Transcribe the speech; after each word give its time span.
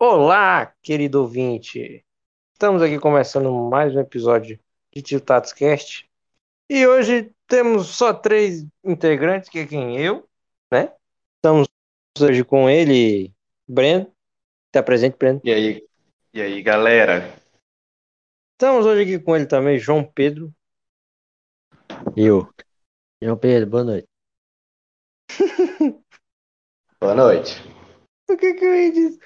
Olá, 0.00 0.72
querido 0.80 1.22
ouvinte! 1.22 2.04
Estamos 2.52 2.80
aqui 2.82 3.00
começando 3.00 3.52
mais 3.68 3.96
um 3.96 3.98
episódio 3.98 4.56
de 4.94 5.02
Tiltados 5.02 5.52
Cast. 5.52 6.08
E 6.70 6.86
hoje 6.86 7.32
temos 7.48 7.88
só 7.88 8.14
três 8.14 8.64
integrantes, 8.84 9.48
que 9.48 9.58
é 9.58 9.66
quem? 9.66 10.00
Eu, 10.00 10.24
né? 10.72 10.94
Estamos 11.34 11.66
hoje 12.20 12.44
com 12.44 12.70
ele, 12.70 13.34
Breno. 13.66 14.14
Está 14.68 14.84
presente, 14.84 15.16
Breno? 15.16 15.40
E 15.42 15.52
aí, 15.52 15.88
e 16.32 16.42
aí, 16.42 16.62
galera? 16.62 17.34
Estamos 18.52 18.86
hoje 18.86 19.02
aqui 19.02 19.18
com 19.18 19.34
ele 19.34 19.46
também, 19.46 19.80
João 19.80 20.04
Pedro. 20.04 20.54
Eu. 22.16 22.48
João 23.20 23.36
Pedro, 23.36 23.68
boa 23.68 23.82
noite. 23.82 24.06
Boa 27.00 27.14
noite. 27.14 27.52
O 28.28 28.36
que 28.36 28.54
que 28.54 28.64
eu 28.64 28.74
ia 28.76 28.92
dizer? 28.92 29.20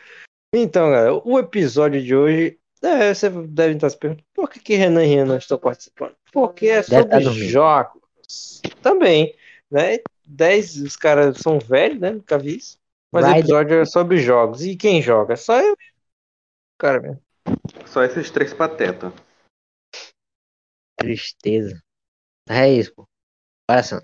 Então, 0.55 0.91
galera, 0.91 1.15
o 1.15 1.39
episódio 1.39 2.03
de 2.03 2.15
hoje, 2.15 2.61
é, 2.83 3.15
você 3.15 3.31
deve 3.31 3.75
estar 3.75 3.89
se 3.89 3.97
perguntando, 3.97 4.27
por 4.35 4.51
que 4.51 4.61
que 4.61 4.75
Renan 4.75 5.05
e 5.05 5.09
Renan 5.09 5.39
estão 5.39 5.59
participando? 5.59 6.15
Porque 6.31 6.67
é 6.67 6.83
sobre 6.83 7.09
tá 7.09 7.21
jogos. 7.21 8.61
Também, 8.83 9.35
né? 9.71 9.99
Dez, 10.27 10.77
os 10.77 10.95
caras 10.95 11.39
são 11.39 11.59
velhos, 11.59 12.01
né? 12.01 12.11
Nunca 12.11 12.39
vi 12.39 12.57
isso. 12.59 12.79
Mas 13.11 13.25
o 13.25 13.29
Rider. 13.29 13.41
episódio 13.41 13.81
é 13.81 13.85
sobre 13.87 14.19
jogos. 14.19 14.63
E 14.63 14.77
quem 14.77 15.01
joga? 15.01 15.37
Só 15.37 15.59
eu. 15.59 15.75
Cara, 16.79 17.01
mesmo. 17.01 17.23
Só 17.87 18.03
esses 18.03 18.31
três 18.31 18.53
patetas. 18.53 19.13
Tristeza. 20.99 21.83
É 22.49 22.71
isso, 22.71 22.95
pô. 22.95 23.09
Coração. 23.69 24.03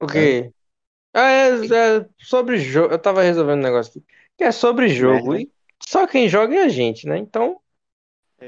O 0.00 0.06
quê? 0.06 0.52
Ah, 1.14 1.30
é, 1.30 1.50
é 1.66 2.08
sobre 2.18 2.58
jogo. 2.58 2.94
Eu 2.94 2.98
tava 2.98 3.22
resolvendo 3.22 3.60
um 3.60 3.62
negócio 3.62 3.90
aqui. 4.00 4.19
Que 4.40 4.44
é 4.44 4.52
sobre 4.52 4.88
jogo. 4.88 5.34
Né? 5.34 5.42
E 5.42 5.50
só 5.86 6.06
quem 6.06 6.26
joga 6.26 6.54
é 6.54 6.62
a 6.62 6.68
gente, 6.70 7.06
né? 7.06 7.18
Então, 7.18 7.58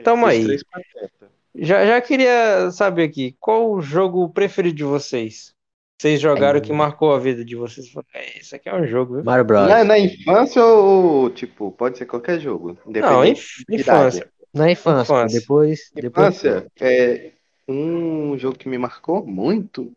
Tamo 0.03 0.27
Esses 0.31 0.65
aí. 0.75 1.19
já, 1.55 1.85
já 1.85 2.01
queria 2.01 2.71
saber 2.71 3.03
aqui, 3.05 3.37
qual 3.39 3.71
o 3.71 3.83
jogo 3.83 4.27
preferido 4.31 4.75
de 4.75 4.85
vocês? 4.85 5.55
Vocês 6.01 6.19
jogaram 6.19 6.61
Aí. 6.61 6.65
que 6.65 6.73
marcou 6.73 7.15
a 7.15 7.19
vida 7.19 7.45
de 7.45 7.55
vocês? 7.55 7.93
É, 8.15 8.39
esse 8.39 8.57
aqui 8.57 8.71
é 8.71 8.75
um 8.75 8.87
jogo, 8.87 9.17
viu? 9.17 9.25
Mario 9.25 9.45
Bros. 9.45 9.69
Na, 9.69 9.85
na 9.85 9.99
infância 9.99 10.65
ou, 10.65 11.29
tipo, 11.29 11.71
pode 11.73 11.99
ser 11.99 12.07
qualquer 12.07 12.41
jogo? 12.41 12.79
Não, 12.87 13.23
inf- 13.23 13.63
infância. 13.71 14.33
Na 14.55 14.71
infância. 14.73 15.13
Infância. 15.13 15.41
Depois, 15.41 15.91
depois. 15.95 16.29
Infância, 16.29 16.67
é, 16.81 17.33
um 17.69 18.39
jogo 18.39 18.57
que 18.57 18.67
me 18.67 18.79
marcou 18.79 19.27
muito 19.27 19.93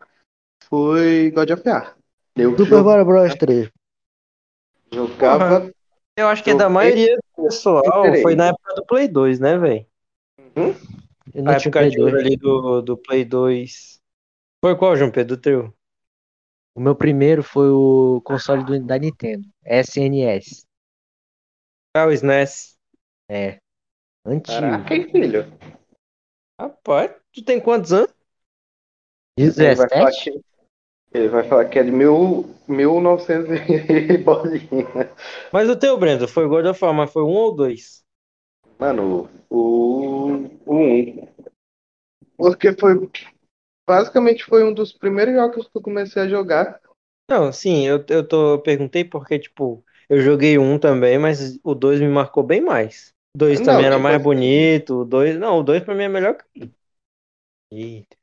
foi 0.66 1.32
God 1.32 1.52
of 1.52 1.64
War. 1.66 1.96
Eu 2.36 2.58
Super 2.58 2.84
Mario 2.84 3.06
Bros 3.06 3.34
3. 3.36 3.70
jogava. 4.94 5.72
Eu 6.18 6.28
acho 6.28 6.44
que 6.44 6.50
é 6.50 6.54
Eu- 6.54 6.58
da 6.58 6.70
maioria 6.70 7.18
do 7.18 7.44
pessoal. 7.44 7.84
Foi 8.22 8.36
na 8.36 8.48
época 8.48 8.74
do 8.76 8.86
Play 8.86 9.08
2, 9.08 9.40
né, 9.40 9.58
velho? 9.58 9.86
Eu 11.34 11.44
Na 11.44 11.54
época 11.56 11.80
Play 11.80 11.90
de 11.90 12.00
ouro 12.00 12.12
2. 12.14 12.26
ali 12.26 12.38
do, 12.38 12.82
do 12.82 12.98
Play 12.98 13.26
2. 13.26 14.02
Foi 14.64 14.78
qual, 14.78 14.96
João 14.96 15.12
Pedro? 15.12 15.36
Do 15.36 15.42
teu? 15.42 15.74
O 16.74 16.80
meu 16.80 16.96
primeiro 16.96 17.44
foi 17.44 17.70
o 17.70 18.22
console 18.24 18.64
do, 18.64 18.80
da 18.86 18.98
Nintendo. 18.98 19.46
SNS. 19.64 20.66
Ah, 21.96 22.06
o 22.06 22.12
SNES. 22.12 22.78
É. 23.30 23.58
Antigo. 24.26 24.60
Caraca, 24.60 24.94
hein, 24.94 25.10
filho? 25.10 25.46
Rapaz, 26.60 27.12
tu 27.34 27.44
tem 27.44 27.60
quantos 27.62 27.94
anos? 27.94 28.14
Ele 29.38 29.52
vai 29.76 29.90
falar 29.90 30.10
17? 30.10 30.46
Ele 31.16 31.30
vai 31.30 31.44
falar 31.44 31.66
que 31.66 31.80
é 31.80 31.84
de 31.84 31.92
mil, 31.92 32.46
1900 32.68 33.52
e 33.52 34.18
bolinha. 34.24 35.10
Mas 35.52 35.70
o 35.70 35.76
teu, 35.76 35.98
Brendo, 35.98 36.28
foi 36.28 36.48
God 36.48 36.66
of 36.66 36.84
War, 36.84 36.94
mas 36.94 37.12
foi 37.12 37.24
um 37.24 37.28
ou 37.34 37.56
dois? 37.56 38.04
Mano, 38.80 39.30
o, 39.50 40.48
o 40.66 40.74
1. 40.76 41.28
Porque 42.38 42.74
foi. 42.74 43.10
Basicamente 43.88 44.44
foi 44.44 44.64
um 44.64 44.74
dos 44.74 44.92
primeiros 44.92 45.36
jogos 45.36 45.68
que 45.68 45.78
eu 45.78 45.82
comecei 45.82 46.24
a 46.24 46.28
jogar. 46.28 46.80
Não, 47.30 47.52
sim, 47.52 47.86
eu, 47.88 48.04
eu, 48.10 48.28
tô, 48.28 48.60
perguntei 48.60 49.04
porque, 49.04 49.40
tipo, 49.40 49.84
eu 50.10 50.20
joguei 50.22 50.58
um 50.58 50.78
também, 50.78 51.18
mas 51.18 51.60
o 51.64 51.74
dois 51.74 52.00
me 52.00 52.08
marcou 52.08 52.44
bem 52.44 52.62
mais. 52.62 53.14
O 53.36 53.40
dois 53.40 53.60
Não, 53.60 53.66
também 53.66 53.86
era 53.86 53.96
tipo 53.96 54.04
mais 54.04 54.16
assim- 54.16 54.24
bonito, 54.24 55.02
o 55.02 55.06
dois... 55.06 55.38
Não, 55.38 55.60
o 55.60 55.64
dois 55.64 55.84
pra 55.84 55.96
mim 55.96 56.04
é 56.04 56.10
melhor 56.10 56.36
que 56.36 56.72
Eita. 57.72 58.16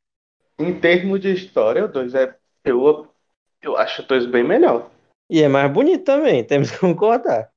Em 0.59 0.79
termos 0.81 1.21
de 1.21 1.33
história, 1.33 1.85
o 1.85 1.89
2 1.89 2.15
é. 2.15 2.37
Eu, 2.65 3.09
eu 3.61 3.77
acho 3.77 4.03
o 4.03 4.07
2 4.07 4.27
bem 4.27 4.45
melhor. 4.45 4.91
E 5.31 5.43
é 5.43 5.49
mais 5.49 5.71
bonito 5.73 6.05
também, 6.05 6.45
temos 6.45 6.71
que 6.71 6.79
concordar. 6.79 7.51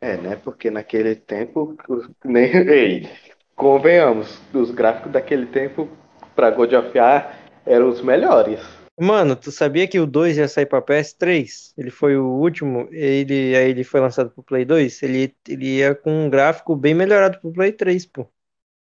É, 0.00 0.16
né? 0.16 0.36
Porque 0.36 0.70
naquele 0.70 1.14
tempo. 1.14 1.76
Nem, 2.24 2.50
ei, 2.68 3.10
convenhamos, 3.54 4.40
os 4.54 4.70
gráficos 4.70 5.12
daquele 5.12 5.46
tempo 5.46 5.88
pra 6.34 6.50
God 6.50 6.72
of 6.72 6.98
War 6.98 7.38
eram 7.66 7.88
os 7.88 8.00
melhores. 8.00 8.60
Mano, 8.98 9.34
tu 9.34 9.50
sabia 9.50 9.88
que 9.88 9.98
o 9.98 10.06
2 10.06 10.36
ia 10.36 10.48
sair 10.48 10.66
pra 10.66 10.82
PS3? 10.82 11.72
Ele 11.76 11.90
foi 11.90 12.18
o 12.18 12.26
último, 12.26 12.86
ele, 12.90 13.56
aí 13.56 13.70
ele 13.70 13.82
foi 13.82 13.98
lançado 13.98 14.30
pro 14.30 14.42
Play 14.42 14.64
2? 14.64 15.02
Ele, 15.02 15.34
ele 15.48 15.76
ia 15.78 15.94
com 15.94 16.26
um 16.26 16.28
gráfico 16.28 16.76
bem 16.76 16.94
melhorado 16.94 17.38
pro 17.40 17.52
Play 17.52 17.72
3, 17.72 18.04
pô. 18.06 18.26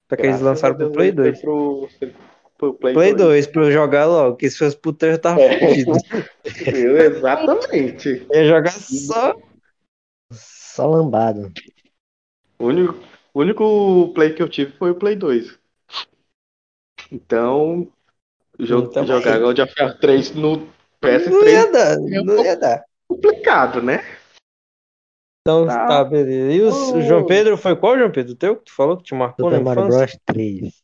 Só 0.08 0.16
que 0.16 0.22
eles 0.22 0.40
Graças 0.40 0.42
lançaram 0.42 0.74
a 0.74 0.78
pro 0.78 0.90
Play 0.90 1.08
ele 1.08 1.16
foi 1.16 1.24
2. 1.30 1.40
Pro, 1.40 1.88
pro 2.60 2.74
Play, 2.74 2.92
Play 2.94 3.14
2. 3.14 3.22
2, 3.22 3.46
pra 3.46 3.62
eu 3.64 3.72
jogar 3.72 4.04
logo, 4.06 4.32
porque 4.32 4.50
se 4.50 4.58
fosse 4.58 4.76
pro 4.76 4.92
3 4.92 5.14
eu 5.14 5.20
tava 5.20 5.40
É. 5.40 5.58
fudido. 5.58 5.92
Eu, 6.76 6.96
exatamente. 6.98 8.26
Ia 8.32 8.44
jogar 8.46 8.70
só. 8.72 9.34
Só 10.32 10.86
lambado. 10.86 11.50
O 12.58 12.66
único, 12.66 12.94
o 13.32 13.40
único 13.40 14.12
Play 14.14 14.34
que 14.34 14.42
eu 14.42 14.48
tive 14.48 14.72
foi 14.72 14.90
o 14.90 14.94
Play 14.94 15.16
2. 15.16 15.58
Então, 17.10 17.88
jo- 18.58 18.84
Então, 18.84 19.06
jogar 19.06 19.34
aí. 19.36 19.40
God 19.40 19.58
of 19.58 19.74
War 19.80 19.98
3 19.98 20.32
no 20.34 20.56
Não 20.58 20.68
PS3 21.00 21.52
ia 21.52 21.72
dar, 21.72 21.92
é 21.94 21.98
um 22.20 22.24
não 22.24 22.44
ia 22.44 22.56
dar. 22.56 22.84
complicado, 23.08 23.82
né? 23.82 24.04
Então, 25.42 25.66
Tá. 25.66 25.86
tá, 25.86 26.04
beleza. 26.04 26.52
E 26.52 26.62
o 26.62 26.68
Oh. 26.68 27.00
João 27.00 27.26
Pedro, 27.26 27.56
foi 27.56 27.74
qual, 27.74 27.96
João 27.98 28.12
Pedro? 28.12 28.32
O 28.32 28.36
teu 28.36 28.56
que 28.56 28.64
tu 28.64 28.72
falou 28.74 28.96
que 28.98 29.04
te 29.04 29.14
marcou 29.14 29.46
Super 29.46 29.58
na 29.58 29.64
Mario 29.64 29.82
infância? 29.86 30.06
Bros 30.06 30.18
3. 30.26 30.82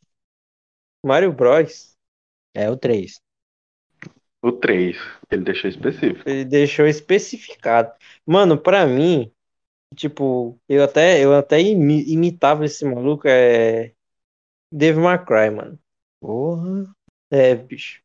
Mario 1.06 1.32
Bros. 1.32 1.96
É 2.54 2.70
o 2.70 2.76
3. 2.76 3.20
O 4.42 4.52
3, 4.52 4.96
ele 5.30 5.42
deixou 5.44 5.68
específico. 5.70 6.28
Ele 6.28 6.44
deixou 6.44 6.86
especificado. 6.86 7.92
Mano, 8.24 8.58
pra 8.58 8.86
mim, 8.86 9.32
tipo, 9.94 10.58
eu 10.68 10.84
até, 10.84 11.24
eu 11.24 11.34
até 11.34 11.60
imi- 11.60 12.04
imitava 12.10 12.64
esse 12.64 12.84
maluco, 12.84 13.28
é. 13.28 13.92
Devil 14.72 15.02
May 15.02 15.24
Cry, 15.24 15.50
mano. 15.50 15.78
Porra. 16.20 16.94
É, 17.30 17.54
bicho. 17.54 18.00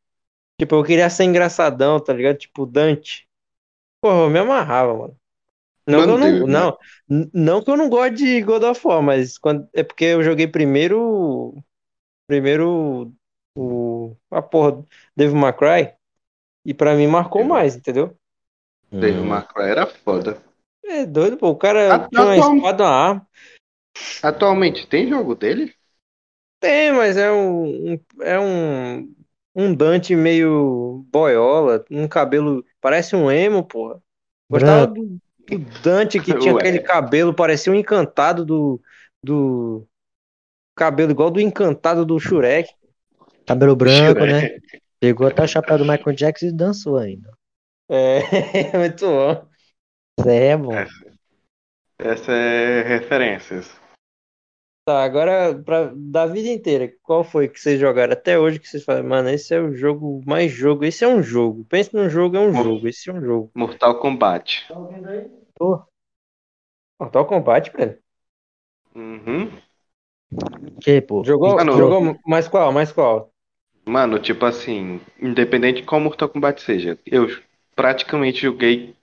Tipo, 0.58 0.76
eu 0.76 0.84
queria 0.84 1.10
ser 1.10 1.24
engraçadão, 1.24 2.00
tá 2.02 2.12
ligado? 2.12 2.38
Tipo, 2.38 2.66
Dante. 2.66 3.28
Porra, 4.00 4.22
eu 4.24 4.30
me 4.30 4.38
amarrava, 4.38 4.94
mano. 4.96 5.16
Não 5.86 5.98
Mano, 6.00 6.06
que 6.06 6.10
eu 6.12 6.18
não, 6.18 6.30
Devil 6.30 6.46
não, 6.46 6.78
não 7.34 7.64
que 7.64 7.70
eu 7.70 7.76
não 7.76 7.88
goste 7.88 8.14
de 8.16 8.40
God 8.42 8.62
of 8.62 8.86
War, 8.86 9.02
mas 9.02 9.36
quando, 9.36 9.68
é 9.74 9.82
porque 9.82 10.04
eu 10.04 10.22
joguei 10.22 10.46
primeiro, 10.46 11.62
primeiro 12.32 13.12
o, 13.54 14.16
a 14.30 14.40
porra, 14.40 14.82
Devil 15.14 15.36
May 15.36 15.52
Cry, 15.52 15.92
e 16.64 16.72
pra 16.72 16.94
mim 16.94 17.06
marcou 17.06 17.44
mais, 17.44 17.76
entendeu? 17.76 18.16
Devil 18.90 19.22
Hum. 19.24 19.28
May 19.28 19.46
Cry 19.46 19.64
era 19.64 19.86
foda. 19.86 20.42
É 20.82 21.04
doido, 21.04 21.36
pô. 21.36 21.50
O 21.50 21.56
cara 21.56 21.94
A- 21.94 22.08
tinha 22.08 22.22
uma 22.22 22.34
atual- 22.34 22.56
espada, 22.56 22.84
uma 22.84 22.90
arma. 22.90 23.28
Atualmente 24.22 24.86
tem 24.86 25.06
jogo 25.08 25.34
dele? 25.34 25.74
Tem, 26.58 26.90
mas 26.92 27.18
é 27.18 27.30
um, 27.30 27.92
um- 27.92 28.00
é 28.22 28.40
um, 28.40 29.14
um 29.54 29.74
Dante 29.74 30.16
meio 30.16 31.04
boiola, 31.12 31.84
um 31.90 32.08
cabelo, 32.08 32.64
parece 32.80 33.14
um 33.14 33.30
emo, 33.30 33.62
porra. 33.62 34.00
Gostava 34.50 34.86
do, 34.86 35.18
do 35.38 35.58
Dante 35.82 36.18
que 36.18 36.32
tinha 36.38 36.54
Ué. 36.54 36.60
aquele 36.60 36.78
cabelo, 36.78 37.34
parecia 37.34 37.70
um 37.70 37.76
encantado 37.76 38.44
do, 38.44 38.80
do 39.22 39.86
cabelo 40.74 41.10
igual 41.10 41.30
do 41.30 41.40
encantado 41.40 42.04
do 42.04 42.18
Shurek. 42.18 42.70
Cabelo 43.46 43.76
branco, 43.76 44.20
Shrek. 44.20 44.32
né? 44.32 44.58
Pegou 45.00 45.26
até 45.26 45.42
o 45.42 45.48
chapéu 45.48 45.78
do 45.78 45.84
Michael 45.84 46.16
Jackson 46.16 46.46
e 46.46 46.52
dançou 46.52 46.96
ainda. 46.96 47.30
É, 47.88 48.20
muito 48.78 49.06
bom. 49.06 49.48
É 50.26 50.56
bom. 50.56 50.72
Essa 51.98 52.32
é 52.32 52.82
referências. 52.82 53.82
Tá, 54.84 55.04
agora 55.04 55.54
pra, 55.62 55.92
da 55.94 56.26
vida 56.26 56.48
inteira, 56.48 56.92
qual 57.02 57.22
foi 57.22 57.48
que 57.48 57.60
vocês 57.60 57.78
jogaram 57.78 58.12
até 58.12 58.36
hoje 58.36 58.58
que 58.58 58.66
vocês 58.66 58.84
falam, 58.84 59.04
mano, 59.04 59.28
esse 59.28 59.54
é 59.54 59.60
o 59.60 59.72
jogo 59.72 60.20
mais 60.26 60.50
jogo, 60.50 60.84
esse 60.84 61.04
é 61.04 61.08
um 61.08 61.22
jogo. 61.22 61.64
Pense 61.66 61.94
num 61.94 62.10
jogo, 62.10 62.36
é 62.36 62.40
um 62.40 62.52
jogo, 62.52 62.88
esse 62.88 63.08
é 63.08 63.12
um 63.12 63.20
jogo. 63.20 63.50
Mortal 63.54 64.00
Kombat. 64.00 64.66
Tá 64.66 64.76
ouvindo 64.76 65.08
aí? 65.08 65.30
Tô. 65.54 65.84
Mortal 67.00 67.26
Kombat, 67.26 67.70
velho. 67.70 67.98
Uhum. 68.94 69.52
Que, 70.80 71.00
pô? 71.00 71.22
Jogou, 71.24 71.62
não. 71.64 71.76
jogou 71.76 72.20
mais 72.26 72.48
qual? 72.48 72.72
Mais 72.72 72.90
qual? 72.92 73.30
Mano, 73.84 74.18
tipo 74.18 74.44
assim, 74.44 75.00
independente 75.20 75.80
de 75.80 75.86
qual 75.86 76.00
Mortal 76.00 76.28
Kombat 76.28 76.62
seja, 76.62 76.98
eu 77.04 77.26
praticamente 77.74 78.40
joguei 78.42 78.94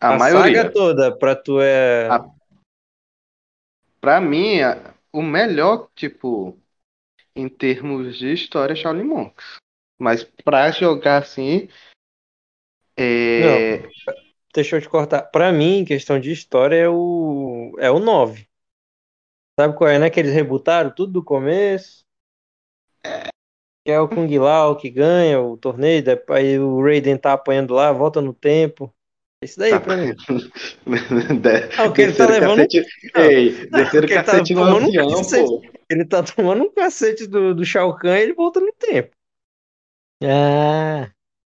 a, 0.00 0.16
maioria. 0.16 0.62
saga 0.62 0.72
toda 0.72 1.16
pra 1.16 1.36
tu 1.36 1.60
é. 1.60 2.08
A- 2.08 2.30
pra 4.00 4.20
mim, 4.20 4.60
a- 4.60 4.94
o 5.12 5.22
melhor, 5.22 5.88
tipo, 5.94 6.56
em 7.34 7.48
termos 7.48 8.18
de 8.18 8.32
história 8.32 8.72
é 8.72 8.76
Shaolin 8.76 9.04
Monks. 9.04 9.56
Mas 9.98 10.24
pra 10.24 10.70
jogar 10.70 11.18
assim, 11.22 11.68
é... 12.96 13.82
Deixa 14.54 14.76
eu 14.76 14.80
te 14.80 14.88
cortar. 14.88 15.22
Pra 15.22 15.52
mim, 15.52 15.78
em 15.78 15.84
questão 15.84 16.18
de 16.18 16.30
história, 16.32 16.76
é 16.76 16.88
o, 16.88 17.74
é 17.78 17.90
o 17.90 17.98
9. 17.98 18.46
Sabe 19.58 19.74
qual 19.76 19.88
é, 19.88 19.98
né? 19.98 20.10
Que 20.10 20.20
eles 20.20 20.32
rebutaram 20.34 20.90
tudo 20.94 21.12
do 21.14 21.24
começo. 21.24 22.04
Que 23.84 23.92
é 23.92 24.00
o 24.00 24.08
Kung 24.08 24.28
Lao 24.38 24.76
que 24.76 24.90
ganha 24.90 25.40
o 25.40 25.56
torneio, 25.56 26.02
depois 26.02 26.40
aí 26.44 26.58
o 26.58 26.82
Raiden 26.82 27.16
tá 27.16 27.32
apanhando 27.32 27.72
lá, 27.74 27.92
volta 27.92 28.20
no 28.20 28.34
tempo. 28.34 28.92
Isso 29.42 29.58
daí 29.58 29.70
Tá. 29.70 29.80
pra 29.80 29.96
mim. 29.96 30.14
De- 31.40 31.78
Ah, 31.78 31.84
o 31.88 31.92
que 31.92 32.02
ele 32.02 32.12
tá 32.14 32.26
levando- 32.26 32.56
cacete- 32.66 32.86
Ei, 33.14 33.68
Não, 33.70 33.82
porque 33.84 33.96
ele 33.98 34.08
tá 34.08 34.24
cacete 34.24 34.54
no 34.54 34.62
um 34.62 34.76
avião, 34.76 35.10
cacete. 35.18 35.46
pô. 35.48 35.62
Ele 35.88 36.04
tá 36.04 36.22
tomando 36.22 36.64
um 36.64 36.72
cacete 36.72 37.26
do, 37.26 37.54
do 37.54 37.64
Shao 37.64 37.96
Kahn 37.96 38.16
e 38.18 38.22
ele 38.22 38.34
volta 38.34 38.58
no 38.60 38.72
tempo. 38.72 39.10
Ah, 40.24 41.08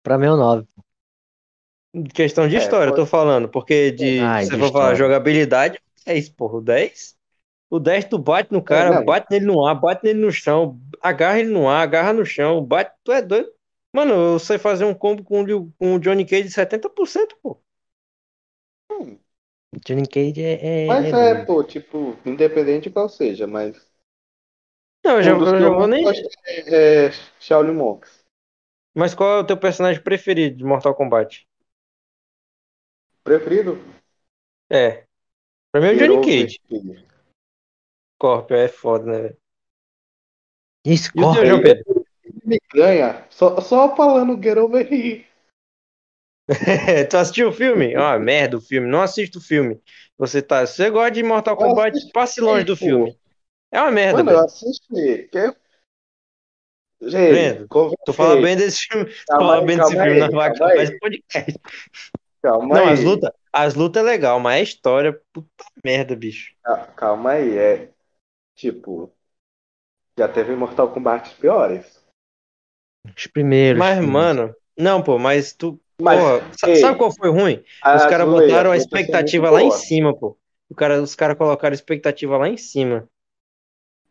pra 0.02 0.18
mim 0.18 0.26
é 0.26 0.30
o 0.32 0.36
9. 0.36 0.66
Questão 2.14 2.46
de 2.46 2.56
É, 2.56 2.58
história, 2.58 2.90
eu 2.90 2.94
tô 2.94 2.98
pode- 2.98 3.10
falando. 3.10 3.48
Porque 3.48 3.90
de, 3.90 4.18
Ah, 4.20 4.42
se 4.42 4.50
de 4.50 4.56
você 4.56 4.58
for 4.58 4.72
falar 4.72 4.94
jogabilidade, 4.94 5.80
é 6.04 6.18
isso, 6.18 6.34
porra. 6.34 6.58
O 6.58 6.60
10. 6.60 7.16
O 7.70 7.78
10 7.78 8.04
tu 8.06 8.18
bate 8.18 8.52
no 8.52 8.62
cara, 8.62 8.90
não. 8.90 9.04
bate 9.04 9.26
nele 9.30 9.46
no 9.46 9.64
ar, 9.66 9.74
bate 9.74 10.04
nele 10.04 10.20
no 10.20 10.32
chão, 10.32 10.80
agarra 11.02 11.38
ele 11.40 11.50
no 11.50 11.68
ar, 11.68 11.82
agarra 11.82 12.12
no 12.12 12.24
chão, 12.24 12.64
bate. 12.64 12.92
Tu 13.04 13.12
é 13.12 13.22
doido? 13.22 13.50
Mano, 13.92 14.14
eu 14.14 14.38
sei 14.38 14.58
fazer 14.58 14.84
um 14.84 14.94
combo 14.94 15.22
com 15.24 15.44
com 15.78 15.94
o 15.94 15.98
Johnny 16.00 16.24
Cage 16.26 16.44
de 16.44 16.50
70%, 16.52 17.36
pô. 17.42 17.60
Johnny 19.84 20.06
Cage 20.06 20.40
é. 20.42 20.54
é- 20.54 20.88
Mas 20.88 21.06
é 21.12 21.12
é, 21.12 21.44
pô, 21.44 21.62
tipo, 21.62 22.16
independente 22.26 22.84
de 22.84 22.90
qual 22.90 23.08
seja, 23.08 23.46
mas. 23.46 23.76
Não, 25.04 25.16
eu 25.16 25.22
já, 25.22 25.34
um 25.34 25.38
dos 25.38 25.52
eu 25.52 25.56
que 25.56 25.62
já 25.62 25.70
vou 25.70 25.86
nem. 25.86 26.04
é, 26.46 27.06
é 27.06 27.10
Shaolin 27.40 27.72
Monks. 27.74 28.24
Mas 28.94 29.14
qual 29.14 29.38
é 29.38 29.40
o 29.40 29.46
teu 29.46 29.56
personagem 29.56 30.02
preferido 30.02 30.58
de 30.58 30.62
Mortal 30.64 30.94
Kombat? 30.94 31.46
Preferido? 33.22 33.78
É. 34.70 35.06
Pra 35.72 35.80
mim 35.82 35.88
é 35.88 35.92
o 35.94 35.98
Johnny 35.98 36.20
Cage. 36.20 36.60
Scorpio 38.18 38.56
é 38.56 38.66
foda, 38.68 39.04
né, 39.06 39.18
velho? 39.22 39.36
E 40.84 40.90
E 40.92 40.94
o 41.22 41.32
teu. 41.32 41.46
João? 41.46 41.62
Me 42.44 42.58
ganha 42.74 43.26
só, 43.30 43.60
só 43.60 43.94
falando 43.94 44.42
Get 44.42 44.58
Over 44.58 44.92
Here. 44.92 45.26
tu 47.10 47.16
assistiu 47.16 47.48
o 47.50 47.52
filme? 47.52 47.94
Ah, 47.94 48.18
merda 48.18 48.56
o 48.56 48.60
filme. 48.60 48.88
Não 48.88 49.02
assista 49.02 49.38
o 49.38 49.42
filme. 49.42 49.80
Você 50.16 50.42
tá. 50.42 50.66
Você 50.66 50.90
gosta 50.90 51.10
de 51.12 51.22
Mortal 51.22 51.54
Eu 51.54 51.58
Kombat, 51.58 51.96
assisti, 51.96 52.12
passe 52.12 52.40
longe 52.40 52.64
do 52.64 52.76
pô. 52.76 52.84
filme. 52.84 53.16
É 53.70 53.80
uma 53.80 53.90
merda, 53.90 54.18
Mano, 54.18 54.30
eu 54.30 54.34
velho. 54.34 54.46
assisti. 54.46 55.28
Que... 55.30 55.54
Breno, 57.00 57.60
Gente, 57.60 57.68
Tu 58.04 58.12
fala 58.12 58.40
bem 58.40 58.56
desse 58.56 58.86
filme. 58.86 59.04
Tu 59.04 59.24
fala 59.28 59.60
aí, 59.60 59.66
bem 59.66 59.76
desse 59.76 59.90
filme, 59.90 60.22
aí, 60.22 60.22
acabar 60.22 60.70
aí. 60.70 60.82
esse 60.82 60.98
podcast. 60.98 61.60
Calma 62.42 62.74
Não, 62.76 62.86
aí. 62.86 62.92
as 62.94 63.04
lutas. 63.04 63.30
As 63.52 63.74
lutas 63.74 64.02
é 64.02 64.06
legal, 64.06 64.38
mas 64.40 64.56
a 64.58 64.62
história, 64.62 65.20
puta 65.32 65.48
merda, 65.84 66.14
bicho. 66.16 66.52
Cal- 66.64 66.86
Calma 66.96 67.32
aí, 67.32 67.56
é. 67.58 67.90
Tipo. 68.58 69.12
Já 70.18 70.26
teve 70.26 70.54
Mortal 70.56 70.92
Kombat 70.92 71.32
piores. 71.36 72.04
Os 73.16 73.28
primeiros. 73.28 73.78
Mas, 73.78 73.94
filmes. 73.98 74.12
mano. 74.12 74.54
Não, 74.76 75.00
pô, 75.00 75.16
mas 75.16 75.52
tu. 75.52 75.80
Mas, 76.02 76.18
Porra, 76.20 76.50
ei, 76.66 76.76
sabe 76.76 76.98
qual 76.98 77.14
foi 77.14 77.30
ruim? 77.30 77.58
Os 77.58 77.66
as 77.82 78.06
caras 78.06 78.28
botaram 78.28 78.72
a 78.72 78.76
expectativa 78.76 79.48
lá 79.48 79.62
em 79.62 79.68
boas. 79.68 79.80
cima, 79.82 80.16
pô. 80.16 80.36
O 80.68 80.74
cara, 80.74 81.00
os 81.00 81.14
caras 81.14 81.38
colocaram 81.38 81.72
a 81.72 81.74
expectativa 81.74 82.36
lá 82.36 82.48
em 82.48 82.56
cima. 82.56 83.08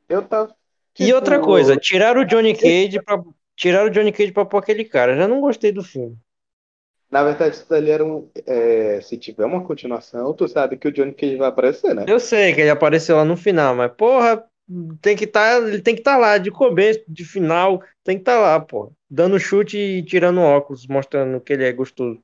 Eu 0.08 0.26
tava. 0.26 0.56
E 0.98 1.04
tipo, 1.04 1.16
outra 1.16 1.42
coisa, 1.42 1.76
tiraram 1.76 2.22
o 2.22 2.26
Johnny 2.26 2.56
Cage 2.56 3.02
pra. 3.04 3.22
Tiraram 3.56 3.88
o 3.88 3.90
Johnny 3.90 4.14
Cage 4.14 4.32
pra 4.32 4.46
pôr 4.46 4.60
aquele 4.60 4.86
cara. 4.86 5.18
Já 5.18 5.28
não 5.28 5.42
gostei 5.42 5.74
do 5.74 5.84
filme. 5.84 6.18
Na 7.10 7.24
verdade, 7.24 7.56
isso 7.56 7.70
dali 7.70 7.90
era 7.90 8.04
um. 8.04 8.30
é, 8.46 9.00
se 9.02 9.18
tiver 9.18 9.46
uma 9.46 9.64
continuação, 9.64 10.34
tu 10.34 10.48
sabe 10.48 10.78
que 10.78 10.88
o 10.88 10.92
Johnny 10.92 11.14
Cage 11.14 11.38
vai 11.38 11.48
aparecer, 11.48 11.96
né? 11.96 12.06
Eu 12.08 12.20
sei 12.20 12.54
que 12.54 12.62
ele 12.62 12.70
apareceu 12.70 13.16
lá 13.16 13.24
no 13.24 13.38
final, 13.38 13.76
mas 13.76 13.92
porra, 13.94 14.44
tem 15.02 15.16
que 15.16 15.24
estar, 15.24 15.62
ele 15.66 15.82
tem 15.82 15.96
que 15.96 16.02
estar 16.02 16.18
lá 16.18 16.38
de 16.38 16.52
começo, 16.52 17.02
de 17.08 17.24
final, 17.24 17.82
tem 18.04 18.18
que 18.18 18.24
estar 18.24 18.38
lá, 18.38 18.60
pô, 18.60 18.92
dando 19.10 19.40
chute 19.40 19.78
e 19.78 20.04
tirando 20.04 20.42
óculos, 20.42 20.86
mostrando 20.88 21.40
que 21.40 21.54
ele 21.54 21.64
é 21.64 21.72
gostoso. 21.72 22.22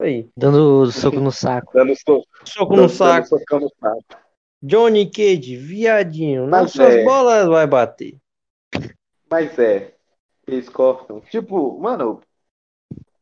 Aí, 0.00 0.28
Dando 0.36 0.90
soco 0.90 1.20
no 1.20 1.32
saco. 1.32 1.72
Dando 1.76 1.94
soco, 1.96 2.26
soco 2.44 2.74
no 2.74 2.82
dando 2.82 2.92
saco, 2.92 3.26
socão 3.26 3.60
no 3.60 3.70
saco. 3.80 4.04
Johnny 4.62 5.10
Cage, 5.10 5.56
viadinho, 5.56 6.46
nas 6.46 6.62
Mas 6.62 6.72
suas 6.72 6.94
é. 6.94 7.04
bolas 7.04 7.48
vai 7.48 7.66
bater. 7.66 8.16
Mas 9.30 9.58
é. 9.58 9.94
E 10.46 10.62
Scorpion. 10.62 11.20
Tipo, 11.20 11.78
mano. 11.78 12.20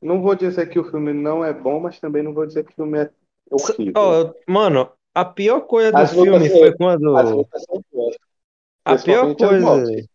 Não 0.01 0.23
vou 0.23 0.35
dizer 0.35 0.69
que 0.69 0.79
o 0.79 0.85
filme 0.85 1.13
não 1.13 1.45
é 1.45 1.53
bom, 1.53 1.81
mas 1.81 1.99
também 1.99 2.23
não 2.23 2.33
vou 2.33 2.47
dizer 2.47 2.65
que 2.65 2.71
o 2.73 2.75
filme 2.75 2.99
é 2.99 3.11
horrível. 3.51 3.93
Ó, 3.97 4.33
mano, 4.47 4.91
a 5.15 5.25
pior 5.25 5.63
coisa 5.63 5.91
do 5.91 5.99
As 5.99 6.13
lutas 6.13 6.33
filme 6.33 6.49
são- 6.49 6.59
foi 6.59 6.77
quando 6.77 7.17
As 7.17 7.31
lutas 7.31 7.65
são 7.65 7.85
boas. 7.93 8.17
a 8.85 8.97
pior 8.97 9.27
Principalmente 9.27 9.43
as 9.45 9.49
coisa 9.49 9.67
mortes. 9.67 10.09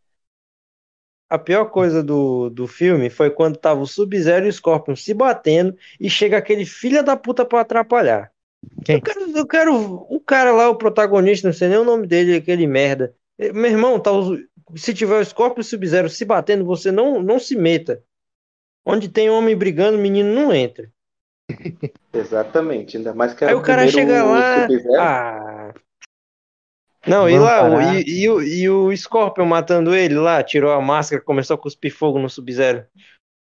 A 1.29 1.39
pior 1.39 1.65
coisa 1.65 2.03
do, 2.03 2.49
do 2.49 2.67
filme 2.67 3.09
foi 3.09 3.31
quando 3.31 3.57
tava 3.57 3.81
o 3.81 3.87
Sub-Zero 3.87 4.45
e 4.45 4.49
o 4.49 4.53
Scorpion 4.53 4.95
se 4.95 5.13
batendo 5.15 5.75
e 5.99 6.07
chega 6.09 6.37
aquele 6.37 6.63
filho 6.65 7.03
da 7.03 7.17
puta 7.17 7.43
pra 7.43 7.61
atrapalhar. 7.61 8.31
Quem? 8.85 8.95
Eu 8.97 9.01
quero, 9.01 9.37
eu 9.37 9.47
quero 9.47 9.75
o 9.75 10.19
cara 10.19 10.51
lá, 10.51 10.69
o 10.69 10.75
protagonista, 10.75 11.47
não 11.47 11.53
sei 11.53 11.69
nem 11.69 11.77
o 11.79 11.83
nome 11.83 12.05
dele, 12.05 12.35
aquele 12.35 12.67
merda. 12.67 13.15
Eh, 13.39 13.51
Meu 13.51 13.71
irmão, 13.71 13.99
tá, 13.99 14.11
os- 14.11 14.39
se 14.75 14.93
tiver 14.93 15.19
o 15.19 15.25
Scorpion 15.25 15.57
e 15.59 15.61
o 15.61 15.63
Sub-Zero 15.63 16.07
se 16.09 16.23
batendo, 16.23 16.63
você 16.65 16.91
não, 16.91 17.21
não 17.21 17.39
se 17.39 17.55
meta. 17.55 18.01
Onde 18.85 19.07
tem 19.09 19.29
homem 19.29 19.55
brigando, 19.55 19.97
menino 19.97 20.33
não 20.33 20.53
entra. 20.53 20.89
Exatamente. 22.13 22.97
Ainda 22.97 23.13
mais 23.13 23.33
que 23.33 23.45
Aí 23.45 23.53
o 23.53 23.61
cara 23.61 23.87
chega 23.87 24.23
o 24.25 24.31
lá. 24.31 24.67
Ah. 24.99 25.73
Não, 27.05 27.27
e 27.29 27.33
Vamos 27.33 27.45
lá, 27.45 27.67
o- 27.67 27.71
parar. 27.71 27.95
e, 27.99 28.03
e 28.21 28.29
o, 28.29 28.41
e 28.41 28.69
o 28.69 28.95
Scorpion 28.95 29.45
matando 29.45 29.93
ele 29.93 30.15
lá, 30.15 30.41
tirou 30.41 30.71
a 30.71 30.79
máscara, 30.81 31.21
começou 31.21 31.55
a 31.55 31.57
cuspir 31.57 31.93
fogo 31.93 32.17
no 32.17 32.29
Sub-Zero. 32.29 32.85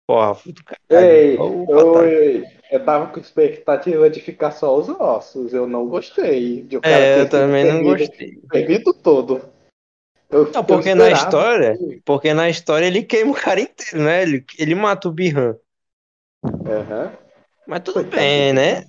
Porra, 0.06 0.38
do 0.46 0.64
caralho. 0.64 1.08
Ei, 1.08 1.38
eu, 1.38 1.64
otário. 1.64 2.46
eu 2.72 2.86
tava 2.86 3.08
com 3.08 3.20
expectativa 3.20 4.10
de 4.10 4.22
ficar 4.22 4.52
só 4.52 4.78
os 4.78 4.88
ossos. 4.90 5.54
Eu 5.54 5.68
não 5.68 5.88
gostei. 5.88 6.64
De 6.64 6.78
o 6.78 6.82
cara 6.82 6.96
É, 6.98 7.22
eu 7.22 7.30
também 7.30 7.66
não 7.66 7.84
gostei. 7.84 8.38
Perdido 8.50 8.94
todo. 8.94 9.42
Eu, 10.30 10.52
Não, 10.52 10.64
porque 10.64 10.94
na 10.94 11.12
história, 11.12 11.78
porque 12.04 12.34
na 12.34 12.50
história 12.50 12.86
ele 12.86 13.04
queima 13.04 13.32
o 13.32 13.36
cara 13.36 13.62
inteiro, 13.62 14.04
né? 14.04 14.24
Ele, 14.24 14.46
ele 14.60 14.76
mata 14.76 15.08
o 15.08 15.12
Birran. 15.12 15.56
Aham. 16.44 17.14
Mas 17.66 17.82
tudo 17.82 17.96
Coitado 17.96 18.16
bem, 18.16 18.54
né? 18.54 18.86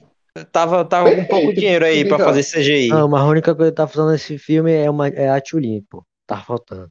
Tava, 0.52 0.84
tava 0.84 1.10
com 1.10 1.24
pouco 1.24 1.46
Perfeito, 1.46 1.60
dinheiro 1.60 1.84
aí 1.84 2.04
pra 2.04 2.18
fazer 2.18 2.42
CGI. 2.44 2.88
Não, 2.88 3.08
mas 3.08 3.22
a 3.22 3.26
única 3.26 3.54
coisa 3.54 3.72
que 3.72 3.76
tá 3.76 3.86
faltando 3.86 4.12
nesse 4.12 4.38
filme 4.38 4.72
é, 4.72 4.88
uma, 4.88 5.08
é 5.08 5.28
a 5.28 5.40
Tchulin, 5.40 5.84
pô. 5.88 6.04
Tá 6.26 6.38
faltando. 6.38 6.88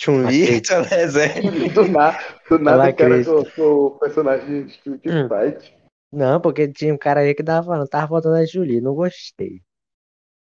Chun-Li, 0.00 0.60
tá 0.60 0.82
reserva. 0.82 1.50
Do, 1.72 1.88
na, 1.88 2.18
do 2.48 2.58
nada 2.58 2.82
Ela 2.84 2.90
o 2.90 2.94
cara 2.94 3.24
colocou 3.24 3.86
o 3.86 3.90
personagem 3.98 4.64
de 4.64 4.70
Street 4.72 5.00
Hum. 5.06 5.28
Fight. 5.28 5.74
Não, 6.12 6.40
porque 6.40 6.68
tinha 6.68 6.94
um 6.94 6.98
cara 6.98 7.20
aí 7.20 7.34
que 7.34 7.42
tava 7.42 7.66
falando, 7.66 7.88
tava 7.88 8.08
faltando 8.08 8.36
a 8.36 8.46
Julie, 8.46 8.80
não 8.80 8.94
gostei. 8.94 9.60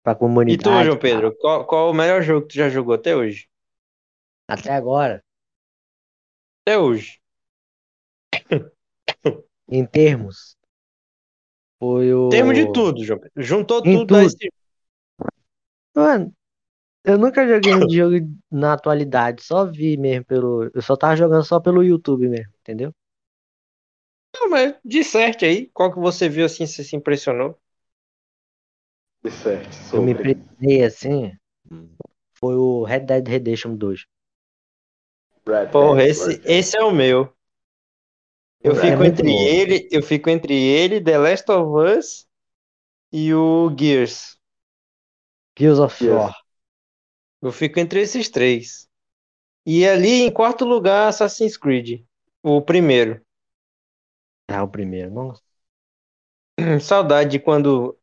Pra 0.07 0.13
E 0.13 0.15
tu, 0.15 0.19
comunidade. 0.19 0.85
João 0.85 0.97
Pedro, 0.97 1.35
qual, 1.35 1.67
qual 1.67 1.91
o 1.91 1.93
melhor 1.93 2.21
jogo 2.21 2.43
que 2.43 2.53
tu 2.53 2.55
já 2.55 2.69
jogou 2.69 2.95
até 2.95 3.13
hoje? 3.13 3.49
Até 4.47 4.71
agora, 4.71 5.21
Até 6.61 6.79
hoje. 6.79 7.19
em 9.67 9.85
termos, 9.85 10.55
foi 11.77 12.13
o. 12.13 12.29
Termo 12.29 12.53
de 12.53 12.71
tudo, 12.71 13.03
João 13.03 13.19
Pedro. 13.19 13.43
Juntou 13.43 13.81
Em 13.85 14.07
tudo, 14.07 14.29
tudo. 14.29 14.33
Mano, 15.93 16.33
eu 17.03 17.17
nunca 17.17 17.45
joguei 17.45 17.75
um 17.75 17.89
jogo 17.91 18.15
na 18.49 18.71
atualidade, 18.75 19.43
só 19.43 19.65
vi 19.65 19.97
mesmo 19.97 20.23
pelo. 20.23 20.71
Eu 20.73 20.81
só 20.81 20.95
tava 20.95 21.17
jogando 21.17 21.43
só 21.43 21.59
pelo 21.59 21.83
YouTube 21.83 22.29
mesmo, 22.29 22.53
entendeu? 22.61 22.95
Não, 24.33 24.49
mas 24.49 24.73
disserte 24.85 25.43
aí. 25.43 25.69
Qual 25.73 25.91
que 25.91 25.99
você 25.99 26.29
viu 26.29 26.45
assim, 26.45 26.65
você 26.65 26.81
se 26.81 26.95
impressionou? 26.95 27.59
De 29.23 29.29
certo, 29.31 29.77
Eu 29.93 30.01
me 30.01 30.11
impressionei 30.11 30.83
assim. 30.83 31.31
Foi 32.39 32.55
o 32.55 32.83
Red 32.83 33.01
Dead 33.01 33.27
Redemption 33.27 33.75
2. 33.75 34.05
Red 35.45 35.67
Porra, 35.71 35.99
Dead 35.99 36.09
esse, 36.09 36.29
Redemption. 36.29 36.51
esse 36.51 36.77
é 36.77 36.83
o 36.83 36.91
meu. 36.91 37.33
Eu 38.63 38.73
É 38.73 38.75
fico 38.75 39.03
entre 39.03 39.27
bom. 39.27 39.37
ele, 39.37 39.87
eu 39.91 40.01
fico 40.03 40.29
entre 40.29 40.53
ele, 40.53 41.01
The 41.01 41.17
Last 41.17 41.51
of 41.51 41.97
Us 41.97 42.27
e 43.11 43.33
o 43.33 43.73
Gears. 43.77 44.37
Gears 45.57 45.79
of 45.79 46.01
Yes. 46.01 46.11
War. 46.11 46.33
Eu 47.41 47.51
fico 47.51 47.79
entre 47.79 48.01
esses 48.01 48.29
três. 48.29 48.87
E 49.65 49.85
ali 49.87 50.21
em 50.23 50.31
quarto 50.31 50.65
lugar, 50.65 51.07
Assassin's 51.09 51.57
Creed, 51.57 52.03
o 52.43 52.61
primeiro. 52.61 53.21
É 54.47 54.61
o 54.61 54.67
primeiro, 54.67 55.09
não? 55.11 55.33
Saudade 56.81 57.31
de 57.31 57.39
quando 57.39 57.97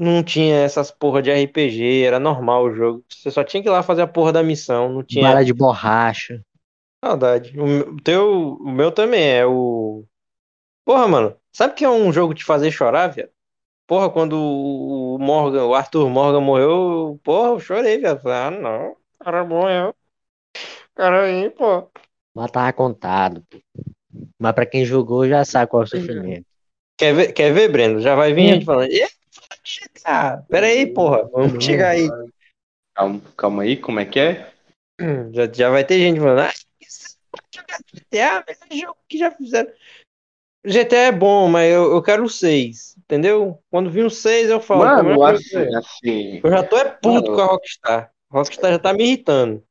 não 0.00 0.22
tinha 0.24 0.56
essas 0.56 0.90
porra 0.90 1.22
de 1.22 1.30
RPG, 1.30 2.02
era 2.04 2.18
normal 2.18 2.64
o 2.64 2.74
jogo. 2.74 3.04
Você 3.08 3.30
só 3.30 3.44
tinha 3.44 3.62
que 3.62 3.68
ir 3.68 3.72
lá 3.72 3.82
fazer 3.82 4.02
a 4.02 4.06
porra 4.06 4.32
da 4.32 4.42
missão, 4.42 4.88
não 4.92 5.02
tinha 5.02 5.28
Bala 5.28 5.44
de 5.44 5.52
borracha. 5.52 6.42
saudade. 7.04 7.58
O 7.58 7.96
teu, 8.02 8.54
o 8.60 8.70
meu 8.70 8.90
também 8.92 9.22
é 9.30 9.46
o. 9.46 10.04
Porra, 10.84 11.08
mano, 11.08 11.36
sabe 11.52 11.74
que 11.74 11.84
é 11.84 11.90
um 11.90 12.12
jogo 12.12 12.34
de 12.34 12.44
fazer 12.44 12.70
chorar, 12.70 13.08
viado? 13.08 13.30
Porra, 13.86 14.10
quando 14.10 14.34
o 14.36 15.18
Morgan, 15.18 15.66
o 15.66 15.74
Arthur 15.74 16.08
Morgan 16.08 16.40
morreu, 16.40 17.20
porra, 17.24 17.50
eu 17.50 17.60
chorei, 17.60 17.98
viado. 17.98 18.22
Falei, 18.22 18.38
ah, 18.38 18.50
não, 18.50 18.92
o 18.92 19.24
cara 19.24 19.44
morreu. 19.44 19.94
Cara 20.94 21.24
aí, 21.24 21.50
pô. 21.50 21.90
Mas 22.34 22.50
tava 22.50 22.72
contado. 22.72 23.42
pô. 23.50 23.58
Mas 24.38 24.52
pra 24.54 24.66
quem 24.66 24.84
jogou 24.84 25.28
já 25.28 25.44
sabe 25.44 25.70
qual 25.70 25.82
é 25.82 25.86
o 25.86 25.88
sofrimento. 25.88 26.46
Quer 26.96 27.14
ver, 27.14 27.32
quer 27.32 27.52
ver, 27.52 27.70
Breno? 27.70 28.00
Já 28.00 28.14
vai 28.14 28.32
vir 28.32 28.48
gente 28.54 28.64
falando. 28.64 28.90
"Ih, 28.90 29.06
GTA, 29.64 30.38
pera 30.48 30.66
aí, 30.66 30.86
porra, 30.86 31.28
vamos 31.32 31.64
chegar 31.64 31.90
aí. 31.90 32.08
Calma, 32.94 33.20
calma 33.36 33.62
aí, 33.62 33.76
como 33.76 34.00
é 34.00 34.04
que 34.04 34.18
é? 34.18 34.52
Já, 35.32 35.50
já 35.52 35.70
vai 35.70 35.84
ter 35.84 35.98
gente 35.98 36.20
falando, 36.20 36.40
ah, 36.40 36.52
isso 36.80 37.16
é 37.34 37.58
jogar 37.58 37.78
GTA, 37.92 38.44
melhor 38.46 38.86
jogo 38.88 38.98
que 39.08 39.18
já 39.18 39.30
fizeram. 39.30 39.72
GTA 40.64 40.98
é 41.06 41.12
bom, 41.12 41.48
mas 41.48 41.72
eu, 41.72 41.92
eu 41.92 42.02
quero 42.02 42.24
o 42.24 42.28
6, 42.28 42.94
entendeu? 42.98 43.62
Quando 43.70 43.90
vir 43.90 44.04
o 44.04 44.10
6 44.10 44.50
eu 44.50 44.60
falo, 44.60 44.80
Mano, 44.80 45.04
melhor 45.08 45.34
assim, 45.34 45.74
assim. 45.74 46.40
eu 46.44 46.50
já 46.50 46.62
tô 46.62 46.76
é 46.76 46.84
puto 46.90 47.22
Mano. 47.22 47.36
com 47.36 47.40
a 47.40 47.46
Rockstar. 47.46 48.12
A 48.30 48.36
Rockstar 48.38 48.72
já 48.72 48.78
tá 48.78 48.92
me 48.92 49.04
irritando. 49.04 49.62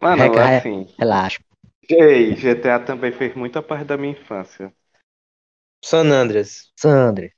Mano, 0.00 0.22
Reca- 0.22 0.58
assim. 0.58 0.86
Relaxa. 0.98 1.38
Ei, 1.90 2.36
GTA 2.36 2.78
também 2.78 3.10
fez 3.12 3.34
muita 3.34 3.60
parte 3.62 3.84
da 3.86 3.96
minha 3.96 4.12
infância. 4.12 4.72
San 5.82 6.12
Andreas. 6.12 6.72
Sandra. 6.76 7.28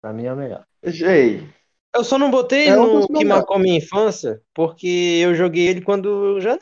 Pra 0.00 0.12
mim 0.12 0.24
é 0.26 0.32
o 0.32 0.36
melhor. 0.36 0.67
Ei, 0.82 1.48
Eu 1.94 2.04
só 2.04 2.18
não 2.18 2.30
botei 2.30 2.68
É 2.68 2.76
um 2.78 2.86
no 2.86 3.00
dos 3.00 3.06
que 3.06 3.12
melhores. 3.12 3.28
marcou 3.28 3.58
minha 3.58 3.78
infância, 3.78 4.40
porque 4.54 4.86
eu 5.22 5.34
joguei 5.34 5.66
ele 5.68 5.80
quando 5.82 6.08
eu 6.36 6.40
já 6.40 6.50
era 6.52 6.60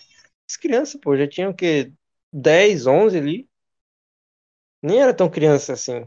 criança, 0.60 0.98
pô. 1.00 1.16
Já 1.16 1.26
tinha 1.28 1.50
o 1.50 1.54
quê? 1.54 1.92
10, 2.32 2.86
11 2.86 3.18
ali. 3.18 3.48
Nem 4.82 5.00
era 5.00 5.12
tão 5.14 5.28
criança 5.28 5.72
assim. 5.72 6.06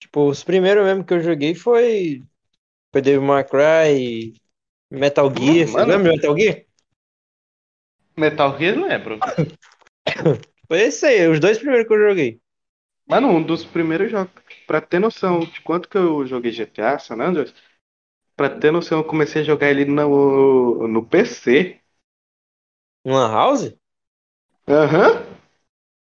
Tipo, 0.00 0.28
os 0.28 0.44
primeiros 0.44 0.84
mesmo 0.84 1.04
que 1.04 1.14
eu 1.14 1.20
joguei 1.20 1.54
foi. 1.54 2.22
Foi 2.92 3.02
Devil 3.02 3.22
May 3.22 3.44
Cry, 3.44 4.34
Metal 4.90 5.30
Gear. 5.34 5.68
Você 5.68 5.74
mano. 5.74 5.92
lembra 5.92 6.12
Metal 6.12 6.38
Gear? 6.38 6.64
Metal 8.16 8.58
Gear 8.58 8.76
lembro. 8.76 9.18
Foi 10.68 10.80
esse 10.80 11.06
aí, 11.06 11.28
os 11.28 11.40
dois 11.40 11.58
primeiros 11.58 11.86
que 11.86 11.94
eu 11.94 12.08
joguei. 12.08 12.40
Mano, 13.08 13.28
um 13.28 13.42
dos 13.42 13.64
primeiros 13.64 14.10
jogos. 14.10 14.32
Pra 14.66 14.80
ter 14.80 14.98
noção 14.98 15.40
de 15.40 15.60
quanto 15.62 15.88
que 15.88 15.96
eu 15.96 16.26
joguei 16.26 16.52
GTA 16.52 16.98
San 16.98 17.16
Andreas, 17.16 17.54
pra 18.36 18.50
ter 18.50 18.70
noção, 18.70 18.98
eu 18.98 19.04
comecei 19.04 19.42
a 19.42 19.44
jogar 19.44 19.70
ele 19.70 19.84
no, 19.86 20.86
no 20.86 21.04
PC. 21.06 21.80
Lan 23.04 23.30
House? 23.32 23.74
Aham. 24.68 25.24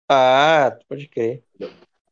Ah, 0.08 0.78
pode 0.88 1.08
crer. 1.08 1.44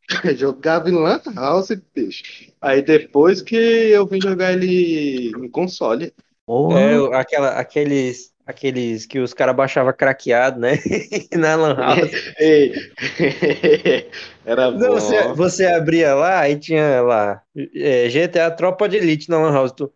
Jogava 0.37 0.89
em 0.89 0.93
Lan 0.93 1.21
House, 1.35 1.71
bicho. 1.95 2.53
Aí 2.61 2.83
depois 2.83 3.41
que 3.41 3.57
eu 3.57 4.07
vim 4.07 4.21
jogar 4.21 4.53
ele 4.53 5.31
em 5.31 5.49
console. 5.51 6.13
É, 6.47 7.17
aquela, 7.17 7.59
aqueles, 7.59 8.32
aqueles 8.47 9.07
que 9.07 9.19
os 9.21 9.35
caras 9.35 9.55
baixavam 9.57 9.93
craqueado, 9.93 10.61
né? 10.61 10.73
Na 11.37 11.55
Lan 11.57 11.77
House. 11.77 12.11
Ei, 12.39 12.73
Era 14.45 14.71
Não, 14.71 14.79
bom. 14.81 14.95
você, 14.95 15.33
você 15.35 15.67
abria 15.67 16.15
lá 16.15 16.49
e 16.49 16.59
tinha 16.59 17.01
lá 17.03 17.43
é, 17.75 18.09
GTA 18.09 18.51
Tropa 18.51 18.89
de 18.89 18.97
Elite 18.97 19.29
na 19.31 19.39
Lan 19.39 19.53
House. 19.53 19.73
Tu... 19.73 19.93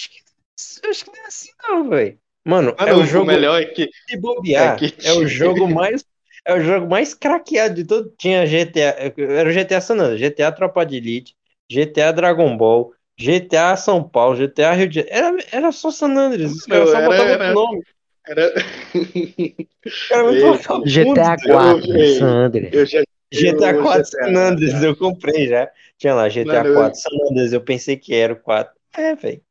Acho 0.00 0.10
que, 0.10 0.88
acho 0.88 1.04
que 1.04 1.10
não 1.10 1.24
é 1.24 1.26
assim, 1.26 1.48
não, 1.62 1.88
velho. 1.88 2.18
Mano, 2.44 2.74
é 2.78 2.84
Mano, 2.84 3.02
o 3.02 3.06
jogo. 3.06 3.26
melhor 3.26 3.60
é 3.62 3.66
que 3.66 3.88
Se 4.08 4.16
bobear, 4.16 4.74
É 4.74 4.88
que 4.88 5.06
é 5.06 5.12
o 5.12 5.26
jogo 5.26 5.68
mais. 5.68 6.04
É 6.44 6.54
o 6.54 6.60
jogo 6.60 6.88
mais 6.88 7.14
craqueado 7.14 7.74
de 7.76 7.84
todo. 7.84 8.12
Tinha 8.18 8.44
GTA. 8.46 9.12
Era 9.16 9.48
o 9.48 9.52
GTA 9.52 9.80
San 9.80 9.94
Andreas, 9.94 10.20
GTA 10.20 10.50
Tropa 10.52 10.84
de 10.84 10.96
Elite, 10.96 11.36
GTA 11.70 12.12
Dragon 12.12 12.56
Ball, 12.56 12.92
GTA 13.18 13.76
São 13.76 14.02
Paulo, 14.08 14.36
GTA 14.36 14.72
Rio 14.72 14.88
de 14.88 14.96
Janeiro. 15.00 15.16
Era, 15.16 15.36
era 15.52 15.72
só 15.72 15.90
San 15.90 16.16
Andreas. 16.16 16.52
Os 16.52 16.64
caras 16.64 16.90
só 16.90 16.96
Era- 16.96 17.06
botavam 17.08 17.32
era- 17.32 17.52
nome. 17.54 17.82
era. 18.26 18.52
Caras 20.08 20.32
muito 20.34 20.84
Ei, 20.86 20.90
GTA 21.04 21.34
entendeu? 21.34 21.54
4, 21.56 21.96
ei. 21.96 22.18
Sandra. 22.18 22.70
Eu 22.72 22.86
já 22.86 23.02
GTA 23.32 23.70
eu 23.72 23.82
4 23.82 24.02
GTA, 24.04 24.10
San 24.32 24.36
Andreas, 24.38 24.82
eu 24.82 24.96
comprei 24.96 25.48
já. 25.48 25.70
Tinha 25.98 26.14
lá 26.14 26.28
GTA 26.28 26.62
Mano, 26.62 26.68
eu- 26.68 26.74
4 26.74 27.00
San 27.00 27.10
Andreas, 27.30 27.52
eu 27.52 27.60
pensei 27.62 27.96
que 27.96 28.14
era 28.14 28.32
o 28.32 28.36
4. 28.36 28.74
É, 28.96 29.14
velho. 29.14 29.42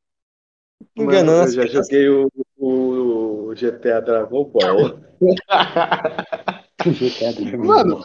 Mano, 0.96 1.10
Enganando 1.12 1.50
eu 1.50 1.52
já 1.54 1.62
crianças. 1.64 1.88
joguei 1.88 2.10
o, 2.10 2.32
o 2.58 3.54
GTA 3.56 4.00
Dragon 4.02 4.44
Ball. 4.46 5.00
GTA 6.86 7.32
jogo. 7.32 7.66
Mano, 7.66 8.04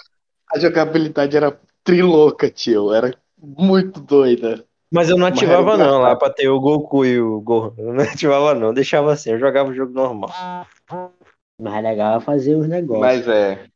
a 0.53 0.59
jogabilidade 0.59 1.37
era 1.37 1.59
trilouca, 1.85 2.51
tio. 2.51 2.93
Era 2.93 3.13
muito 3.39 4.01
doida. 4.01 4.65
Mas 4.90 5.09
eu 5.09 5.16
não 5.16 5.28
Mas 5.28 5.37
ativava 5.37 5.76
não 5.76 6.00
lá 6.00 6.14
pra 6.14 6.31
ter 6.31 6.49
o 6.49 6.61
Goku 6.61 7.05
e 7.05 7.21
o 7.21 7.40
Gohan. 7.40 7.75
Eu 7.76 7.93
não 7.93 8.05
ativava 8.05 8.55
não, 8.55 8.73
deixava 8.73 9.12
assim, 9.12 9.31
eu 9.31 9.38
jogava 9.38 9.71
o 9.71 9.75
jogo 9.75 9.93
normal. 9.93 10.31
Mais 11.61 11.83
legal 11.83 12.19
é 12.19 12.21
fazer 12.21 12.55
os 12.55 12.69
negócios. 12.69 13.00
Mas 13.00 13.28
é. 13.28 13.66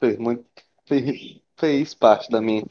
Fez 0.00 0.16
muito. 0.18 0.44
Fez, 0.86 1.40
fez 1.56 1.94
parte 1.94 2.30
da 2.30 2.40
minha. 2.40 2.64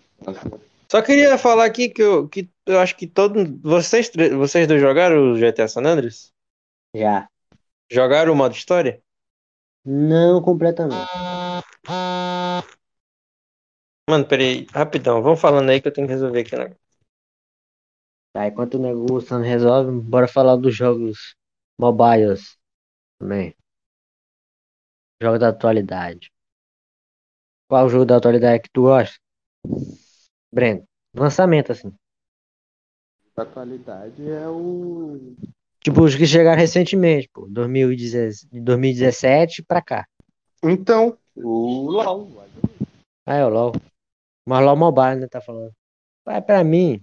Só 0.90 1.02
queria 1.02 1.38
falar 1.38 1.66
aqui 1.66 1.90
que 1.90 2.02
eu, 2.02 2.28
que 2.30 2.50
eu 2.66 2.80
acho 2.80 2.96
que 2.96 3.08
todo. 3.08 3.60
Vocês, 3.62 4.12
vocês 4.38 4.68
dois 4.68 4.82
jogaram 4.82 5.34
o 5.34 5.38
GTA 5.38 5.68
San 5.68 5.82
Andreas? 5.82 6.32
Já. 6.96 7.28
Jogaram 7.92 8.34
o 8.34 8.36
modo 8.36 8.56
história? 8.56 9.02
Não 9.84 10.42
completamente. 10.42 10.96
Mano, 14.10 14.26
peraí, 14.26 14.68
rapidão, 14.72 15.22
vamos 15.22 15.42
falando 15.42 15.70
aí 15.70 15.82
que 15.82 15.88
eu 15.88 15.92
tenho 15.92 16.08
que 16.08 16.14
resolver 16.14 16.42
aqui. 16.42 16.56
Né? 16.56 16.76
Tá, 18.36 18.48
enquanto 18.50 18.74
o 18.74 18.80
negócio 18.80 19.34
não 19.34 19.46
resolve, 19.46 19.98
bora 20.02 20.28
falar 20.28 20.58
dos 20.58 20.76
jogos 20.76 21.38
mobiles 21.80 22.58
também. 23.18 23.56
Jogo 25.22 25.40
da 25.40 25.48
atualidade. 25.48 26.30
Qual 27.70 27.86
o 27.86 27.90
jogo 27.90 28.04
da 28.04 28.18
atualidade 28.18 28.64
que 28.64 28.70
tu 28.74 28.82
gosta? 28.82 29.18
Breno, 30.52 30.86
lançamento 31.16 31.72
assim. 31.72 31.96
A 33.38 33.44
atualidade 33.44 34.30
é 34.30 34.50
o. 34.50 35.34
Tipo 35.80 36.04
os 36.04 36.14
que 36.14 36.28
chegaram 36.28 36.60
recentemente, 36.60 37.30
pô, 37.32 37.48
2017, 37.48 38.50
de 38.52 38.60
2017 38.60 39.64
pra 39.64 39.82
cá. 39.82 40.06
Então, 40.62 41.18
o 41.38 41.90
LOL. 41.90 42.46
Ah, 43.26 43.36
é 43.36 43.46
o 43.46 43.50
LoL. 43.50 43.72
Mas 44.46 44.66
LoL 44.66 44.76
Mobile, 44.76 45.22
né, 45.22 45.28
tá 45.30 45.40
falando. 45.40 45.72
Vai 46.26 46.42
pra 46.42 46.66
mim, 46.66 47.02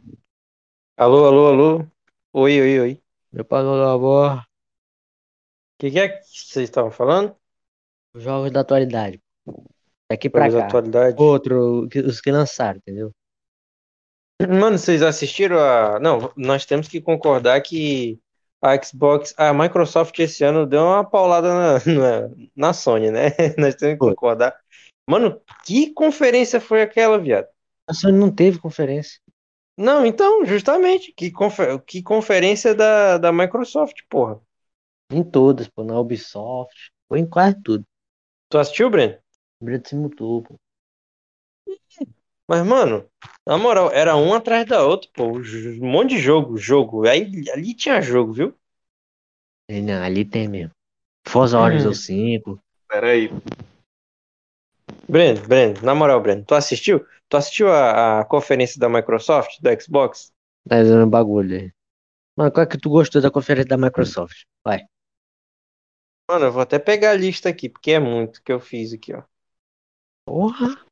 Alô, 0.97 1.27
alô, 1.27 1.47
alô. 1.49 1.87
Oi, 2.33 2.61
oi, 2.61 2.81
oi. 2.81 3.03
meu 3.33 3.45
pai 3.45 3.63
do 3.63 3.71
avó, 3.83 4.37
O 4.37 4.43
que, 5.79 5.91
que 5.91 5.99
é 5.99 6.09
que 6.09 6.23
vocês 6.25 6.69
estavam 6.69 6.91
falando? 6.91 7.35
os 8.15 8.23
jogos 8.23 8.51
da 8.53 8.61
atualidade. 8.61 9.21
Daqui 10.11 10.29
pra 10.29 10.43
Jogos 10.43 10.55
da 10.55 10.61
cá. 10.61 10.67
atualidade. 10.67 11.17
Outro, 11.23 11.89
que- 11.91 12.01
os 12.01 12.21
que 12.21 12.31
lançaram, 12.31 12.79
entendeu? 12.79 13.11
Mano, 14.41 14.77
vocês 14.79 15.03
assistiram 15.03 15.59
a. 15.59 15.99
Não, 15.99 16.33
nós 16.37 16.67
temos 16.67 16.89
que 16.89 17.01
concordar 17.01 17.61
que 17.63 18.21
a 18.61 18.81
Xbox, 18.83 19.35
a 19.39 19.53
Microsoft 19.55 20.19
esse 20.19 20.45
ano 20.45 20.67
deu 20.67 20.83
uma 20.83 21.05
paulada 21.09 21.49
na, 21.49 21.79
na, 21.87 22.49
na 22.55 22.73
Sony, 22.73 23.11
né? 23.11 23.29
Nós 23.59 23.75
temos 23.77 23.95
que 23.95 23.99
concordar. 23.99 24.55
Mano, 25.09 25.41
que 25.65 25.93
conferência 25.95 26.61
foi 26.61 26.83
aquela, 26.83 27.19
viado? 27.19 27.47
A 27.89 27.95
Sony 27.95 28.19
não 28.19 28.31
teve 28.35 28.59
conferência. 28.59 29.21
Não, 29.77 30.05
então, 30.05 30.45
justamente, 30.45 31.13
que, 31.13 31.31
confer... 31.31 31.81
que 31.83 32.03
conferência 32.03 32.75
da, 32.75 33.19
da 33.19 33.33
Microsoft, 33.33 34.03
porra. 34.09 34.41
Em 35.11 35.23
todas, 35.23 35.69
pô, 35.69 35.83
na 35.85 35.99
Ubisoft. 35.99 36.93
Foi 37.09 37.21
em 37.21 37.27
quase 37.27 37.61
tudo. 37.63 37.85
Tu 38.49 38.59
assistiu, 38.59 38.91
Breno? 38.91 39.19
Breno 39.61 39.83
se 39.87 39.95
mutou, 39.95 40.43
pô. 40.43 40.59
Mas, 42.49 42.67
mano, 42.67 43.09
na 43.47 43.57
moral, 43.57 43.91
era 43.93 44.17
um 44.17 44.35
atrás 44.35 44.67
da 44.67 44.85
outra, 44.85 45.09
pô. 45.15 45.39
Um 45.39 45.91
monte 45.91 46.11
de 46.11 46.19
jogo, 46.19 46.57
jogo. 46.57 47.07
Aí 47.07 47.49
ali 47.51 47.75
tinha 47.75 48.03
jogo, 48.03 48.33
viu? 48.33 48.55
Não, 49.71 50.03
ali 50.03 50.25
tem 50.25 50.49
mesmo. 50.49 50.73
Forza 51.27 51.59
Horizon 51.59 51.95
5. 51.95 52.61
Pera 52.89 53.09
aí. 53.09 53.31
Breno, 55.09 55.41
Breno, 55.47 55.81
na 55.83 55.95
moral, 55.95 56.21
Breno, 56.21 56.45
tu 56.45 56.55
assistiu? 56.55 57.07
Tu 57.33 57.37
assistiu 57.39 57.73
a, 57.73 58.21
a 58.21 58.25
conferência 58.27 58.79
da 58.79 58.91
Microsoft, 58.91 59.59
do 59.63 59.83
Xbox? 59.83 60.31
Tá 60.69 60.83
dando 60.83 61.09
bagulho 61.09 61.59
aí. 61.59 61.73
Mano, 62.37 62.53
qual 62.53 62.63
é 62.63 62.67
que 62.69 62.77
tu 62.77 62.91
gostou 62.91 63.23
da 63.23 63.31
conferência 63.31 63.71
da 63.71 63.79
Microsoft? 63.79 64.45
Vai. 64.63 64.85
Mano, 66.31 66.45
eu 66.45 66.53
vou 66.53 66.61
até 66.61 66.79
pegar 66.79 67.13
a 67.13 67.15
lista 67.15 67.49
aqui, 67.49 67.71
porque 67.71 67.93
é 67.93 67.99
muito 67.99 68.43
que 68.43 68.53
eu 68.53 68.61
fiz 68.61 68.93
aqui, 68.93 69.15
ó. 69.15 69.23
Porra. 70.27 70.85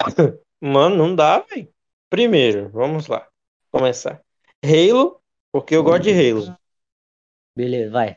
Mano, 0.60 0.96
não 0.96 1.14
dá, 1.14 1.38
velho. 1.38 1.72
Primeiro, 2.10 2.68
vamos 2.70 3.06
lá. 3.06 3.28
Começar. 3.70 4.20
Halo, 4.64 5.22
Porque 5.52 5.76
eu 5.76 5.84
gosto 5.84 6.02
de 6.02 6.10
Halo. 6.10 6.58
Beleza, 7.56 7.92
vai. 7.92 8.16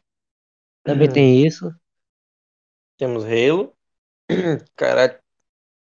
Também 0.81 1.07
tem 1.07 1.45
isso. 1.45 1.71
Temos 2.97 3.23
Halo. 3.23 3.71
Caralho. 4.75 5.21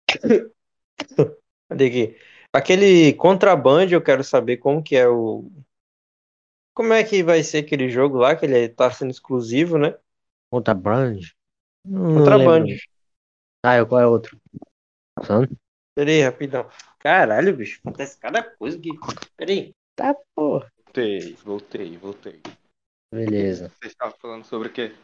Aqui? 1.68 2.16
Aquele 2.52 3.12
Contraband, 3.14 3.88
eu 3.90 4.02
quero 4.02 4.22
saber 4.22 4.58
como 4.58 4.82
que 4.82 4.96
é 4.96 5.08
o. 5.08 5.50
Como 6.74 6.92
é 6.92 7.02
que 7.02 7.22
vai 7.22 7.42
ser 7.42 7.58
aquele 7.58 7.88
jogo 7.88 8.18
lá, 8.18 8.36
que 8.36 8.44
ele 8.44 8.68
tá 8.68 8.90
sendo 8.90 9.10
exclusivo, 9.10 9.78
né? 9.78 9.96
Contraband. 10.50 11.20
Não 11.84 12.18
Contraband. 12.18 12.64
lembro. 12.64 12.82
Ah, 13.62 13.84
qual 13.84 14.00
é 14.00 14.06
outro? 14.06 14.38
Sano? 15.24 15.48
Peraí, 15.94 16.22
rapidão. 16.22 16.68
Caralho, 16.98 17.56
bicho. 17.56 17.80
Acontece 17.84 18.18
cada 18.18 18.42
coisa 18.42 18.78
aqui. 18.78 18.90
Peraí. 19.36 19.74
Tá, 19.94 20.14
porra. 20.34 20.70
Voltei, 20.84 21.34
voltei, 21.44 21.96
voltei. 21.96 22.42
Beleza. 23.12 23.72
Você 23.80 23.88
estava 23.88 24.14
falando 24.20 24.44
sobre 24.44 24.68
o 24.68 24.72
quê? 24.72 24.94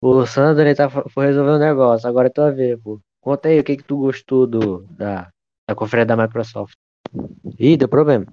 O 0.00 0.26
Sandro, 0.26 0.62
ele 0.62 0.74
tá, 0.74 0.88
foi 0.90 1.26
resolver 1.26 1.52
um 1.52 1.58
negócio. 1.58 2.08
Agora 2.08 2.28
é 2.28 2.30
tua 2.30 2.50
vez, 2.50 2.80
pô. 2.80 3.00
Conta 3.20 3.48
aí 3.48 3.58
o 3.58 3.64
que 3.64 3.76
que 3.76 3.82
tu 3.82 3.98
gostou 3.98 4.46
do, 4.46 4.82
da, 4.84 5.32
da 5.68 5.74
conferência 5.74 6.16
da 6.16 6.16
Microsoft. 6.16 6.76
Ih, 7.58 7.76
deu 7.76 7.88
problema. 7.88 8.26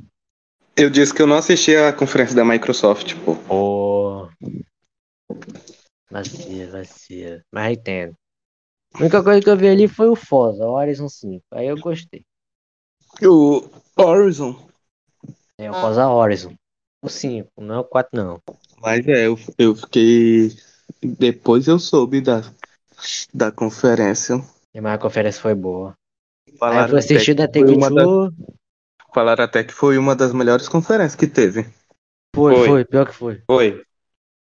Eu 0.76 0.90
disse 0.90 1.14
que 1.14 1.22
eu 1.22 1.28
não 1.28 1.38
assisti 1.38 1.76
a 1.76 1.94
conferência 1.94 2.36
da 2.36 2.44
Microsoft, 2.46 3.16
pô. 3.24 3.36
Pô. 3.36 4.30
Vacila, 6.10 6.72
vacila. 6.72 7.42
Mas 7.52 7.78
entendo. 7.78 8.16
A 8.94 9.00
única 9.00 9.24
coisa 9.24 9.42
que 9.42 9.50
eu 9.50 9.58
vi 9.58 9.68
ali 9.68 9.88
foi 9.88 10.08
o 10.08 10.16
Forza, 10.16 10.66
o 10.66 10.74
Horizon 10.74 11.10
5. 11.10 11.44
Aí 11.52 11.68
eu 11.68 11.80
gostei. 11.80 12.24
O 13.22 13.64
Horizon. 13.98 14.56
É 15.58 15.70
o 15.70 15.74
Forza 15.74 16.08
Horizon. 16.08 16.56
O 17.02 17.10
5, 17.10 17.50
não 17.58 17.76
é 17.76 17.80
o 17.80 17.84
4 17.84 18.10
não. 18.14 18.42
Mas 18.80 19.08
é, 19.08 19.28
eu, 19.28 19.38
eu 19.58 19.76
fiquei. 19.76 20.52
Depois 21.02 21.68
eu 21.68 21.78
soube 21.78 22.22
da, 22.22 22.42
da 23.34 23.52
conferência. 23.52 24.38
Mas 24.74 24.94
a 24.94 24.98
conferência 24.98 25.42
foi 25.42 25.54
boa. 25.54 25.96
Aí 26.64 26.70
eu 26.70 26.76
Falaram 26.76 26.98
assistir 26.98 27.34
da 27.34 27.48
que 27.48 27.60
foi 27.60 27.76
uma 27.76 27.90
das, 27.90 28.06
Take-Two. 28.06 28.34
falaram 29.14 29.44
até 29.44 29.64
que 29.64 29.74
foi 29.74 29.98
uma 29.98 30.16
das 30.16 30.34
melhores 30.34 30.68
conferências 30.70 31.16
que 31.16 31.28
teve. 31.28 31.64
Foi, 32.36 32.56
Foi. 32.56 32.68
foi, 32.68 32.86
pior 32.86 33.06
que 33.08 33.14
foi. 33.14 33.44
Foi. 33.46 33.84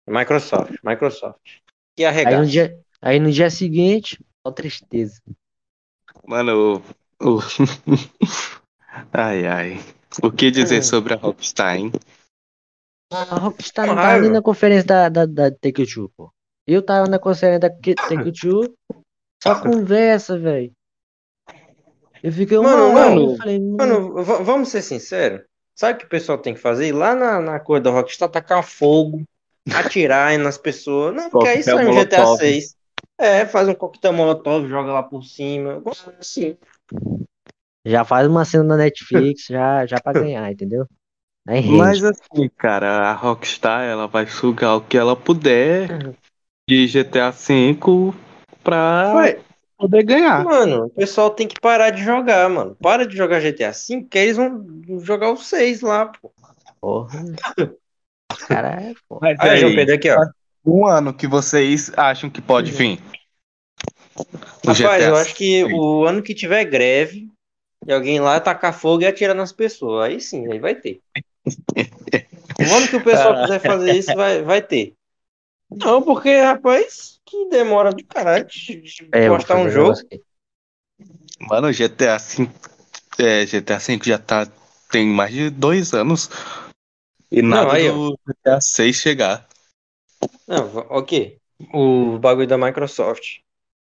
Microsoft, 0.08 0.76
Microsoft. 0.84 1.40
Que 1.96 2.06
Aí 2.06 2.12
no 2.14 2.20
arregaço. 2.22 2.50
dia, 2.50 2.80
aí 3.02 3.20
no 3.20 3.32
dia 3.32 3.50
seguinte, 3.50 4.20
só 4.46 4.52
tristeza. 4.52 5.22
Mano, 6.28 6.82
o. 7.22 7.38
o- 7.38 7.40
ai, 9.12 9.46
ai. 9.48 9.80
O 10.22 10.32
que 10.32 10.52
dizer 10.52 10.84
sobre 10.84 11.14
a 11.14 11.18
Rockstar, 11.18 11.76
hein? 11.76 11.92
A 13.12 13.24
Rockstar 13.38 13.88
não 13.88 13.96
tava 13.96 14.20
nem 14.20 14.32
na 14.32 14.42
conferência 14.42 14.86
da, 14.86 15.10
da, 15.10 15.26
da 15.26 15.52
Take-Two, 15.52 16.10
pô. 16.16 16.32
Eu 16.68 16.82
tava 16.84 17.08
na 17.10 17.20
conferência 17.20 17.60
da 17.60 17.70
Take-Two, 17.70 18.76
só 19.42 19.60
conversa, 19.62 20.38
velho. 20.38 20.72
Eu 22.24 22.32
fiquei 22.32 22.58
Mano, 22.58 22.94
mano, 22.94 23.22
eu 23.32 23.38
falei, 23.38 23.60
"Hum, 23.60 23.76
Mano, 23.78 24.24
v- 24.24 24.44
vamos 24.44 24.70
ser 24.70 24.82
sinceros. 24.82 25.42
Sabe 25.76 25.96
o 25.96 25.98
que 26.00 26.06
o 26.06 26.10
pessoal 26.10 26.38
tem 26.38 26.54
que 26.54 26.60
fazer? 26.60 26.88
Ir 26.88 26.92
lá 26.94 27.14
na, 27.14 27.40
na 27.42 27.60
coisa 27.60 27.84
da 27.84 27.92
Rockstar, 27.92 28.30
tacar 28.30 28.64
fogo, 28.64 29.24
atirar 29.76 30.38
nas 30.38 30.58
pessoas. 30.58 31.14
Não, 31.16 31.30
porque 31.30 31.48
é 31.48 31.60
isso 31.60 31.72
aí 31.72 31.86
no 31.86 31.92
GTA 31.92 32.22
Molotov. 32.22 32.38
6. 32.38 32.76
É, 33.20 33.46
faz 33.46 33.68
um 33.68 33.74
coquetel 33.76 34.14
molotov, 34.14 34.68
joga 34.68 34.92
lá 34.92 35.04
por 35.04 35.24
cima. 35.24 35.80
Gosto 35.80 36.12
assim. 36.20 36.58
já 37.86 38.06
faz 38.06 38.28
uma 38.28 38.46
cena 38.46 38.64
na 38.64 38.78
Netflix, 38.78 39.46
já, 39.50 39.86
já 39.86 40.00
pra 40.00 40.14
ganhar, 40.14 40.52
entendeu? 40.52 40.88
Aí 41.48 41.60
rende. 41.60 41.78
Mas 41.78 42.04
assim, 42.04 42.50
cara, 42.58 43.10
a 43.10 43.14
Rockstar 43.14 43.84
ela 43.84 44.08
vai 44.08 44.26
sugar 44.28 44.78
o 44.78 44.82
que 44.82 44.98
ela 44.98 45.16
puder 45.16 45.90
de 46.70 46.88
GTA 46.88 47.32
V 47.32 48.14
pra 48.64 49.12
Ué, 49.16 49.40
poder 49.84 50.04
ganhar. 50.04 50.44
mano, 50.44 50.86
o 50.86 50.90
pessoal 50.90 51.30
tem 51.30 51.48
que 51.48 51.60
parar 51.60 51.90
de 51.90 52.02
jogar, 52.04 52.50
mano. 52.50 52.76
Para 52.82 53.06
de 53.06 53.16
jogar 53.18 53.42
GTA 53.42 53.72
V, 53.72 54.02
porque 54.02 54.18
eles 54.18 54.38
vão 54.38 54.66
jogar 55.00 55.32
o 55.32 55.38
6 55.38 55.82
lá, 55.82 56.06
pô. 56.08 56.32
Porra. 56.80 57.24
É 58.50 58.94
foda. 59.08 59.20
Mas 59.22 59.40
Aí, 59.40 59.60
João 59.60 59.70
aí, 59.70 59.76
Pedro, 59.76 59.96
aqui, 59.96 60.10
ó. 60.10 60.18
um 60.66 60.88
ano 60.88 61.14
que 61.14 61.28
vocês 61.28 61.92
acham 61.96 62.30
que 62.30 62.42
pode 62.42 62.72
vir? 62.72 63.00
O 64.18 64.72
Rapaz, 64.72 64.78
GTA 64.78 65.00
eu 65.02 65.16
acho 65.16 65.36
que 65.36 65.64
V. 65.64 65.74
o 65.74 66.06
ano 66.06 66.22
que 66.22 66.34
tiver 66.34 66.66
greve 66.66 67.30
e 67.86 67.94
alguém 67.94 68.20
lá 68.20 68.40
tacar 68.40 68.74
fogo 68.74 69.04
e 69.04 69.06
atirar 69.06 69.36
nas 69.36 69.52
pessoas, 69.52 70.06
aí 70.06 70.20
sim, 70.20 70.52
aí 70.52 70.60
vai 70.60 70.76
ter. 70.76 71.00
O 72.60 72.76
ano 72.76 72.88
que 72.88 72.96
o 72.96 73.04
pessoal 73.04 73.42
quiser 73.42 73.60
fazer 73.60 73.94
isso, 73.94 74.14
vai, 74.16 74.42
vai 74.42 74.62
ter. 74.62 74.94
Não, 75.78 76.02
porque, 76.02 76.36
rapaz, 76.40 77.20
que 77.26 77.50
demora 77.50 77.92
do 77.92 78.06
caralho 78.06 78.46
de, 78.46 78.84
É, 79.12 79.28
postar 79.28 79.58
um 79.58 79.70
jogo. 79.70 79.94
Mano, 81.40 81.68
o 81.68 81.72
GTA 81.72 82.18
V, 82.18 82.50
é, 83.20 83.46
GTA 83.46 83.78
V 83.78 84.00
já 84.04 84.18
tá 84.18 84.48
tem 84.92 85.08
mais 85.08 85.34
de 85.34 85.50
dois 85.50 85.94
anos 85.94 86.30
e 87.32 87.42
Não, 87.42 87.50
nada 87.50 87.74
aí, 87.74 87.90
ó. 87.90 87.94
do 87.94 88.20
GTA 88.28 88.62
6 88.62 88.96
chegar. 88.98 89.48
Não, 90.48 90.68
ok. 90.90 91.38
O 91.74 92.18
bagulho 92.20 92.48
da 92.48 92.58
Microsoft. 92.58 93.40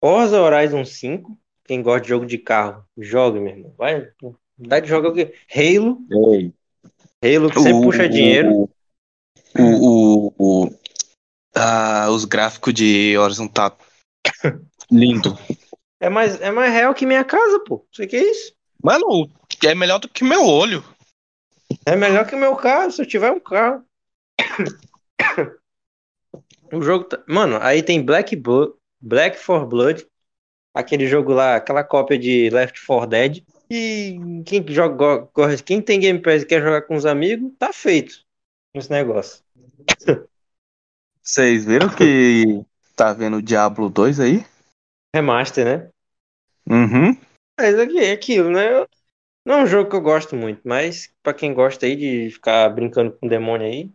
Forza 0.00 0.40
Horizon 0.40 0.84
5. 0.84 1.38
Quem 1.64 1.82
gosta 1.82 2.00
de 2.02 2.08
jogo 2.08 2.26
de 2.26 2.38
carro, 2.38 2.84
joga, 2.96 3.38
meu 3.40 3.52
irmão. 3.52 3.74
Vai. 3.76 4.08
Dá 4.56 4.80
de 4.80 4.88
jogar 4.88 5.10
o 5.10 5.14
quê? 5.14 5.34
Halo. 5.54 5.98
Ei. 6.32 6.52
Halo 7.22 7.50
que 7.50 7.60
sempre 7.60 7.84
puxa 7.84 8.08
dinheiro. 8.08 8.68
O, 9.56 10.28
o, 10.28 10.34
o- 10.38 10.78
ah, 11.58 12.08
os 12.10 12.24
gráficos 12.24 12.72
de 12.72 13.16
Horizon 13.18 13.48
tá 13.48 13.76
lindo. 14.90 15.36
É 16.00 16.08
mais, 16.08 16.40
é 16.40 16.50
mais 16.50 16.72
real 16.72 16.94
que 16.94 17.04
minha 17.04 17.24
casa, 17.24 17.60
pô. 17.66 17.84
Isso 17.90 18.02
aqui 18.02 18.16
é 18.16 18.30
isso. 18.30 18.52
Mano, 18.82 19.28
é 19.64 19.74
melhor 19.74 19.98
do 19.98 20.08
que 20.08 20.22
meu 20.22 20.44
olho. 20.44 20.84
É 21.84 21.96
melhor 21.96 22.26
que 22.26 22.34
o 22.34 22.38
meu 22.38 22.54
carro, 22.54 22.90
se 22.90 23.02
eu 23.02 23.06
tiver 23.06 23.30
um 23.30 23.40
carro. 23.40 23.84
O 26.70 26.82
jogo 26.82 27.04
tá... 27.04 27.22
Mano, 27.26 27.58
aí 27.62 27.82
tem 27.82 28.04
Black 28.04 28.36
Blood, 28.36 28.74
Black 29.00 29.38
for 29.38 29.66
Blood, 29.66 30.06
aquele 30.74 31.06
jogo 31.06 31.32
lá, 31.32 31.56
aquela 31.56 31.82
cópia 31.82 32.18
de 32.18 32.50
Left 32.50 32.84
4 32.84 33.08
Dead. 33.08 33.44
E 33.70 34.18
quem 34.44 34.62
joga, 34.68 35.26
quem 35.64 35.80
tem 35.80 35.98
Game 35.98 36.20
Pass 36.20 36.42
e 36.42 36.46
quer 36.46 36.60
jogar 36.60 36.82
com 36.82 36.94
os 36.94 37.06
amigos, 37.06 37.52
tá 37.58 37.72
feito 37.72 38.22
esse 38.74 38.90
negócio. 38.90 39.42
Vocês 41.28 41.62
viram 41.62 41.94
que 41.94 42.64
tá 42.96 43.12
vendo 43.12 43.36
o 43.36 43.42
Diablo 43.42 43.90
2 43.90 44.18
aí? 44.18 44.46
Remaster, 45.14 45.62
né? 45.62 45.90
Uhum. 46.66 47.14
Mas 47.60 47.78
aqui 47.78 47.98
é 47.98 48.12
aquilo, 48.12 48.50
né? 48.50 48.72
Eu- 48.72 48.88
Não 49.44 49.60
é 49.60 49.62
um 49.64 49.66
jogo 49.66 49.90
que 49.90 49.96
eu 49.96 50.00
gosto 50.00 50.34
muito, 50.34 50.62
mas 50.64 51.12
pra 51.22 51.34
quem 51.34 51.52
gosta 51.52 51.84
aí 51.84 51.96
de 51.96 52.30
ficar 52.30 52.70
brincando 52.70 53.12
com 53.12 53.28
demônio 53.28 53.66
aí. 53.66 53.90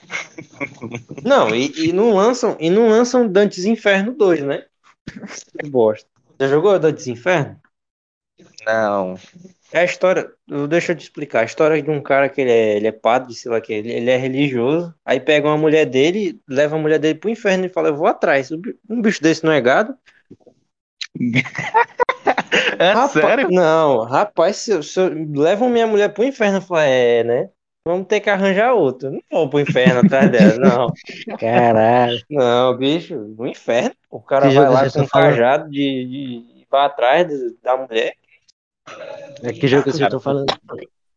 Não, 1.24 1.54
e, 1.54 1.70
e 1.88 1.92
não 1.92 2.12
lançam, 2.12 2.56
e 2.58 2.68
não 2.68 2.88
lançam 2.88 3.30
Dantes 3.30 3.64
Inferno 3.64 4.12
2, 4.12 4.42
né? 4.42 4.66
Que 5.60 5.68
bosta. 5.68 6.08
Já 6.40 6.48
jogou 6.48 6.76
Dantes 6.78 7.06
Inferno? 7.06 7.60
Não. 8.66 9.14
É 9.72 9.80
a 9.80 9.84
história, 9.84 10.30
deixa 10.68 10.92
eu 10.92 10.96
te 10.96 11.02
explicar, 11.02 11.40
a 11.40 11.44
história 11.44 11.82
de 11.82 11.90
um 11.90 12.00
cara 12.02 12.28
que 12.28 12.40
ele 12.40 12.50
é, 12.50 12.76
ele 12.76 12.86
é 12.86 12.92
padre, 12.92 13.34
sei 13.34 13.50
lá 13.52 13.60
que, 13.60 13.72
ele, 13.72 13.92
ele 13.92 14.10
é 14.10 14.16
religioso, 14.16 14.94
aí 15.04 15.20
pega 15.20 15.46
uma 15.46 15.58
mulher 15.58 15.84
dele, 15.84 16.40
leva 16.48 16.76
a 16.76 16.78
mulher 16.78 16.98
dele 16.98 17.18
pro 17.18 17.28
inferno 17.28 17.66
e 17.66 17.68
fala, 17.68 17.88
eu 17.88 17.96
vou 17.96 18.06
atrás. 18.06 18.50
Um 18.88 19.02
bicho 19.02 19.22
desse 19.22 19.44
não 19.44 19.52
é 19.52 19.60
gado? 19.60 19.94
É 22.78 22.92
Rapaz, 22.92 23.10
sério? 23.12 23.50
Não, 23.50 24.04
rapaz, 24.04 24.56
se, 24.56 24.70
eu- 24.70 24.82
se 24.82 24.98
eu- 25.00 25.10
levam 25.34 25.68
minha 25.68 25.86
mulher 25.86 26.12
pro 26.12 26.24
inferno, 26.24 26.58
eu 26.58 26.62
falo, 26.62 26.80
é, 26.80 27.24
né? 27.24 27.50
Vamos 27.86 28.06
ter 28.06 28.20
que 28.20 28.28
arranjar 28.30 28.74
outro. 28.74 29.10
Não 29.10 29.20
vou 29.30 29.48
pro 29.50 29.60
inferno 29.60 30.00
atrás 30.00 30.30
dela, 30.30 30.56
não. 30.58 30.92
Caralho. 31.38 32.18
Não, 32.30 32.76
bicho, 32.76 33.16
no 33.16 33.46
inferno. 33.46 33.94
O 34.10 34.20
cara 34.20 34.48
Que 34.48 34.54
vai 34.54 34.68
lá 34.68 34.90
com 34.90 35.00
um 35.00 35.06
falando? 35.06 35.30
cajado 35.32 35.70
de, 35.70 36.04
de, 36.04 36.66
vai 36.70 36.86
atrás 36.86 37.26
de- 37.28 37.56
da 37.62 37.76
mulher. 37.76 38.14
É 39.42 39.52
que 39.52 39.68
jogo 39.68 39.84
que 39.84 39.90
vocês 39.92 40.02
estão 40.02 40.20
falando? 40.20 40.46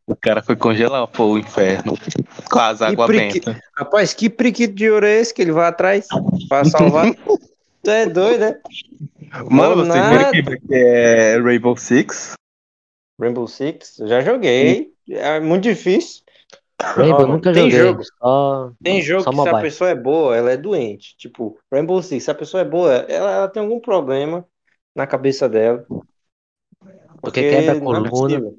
O 0.08 0.16
cara 0.16 0.42
foi 0.44 0.56
congelar 0.56 1.08
pô, 1.08 1.26
o 1.26 1.38
inferno 1.38 1.98
com 2.50 2.60
as 2.60 2.82
águas 2.82 3.08
prique- 3.08 3.40
bentas. 3.40 3.62
Rapaz, 3.78 4.14
que 4.14 4.30
priquito 4.30 4.74
de 4.74 4.90
ouro 4.90 5.06
é 5.06 5.20
esse 5.20 5.34
que 5.34 5.42
ele 5.42 5.52
vai 5.52 5.68
atrás 5.68 6.08
pra 6.50 6.66
salvar? 6.66 7.06
Tu 7.84 7.90
é 7.90 8.06
doido, 8.06 8.42
né? 8.42 8.60
Mano, 9.50 9.78
vocês 9.78 9.88
nada. 9.88 10.30
viram 10.32 10.52
que 10.52 10.76
é 10.76 11.40
Rainbow 11.40 11.76
Six? 11.76 12.34
Rainbow 13.20 13.48
Six, 13.48 13.98
eu 14.00 14.08
já 14.08 14.22
joguei. 14.22 14.92
É 15.10 15.40
muito 15.40 15.64
difícil. 15.64 16.22
Rainbow, 16.80 17.22
Ó, 17.22 17.28
nunca 17.28 17.52
tem 17.52 17.72
joguei. 17.72 17.88
jogo. 17.88 18.04
Só... 18.20 18.72
Tem 18.84 19.02
jogo 19.02 19.24
Só 19.24 19.32
que 19.32 19.42
se 19.42 19.50
a 19.50 19.62
pessoa 19.62 19.90
é 19.90 19.96
boa, 19.96 20.36
ela 20.38 20.52
é 20.52 20.58
doente. 20.58 21.16
Tipo, 21.18 21.58
Rainbow 21.74 22.02
Six, 22.04 22.24
se 22.24 22.30
a 22.30 22.36
pessoa 22.36 22.62
é 22.62 22.66
boa, 22.66 22.94
ela, 22.94 23.32
ela 23.32 23.48
tem 23.48 23.64
algum 23.64 23.80
problema 23.80 24.46
na 24.96 25.08
cabeça 25.08 25.50
dela. 25.50 25.84
Porque 27.22 27.50
quebra 27.50 27.72
a 27.74 27.76
não 27.76 27.82
é 27.82 27.84
coluna. 27.84 28.10
possível. 28.10 28.58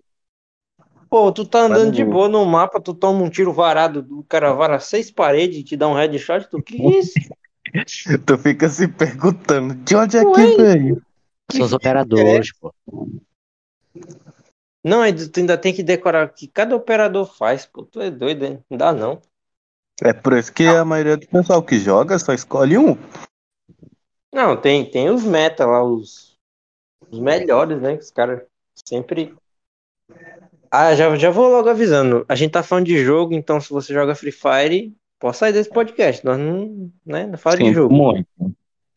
Pô, 1.11 1.31
tu 1.31 1.45
tá 1.45 1.61
andando 1.61 1.93
de 1.93 2.05
boa 2.05 2.27
no 2.27 2.45
mapa, 2.47 2.81
tu 2.81 2.95
toma 2.95 3.23
um 3.23 3.29
tiro 3.29 3.53
varado, 3.53 4.07
o 4.11 4.25
cara 4.25 4.55
vara 4.55 4.81
seis 4.81 5.11
paredes 5.11 5.59
e 5.59 5.63
te 5.63 5.77
dá 5.77 5.87
um 5.87 5.95
headshot, 5.95 6.49
tu 6.49 6.63
que 6.63 6.77
isso? 6.77 7.13
Tu 8.27 8.39
fica 8.39 8.69
se 8.69 8.87
perguntando, 8.87 9.75
de 9.75 9.97
onde 9.97 10.19
é 10.19 10.25
que 10.25 10.57
veio? 10.57 11.03
São 11.51 11.65
os 11.65 11.73
operadores, 11.73 12.53
pô. 12.59 12.75
Não, 14.85 15.01
aí 15.01 15.13
tu 15.13 15.41
ainda 15.41 15.57
tem 15.57 15.73
que 15.73 15.83
decorar 15.83 16.27
o 16.27 16.33
que 16.33 16.47
cada 16.49 16.75
operador 16.75 17.27
faz, 17.35 17.65
pô. 17.65 17.85
Tu 17.85 18.01
é 18.01 18.11
doido, 18.11 18.45
hein? 18.45 18.65
Não 18.69 18.77
dá 18.77 18.93
não. 18.93 19.23
É 20.03 20.13
por 20.13 20.37
isso 20.37 20.53
que 20.53 20.67
a 20.67 20.85
maioria 20.85 21.17
do 21.17 21.27
pessoal 21.27 21.63
que 21.63 21.79
joga 21.79 22.19
só 22.19 22.33
escolhe 22.33 22.77
um. 22.77 22.97
Não, 24.33 24.57
tem, 24.61 24.91
tem 24.91 25.09
os 25.11 25.25
meta 25.25 25.65
lá, 25.65 25.85
os, 25.85 26.37
os 27.11 27.21
melhores, 27.21 27.81
né? 27.81 27.97
que 27.97 28.03
Os 28.03 28.11
caras 28.11 28.43
sempre. 28.87 29.35
Ah, 30.71 30.95
já, 30.95 31.15
já 31.17 31.31
vou 31.31 31.49
logo 31.51 31.69
avisando. 31.69 32.25
A 32.29 32.35
gente 32.35 32.53
tá 32.53 32.63
falando 32.63 32.87
de 32.87 33.03
jogo, 33.05 33.35
então 33.35 33.61
se 33.61 33.71
você 33.71 33.93
joga 33.93 34.15
Free 34.15 34.33
Fire, 34.33 34.95
pode 35.21 35.37
sair 35.37 35.53
desse 35.53 35.69
podcast. 35.71 36.25
Nós 36.25 36.39
não, 36.39 36.91
né, 37.05 37.27
não 37.27 37.39
fala 37.39 37.57
de 37.59 37.65
Sinto 37.65 37.75
jogo. 37.75 37.95
muito. 37.95 38.27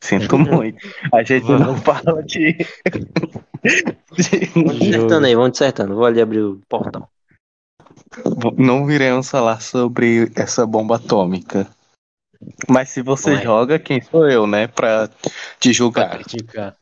Sinto 0.00 0.38
muito. 0.38 0.78
A 1.12 1.22
gente 1.22 1.48
não 1.50 1.76
fala 1.76 2.22
de. 2.22 2.52
de- 2.54 4.46
Vamos 4.54 4.78
dissertando 4.78 5.26
aí, 5.26 5.34
vamos 5.34 5.52
dissertando. 5.52 5.94
Vou 5.94 6.04
ali 6.04 6.20
abrir 6.20 6.40
o 6.40 6.60
portão. 6.68 7.06
Não 8.56 8.86
viremos 8.86 9.28
falar 9.28 9.60
sobre 9.60 10.30
essa 10.36 10.66
bomba 10.66 10.96
atômica. 10.96 11.66
Mas 12.68 12.90
se 12.90 13.02
você 13.02 13.32
Ué. 13.32 13.42
joga, 13.42 13.78
quem 13.78 14.00
sou 14.00 14.28
eu, 14.28 14.46
né? 14.46 14.66
Pra 14.68 15.08
te 15.08 15.30
Pra 15.60 15.72
julgar. 15.72 16.10
criticar. 16.18 16.76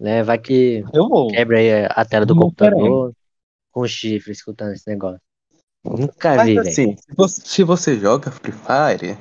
Né, 0.00 0.22
vai 0.22 0.38
que 0.38 0.82
Eu 0.92 1.08
vou. 1.08 1.28
quebra 1.28 1.58
aí 1.58 1.84
a 1.88 2.04
tela 2.04 2.26
do 2.26 2.34
Não, 2.34 2.42
computador 2.42 3.12
com 3.70 3.86
chifre 3.86 4.32
escutando 4.32 4.72
esse 4.72 4.88
negócio. 4.88 5.20
Nunca 5.84 6.32
vi, 6.32 6.36
Mas 6.36 6.46
velho. 6.54 6.60
assim, 6.68 6.96
se 6.96 7.14
você, 7.16 7.40
se 7.44 7.62
você 7.62 7.98
joga 8.00 8.30
Free 8.30 8.52
Fire, 8.52 9.18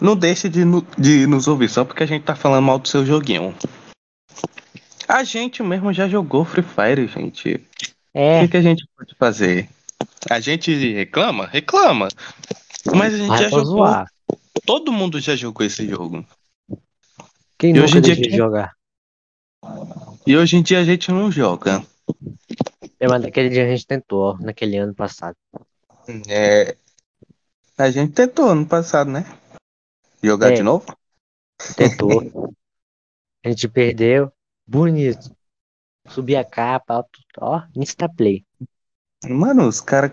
não 0.00 0.16
deixe 0.16 0.48
de, 0.48 0.62
de 0.98 1.26
nos 1.26 1.48
ouvir 1.48 1.68
só 1.68 1.84
porque 1.84 2.02
a 2.02 2.06
gente 2.06 2.24
tá 2.24 2.34
falando 2.34 2.64
mal 2.64 2.78
do 2.78 2.88
seu 2.88 3.04
joguinho. 3.06 3.54
A 5.08 5.22
gente 5.24 5.62
mesmo 5.62 5.92
já 5.92 6.08
jogou 6.08 6.44
Free 6.44 6.62
Fire, 6.64 7.06
gente. 7.06 7.54
O 7.54 7.60
É, 8.12 8.40
que, 8.42 8.48
que 8.48 8.56
a 8.56 8.62
gente 8.62 8.86
pode 8.96 9.14
fazer? 9.14 9.68
A 10.28 10.40
gente 10.40 10.74
reclama? 10.92 11.46
Reclama. 11.46 12.08
Mas 12.94 13.14
a 13.14 13.18
gente 13.18 13.28
mas 13.28 13.40
já 13.40 13.48
jogou. 13.48 13.64
zoar. 13.64 14.06
Todo 14.64 14.92
mundo 14.92 15.20
já 15.20 15.36
jogou 15.36 15.64
esse 15.64 15.88
jogo. 15.88 16.24
Quem 17.58 17.74
E 17.74 17.80
hoje 17.80 17.98
em 17.98 18.00
dia 18.00 18.14
deixou 18.14 18.22
de 18.24 18.28
quem- 18.30 18.36
jogar? 18.38 18.76
E 20.26 20.36
hoje 20.36 20.56
em 20.56 20.62
dia 20.62 20.80
a 20.80 20.84
gente 20.84 21.10
não 21.10 21.30
joga. 21.30 21.84
É, 23.00 23.08
mas 23.08 23.22
naquele 23.22 23.48
dia 23.48 23.64
a 23.64 23.68
gente 23.68 23.86
tentou, 23.86 24.22
ó, 24.34 24.38
naquele 24.38 24.76
ano 24.76 24.94
passado. 24.94 25.36
É. 26.28 26.76
A 27.78 27.90
gente 27.90 28.12
tentou 28.12 28.48
ano 28.50 28.66
passado, 28.66 29.10
né? 29.10 29.24
Jogar 30.22 30.52
É. 30.52 30.54
de 30.56 30.62
novo? 30.62 30.84
Tentou. 31.76 32.10
A 33.44 33.48
gente 33.48 33.68
perdeu. 33.68 34.32
Bonito. 34.66 35.30
Subi 36.08 36.34
a 36.34 36.44
capa, 36.44 37.06
ó, 37.38 37.62
Insta 37.76 38.08
Play. 38.08 38.44
Mano, 39.24 39.68
os 39.68 39.80
caras 39.80 40.10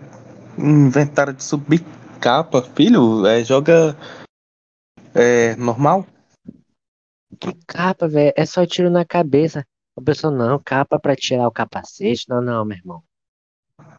inventaram 0.56 1.32
de 1.32 1.42
subir 1.42 1.84
capa, 2.20 2.62
filho. 2.62 3.26
É, 3.26 3.42
joga. 3.42 3.96
É. 5.12 5.56
Normal? 5.56 6.06
Que 7.38 7.54
capa, 7.66 8.08
velho? 8.08 8.32
É 8.36 8.44
só 8.46 8.66
tiro 8.66 8.90
na 8.90 9.04
cabeça. 9.04 9.66
A 9.96 10.02
pessoa, 10.02 10.32
não, 10.32 10.58
capa 10.58 10.98
pra 10.98 11.14
tirar 11.14 11.46
o 11.46 11.52
capacete. 11.52 12.28
Não, 12.28 12.40
não, 12.40 12.64
meu 12.64 12.76
irmão. 12.76 13.02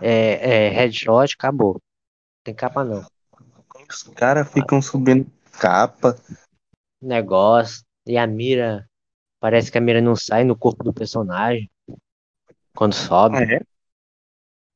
É, 0.02 0.68
é 0.68 0.70
headshot, 0.70 1.36
acabou. 1.36 1.82
Tem 2.44 2.54
capa 2.54 2.84
não. 2.84 3.06
Os 3.90 4.04
caras 4.04 4.52
ficam 4.52 4.82
subindo 4.82 5.30
capa. 5.52 6.16
Negócio. 7.02 7.84
E 8.06 8.18
a 8.18 8.28
mira. 8.28 8.88
Parece 9.40 9.72
que 9.72 9.78
a 9.78 9.82
mira 9.82 10.02
não 10.02 10.16
sai 10.16 10.44
no 10.44 10.58
corpo 10.58 10.84
do 10.84 10.94
personagem. 10.94 11.70
Quando 12.76 12.94
sobe. 12.94 13.38
É. 13.38 13.62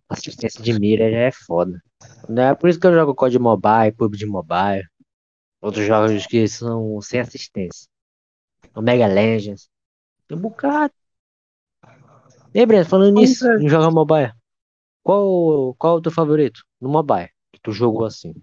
Assistência 0.09 0.63
de 0.63 0.73
mira 0.79 1.09
já 1.11 1.17
é 1.17 1.31
foda. 1.31 1.81
É 2.29 2.55
por 2.55 2.69
isso 2.69 2.79
que 2.79 2.87
eu 2.87 2.93
jogo 2.93 3.13
COD 3.13 3.37
Mobile, 3.37 3.91
PUBG 3.91 4.25
Mobile. 4.25 4.87
Outros 5.61 5.85
jogos 5.85 6.25
que 6.25 6.47
são 6.47 6.99
sem 7.01 7.19
assistência. 7.19 7.87
O 8.75 8.81
Mega 8.81 9.07
Legends. 9.07 9.69
Tem 10.27 10.37
um 10.37 10.41
bocado. 10.41 10.93
E 12.53 12.59
aí, 12.59 12.65
Breno, 12.65 12.85
falando 12.85 13.13
Pois 13.13 13.29
nisso, 13.29 13.47
é. 13.47 13.57
em 13.57 13.69
jogar 13.69 13.91
mobile. 13.91 14.33
Qual, 15.03 15.73
qual 15.75 15.97
o 15.97 16.01
teu 16.01 16.11
favorito 16.11 16.61
no 16.79 16.89
mobile? 16.89 17.29
Que 17.53 17.59
tu 17.61 17.71
jogou 17.71 18.05
assim? 18.05 18.33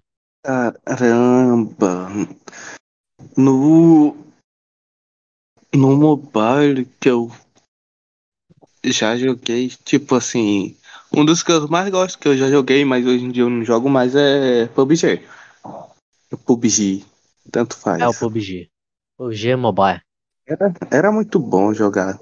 Caramba. 0.43 2.07
No. 3.35 4.15
No 5.73 5.97
mobile 5.97 6.85
que 6.99 7.09
eu 7.09 7.29
já 8.85 9.17
joguei, 9.17 9.69
tipo 9.69 10.15
assim. 10.15 10.77
Um 11.13 11.25
dos 11.25 11.43
que 11.43 11.51
eu 11.51 11.67
mais 11.67 11.89
gosto 11.89 12.19
que 12.19 12.27
eu 12.27 12.37
já 12.37 12.49
joguei, 12.49 12.83
mas 12.85 13.05
hoje 13.05 13.23
em 13.23 13.31
dia 13.31 13.43
eu 13.43 13.49
não 13.49 13.63
jogo 13.63 13.89
mais 13.89 14.15
é 14.15 14.67
PUBG. 14.67 15.27
PUBG. 16.45 17.05
Tanto 17.51 17.77
faz. 17.77 18.01
É 18.01 18.07
o 18.07 18.13
PUBG. 18.13 18.69
PUBG 19.17 19.49
é 19.49 19.55
mobile. 19.55 20.01
Era, 20.47 20.73
era 20.89 21.11
muito 21.11 21.39
bom 21.39 21.73
jogar. 21.73 22.17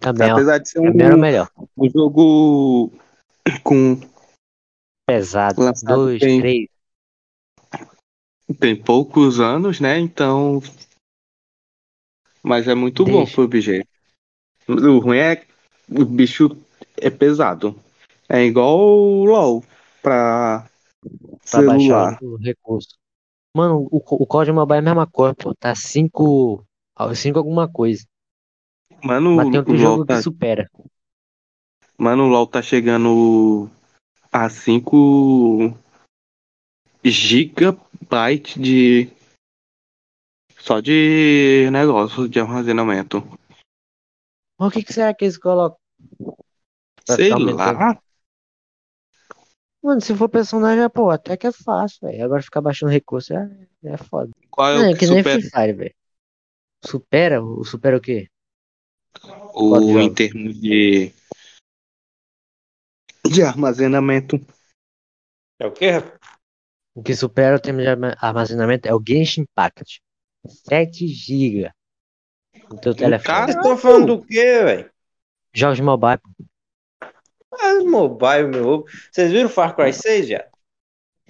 Também, 0.00 0.30
ó. 0.30 0.34
Apesar 0.34 0.58
de 0.58 0.68
ser 0.68 0.80
Também 0.80 1.04
era 1.06 1.14
o 1.14 1.18
um, 1.18 1.20
melhor. 1.20 1.50
um 1.76 1.90
jogo 1.90 2.92
com. 3.64 3.96
Pesado. 5.06 5.56
Dois, 5.84 6.20
tem- 6.20 6.40
três. 6.40 6.68
Tem 8.60 8.80
poucos 8.80 9.40
anos, 9.40 9.80
né? 9.80 9.98
Então. 9.98 10.60
Mas 12.42 12.68
é 12.68 12.74
muito 12.74 13.04
bom 13.04 13.24
Deixa. 13.24 13.32
o 13.32 13.34
PUBG. 13.48 13.86
O 14.68 14.98
ruim 14.98 15.18
é. 15.18 15.44
O 15.90 16.04
bicho 16.04 16.56
é 16.96 17.10
pesado. 17.10 17.78
É 18.28 18.44
igual 18.44 18.78
o 18.78 19.24
LOL 19.24 19.64
pra 20.00 20.68
Pra 21.50 21.62
baixar 21.62 21.78
celular. 21.78 22.18
o 22.22 22.36
recurso. 22.36 22.96
Mano, 23.54 23.86
o, 23.90 23.96
o 23.96 24.26
código 24.26 24.54
mobile 24.56 24.76
é 24.76 24.78
a 24.78 24.82
mesma 24.82 25.06
coisa, 25.06 25.34
pô. 25.34 25.54
Tá 25.54 25.74
5. 25.74 26.64
5 27.14 27.38
alguma 27.38 27.70
coisa. 27.70 28.06
Mano, 29.02 29.36
Mas 29.36 29.46
tem 29.46 29.54
o 29.54 29.58
outro 29.58 29.76
jogo 29.76 30.04
tá, 30.04 30.16
que 30.16 30.22
supera. 30.22 30.70
mano, 31.98 32.24
o 32.24 32.28
LOL 32.28 32.46
tá 32.46 32.62
chegando 32.62 33.68
a 34.30 34.48
5 34.48 35.76
gigabytes 37.04 38.60
de. 38.62 39.10
Só 40.58 40.80
de 40.80 41.68
negócio 41.72 42.28
de 42.28 42.38
armazenamento. 42.38 43.20
Mas 44.58 44.68
o 44.68 44.70
que, 44.70 44.84
que 44.84 44.92
será 44.92 45.12
que 45.12 45.24
eles 45.24 45.36
colocam? 45.36 45.78
Pra 47.04 47.16
Sei 47.16 47.30
lá. 47.30 48.00
Mano, 49.82 50.00
se 50.00 50.14
for 50.14 50.28
personagem, 50.28 50.88
pô, 50.88 51.10
até 51.10 51.36
que 51.36 51.48
é 51.48 51.52
fácil, 51.52 52.06
velho. 52.06 52.24
Agora 52.24 52.42
ficar 52.42 52.60
baixando 52.60 52.92
recurso 52.92 53.34
é, 53.34 53.68
é 53.82 53.96
foda. 53.96 54.30
Qual 54.48 54.70
é 54.70 54.74
Não, 54.76 54.82
o 54.82 54.86
é 54.86 54.92
que 54.92 55.00
que 55.00 55.06
nem 55.08 55.18
supera 55.18 55.40
Free 55.40 55.50
Fire, 55.50 55.72
velho. 55.72 55.94
Supera? 56.84 57.42
O 57.42 57.64
supera 57.64 57.96
o 57.96 58.00
quê? 58.00 58.28
o 59.54 59.98
em 60.00 60.12
termos 60.12 60.58
de. 60.60 61.12
de 63.30 63.42
armazenamento? 63.42 64.36
É 65.60 65.66
o 65.66 65.72
quê, 65.72 65.90
rapaz? 65.90 66.18
O 66.94 67.02
que 67.02 67.14
supera 67.14 67.56
o 67.56 67.60
termo 67.60 67.80
de 67.80 67.86
arma- 67.86 68.16
armazenamento 68.20 68.86
é 68.88 68.94
o 68.94 69.02
Genshin 69.06 69.42
Impact. 69.42 70.02
7 70.46 71.06
GB 71.06 71.70
no 72.68 72.80
teu 72.80 72.94
telefone. 72.94 73.26
cara- 73.26 73.46
Vocês 73.46 73.56
estão 73.56 73.76
falando 73.78 74.06
do 74.18 74.26
quê, 74.26 74.62
velho? 74.64 74.90
Jogos 75.54 75.76
de 75.76 75.82
mobile. 75.82 76.20
Ah, 77.54 77.84
mobile, 77.84 78.48
meu 78.48 78.66
ovo. 78.66 78.84
Vocês 79.10 79.30
viram 79.30 79.48
Far 79.48 79.76
Cry 79.76 79.92
6, 79.92 80.26
já? 80.28 80.48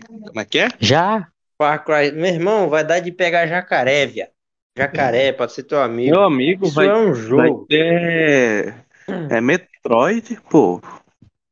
Como 0.06 0.40
é 0.40 0.44
que 0.44 0.60
é? 0.60 0.68
Já? 0.80 1.30
Far 1.58 1.84
Cry. 1.84 2.10
Meu 2.12 2.26
irmão, 2.32 2.68
vai 2.70 2.84
dar 2.86 3.00
de 3.00 3.12
pegar 3.12 3.46
jacaré, 3.46 4.06
viado. 4.06 4.32
Jacaré, 4.76 5.32
pode 5.32 5.52
ser 5.52 5.64
teu 5.64 5.80
amigo. 5.82 6.16
Meu 6.16 6.22
amigo 6.22 6.68
Isso 6.68 6.70
vai, 6.70 6.88
é 6.88 6.94
um 6.96 7.14
vai 7.34 7.50
jogo. 7.50 7.68
ter. 7.68 8.84
É 9.28 9.40
Metroid, 9.40 10.40
pô. 10.50 10.80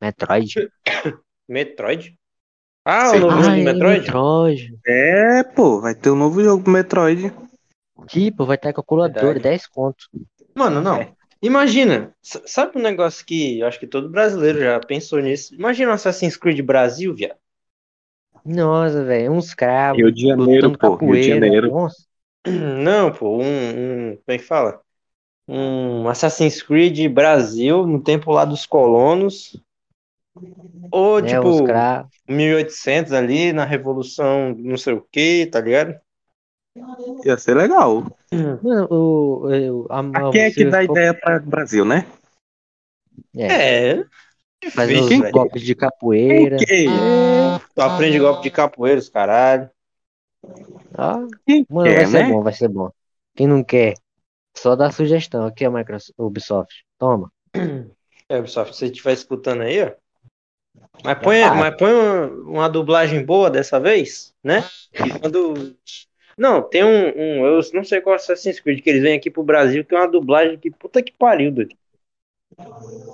Metroid? 0.00 0.60
Metroid? 1.48 2.18
Ah, 2.84 3.12
o 3.14 3.18
novo 3.18 3.40
jogo 3.42 3.58
do 3.58 3.62
é, 3.62 3.64
Metroid? 3.64 4.14
Metroid. 4.14 4.78
É, 4.86 5.44
pô, 5.44 5.80
vai 5.80 5.94
ter 5.94 6.10
um 6.10 6.16
novo 6.16 6.42
jogo 6.42 6.64
do 6.64 6.70
Metroid. 6.70 7.32
Tipo, 8.06 8.44
vai 8.44 8.58
ter 8.58 8.74
calculadora, 8.74 9.40
Verdade. 9.40 9.40
10 9.40 9.66
conto. 9.66 10.04
Mano, 10.54 10.80
não. 10.80 11.14
Imagina, 11.42 12.14
s- 12.22 12.42
sabe 12.46 12.78
um 12.78 12.82
negócio 12.82 13.24
que 13.26 13.58
eu 13.60 13.66
acho 13.66 13.80
que 13.80 13.86
todo 13.86 14.08
brasileiro 14.10 14.60
já 14.60 14.78
pensou 14.80 15.20
nisso? 15.20 15.54
Imagina 15.54 15.90
o 15.90 15.94
Assassin's 15.94 16.36
Creed 16.36 16.60
Brasil, 16.62 17.14
viado. 17.14 17.38
Nossa, 18.44 19.04
velho, 19.04 19.32
uns 19.32 19.54
cravos 19.54 20.02
Rio 20.02 20.10
de 20.12 20.22
Janeiro, 20.26 20.68
lutando 20.68 20.76
pô, 20.76 20.96
Rio 20.96 21.16
de 21.16 21.26
capoeira. 21.26 21.26
Janeiro. 21.26 21.72
Nossa, 21.72 22.06
Não, 22.46 23.12
pô, 23.12 23.38
um, 23.38 24.10
um, 24.12 24.16
como 24.16 24.24
é 24.28 24.38
que 24.38 24.44
fala? 24.44 24.82
um 25.48 26.08
Assassin's 26.08 26.62
Creed 26.62 27.08
Brasil, 27.12 27.86
no 27.86 28.02
tempo 28.02 28.30
lá 28.32 28.44
dos 28.44 28.64
colonos. 28.66 29.60
Ou, 30.92 31.20
né? 31.20 31.28
tipo, 31.28 31.48
Os 31.48 31.60
cra... 31.60 32.06
1800 32.28 33.12
ali, 33.12 33.52
na 33.52 33.64
Revolução 33.64 34.54
não 34.56 34.76
sei 34.76 34.94
o 34.94 35.02
que, 35.02 35.46
tá 35.46 35.60
ligado? 35.60 35.98
Ia 37.24 37.36
ser 37.38 37.56
legal. 37.56 38.04
Mano, 38.32 38.86
o, 38.90 39.46
o, 39.48 39.86
a, 39.90 39.98
a, 40.00 40.32
Quem 40.32 40.42
é 40.42 40.50
que 40.50 40.64
dá 40.64 40.82
for- 40.86 40.94
ideia 40.96 41.12
para 41.14 41.38
o 41.42 41.46
Brasil, 41.46 41.84
né? 41.84 42.06
É, 43.34 43.48
É. 43.48 44.04
faz 44.74 44.90
uns 44.90 45.30
golpes 45.30 45.62
de 45.62 45.74
capoeira. 45.74 46.58
Quem? 46.66 46.88
Tu 47.74 47.80
aprende 47.82 48.18
golpe 48.18 48.42
de 48.42 48.50
capoeira, 48.50 48.98
os 48.98 49.08
caralho. 49.08 49.70
Ah, 50.96 51.26
Quem 51.46 51.66
mano, 51.68 51.84
quer, 51.90 51.96
vai 51.96 52.06
ser 52.06 52.22
né? 52.24 52.32
bom, 52.32 52.42
vai 52.42 52.52
ser 52.52 52.68
bom. 52.68 52.90
Quem 53.34 53.46
não 53.46 53.62
quer, 53.64 53.94
só 54.56 54.76
dá 54.76 54.90
sugestão. 54.90 55.46
Aqui 55.46 55.64
é 55.64 55.68
a 55.68 55.70
Microsoft, 55.70 56.14
Ubisoft. 56.18 56.84
Toma. 56.98 57.32
É, 58.28 58.38
Ubisoft, 58.38 58.74
se 58.74 58.78
você 58.80 58.86
estiver 58.86 59.12
escutando 59.12 59.62
aí, 59.62 59.82
ó. 59.82 59.92
Mas 61.04 61.18
põe, 61.22 61.42
Ah. 61.42 61.54
mas 61.54 61.76
põe 61.76 61.92
uma, 61.92 62.26
uma 62.26 62.68
dublagem 62.68 63.24
boa 63.24 63.50
dessa 63.50 63.80
vez, 63.80 64.34
né? 64.42 64.64
E 64.94 65.18
quando. 65.18 65.76
Não, 66.36 66.62
tem 66.62 66.84
um, 66.84 67.08
um. 67.08 67.46
Eu 67.46 67.60
não 67.74 67.84
sei 67.84 68.00
qual 68.00 68.14
é 68.14 68.18
o 68.18 68.20
Assassin's 68.20 68.60
Creed, 68.60 68.82
que 68.82 68.90
eles 68.90 69.02
vêm 69.02 69.16
aqui 69.16 69.30
pro 69.30 69.42
Brasil, 69.42 69.84
que 69.84 69.94
é 69.94 69.98
uma 69.98 70.08
dublagem 70.10 70.58
que 70.58 70.70
puta 70.70 71.02
que 71.02 71.12
pariu, 71.12 71.50
doido. 71.52 71.74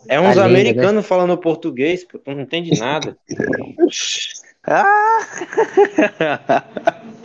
É 0.08 0.20
uns 0.20 0.34
Tá 0.34 0.42
né? 0.42 0.46
americanos 0.46 1.06
falando 1.06 1.36
português, 1.38 2.04
pô, 2.04 2.18
tu 2.18 2.30
não 2.32 2.40
entende 2.42 2.78
nada. 2.78 3.16
Ah! 4.66 6.62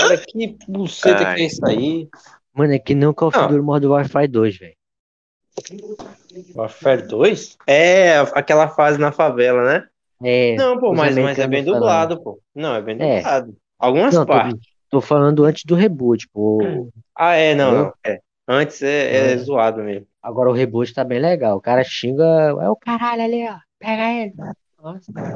Olha 0.02 0.18
que 0.18 0.58
buceta 0.68 1.28
Ai. 1.28 1.36
que 1.36 1.42
é 1.42 1.46
isso 1.46 1.66
aí. 1.66 2.08
Mano, 2.54 2.74
é 2.74 2.80
que 2.80 2.94
não 2.96 3.14
configura 3.14 3.54
Não. 3.54 3.62
o 3.62 3.64
modo 3.64 3.92
Wi-Fi 3.92 4.28
2, 4.28 4.58
velho. 4.58 4.76
Warfare 6.56 7.08
2? 7.08 7.58
É, 7.68 8.18
aquela 8.34 8.68
fase 8.70 8.98
na 8.98 9.12
favela, 9.12 9.64
né? 9.66 9.88
É, 10.24 10.56
Não, 10.56 10.80
pô, 10.80 10.94
mas, 10.94 11.18
mas 11.18 11.38
é 11.40 11.48
bem 11.48 11.64
falando. 11.64 11.80
dublado, 11.80 12.22
pô. 12.24 12.40
Não, 12.56 12.76
é 12.76 12.82
bem 12.82 12.96
É. 13.02 13.18
dublado. 13.18 13.58
Algumas 13.80 14.14
Não, 14.14 14.26
tô, 14.26 14.34
partes. 14.34 14.60
tô 14.90 15.02
falando 15.02 15.44
antes 15.44 15.64
do 15.66 15.76
reboot, 15.76 16.28
pô. 16.32 16.90
Ah, 17.18 17.36
é, 17.36 17.56
não, 17.56 17.72
não. 17.72 17.94
É. 18.06 18.20
Antes 18.48 18.82
é, 18.84 19.16
é 19.16 19.32
É. 19.34 19.38
zoado 19.38 19.82
mesmo. 19.84 20.06
Agora 20.22 20.50
o 20.50 20.54
reboot 20.54 20.94
tá 20.94 21.04
bem 21.04 21.20
legal. 21.20 21.58
O 21.58 21.62
cara 21.62 21.84
xinga. 21.84 22.24
É 22.62 22.70
o 22.70 22.76
caralho 22.76 23.24
ali, 23.24 23.48
ó. 23.48 23.56
Pega 23.80 24.12
ele. 24.14 24.34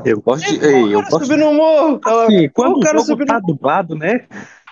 Eu 0.03 0.21
gosto 0.21 0.47
de. 0.47 0.65
Ei, 0.65 0.83
o 0.83 0.91
eu 0.91 0.99
cara 0.99 1.11
gosto 1.11 1.25
subiu 1.25 1.45
no 1.45 1.53
morro. 1.53 2.01
Ela... 2.05 2.25
Assim, 2.25 2.49
quando 2.49 2.75
o 2.75 2.77
o 2.77 2.79
cara 2.79 2.99
jogo 2.99 3.25
tá 3.25 3.39
no... 3.39 3.47
dublado, 3.47 3.95
né? 3.95 4.27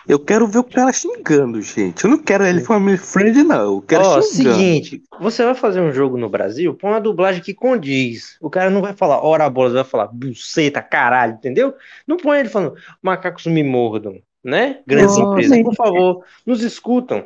Eu 0.07 0.19
quero 0.19 0.45
ver 0.47 0.59
o 0.59 0.63
cara 0.63 0.91
xingando, 0.91 1.61
gente. 1.61 2.03
Eu 2.03 2.09
não 2.09 2.17
quero 2.17 2.45
ele 2.45 2.59
family 2.61 2.97
friend, 2.97 3.41
não. 3.43 3.75
Eu 3.75 3.81
quero 3.81 4.03
Ó, 4.03 4.21
xingando. 4.21 4.55
seguinte, 4.55 5.03
você 5.19 5.45
vai 5.45 5.55
fazer 5.55 5.79
um 5.79 5.93
jogo 5.93 6.17
no 6.17 6.27
Brasil, 6.27 6.73
põe 6.73 6.91
uma 6.91 6.99
dublagem 6.99 7.41
que 7.41 7.53
condiz. 7.53 8.37
O 8.41 8.49
cara 8.49 8.69
não 8.69 8.81
vai 8.81 8.93
falar 8.93 9.23
ora 9.23 9.49
bolas, 9.49 9.73
vai 9.73 9.83
falar 9.85 10.07
buceta, 10.07 10.81
caralho, 10.81 11.35
entendeu? 11.35 11.73
Não 12.05 12.17
põe 12.17 12.39
ele 12.39 12.49
falando 12.49 12.75
macacos 13.01 13.45
me 13.45 13.63
mordam, 13.63 14.21
né? 14.43 14.81
Grandes 14.85 15.17
Nossa. 15.17 15.31
empresas, 15.31 15.63
por 15.63 15.75
favor, 15.75 16.25
nos 16.45 16.61
escutam. 16.63 17.25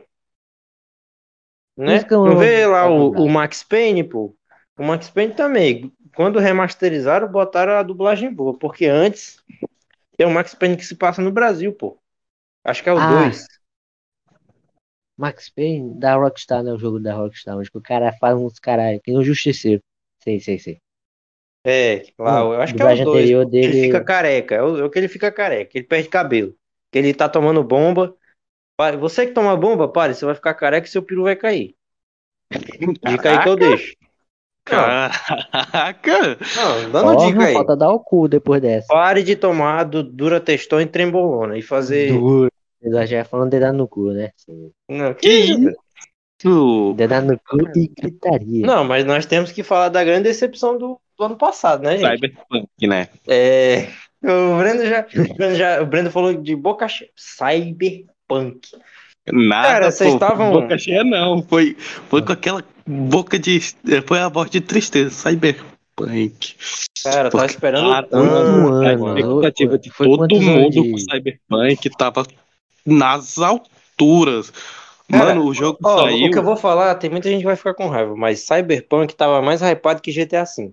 Né? 1.75 2.05
Não 2.09 2.37
vê 2.37 2.61
é 2.61 2.67
lá 2.67 2.87
o, 2.89 3.05
dublado. 3.05 3.23
o 3.23 3.29
Max 3.29 3.63
Payne, 3.63 4.03
pô. 4.03 4.35
O 4.77 4.83
Max 4.83 5.09
Payne 5.09 5.33
também. 5.33 5.91
Quando 6.17 6.39
remasterizaram, 6.39 7.27
botaram 7.27 7.73
a 7.73 7.83
dublagem 7.83 8.33
boa, 8.33 8.57
porque 8.57 8.87
antes 8.87 9.37
tem 10.17 10.25
o 10.25 10.31
Max 10.31 10.55
Payne 10.55 10.75
que 10.75 10.83
se 10.83 10.95
passa 10.95 11.21
no 11.21 11.31
Brasil, 11.31 11.71
pô. 11.71 11.99
Acho 12.63 12.81
que 12.81 12.89
é 12.89 12.93
o 12.93 12.97
Ah. 12.97 13.21
2. 13.21 13.45
Max 15.15 15.47
Payne 15.47 15.93
da 15.99 16.15
Rockstar, 16.15 16.63
né? 16.63 16.73
O 16.73 16.79
jogo 16.79 16.99
da 16.99 17.13
Rockstar, 17.13 17.55
onde 17.55 17.69
o 17.71 17.79
cara 17.79 18.11
faz 18.13 18.35
uns 18.35 18.57
caralho, 18.57 18.99
que 18.99 19.11
nem 19.11 19.19
um 19.19 19.23
justiceiro. 19.23 19.79
Sei, 20.23 20.39
sei, 20.39 20.57
sei. 20.57 20.81
É, 21.63 22.01
lá, 22.17 22.39
eu 22.39 22.61
acho 22.61 22.73
que 22.73 22.81
é 22.81 22.85
o 22.85 22.87
2. 22.87 22.99
anterior 23.01 23.41
Ele 23.43 23.51
dele- 23.51 23.81
fica 23.83 24.03
careca. 24.03 24.55
É 24.55 24.63
o, 24.63 24.77
é 24.79 24.83
o 24.85 24.89
que 24.89 24.97
ele 24.97 25.07
fica 25.07 25.31
careca. 25.31 25.77
Ele 25.77 25.85
perde 25.85 26.09
cabelo. 26.09 26.55
Que 26.91 26.97
ele 26.97 27.13
tá 27.13 27.29
tomando 27.29 27.63
bomba. 27.63 28.15
Você 28.99 29.27
que 29.27 29.33
toma 29.33 29.55
bomba, 29.55 29.87
pare, 29.87 30.15
você 30.15 30.25
vai 30.25 30.33
ficar 30.33 30.55
careca 30.55 30.87
e 30.87 30.89
seu 30.89 31.03
peru 31.03 31.23
vai 31.23 31.35
cair. 31.35 31.75
Dica 33.07 33.29
aí 33.31 33.43
que 33.43 33.49
eu 33.49 33.55
deixo. 33.55 33.96
Caraca! 34.67 36.37
não, 36.55 36.91
dando 36.91 37.13
Porra, 37.15 37.27
dica 37.27 37.43
aí. 37.45 37.53
falta 37.53 37.75
dar 37.75 37.89
o 37.91 37.99
cu 37.99 38.27
depois 38.27 38.61
dessa. 38.61 38.87
Pare 38.87 39.23
de 39.23 39.35
tomar 39.35 39.83
du- 39.83 40.03
Durateston 40.03 40.81
e 40.81 40.85
trembolona 40.85 41.57
e 41.57 41.61
fazer. 41.61 42.11
Duro. 42.13 42.49
Eu 42.81 42.91
já 43.07 43.17
ia 43.17 43.25
falando 43.25 43.49
dedado 43.49 43.77
no 43.77 43.87
cu, 43.87 44.11
né? 44.11 44.29
Sim. 44.37 44.71
Não, 44.89 45.13
que 45.13 45.27
isso? 45.29 45.69
Isso. 46.39 46.93
Dedado 46.95 47.27
no 47.27 47.39
cu 47.39 47.57
e 47.75 47.87
gritaria. 47.87 48.65
Não, 48.65 48.83
mas 48.83 49.03
nós 49.03 49.25
temos 49.25 49.51
que 49.51 49.63
falar 49.63 49.89
da 49.89 50.03
grande 50.03 50.23
decepção 50.23 50.77
do, 50.77 50.99
do 51.17 51.23
ano 51.23 51.35
passado, 51.35 51.81
né, 51.83 51.97
gente? 51.97 52.11
Cyberpunk, 52.11 52.67
né? 52.87 53.07
É, 53.27 53.87
o 54.23 54.57
Breno 54.59 54.85
já, 54.85 54.99
o 55.31 55.33
Breno 55.35 55.55
já, 55.55 55.81
o 55.81 55.85
Breno 55.87 56.11
falou 56.11 56.33
de 56.35 56.55
boca 56.55 56.87
cheia. 56.87 57.09
Cyberpunk. 57.15 58.59
Nada, 59.33 59.67
Cara, 59.67 59.91
vocês 59.91 60.09
pô, 60.11 60.15
estavam- 60.15 60.51
Boca 60.53 60.77
cheia, 60.77 61.03
não. 61.03 61.41
Foi, 61.41 61.75
foi 62.07 62.21
com 62.21 62.31
aquela 62.31 62.63
boca 62.87 63.37
de. 63.37 63.59
Foi 64.05 64.19
a 64.19 64.29
voz 64.29 64.49
de 64.49 64.61
tristeza. 64.61 65.09
Cyberpunk. 65.11 66.55
Cara, 67.03 67.29
tava 67.29 67.45
esperando 67.45 67.87
um 68.13 68.67
ano, 68.73 68.81
a 68.81 69.19
expectativa 69.19 69.77
de 69.77 69.89
Foi 69.91 70.07
todo 70.07 70.39
mundo 70.41 70.69
de- 70.69 70.91
com 70.91 70.97
Cyberpunk 70.97 71.89
tava 71.97 72.25
nas 72.85 73.37
alturas. 73.37 74.51
Cara, 75.09 75.35
Mano, 75.35 75.45
o 75.45 75.53
jogo 75.53 75.79
Ó, 75.83 76.03
saiu. 76.03 76.27
o 76.27 76.31
que 76.31 76.37
eu 76.37 76.43
vou 76.43 76.57
falar, 76.57 76.93
tem 76.95 77.09
muita 77.09 77.29
gente 77.29 77.39
que 77.39 77.45
vai 77.45 77.55
ficar 77.55 77.73
com 77.73 77.87
raiva, 77.87 78.15
mas 78.15 78.41
Cyberpunk 78.41 79.15
tava 79.15 79.41
mais 79.41 79.61
hypado 79.61 80.01
que 80.01 80.11
GTA 80.11 80.43
V. 80.43 80.71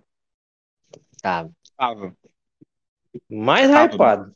Tá. 1.22 1.48
tava 1.76 2.12
Mais 3.30 3.70
Tava. 3.70 3.94
hypado. 3.94 4.32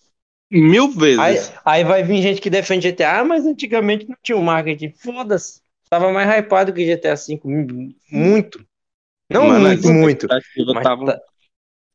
Mil 0.51 0.89
vezes. 0.91 1.19
Aí, 1.19 1.39
aí 1.65 1.85
vai 1.85 2.03
vir 2.03 2.23
gente 2.23 2.41
que 2.41 2.49
defende 2.49 2.89
GTA, 2.91 3.21
ah, 3.21 3.25
mas 3.25 3.45
antigamente 3.45 4.09
não 4.09 4.17
tinha 4.23 4.39
o 4.39 4.43
marketing. 4.43 4.93
Foda-se. 4.97 5.61
Tava 5.91 6.13
mais 6.13 6.29
hypado 6.29 6.73
que 6.73 6.85
GTA 6.85 7.15
V. 7.15 7.41
mu- 7.45 7.95
Muito. 8.11 8.65
Não 9.31 9.47
Mano, 9.47 9.61
muito, 9.61 9.89
muito. 9.93 10.27
Mas 10.29 10.83
tava- 10.83 11.07
tá- 11.07 11.21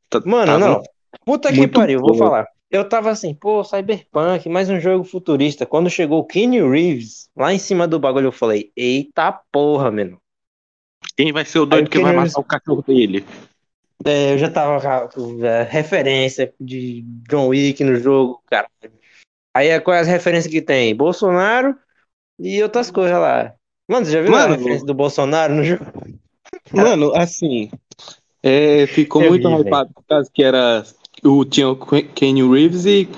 tá- 0.10 0.22
Mano, 0.26 0.46
tava 0.54 0.60
não. 0.60 0.84
Puta 1.26 1.52
que 1.54 1.68
pariu, 1.68 2.00
vou 2.02 2.16
falar. 2.16 2.48
Eu 2.70 2.88
tava 2.88 3.12
assim, 3.12 3.36
pô, 3.36 3.64
Cyberpunk, 3.64 4.50
mais 4.50 4.70
um 4.70 4.80
jogo 4.80 5.04
futurista. 5.04 5.66
Quando 5.66 5.90
chegou 5.90 6.20
o 6.20 6.26
Keanu 6.26 6.72
Reeves 6.72 7.30
lá 7.36 7.54
em 7.54 7.60
cima 7.60 7.88
do 7.88 8.00
bagulho, 8.00 8.28
eu 8.28 8.32
falei, 8.32 8.72
eita 8.76 9.32
porra, 9.52 9.92
mano. 9.92 10.20
Quem 11.16 11.32
vai 11.32 11.46
ser 11.46 11.60
o 11.60 11.66
doido 11.66 11.86
Aí 11.86 11.90
que 11.90 12.00
vai 12.00 12.12
Keanu 12.14 12.28
matar 12.28 12.40
o 12.40 12.44
cachorro 12.44 12.82
dele? 12.82 13.24
É, 14.06 14.34
eu 14.34 14.38
já 14.38 14.50
tava 14.50 15.08
com 15.08 15.46
é, 15.46 15.64
referência 15.64 16.54
de 16.60 17.04
John 17.30 17.48
Wick 17.48 17.84
no 17.84 17.96
jogo, 17.96 18.42
cara. 18.50 18.68
Aí 19.56 19.68
é, 19.68 19.80
qual 19.80 19.96
é 19.96 20.00
as 20.00 20.08
referências 20.08 20.52
que 20.52 20.62
tem? 20.62 20.96
Bolsonaro 20.96 21.78
e 22.40 22.62
outras 22.64 22.90
coisas 22.90 23.18
lá. 23.18 23.54
Mano, 23.88 24.06
você 24.06 24.12
já 24.14 24.22
viu 24.22 24.36
a 24.36 24.40
Mano, 24.40 24.56
referência 24.56 24.86
do 24.86 24.94
Bolsonaro 24.94 25.54
no 25.54 25.64
jogo? 25.64 25.86
Mano, 26.72 27.14
assim. 27.16 27.70
é, 28.42 28.88
ficou 28.88 29.22
Eu 29.22 29.30
muito 29.30 29.48
vi, 29.48 29.68
hypado 29.68 29.94
por 29.94 30.04
causa 30.06 30.30
que 30.34 30.44
era. 30.44 30.84
O, 31.24 31.46
tinha 31.46 31.70
o 31.70 31.76
Ken- 31.76 32.08
Kenny 32.14 32.48
Reeves 32.48 32.86
e, 32.86 33.10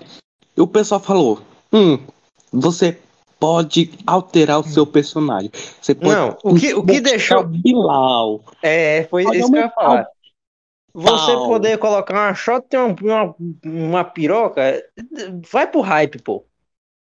o 0.58 0.68
pessoal 0.68 1.00
falou: 1.00 1.42
Hum, 1.72 2.00
você 2.52 2.98
pode 3.40 3.92
alterar 4.06 4.60
o 4.60 4.64
seu 4.64 4.86
personagem. 4.86 5.52
Você 5.82 5.94
pode 5.94 6.16
Não, 6.16 6.38
o 6.44 6.56
que, 6.56 6.74
o 6.74 6.84
que 6.84 7.00
deixou. 7.00 7.44
Bilal. 7.44 8.42
É, 8.62 9.04
foi 9.06 9.24
Pode 9.24 9.38
isso 9.38 9.52
que 9.52 9.58
eu 9.58 9.62
ia 9.62 9.70
falar. 9.70 10.08
Você 10.94 11.34
poder 11.34 11.78
colocar 11.78 12.14
uma 12.14 12.34
shot 12.34 12.66
e 12.72 12.78
uma, 12.78 12.96
uma, 13.02 13.36
uma 13.66 14.04
piroca, 14.04 14.82
vai 15.52 15.68
pro 15.70 15.82
hype, 15.82 16.22
pô. 16.22 16.46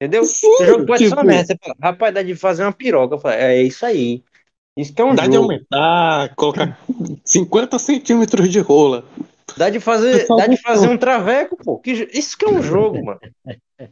Entendeu? 0.01 0.23
o 0.23 0.65
jogo 0.65 0.85
pode 0.85 1.07
ser 1.07 1.13
uma 1.13 1.21
tipo, 1.21 1.27
merda. 1.27 1.45
Você 1.47 1.57
fala, 1.57 1.75
rapaz, 1.81 2.13
dá 2.13 2.21
de 2.21 2.35
fazer 2.35 2.63
uma 2.63 2.71
piroca. 2.71 3.15
Eu 3.15 3.19
falo, 3.19 3.35
é 3.35 3.61
isso 3.61 3.85
aí. 3.85 4.21
Isso 4.77 4.93
que 4.93 5.01
é 5.01 5.05
um 5.05 5.15
Dá 5.15 5.25
de 5.25 5.33
jogo. 5.35 5.43
aumentar, 5.51 6.35
colocar 6.35 6.77
50 7.23 7.79
centímetros 7.79 8.49
de 8.49 8.59
rola. 8.59 9.05
Dá 9.55 9.69
de 9.69 9.79
fazer, 9.79 10.27
dá 10.27 10.47
de 10.47 10.57
fazer 10.57 10.89
um 10.89 10.97
traveco, 10.97 11.55
pô. 11.55 11.79
Que 11.79 11.91
isso 12.11 12.37
que 12.37 12.43
é 12.43 12.49
um 12.49 12.61
jogo, 12.61 13.03
mano. 13.05 13.19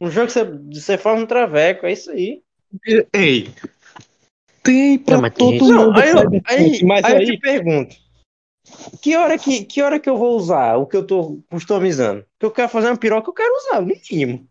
Um 0.02 0.10
jogo 0.12 0.28
que 0.28 0.34
você, 0.34 0.44
você 0.44 0.98
faz 0.98 1.22
um 1.22 1.26
traveco, 1.26 1.86
é 1.86 1.94
isso 1.94 2.12
aí. 2.12 2.42
Ei, 3.14 3.50
tem 4.62 4.98
pra 4.98 5.22
Não, 5.22 5.30
todo 5.30 5.52
gente- 5.52 5.64
Não, 5.70 5.86
mundo. 5.88 6.00
aí, 6.00 6.10
eu, 6.10 6.18
aí, 6.48 6.84
mas 6.84 7.06
aí 7.06 7.16
aí, 7.16 7.22
eu 7.24 7.26
te 7.34 7.38
pergunto. 7.40 7.96
Que 9.02 9.16
hora 9.16 9.38
que, 9.38 9.64
que 9.66 9.82
hora 9.82 10.00
que 10.00 10.10
eu 10.10 10.18
vou 10.18 10.36
usar 10.36 10.76
o 10.78 10.86
que 10.86 10.98
eu 10.98 11.06
tô 11.06 11.40
customizando? 11.50 12.26
Que 12.40 12.46
eu 12.46 12.52
quero 12.52 12.70
fazer 12.70 12.88
uma 12.88 12.98
piroca, 12.98 13.30
eu 13.30 13.34
quero 13.34 13.54
usar, 13.58 13.82
no 13.82 13.88
mínimo. 13.88 14.46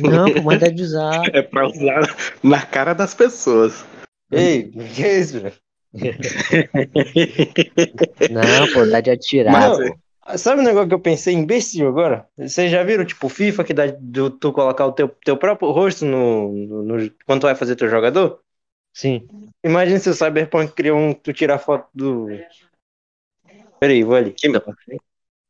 Não, 0.00 0.32
pô, 0.32 0.42
mas 0.42 0.74
de 0.74 0.82
usar. 0.82 1.22
é 1.32 1.42
pra 1.42 1.68
usar 1.68 2.16
na 2.42 2.64
cara 2.64 2.94
das 2.94 3.14
pessoas. 3.14 3.84
Ei, 4.30 4.70
que 4.94 5.04
é 5.04 5.20
isso, 5.20 5.40
velho? 5.40 5.54
Não, 8.30 8.66
pô, 8.72 8.84
dá 8.86 9.00
de 9.00 9.10
atirar. 9.10 9.76
Pô. 9.76 10.36
sabe 10.36 10.60
um 10.60 10.64
negócio 10.64 10.88
que 10.88 10.94
eu 10.94 11.00
pensei 11.00 11.34
imbecil 11.34 11.88
agora? 11.88 12.26
Vocês 12.36 12.70
já 12.70 12.82
viram, 12.82 13.04
tipo, 13.04 13.28
FIFA, 13.28 13.64
que 13.64 13.72
dá 13.72 13.86
de 13.86 14.30
tu 14.38 14.52
colocar 14.52 14.86
o 14.86 14.92
teu, 14.92 15.08
teu 15.24 15.36
próprio 15.36 15.70
rosto 15.70 16.04
no, 16.04 16.52
no, 16.52 16.82
no- 16.82 17.10
quando 17.24 17.40
tu 17.40 17.46
vai 17.46 17.54
fazer 17.54 17.76
teu 17.76 17.88
jogador? 17.88 18.40
Sim. 18.92 19.26
Imagina 19.64 19.98
se 19.98 20.10
o 20.10 20.14
Cyberpunk 20.14 20.72
criou 20.72 20.98
um. 20.98 21.14
Tu 21.14 21.32
tirar 21.32 21.58
foto 21.58 21.88
do. 21.94 22.28
Peraí, 23.80 24.02
vou 24.02 24.16
ali. 24.16 24.34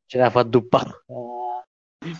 Tirar 0.06 0.30
foto 0.30 0.50
do 0.50 0.62
pau. 0.62 0.86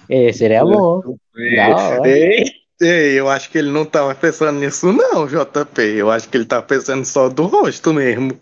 É, 0.08 0.32
seria 0.32 0.64
bom. 0.64 1.16
Da 1.56 1.76
hora. 1.76 2.08
Ei, 2.08 2.44
ei, 2.80 3.20
eu 3.20 3.28
acho 3.28 3.50
que 3.50 3.58
ele 3.58 3.70
não 3.70 3.84
tava 3.84 4.14
pensando 4.14 4.58
nisso, 4.58 4.92
não, 4.92 5.26
JP. 5.26 5.82
Eu 5.82 6.10
acho 6.10 6.28
que 6.28 6.36
ele 6.36 6.46
tava 6.46 6.64
pensando 6.66 7.04
só 7.04 7.28
do 7.28 7.46
rosto 7.46 7.92
mesmo. 7.92 8.38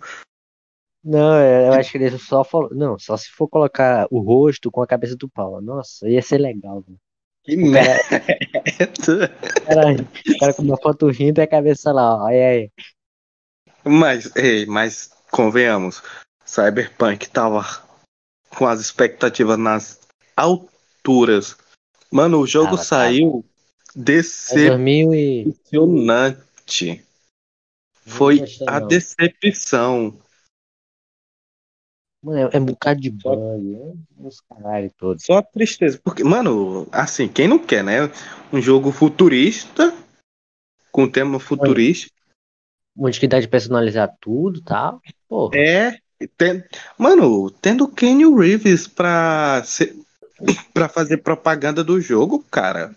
Não, 1.05 1.35
é, 1.37 1.68
eu 1.68 1.72
acho 1.75 1.92
que 1.92 1.99
ele 1.99 2.18
só 2.18 2.42
falou. 2.42 2.70
Não, 2.75 2.99
só 2.99 3.16
se 3.16 3.31
for 3.31 3.49
colocar 3.49 4.07
o 4.11 4.20
rosto 4.20 4.70
com 4.70 4.83
a 4.83 4.87
cabeça 4.87 5.14
do 5.14 5.29
pau. 5.29 5.61
Nossa, 5.61 6.09
ia 6.09 6.20
ser 6.20 6.38
legal. 6.38 6.81
velho. 6.81 6.99
Que 7.44 7.57
merda. 7.57 8.03
o 9.62 9.66
cara, 9.66 9.92
o 9.92 10.38
cara 10.40 10.55
com 10.55 10.62
uma 10.62 10.77
foto 10.77 11.09
rindo 11.09 11.40
e 11.40 11.44
a 11.44 11.46
cabeça 11.46 11.92
lá, 11.92 12.16
ó. 12.16 12.27
Aí, 12.27 12.42
aí. 12.42 12.70
Mas, 13.85 14.35
ei, 14.35 14.66
mas 14.66 15.12
convenhamos, 15.31 16.03
Cyberpunk 16.44 17.31
tava 17.31 17.64
com 18.51 18.66
as 18.66 18.81
expectativas 18.81 19.57
nas 19.57 20.01
alturas. 21.06 21.56
Mano, 22.10 22.40
o 22.40 22.46
jogo 22.46 22.76
saiu 22.76 23.44
É 23.96 24.00
decepcionante. 24.00 24.68
2000 24.68 25.14
e. 25.14 27.04
Foi 28.04 28.40
a 28.66 28.80
não. 28.80 28.88
decepção. 28.88 30.18
Mano, 32.22 32.38
é, 32.52 32.56
é 32.56 32.60
um 32.60 32.64
bocado 32.64 33.00
de 33.00 33.10
bug, 33.10 33.62
né? 33.62 33.94
Os 34.18 34.40
caralho 34.40 34.90
todos. 34.96 35.24
Só 35.24 35.42
tristeza. 35.42 36.00
Porque, 36.02 36.24
mano, 36.24 36.88
assim, 36.90 37.28
quem 37.28 37.46
não 37.46 37.58
quer, 37.58 37.84
né? 37.84 38.10
Um 38.52 38.60
jogo 38.60 38.90
futurista, 38.90 39.94
com 40.90 41.08
tema 41.08 41.38
futurista. 41.38 42.10
Onde 42.98 43.20
que 43.20 43.28
dá 43.28 43.38
de 43.38 43.48
personalizar 43.48 44.16
tudo 44.20 44.58
e 44.58 44.62
tal. 44.62 45.00
Porra. 45.28 45.56
É. 45.58 45.98
tem- 46.38 46.64
mano, 46.96 47.50
tendo 47.50 47.86
Kenny 47.86 48.24
Reeves 48.24 48.88
pra, 48.88 49.62
ser, 49.64 49.94
pra 50.72 50.88
fazer 50.88 51.18
propaganda 51.18 51.83
do 51.83 52.01
jogo, 52.01 52.42
cara. 52.44 52.94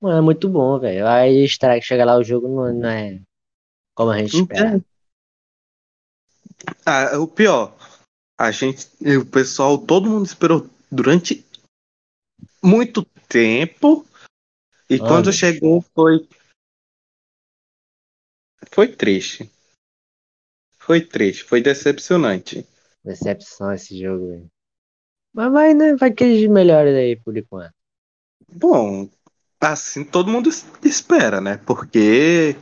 Mano, 0.00 0.18
é 0.18 0.20
muito 0.20 0.48
bom, 0.48 0.78
velho. 0.78 1.06
Aí 1.06 1.46
que 1.48 1.80
chega 1.80 2.04
lá 2.04 2.16
o 2.16 2.24
jogo 2.24 2.48
não, 2.48 2.72
não 2.72 2.88
é 2.88 3.20
como 3.94 4.10
a 4.10 4.18
gente 4.18 4.36
espera. 4.36 4.84
Ah, 6.84 7.18
o 7.18 7.26
pior, 7.26 7.76
a 8.38 8.50
gente, 8.50 8.88
o 9.16 9.24
pessoal, 9.24 9.78
todo 9.78 10.08
mundo 10.08 10.26
esperou 10.26 10.68
durante 10.90 11.44
muito 12.62 13.04
tempo 13.28 14.06
e 14.88 14.98
quando 14.98 15.28
Anos. 15.28 15.36
chegou 15.36 15.82
foi 15.94 16.28
foi 18.72 18.94
triste. 18.94 19.50
Foi 20.78 21.00
triste, 21.00 21.44
foi 21.44 21.60
decepcionante. 21.60 22.66
Decepção 23.04 23.72
esse 23.72 23.98
jogo, 23.98 24.28
velho. 24.28 24.50
Mas 25.36 25.52
vai, 25.52 25.74
né? 25.74 25.94
Vai 25.96 26.10
que 26.12 26.24
eles 26.24 26.48
melhores 26.48 26.94
aí 26.96 27.14
por 27.14 27.36
enquanto. 27.36 27.74
Bom, 28.48 29.06
assim 29.60 30.02
todo 30.02 30.30
mundo 30.30 30.48
es- 30.48 30.66
espera, 30.82 31.42
né? 31.42 31.58
Porque 31.66 32.56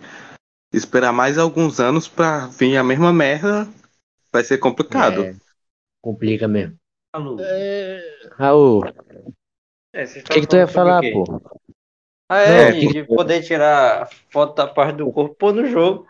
esperar 0.73 1.13
mais 1.13 1.39
alguns 1.39 1.79
anos 1.79 2.09
pra 2.09 2.49
vir 2.49 2.77
a 2.77 2.83
mesma 2.83 3.13
merda 3.13 3.69
vai 4.33 4.43
ser 4.43 4.59
complicado. 4.59 5.23
É, 5.23 5.37
complica 6.03 6.49
mesmo. 6.49 6.77
Alô. 7.13 7.37
Raul, 8.33 8.81
o 8.81 8.85
É, 9.93 10.05
vocês 10.05 10.25
que, 10.25 10.41
que 10.41 10.47
tu 10.49 10.57
ia 10.57 10.67
falar, 10.67 11.01
o 11.05 11.13
pô? 11.13 11.41
Ah, 12.29 12.39
é, 12.41 12.65
Não, 12.65 12.73
de, 12.73 12.81
que- 12.81 12.93
de 12.93 13.05
poder 13.05 13.45
tirar 13.45 14.11
foto 14.33 14.57
da 14.57 14.67
parte 14.67 14.97
do 14.97 15.13
corpo 15.13 15.37
pôr 15.37 15.55
no 15.55 15.65
jogo. 15.69 16.09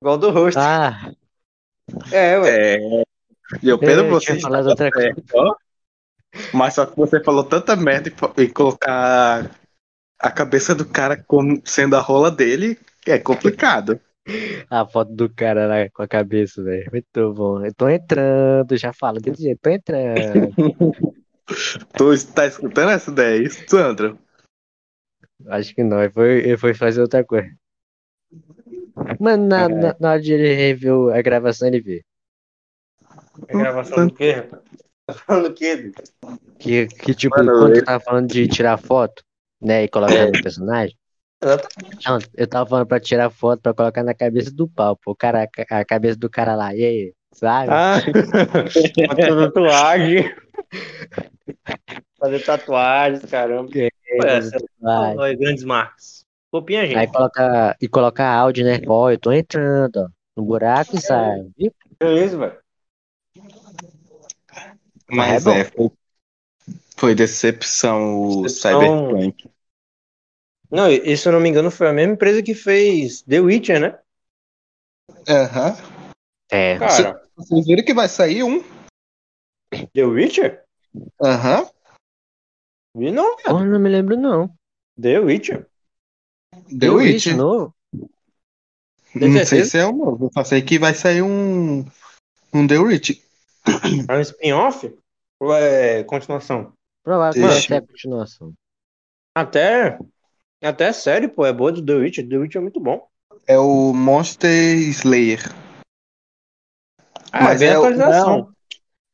Igual 0.00 0.16
do 0.16 0.30
rosto. 0.30 0.60
Ah, 0.60 1.10
É, 2.12 2.38
ué. 2.38 2.76
É, 2.76 3.02
e 3.60 3.68
eu 3.68 3.78
Pedro, 3.78 4.04
eu 4.04 4.10
você 4.10 4.38
falado 4.38 4.70
estava 4.70 4.90
outra 4.90 4.92
coisa. 4.92 5.67
Mas 6.52 6.74
só 6.74 6.86
que 6.86 6.96
você 6.96 7.22
falou 7.22 7.44
tanta 7.44 7.74
merda 7.76 8.08
e, 8.08 8.42
e 8.42 8.48
colocar 8.48 9.50
a 10.18 10.30
cabeça 10.30 10.74
do 10.74 10.84
cara 10.84 11.16
como 11.16 11.62
sendo 11.64 11.96
a 11.96 12.00
rola 12.00 12.30
dele 12.30 12.78
é 13.06 13.18
complicado. 13.18 14.00
A 14.68 14.86
foto 14.86 15.10
do 15.14 15.30
cara 15.30 15.66
lá 15.66 15.88
com 15.88 16.02
a 16.02 16.06
cabeça, 16.06 16.62
velho. 16.62 16.90
Muito 16.92 17.32
bom. 17.32 17.64
Eu 17.64 17.72
tô 17.72 17.88
entrando, 17.88 18.76
já 18.76 18.92
falo 18.92 19.18
desse 19.18 19.44
jeito, 19.44 19.58
tô 19.62 19.70
entrando. 19.70 20.52
tu 21.96 22.32
tá 22.34 22.46
escutando 22.46 22.90
essa 22.90 23.10
ideia, 23.10 23.42
isso, 23.42 23.64
Sandro? 23.66 24.18
Acho 25.46 25.74
que 25.74 25.82
não, 25.82 26.02
ele 26.02 26.12
foi, 26.12 26.38
ele 26.40 26.56
foi 26.58 26.74
fazer 26.74 27.00
outra 27.00 27.24
coisa. 27.24 27.48
Mano, 29.18 29.46
na, 29.46 29.64
É. 29.64 29.68
na, 29.68 29.96
na 29.98 30.10
hora 30.10 30.20
de 30.20 30.34
ele 30.34 30.52
rever 30.52 30.92
a 31.14 31.22
gravação, 31.22 31.68
ele 31.68 31.80
vê. 31.80 32.04
A 33.48 33.56
gravação 33.56 34.08
do 34.08 34.14
quê, 34.14 34.32
rapaz? 34.32 34.62
Tá 35.08 35.14
falando 35.14 35.46
o 35.46 35.54
quê, 35.54 35.74
Dudu? 35.74 36.02
Que, 36.58 36.86
que 36.86 37.14
tipo, 37.14 37.34
Mano, 37.34 37.50
quando 37.52 37.72
ele- 37.72 37.80
tu 37.80 37.86
tava 37.86 38.04
falando 38.04 38.28
de 38.28 38.46
tirar 38.46 38.76
foto, 38.76 39.22
né, 39.58 39.84
e 39.84 39.88
colocar 39.88 40.26
no 40.26 40.42
personagem. 40.42 40.94
Exatamente. 41.42 42.08
Não, 42.08 42.18
eu 42.36 42.46
tava 42.46 42.68
falando 42.68 42.86
pra 42.86 43.00
tirar 43.00 43.30
foto 43.30 43.62
pra 43.62 43.72
colocar 43.72 44.02
na 44.02 44.12
cabeça 44.12 44.50
do 44.52 44.68
pau, 44.68 44.96
pô. 44.96 45.12
O 45.12 45.16
cara, 45.16 45.48
a 45.70 45.84
cabeça 45.84 46.18
do 46.18 46.28
cara 46.28 46.54
lá, 46.54 46.74
e 46.74 46.84
aí, 46.84 47.14
sabe? 47.32 47.72
Ah, 47.72 47.94
fazer 49.08 49.34
tatuagem. 49.50 50.34
Fazer 52.18 52.44
tatuagens, 52.44 53.24
caramba. 53.24 53.70
É, 53.74 54.40
vai. 54.78 55.18
aí, 55.20 55.36
grandes 55.36 55.64
marcas. 55.64 56.26
Copinha, 56.50 56.82
Aí 56.82 56.88
gente. 56.88 57.12
coloca, 57.12 57.76
e 57.80 57.88
coloca 57.88 58.26
áudio, 58.26 58.64
né? 58.64 58.80
Ó, 58.86 59.10
eu 59.10 59.18
tô 59.18 59.32
entrando, 59.32 59.96
ó, 59.96 60.08
no 60.36 60.44
buraco 60.44 60.96
e 60.96 61.00
sai. 61.00 61.46
Viu? 61.56 61.72
Beleza, 61.98 62.36
velho. 62.36 62.58
Mas 65.10 65.46
é 65.46 65.60
é, 65.60 65.64
foi, 65.64 65.90
foi 66.96 67.14
decepção 67.14 68.20
o 68.20 68.42
Decepção. 68.42 68.80
Cyberpunk. 69.10 69.50
Não, 70.70 70.90
e 70.90 71.16
se 71.16 71.26
eu 71.26 71.32
não 71.32 71.40
me 71.40 71.48
engano, 71.48 71.70
foi 71.70 71.88
a 71.88 71.92
mesma 71.92 72.12
empresa 72.12 72.42
que 72.42 72.54
fez 72.54 73.22
The 73.22 73.40
Witcher, 73.40 73.80
né? 73.80 73.98
Aham. 75.26 75.76
É. 76.50 76.78
Cara, 76.78 77.22
Vocês 77.36 77.66
viram 77.66 77.84
que 77.84 77.94
vai 77.94 78.08
sair 78.08 78.42
um? 78.42 78.62
The 79.94 80.04
Witcher? 80.04 80.64
Aham. 81.22 81.70
Vi 82.94 83.10
não, 83.10 83.36
Porra, 83.36 83.58
viado. 83.58 83.70
não 83.70 83.78
me 83.80 83.88
lembro, 83.88 84.16
não. 84.16 84.54
The 85.00 85.20
Witcher. 85.20 85.66
The 86.78 86.86
Eu 86.86 86.98
vi 86.98 87.04
Witch? 87.04 87.26
isso 87.26 87.36
novo? 87.36 87.74
Não 89.14 89.46
sei 89.46 89.64
se 89.64 89.78
é 89.78 89.86
o 89.86 89.92
novo. 89.92 90.26
Eu 90.26 90.30
só 90.32 90.44
sei 90.44 90.60
que 90.60 90.78
vai 90.78 90.94
sair 90.94 91.22
um. 91.22 91.80
Um 92.52 92.66
The 92.66 92.78
Witch. 92.78 93.22
É 94.08 94.16
um 94.16 94.20
spin-off? 94.20 94.94
Ou 95.40 95.54
é 95.54 96.02
continuação? 96.04 96.72
Provavelmente 97.04 97.52
Deixa. 97.52 97.74
é 97.76 97.80
continuação. 97.80 98.52
Até. 99.34 99.98
Até 100.62 100.88
a 100.88 100.92
série, 100.92 101.28
pô, 101.28 101.46
é 101.46 101.52
boa 101.52 101.70
do 101.70 101.84
The 101.84 101.94
Witcher. 101.94 102.28
The 102.28 102.36
Witcher 102.36 102.60
é 102.60 102.62
muito 102.62 102.80
bom. 102.80 103.06
É 103.46 103.56
o 103.58 103.92
Monster 103.92 104.50
Slayer. 104.90 105.40
Ah, 107.32 107.44
Mas 107.44 107.60
bem 107.60 107.68
é 107.70 107.78
o- 107.78 107.82
atualização. 107.84 108.52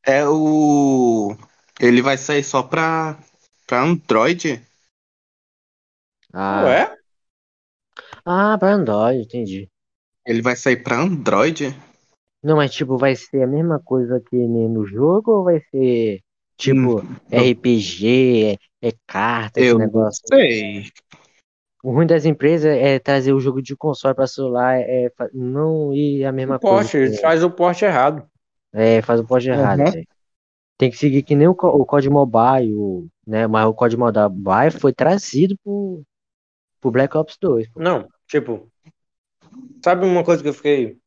É 0.07 0.27
o. 0.27 1.37
Ele 1.81 2.01
vai 2.03 2.17
sair 2.17 2.43
só 2.45 2.63
pra. 2.63 3.19
pra 3.67 3.83
Android? 3.83 4.63
Ah, 6.33 6.65
Ué? 6.65 6.97
ah 8.25 8.57
pra 8.59 8.73
Android, 8.73 9.21
entendi. 9.23 9.69
Ele 10.27 10.41
vai 10.43 10.57
sair 10.57 10.83
pra 10.83 10.97
Android? 10.99 11.75
Não, 12.45 12.57
mas 12.57 12.73
tipo, 12.73 12.97
vai 12.99 13.17
ser 13.17 13.43
a 13.43 13.47
mesma 13.47 13.81
coisa 13.81 14.21
que 14.21 14.37
nem 14.37 14.69
no 14.69 14.87
jogo 14.87 15.33
ou 15.33 15.45
vai 15.45 15.61
ser 15.71 16.21
tipo 16.57 17.03
RPG, 17.31 18.59
é, 18.83 18.89
é 18.89 18.93
carta, 19.07 19.61
esse 19.61 19.73
Eu 19.73 19.79
não 19.79 19.87
negócio? 19.87 20.23
sei. 20.29 20.85
O 21.85 21.93
ruim 21.93 22.07
das 22.07 22.25
empresas 22.25 22.73
é 22.77 22.99
trazer 22.99 23.33
o 23.33 23.39
jogo 23.41 23.63
de 23.63 23.77
console 23.77 24.15
pra 24.15 24.27
celular, 24.27 24.81
é 24.81 25.09
não 25.33 25.95
ir 25.95 26.25
a 26.25 26.33
mesma 26.33 26.57
O 26.57 26.61
porte, 26.61 26.97
coisa. 26.97 26.97
ele 26.97 27.19
faz 27.19 27.45
o 27.45 27.51
porte 27.51 27.85
errado. 27.85 28.27
É, 28.73 29.01
faz 29.03 29.21
o 29.21 29.27
porte 29.27 29.49
errado, 29.49 29.79
Uhum. 29.79 29.85
velho. 29.85 30.07
Tem 30.79 30.91
que 30.91 30.97
seguir 30.99 31.23
que 31.23 31.35
nem 31.37 31.49
o, 31.49 31.55
co- 31.55 31.69
o 31.69 31.87
COD 31.87 32.11
Mobile, 32.11 32.75
o- 32.75 33.09
né? 33.27 33.47
Mas 33.47 33.67
o 33.67 33.75
COD 33.75 33.97
Mobile 33.97 34.71
foi 34.81 34.93
trazido 34.93 35.57
pro, 35.65 36.03
pro 36.81 36.91
Black 36.93 37.17
Ops 37.17 37.37
2. 37.41 37.69
pô. 37.71 37.81
Não, 37.81 38.09
tipo. 38.27 38.71
Sabe 39.85 40.05
uma 40.07 40.25
coisa 40.25 40.43
que 40.43 40.49
eu 40.49 40.55
fiquei 40.55 40.99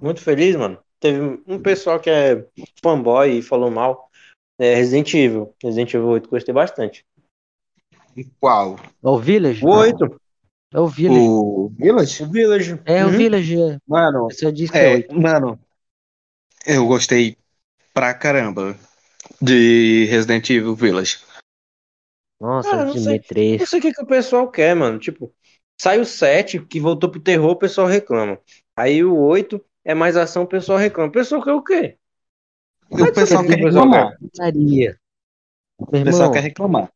muito 0.00 0.20
feliz, 0.20 0.56
mano? 0.56 0.78
Teve 1.00 1.42
um 1.46 1.60
pessoal 1.60 2.00
que 2.00 2.08
é 2.10 2.46
fanboy 2.82 3.38
e 3.38 3.42
falou 3.42 3.70
mal. 3.70 4.10
É 4.58 4.74
Resident 4.74 5.12
Evil. 5.14 5.54
Resident 5.62 5.92
Evil 5.94 6.08
8 6.08 6.30
gostei 6.30 6.54
bastante. 6.54 7.04
Qual? 8.40 8.76
É 8.76 9.08
o 9.08 9.18
Village? 9.18 9.64
O 9.64 9.68
8, 9.68 10.20
É 10.72 10.80
o 10.80 10.88
Village. 10.88 11.26
O 11.28 11.68
Village? 11.76 12.22
o 12.22 12.26
Village. 12.30 12.80
É 12.86 13.04
o 13.04 13.08
Uhum. 13.08 13.16
Village. 13.16 13.60
é. 13.60 13.78
Mano, 13.86 14.28
Eu 14.30 14.36
só 14.36 14.50
disse 14.50 14.72
que 14.72 14.78
é 14.78 14.92
é, 14.92 14.94
8. 14.96 15.20
mano. 15.20 15.60
Eu 16.66 16.86
gostei 16.86 17.36
pra 17.92 18.14
caramba 18.14 18.76
de 19.40 20.06
Resident 20.06 20.48
Evil 20.50 20.74
Village. 20.74 21.18
Nossa, 22.40 22.70
Cara, 22.70 22.84
não 22.86 22.94
sei. 22.96 23.18
M3. 23.18 23.58
Não 23.60 23.66
sei 23.66 23.78
o 23.78 23.82
que, 23.82 23.92
que 23.92 24.02
o 24.02 24.06
pessoal 24.06 24.50
quer, 24.50 24.74
mano. 24.74 24.98
Tipo, 24.98 25.32
Sai 25.78 26.00
o 26.00 26.06
7, 26.06 26.60
que 26.64 26.80
voltou 26.80 27.10
pro 27.10 27.20
terror, 27.20 27.50
o 27.50 27.56
pessoal 27.56 27.86
reclama. 27.86 28.40
Aí 28.76 29.02
o 29.02 29.16
8 29.16 29.64
é 29.84 29.94
mais 29.94 30.16
ação, 30.16 30.42
o 30.42 30.46
pessoal 30.46 30.78
reclama. 30.78 31.08
O 31.08 31.12
pessoal 31.12 31.42
quer 31.42 31.52
o 31.52 31.62
quê? 31.62 31.98
O 32.90 33.12
pessoal 33.12 33.44
quer 33.44 33.56
reclamar. 33.58 34.18
Putaria. 34.18 35.00
O 35.78 35.86
pessoal 35.86 36.30
quer 36.30 36.40
reclamar. 36.40 36.92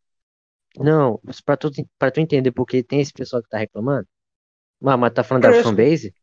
não, 0.76 1.20
pra 1.44 1.56
tu, 1.56 1.70
pra 1.98 2.10
tu 2.10 2.20
entender 2.20 2.52
porque 2.52 2.82
tem 2.82 3.00
esse 3.00 3.12
pessoal 3.12 3.42
que 3.42 3.48
tá 3.48 3.58
reclamando. 3.58 4.06
Mas, 4.80 4.98
mas 4.98 5.12
tá 5.12 5.24
falando 5.24 5.42
da 5.42 5.48
Preço. 5.50 5.64
fanbase? 5.64 6.14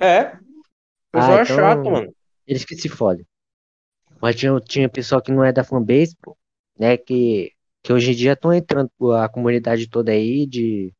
É. 0.00 0.36
O 0.36 1.10
pessoal 1.12 1.36
Ah, 1.36 1.38
é 1.40 1.42
então- 1.42 1.56
chato, 1.56 1.90
mano. 1.90 2.14
Eles 2.46 2.64
que 2.64 2.76
se 2.76 2.88
fodem. 2.88 3.26
Mas 4.20 4.36
tinha, 4.36 4.58
tinha 4.60 4.88
pessoal 4.88 5.20
que 5.20 5.32
não 5.32 5.44
é 5.44 5.52
da 5.52 5.64
fanbase, 5.64 6.16
pô, 6.22 6.36
né? 6.78 6.96
Que, 6.96 7.52
que 7.82 7.92
hoje 7.92 8.12
em 8.12 8.14
dia 8.14 8.32
estão 8.32 8.52
entrando 8.52 8.90
a 9.12 9.28
comunidade 9.28 9.88
toda 9.88 10.12
aí 10.12 10.46
de. 10.46 10.92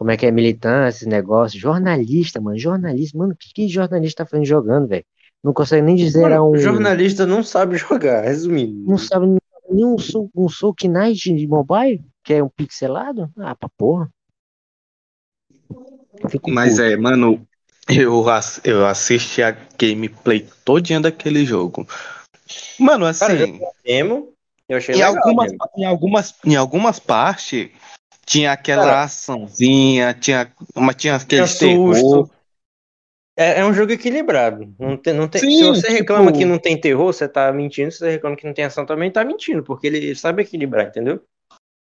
Como 0.00 0.10
é 0.10 0.16
que 0.16 0.24
é? 0.24 0.30
Militância, 0.30 1.00
esse 1.00 1.06
negócio. 1.06 1.60
Jornalista, 1.60 2.40
mano. 2.40 2.58
Jornalista. 2.58 3.18
Mano, 3.18 3.34
o 3.34 3.36
que, 3.36 3.52
que 3.52 3.68
jornalista 3.68 4.24
tá 4.24 4.30
fazendo 4.30 4.46
jogando, 4.46 4.88
velho? 4.88 5.04
Não 5.44 5.52
consegue 5.52 5.82
nem 5.82 5.94
dizer 5.94 6.22
Mano, 6.22 6.46
um. 6.46 6.50
O 6.52 6.56
jornalista 6.56 7.26
não 7.26 7.42
sabe 7.42 7.76
jogar, 7.76 8.22
resumindo. 8.24 8.88
Não 8.88 8.96
sabe 8.96 9.26
nem 9.68 9.84
um 9.84 9.98
Soul, 9.98 10.30
um 10.34 10.48
Soul 10.48 10.74
Knight 10.84 11.34
de 11.34 11.46
mobile? 11.46 12.02
Que 12.24 12.32
é 12.32 12.42
um 12.42 12.48
pixelado? 12.48 13.30
Ah, 13.36 13.54
pra 13.54 13.68
porra. 13.76 14.08
Mas 16.48 16.76
puto. 16.76 16.82
é, 16.82 16.96
mano, 16.96 17.46
eu, 17.86 18.26
ass- 18.30 18.62
eu 18.64 18.86
assisti 18.86 19.42
a 19.42 19.54
gameplay 19.78 20.48
todinha 20.64 20.98
daquele 20.98 21.44
jogo. 21.44 21.86
Mano, 22.78 23.04
Cara, 23.18 23.34
eu 23.34 23.44
assim, 23.44 23.60
Demo, 23.84 24.32
eu 24.66 24.78
achei 24.78 24.94
em 24.94 24.98
legal. 24.98 25.14
algumas, 25.14 25.50
mesmo. 25.50 25.68
em 25.76 25.84
algumas, 25.84 26.34
em 26.42 26.56
algumas 26.56 26.98
partes 26.98 27.68
tinha 28.26 28.52
aquela 28.52 28.84
Cara. 28.84 29.02
açãozinha, 29.02 30.14
tinha, 30.14 30.52
mas 30.74 30.96
tinha 30.96 31.18
Tinha 31.18 31.44
aquele 31.44 31.58
terror. 31.58 31.94
susto. 31.96 32.30
É, 33.36 33.60
é 33.60 33.64
um 33.64 33.72
jogo 33.72 33.92
equilibrado. 33.92 34.74
Não 34.78 34.96
tem, 34.96 35.14
não 35.14 35.26
tem, 35.26 35.40
Sim, 35.40 35.56
se 35.74 35.80
você 35.82 35.88
reclama 35.88 36.26
tipo- 36.26 36.38
que 36.38 36.44
não 36.44 36.58
tem 36.58 36.78
terror, 36.78 37.12
você 37.12 37.26
tá 37.28 37.50
mentindo. 37.52 37.90
Se 37.90 37.98
você 37.98 38.10
reclama 38.10 38.36
que 38.36 38.46
não 38.46 38.52
tem 38.52 38.64
ação, 38.64 38.84
também 38.84 39.10
tá 39.10 39.24
mentindo. 39.24 39.62
Porque 39.62 39.86
ele 39.86 40.14
sabe 40.14 40.42
equilibrar, 40.42 40.88
entendeu? 40.88 41.22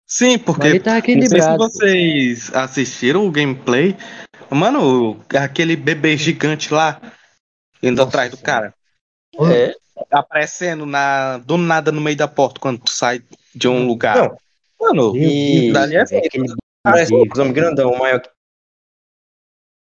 Sim, 0.07 0.39
porque 0.39 0.67
ele 0.67 0.81
tá 0.81 0.95
não 0.95 1.01
sei 1.03 1.15
se 1.17 1.19
equilibrado. 1.27 1.59
vocês 1.59 2.55
assistiram 2.55 3.27
o 3.27 3.31
gameplay. 3.31 3.97
Mano, 4.51 5.23
aquele 5.35 5.77
bebê 5.77 6.17
gigante 6.17 6.73
lá 6.73 7.01
indo 7.83 7.97
Nossa 7.97 8.09
atrás 8.09 8.31
do 8.31 8.39
cara, 8.39 8.75
É. 9.41 9.75
aparecendo 10.11 10.85
na, 10.87 11.39
do 11.39 11.57
nada 11.59 11.93
no 11.93 12.01
meio 12.01 12.17
da 12.17 12.27
porta 12.27 12.59
quando 12.61 12.79
tu 12.81 12.91
sai 12.91 13.23
de 13.55 13.69
um 13.69 13.87
lugar. 13.87 14.17
Não, 14.17 14.39
Mano, 14.81 15.17
E- 15.17 15.73
dali 15.73 15.97
é 15.97 16.01
aquele 16.03 16.55
parece 16.83 17.13
um 17.15 17.21
homem 17.41 17.53
grandão, 17.53 17.91
o 17.93 17.99
maior 17.99 18.21
que 18.21 18.31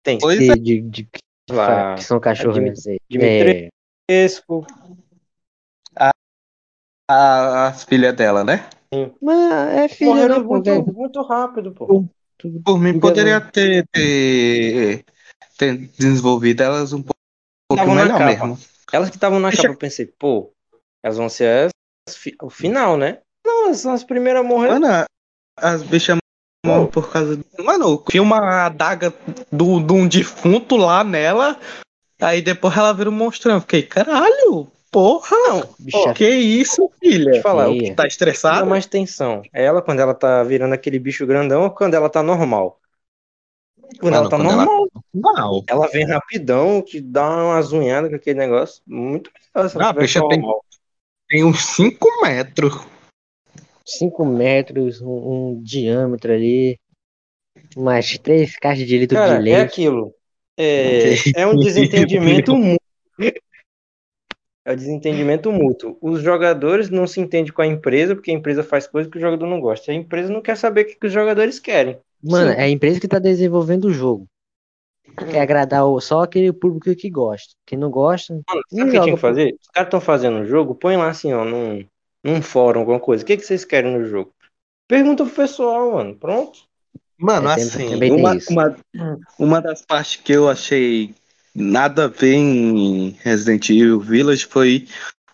tem. 0.04 0.18
Pois 0.20 0.40
de, 0.40 0.52
é. 0.52 0.56
de, 0.56 0.82
de- 0.82 1.10
Lá, 1.52 1.94
que 1.96 2.04
são 2.04 2.20
cachorros, 2.20 2.56
Dimi- 2.56 2.76
sei. 2.76 3.00
Dimitri- 3.08 3.66
É, 3.66 3.70
Fresco. 4.10 4.66
a- 7.10 7.68
as 7.68 7.84
filhas 7.84 8.16
dela, 8.16 8.44
né? 8.44 8.68
mas 9.22 9.74
é 9.78 9.88
filho, 9.90 10.12
Morreram 10.12 10.44
muito, 10.44 10.94
muito 10.94 11.22
rápido, 11.22 11.72
pô. 11.74 12.06
Tudo- 12.38 12.62
Por 12.64 12.80
mim, 12.80 13.00
poderia 13.00 13.40
ter, 13.42 13.86
ter, 13.92 15.06
ter 15.58 15.78
desenvolvido 15.78 16.64
elas 16.64 16.94
um 16.94 17.02
pouco 17.04 17.16
melhor 17.94 18.26
mesmo. 18.26 18.58
Elas 18.92 19.10
que 19.10 19.18
estavam 19.18 19.40
na 19.40 19.50
Deixa- 19.50 19.64
capa, 19.64 19.74
eu 19.74 19.78
pensei, 19.78 20.06
pô, 20.06 20.52
elas 21.04 21.18
vão 21.18 21.30
ser 21.30 21.70
as 22.08 22.26
o 22.42 22.50
final, 22.50 22.98
né? 22.98 23.22
Não, 23.46 23.66
elas 23.68 23.80
são 23.80 23.94
as 23.94 24.04
primeiras 24.04 24.42
a 24.42 24.48
morrer. 24.48 24.70
Mano, 24.72 24.88
a- 24.88 25.06
as 25.58 25.84
bichas 25.84 26.18
morrem 26.66 26.88
por 26.88 27.12
causa. 27.12 27.38
do- 27.38 27.64
Mano, 27.64 28.04
tinha 28.10 28.24
uma 28.24 28.66
adaga 28.66 29.14
do, 29.52 29.80
de 29.80 29.94
um 29.94 30.08
defunto 30.08 30.76
lá 30.76 31.04
nela. 31.04 31.58
Aí 32.20 32.42
depois 32.42 32.76
ela 32.76 32.94
vira 32.94 33.10
um 33.10 33.14
monstrão. 33.14 33.56
Eu 33.56 33.62
Fiquei, 33.62 33.84
caralho, 33.84 34.68
porra, 34.92 35.36
Não, 35.48 35.70
Bicha 35.78 36.14
que 36.14 36.28
isso, 36.28 36.90
deixa 37.02 37.18
eu 37.18 37.24
filha? 37.32 37.42
falar, 37.42 37.70
o 37.70 37.78
que 37.78 37.90
dá 37.92 38.04
Tá 38.04 38.08
estressado? 38.08 38.66
mais 38.66 38.86
tensão 38.86 39.42
é 39.54 39.66
ela 39.66 39.82
quando 39.82 40.00
ela 40.00 40.14
tá 40.14 40.42
virando 40.44 40.74
aquele 40.74 40.98
bicho 40.98 41.26
grandão 41.28 41.64
ou 41.64 41.70
quando 41.70 41.94
ela 41.94 42.10
tá 42.10 42.24
normal? 42.24 42.80
Quando 44.00 44.14
Mano, 44.14 44.16
ela 44.16 44.30
tá 44.30 44.38
quando 44.38 44.50
ela- 44.52 44.66
normal, 44.66 44.88
Não. 45.14 45.64
ela 45.68 45.88
vem 45.88 46.06
rapidão, 46.08 46.82
que 46.82 47.00
dá 47.00 47.30
umas 47.30 47.72
unhadas 47.72 48.10
com 48.10 48.16
aquele 48.16 48.40
negócio. 48.40 48.82
Muito 48.88 49.30
melhor 49.32 49.46
ela 49.54 49.66
Ah, 49.90 49.94
tivesse 49.94 49.98
bicha 50.00 50.28
tem-. 50.30 50.42
Tem 51.30 51.44
uns 51.44 51.66
5 51.76 52.08
metros. 52.24 52.74
5 53.86 54.26
metros, 54.26 55.02
um, 55.02 55.10
um 55.54 55.62
diâmetro 55.64 56.34
ali, 56.34 56.80
umas 57.76 58.18
três 58.18 58.58
caixas 58.58 58.88
de 58.88 58.98
litro 58.98 59.18
de 59.18 59.24
Cara, 59.24 59.36
é 59.36 59.40
leite. 59.40 59.62
aquilo. 59.62 60.14
É, 60.58 61.14
é 61.36 61.46
um 61.48 61.58
desentendimento 61.58 62.56
mútuo. 62.56 62.78
É 64.68 64.74
o 64.74 64.76
desentendimento 64.76 65.52
mútuo. 65.52 65.96
Os 66.02 66.22
jogadores 66.22 66.90
não 66.90 67.06
se 67.06 67.20
entendem 67.22 67.54
com 67.54 67.62
a 67.62 67.68
empresa, 67.68 68.16
porque 68.16 68.32
a 68.32 68.34
empresa 68.34 68.64
faz 68.64 68.88
coisa 68.88 69.08
que 69.10 69.18
o 69.18 69.22
jogador 69.22 69.46
não 69.46 69.62
gosta. 69.62 69.92
A 69.92 69.96
empresa 69.96 70.34
não 70.34 70.42
quer 70.42 70.58
saber 70.58 70.82
o 70.82 70.86
que, 70.88 70.96
que 70.96 71.06
os 71.06 71.14
jogadores 71.14 71.60
querem. 71.60 72.00
Mano, 72.24 72.52
Sim. 72.52 72.58
é 72.58 72.64
a 72.64 72.70
empresa 72.70 73.00
que 73.00 73.08
tá 73.08 73.20
desenvolvendo 73.20 73.86
o 73.86 73.94
jogo. 73.94 74.26
Quer 75.32 75.40
agradar 75.40 75.86
o- 75.86 76.02
só 76.02 76.24
aquele 76.24 76.52
público 76.52 76.96
que 76.96 77.10
gosta. 77.12 77.54
Quem 77.66 77.78
não 77.78 77.92
gosta, 77.92 78.34
Mano, 78.34 78.62
sabe 78.68 78.82
o 78.82 78.86
que 78.92 79.00
tinha 79.02 79.16
que 79.16 79.22
fazer? 79.22 79.56
Os 79.62 79.68
caras 79.68 79.88
estão 79.88 80.02
fazendo 80.02 80.38
um 80.38 80.46
jogo, 80.46 80.74
põe 80.74 80.98
lá 80.98 81.10
assim, 81.10 81.32
ó, 81.32 81.46
num, 81.46 81.86
num 82.26 82.42
fórum, 82.42 82.80
alguma 82.80 83.00
coisa. 83.00 83.24
O 83.24 83.28
que, 83.28 83.38
que 83.38 83.46
vocês 83.46 83.64
querem 83.64 83.98
no 83.98 84.06
jogo? 84.08 84.32
Pergunta 84.88 85.24
pro 85.24 85.34
pessoal, 85.34 85.94
mano. 85.94 86.16
Pronto. 86.16 86.60
Mano, 87.18 87.50
É, 87.50 87.54
assim, 87.54 88.12
uma, 88.12 88.38
uma, 88.50 88.78
uma 89.40 89.62
das 89.62 89.82
partes 89.84 90.18
que 90.18 90.34
eu 90.34 90.50
achei 90.50 91.14
nada 91.54 92.06
a 92.06 92.08
ver 92.08 92.34
em 92.34 93.10
Resident 93.22 93.70
Evil 93.70 94.00
Village 94.00 94.46
foi 94.46 94.88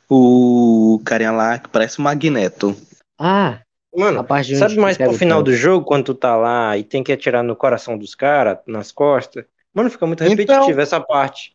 o 0.09 1.01
carinha 1.05 1.31
lá 1.31 1.57
que 1.57 1.69
parece 1.69 1.99
um 1.99 2.03
Magneto. 2.03 2.75
Ah, 3.17 3.61
a 3.95 3.99
Mano, 3.99 4.25
sabe 4.57 4.77
mais 4.77 4.97
pro 4.97 5.09
o 5.11 5.13
final 5.13 5.41
do 5.41 5.53
jogo, 5.53 5.85
quando 5.85 6.05
tu 6.05 6.13
tá 6.15 6.35
lá 6.35 6.77
e 6.77 6.83
tem 6.83 7.03
que 7.03 7.11
atirar 7.11 7.43
no 7.43 7.55
coração 7.55 7.97
dos 7.97 8.13
caras, 8.13 8.59
nas 8.67 8.91
costas? 8.91 9.45
Mano, 9.73 9.89
fica 9.89 10.05
muito 10.05 10.23
Então- 10.23 10.35
repetitivo 10.37 10.81
essa 10.81 10.99
parte. 10.99 11.53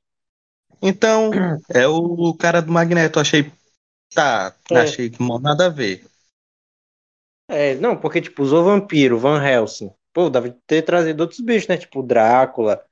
Então, 0.83 1.31
é 1.71 1.87
o 1.87 2.35
cara 2.35 2.61
do 2.61 2.71
Magneto. 2.73 3.19
Achei. 3.19 3.51
Tá, 4.15 4.55
É. 4.71 4.79
achei 4.81 5.11
que 5.11 5.23
não 5.23 5.39
nada 5.39 5.67
a 5.67 5.71
ver. 5.71 6.07
É, 7.49 7.75
não, 7.77 7.97
porque, 7.97 8.21
tipo, 8.21 8.43
usou 8.43 8.65
vampiro, 8.65 9.19
Van 9.19 9.43
Helsing. 9.43 9.93
Pô, 10.13 10.29
dava 10.31 10.51
de 10.51 10.57
ter 10.67 10.83
trazido 10.83 11.21
outros 11.21 11.41
bichos, 11.41 11.69
né? 11.69 11.77
Tipo, 11.77 12.03
Drácula. 12.03 12.85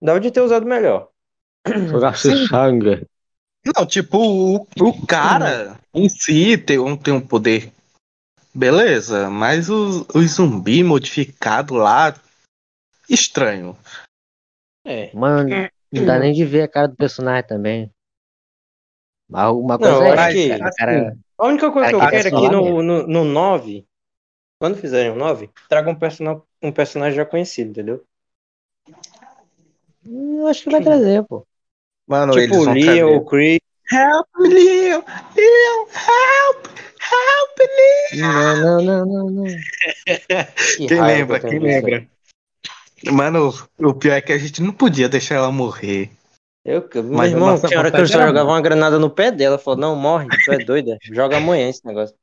Dava 0.00 0.20
de 0.20 0.30
ter 0.30 0.40
usado 0.40 0.64
melhor. 0.64 1.10
Jogar 1.66 2.16
sangue. 2.16 3.06
Não, 3.76 3.84
tipo, 3.84 4.18
o, 4.18 4.66
o 4.80 5.06
cara 5.06 5.78
em 5.92 6.08
si 6.08 6.56
tem, 6.56 6.78
um- 6.78 6.96
tem 6.96 7.12
um 7.12 7.20
poder. 7.20 7.72
Beleza, 8.54 9.28
mas 9.28 9.68
os, 9.68 10.06
os 10.14 10.30
zumbi 10.32 10.82
modificado 10.82 11.74
lá. 11.74 12.14
Estranho. 13.08 13.76
É. 14.86 15.14
Mano, 15.14 15.50
não 15.92 16.06
dá 16.06 16.18
nem 16.18 16.32
de 16.32 16.44
ver 16.44 16.62
a 16.62 16.68
cara 16.68 16.88
do 16.88 16.96
personagem 16.96 17.46
também. 17.46 17.92
Mas 19.28 19.50
uma 19.52 19.78
coisa 19.78 19.92
Não, 19.92 20.06
eu 20.06 20.12
é, 20.14 20.18
acho 20.18 20.32
que- 20.36 20.48
cara, 20.58 20.70
cara- 20.76 21.16
A 21.38 21.46
única 21.46 21.70
coisa 21.70 21.88
que 21.90 21.94
eu 21.94 22.00
quero 22.00 22.16
é 22.28 22.30
só 22.30 22.40
que 22.40 22.48
no, 22.48 22.82
no, 22.82 23.06
no 23.06 23.24
9, 23.24 23.86
quando 24.58 24.76
fizerem 24.78 25.12
o 25.12 25.14
9, 25.14 25.50
traga 25.68 25.90
um, 25.90 25.94
person 25.94 26.42
um 26.62 26.72
personagem 26.72 27.16
já 27.16 27.24
conhecido, 27.24 27.70
entendeu? 27.70 28.02
Eu 30.04 30.46
acho 30.46 30.64
que 30.64 30.70
vai 30.70 30.82
trazer, 30.82 31.22
pô. 31.24 31.46
Mano, 32.06 32.32
tipo, 32.32 32.42
eles 32.44 32.56
o 32.56 32.64
vão 32.64 32.74
Leon, 32.74 32.84
trazer. 32.84 33.04
o 33.04 33.24
Chris. 33.24 33.60
Help 33.90 34.26
me, 34.38 34.48
Leon! 34.48 35.02
Leon, 35.36 35.86
help! 35.94 36.66
Help 37.00 37.58
me! 37.58 38.20
Não, 38.20 38.56
não, 38.56 38.82
não, 38.82 39.06
não, 39.06 39.30
não. 39.30 39.44
Que 40.76 40.86
Quem 40.88 41.00
lembra, 41.02 41.40
quem 41.40 41.58
lembra? 41.58 42.06
Mano, 43.12 43.54
o 43.78 43.94
pior 43.94 44.14
é 44.14 44.20
que 44.20 44.32
a 44.32 44.38
gente 44.38 44.60
não 44.62 44.72
podia 44.72 45.08
deixar 45.08 45.36
ela 45.36 45.52
morrer. 45.52 46.10
Eu, 46.68 46.86
meu 47.02 47.16
Mas 47.16 47.32
a 47.32 47.34
irmão, 47.34 47.58
tinha 47.58 47.78
hora 47.78 47.90
que 47.90 47.98
eu 47.98 48.06
só 48.06 48.20
jogava 48.26 48.50
uma 48.50 48.60
granada 48.60 48.98
no 48.98 49.08
pé 49.08 49.30
dela. 49.30 49.56
Falou, 49.56 49.80
não, 49.80 49.96
morre, 49.96 50.28
tu 50.44 50.52
é 50.52 50.58
doida. 50.58 50.98
Joga 51.02 51.38
amanhã 51.38 51.70
esse 51.70 51.84
negócio. 51.86 52.14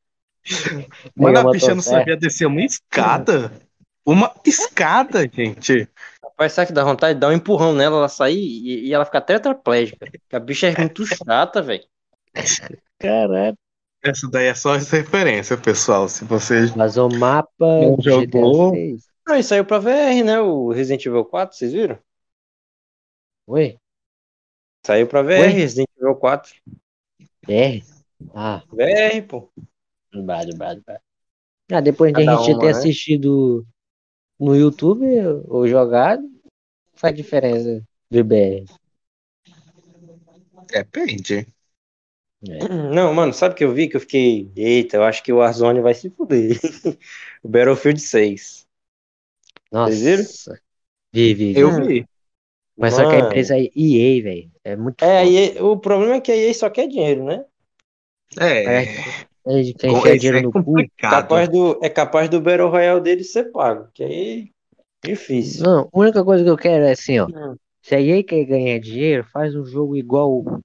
Mano, 1.17 1.39
a 1.39 1.43
bicha 1.51 1.69
não 1.69 1.77
motosserra. 1.77 1.99
sabia 1.99 2.15
descer 2.15 2.45
uma 2.45 2.61
escada. 2.61 3.51
Uma 4.05 4.31
escada, 4.45 5.27
gente. 5.27 5.89
Rapaz, 6.23 6.53
sabe 6.53 6.67
que 6.67 6.73
dá 6.73 6.83
vontade 6.83 7.15
de 7.15 7.21
dar 7.21 7.29
um 7.29 7.33
empurrão 7.33 7.73
nela, 7.73 7.97
ela 7.97 8.07
sair 8.07 8.37
e, 8.37 8.87
e 8.87 8.93
ela 8.93 9.03
ficar 9.03 9.21
tetraplégica. 9.21 10.07
A 10.31 10.39
bicha 10.39 10.67
é 10.67 10.77
muito 10.77 11.03
chata, 11.07 11.63
velho. 11.63 11.83
Caralho. 12.99 13.57
Essa 14.03 14.29
daí 14.29 14.45
é 14.45 14.53
só 14.53 14.75
essa 14.75 14.97
referência, 14.97 15.57
pessoal. 15.57 16.07
Se 16.07 16.23
vocês. 16.23 16.69
Vazou 16.69 17.11
o 17.11 17.15
mapa 17.17 17.49
Não 17.59 17.97
jogou? 17.99 18.75
6. 18.75 19.01
Não, 19.27 19.35
e 19.35 19.43
saiu 19.43 19.65
pra 19.65 19.79
VR, 19.79 20.23
né? 20.23 20.39
O 20.39 20.71
Resident 20.71 21.03
Evil 21.03 21.25
4, 21.25 21.57
vocês 21.57 21.73
viram? 21.73 21.97
Oi? 23.47 23.79
Saiu 24.85 25.07
pra 25.07 25.23
VR, 25.23 25.41
Oi? 25.41 25.47
Resident 25.47 25.87
Evil 25.97 26.13
4. 26.13 26.53
R? 27.47 27.83
Ah, 28.35 28.61
VR, 28.71 29.19
pô. 29.27 29.49
brado, 30.13 30.55
brado, 30.55 30.83
brado. 30.85 31.01
Ah, 31.71 31.81
depois 31.81 32.13
de 32.13 32.21
a 32.21 32.35
gente 32.35 32.51
uma, 32.51 32.59
ter 32.59 32.65
né? 32.67 32.71
assistido 32.71 33.65
no 34.39 34.55
YouTube 34.55 35.07
ou 35.47 35.67
jogar, 35.67 36.19
não 36.19 36.29
faz 36.93 37.15
diferença 37.15 37.83
de 38.11 38.21
BR. 38.21 38.65
Depende. 40.71 41.47
Não, 42.93 43.11
mano, 43.11 43.33
sabe 43.33 43.55
o 43.55 43.57
que 43.57 43.63
eu 43.63 43.73
vi? 43.73 43.89
Que 43.89 43.95
eu 43.95 44.01
fiquei, 44.01 44.51
eita, 44.55 44.97
eu 44.97 45.03
acho 45.03 45.23
que 45.23 45.33
o 45.33 45.37
Warzone 45.37 45.81
vai 45.81 45.95
se 45.95 46.11
fuder. 46.11 46.59
o 47.41 47.49
Battlefield 47.49 47.99
6. 47.99 48.67
Nossa. 49.71 49.95
viram? 49.95 50.23
Vi, 51.11 51.33
vi, 51.33 51.53
vi. 51.53 51.59
Eu 51.59 51.87
vi. 51.87 52.07
Mas 52.77 52.93
só 52.93 53.01
que 53.01 53.15
a 53.15 53.19
Mano. 53.19 53.27
empresa 53.27 53.57
é 53.57 53.69
EA, 53.75 54.23
velho. 54.23 54.51
É 54.63 54.75
muito 54.75 55.03
É. 55.03 55.25
EA 55.25 55.63
o 55.63 55.77
problema 55.77 56.15
é 56.15 56.21
que 56.21 56.31
a 56.31 56.35
EA 56.35 56.53
só 56.53 56.69
quer 56.69 56.87
dinheiro, 56.87 57.23
né? 57.23 57.45
É. 58.39 58.83
É 59.47 59.63
quem 59.77 59.91
Com- 59.91 59.97
enfia 59.99 60.11
esse 60.11 60.17
dinheiro 60.19 60.37
é 60.39 60.41
no 60.41 60.51
cu. 60.51 60.75
Capaz 60.97 61.49
do, 61.49 61.79
é 61.83 61.89
capaz 61.89 62.29
do 62.29 62.41
Battle 62.41 62.69
Royale 62.69 63.01
dele 63.01 63.23
ser 63.23 63.51
pago, 63.51 63.87
que 63.93 64.03
aí 64.03 64.49
difícil. 65.03 65.63
Não, 65.63 65.89
a 65.93 65.99
única 65.99 66.23
coisa 66.23 66.43
que 66.43 66.49
eu 66.49 66.57
quero 66.57 66.83
é 66.83 66.91
assim, 66.91 67.19
ó. 67.19 67.27
Hum. 67.27 67.55
Se 67.83 67.93
a 67.95 68.01
EA 68.01 68.23
quer 68.23 68.43
ganhar 68.45 68.79
dinheiro, 68.79 69.23
faz 69.31 69.55
um 69.55 69.63
jogo 69.63 69.95
igual 69.95 70.31
o 70.31 70.59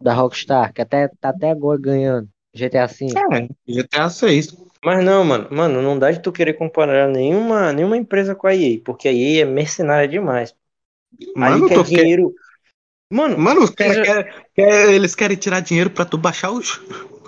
da 0.00 0.12
Rockstar, 0.12 0.72
que 0.72 0.82
até, 0.82 1.08
tá 1.08 1.30
até 1.30 1.50
agora 1.50 1.80
ganhando. 1.80 2.28
GTA 2.54 2.86
V. 2.86 3.06
É, 3.32 3.48
GTA 3.66 4.10
6. 4.10 4.54
Mas 4.84 5.02
não, 5.04 5.24
mano, 5.24 5.48
mano, 5.50 5.80
não 5.80 5.98
dá 5.98 6.10
de 6.10 6.20
tu 6.20 6.30
querer 6.32 6.54
comparar 6.54 7.08
nenhuma, 7.08 7.72
nenhuma 7.72 7.96
empresa 7.96 8.34
com 8.34 8.46
a 8.46 8.54
EA, 8.54 8.80
porque 8.84 9.08
a 9.08 9.12
EA 9.12 9.42
é 9.42 9.44
mercenária 9.46 10.06
demais. 10.08 10.54
Mano, 11.36 11.54
Ali 11.54 11.68
quer 11.68 11.74
quer- 11.76 11.84
dinheiro. 11.84 12.34
Mano, 13.12 13.38
Mano, 13.38 13.62
os 13.64 13.70
caras 13.70 13.96
querem, 14.06 14.32
quer- 14.54 14.90
eles 14.92 15.14
querem 15.14 15.36
tirar 15.36 15.60
dinheiro 15.60 15.90
pra 15.90 16.04
tu 16.04 16.16
baixar 16.16 16.50
o 16.50 16.60
jogo. 16.62 17.20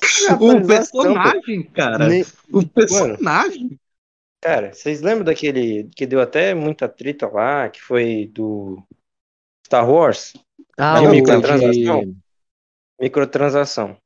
O 0.40 0.50
atualização, 0.50 1.02
personagem, 1.02 1.62
cara. 1.72 2.08
Ne- 2.08 2.24
O 2.52 2.66
personagem. 2.66 3.78
Cara, 4.42 4.72
vocês 4.72 5.02
lembram 5.02 5.24
daquele 5.24 5.90
que 5.94 6.06
deu 6.06 6.20
até 6.20 6.54
muita 6.54 6.88
treta 6.88 7.28
lá, 7.28 7.68
que 7.68 7.82
foi 7.82 8.30
do 8.32 8.82
Star 9.66 9.88
Wars? 9.88 10.32
Ah, 10.78 11.02
o 11.02 11.10
microtransação? 11.10 12.00
de 12.00 12.16
Microtransação. 12.98 13.96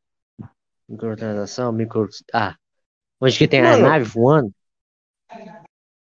microtransação, 0.89 1.73
micro... 1.73 2.09
Ah, 2.33 2.57
onde 3.21 3.39
que 3.39 3.47
tem 3.47 3.63
Mano. 3.63 3.87
a 3.87 3.91
nave 3.91 4.05
voando? 4.07 4.53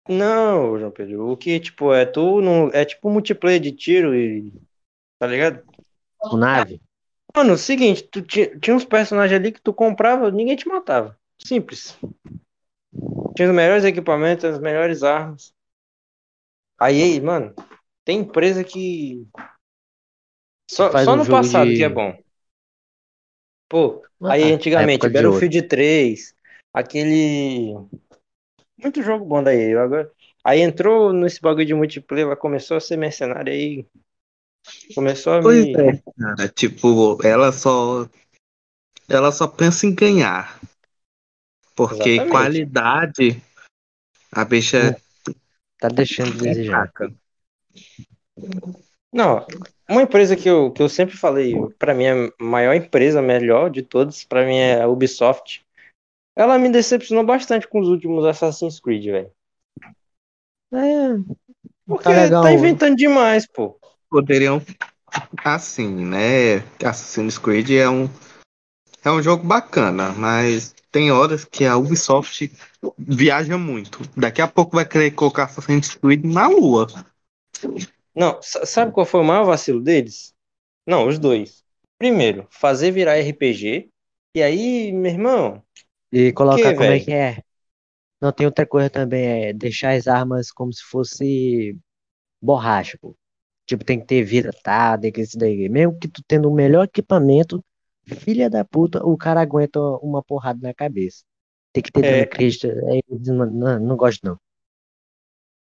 Não, 0.08 0.78
João 0.78 0.90
Pedro, 0.90 1.28
o 1.30 1.36
que, 1.36 1.60
tipo, 1.60 1.92
é 1.92 2.06
tu 2.06 2.40
não. 2.40 2.68
É 2.72 2.84
tipo 2.84 3.10
multiplayer 3.10 3.60
de 3.60 3.72
tiro 3.72 4.14
e. 4.14 4.52
Tá 5.18 5.26
ligado? 5.26 5.62
Com 6.18 6.36
nave? 6.36 6.80
Mano, 7.36 7.54
o 7.54 7.58
seguinte, 7.58 8.02
tu 8.04 8.22
tinha, 8.22 8.58
tinha 8.58 8.74
uns 8.74 8.84
personagens 8.84 9.38
ali 9.38 9.52
que 9.52 9.60
tu 9.60 9.72
comprava, 9.72 10.30
ninguém 10.30 10.56
te 10.56 10.66
matava. 10.66 11.16
Simples. 11.38 11.96
Tinha 13.36 13.48
os 13.48 13.54
melhores 13.54 13.84
equipamentos, 13.84 14.44
as 14.44 14.58
melhores 14.58 15.02
armas. 15.02 15.54
Aí, 16.80 17.02
aí, 17.02 17.20
mano, 17.20 17.54
tem 18.04 18.20
empresa 18.20 18.64
que. 18.64 19.26
Só, 20.70 20.90
só 21.04 21.14
um 21.14 21.16
no 21.18 21.26
passado 21.26 21.70
de- 21.70 21.76
que 21.76 21.84
é 21.84 21.88
bom. 21.88 22.16
Pô, 23.68 24.02
Ah, 24.22 24.32
aí 24.32 24.52
antigamente. 24.52 25.08
Battlefield 25.08 25.62
3, 25.62 26.34
aquele. 26.72 27.74
Muito 28.82 29.02
jogo 29.02 29.24
bom 29.24 29.42
daí. 29.42 29.74
Agora... 29.76 30.10
Aí 30.44 30.60
entrou 30.60 31.12
nesse 31.12 31.40
bagulho 31.42 31.66
de 31.66 31.74
multiplayer, 31.74 32.26
ela 32.26 32.36
começou 32.36 32.76
a 32.76 32.80
ser 32.80 32.96
mercenária 32.96 33.52
aí. 33.52 33.84
Começou 34.94 35.34
a 35.34 35.42
Pois 35.42 35.66
me. 35.66 35.72
é, 35.76 36.02
cara. 36.18 36.48
Tipo, 36.48 37.18
ela 37.22 37.52
só. 37.52 38.08
Ela 39.08 39.32
só 39.32 39.46
pensa 39.46 39.86
em 39.86 39.94
ganhar. 39.94 40.58
Porque 41.74 42.10
Exatamente. 42.10 42.30
qualidade. 42.30 43.42
A 44.32 44.44
bicha 44.44 44.96
Tá 45.78 45.88
deixando 45.88 46.32
de 46.32 46.48
é 46.48 46.54
desejar. 46.54 46.90
fraca. 46.92 47.12
Não, 49.12 49.46
uma 49.88 50.02
empresa 50.02 50.36
que 50.36 50.48
eu, 50.48 50.70
que 50.70 50.82
eu 50.82 50.88
sempre 50.88 51.16
falei, 51.16 51.54
pra 51.78 51.94
mim 51.94 52.04
é 52.04 52.12
a 52.12 52.32
maior 52.38 52.74
empresa, 52.74 53.20
a 53.20 53.22
melhor 53.22 53.70
de 53.70 53.82
todas, 53.82 54.24
pra 54.24 54.44
mim 54.44 54.56
é 54.56 54.82
a 54.82 54.88
Ubisoft. 54.88 55.64
Ela 56.38 56.56
me 56.56 56.68
decepcionou 56.70 57.24
bastante 57.24 57.66
com 57.66 57.80
os 57.80 57.88
últimos 57.88 58.24
Assassin's 58.24 58.78
Creed, 58.78 59.06
velho. 59.06 59.32
É, 60.72 61.16
Porque 61.84 62.04
Tá 62.04 62.10
legal, 62.10 62.42
tá 62.44 62.50
né? 62.50 62.54
inventando 62.54 62.94
demais, 62.94 63.44
pô. 63.44 63.76
Poderiam. 64.08 64.62
Assim, 65.44 65.88
né? 65.88 66.58
Assassin's 66.84 67.38
Creed 67.38 67.70
é 67.70 67.90
um. 67.90 68.08
É 69.04 69.10
um 69.10 69.20
jogo 69.20 69.42
bacana, 69.44 70.12
mas 70.12 70.72
tem 70.92 71.10
horas 71.10 71.44
que 71.44 71.64
a 71.64 71.76
Ubisoft 71.76 72.52
viaja 72.96 73.58
muito. 73.58 73.98
Daqui 74.16 74.40
a 74.40 74.46
pouco 74.46 74.76
vai 74.76 74.86
querer 74.86 75.10
colocar 75.10 75.44
Assassin's 75.44 75.96
Creed 75.96 76.24
na 76.24 76.46
lua. 76.46 76.86
Não, 78.14 78.40
sa- 78.40 78.64
sabe 78.64 78.92
qual 78.92 79.04
foi 79.06 79.20
o 79.20 79.24
maior 79.24 79.44
vacilo 79.44 79.80
deles? 79.80 80.32
Não, 80.86 81.08
os 81.08 81.18
dois. 81.18 81.64
Primeiro, 81.98 82.46
fazer 82.50 82.92
virar 82.92 83.16
RPG. 83.18 83.88
E 84.36 84.42
aí, 84.42 84.92
meu 84.92 85.10
irmão, 85.10 85.62
E 86.12 86.32
colocar 86.32 86.56
Que, 86.70 86.74
como 86.74 86.84
é 86.84 86.88
velho? 86.90 87.04
que 87.04 87.12
é. 87.12 87.42
Não, 88.20 88.32
tem 88.32 88.46
outra 88.46 88.66
coisa 88.66 88.90
também, 88.90 89.44
é 89.48 89.52
deixar 89.52 89.92
as 89.92 90.08
armas 90.08 90.50
como 90.50 90.72
se 90.72 90.82
fosse 90.82 91.78
borracha, 92.40 92.98
pô. 93.00 93.14
Tipo, 93.66 93.84
tem 93.84 94.00
que 94.00 94.06
ter 94.06 94.22
vida, 94.24 94.50
tá? 94.62 94.96
Tem 94.98 95.12
que 95.12 95.20
isso 95.20 95.38
daí. 95.38 95.68
Mesmo 95.68 95.98
que 95.98 96.08
tu 96.08 96.22
tendo 96.26 96.50
o 96.50 96.54
melhor 96.54 96.84
equipamento, 96.84 97.62
filha 98.06 98.48
da 98.50 98.64
puta, 98.64 99.04
o 99.04 99.16
cara 99.16 99.40
aguenta 99.42 99.78
uma 100.02 100.22
porrada 100.22 100.58
na 100.62 100.72
cabeça. 100.74 101.22
Tem 101.72 101.82
que 101.82 101.92
ter 101.92 102.04
É. 102.04 102.26
Cristo. 102.26 102.66
É, 102.66 103.00
não, 103.10 103.46
não, 103.46 103.78
não 103.78 103.96
gosto, 103.96 104.24
não. 104.24 104.38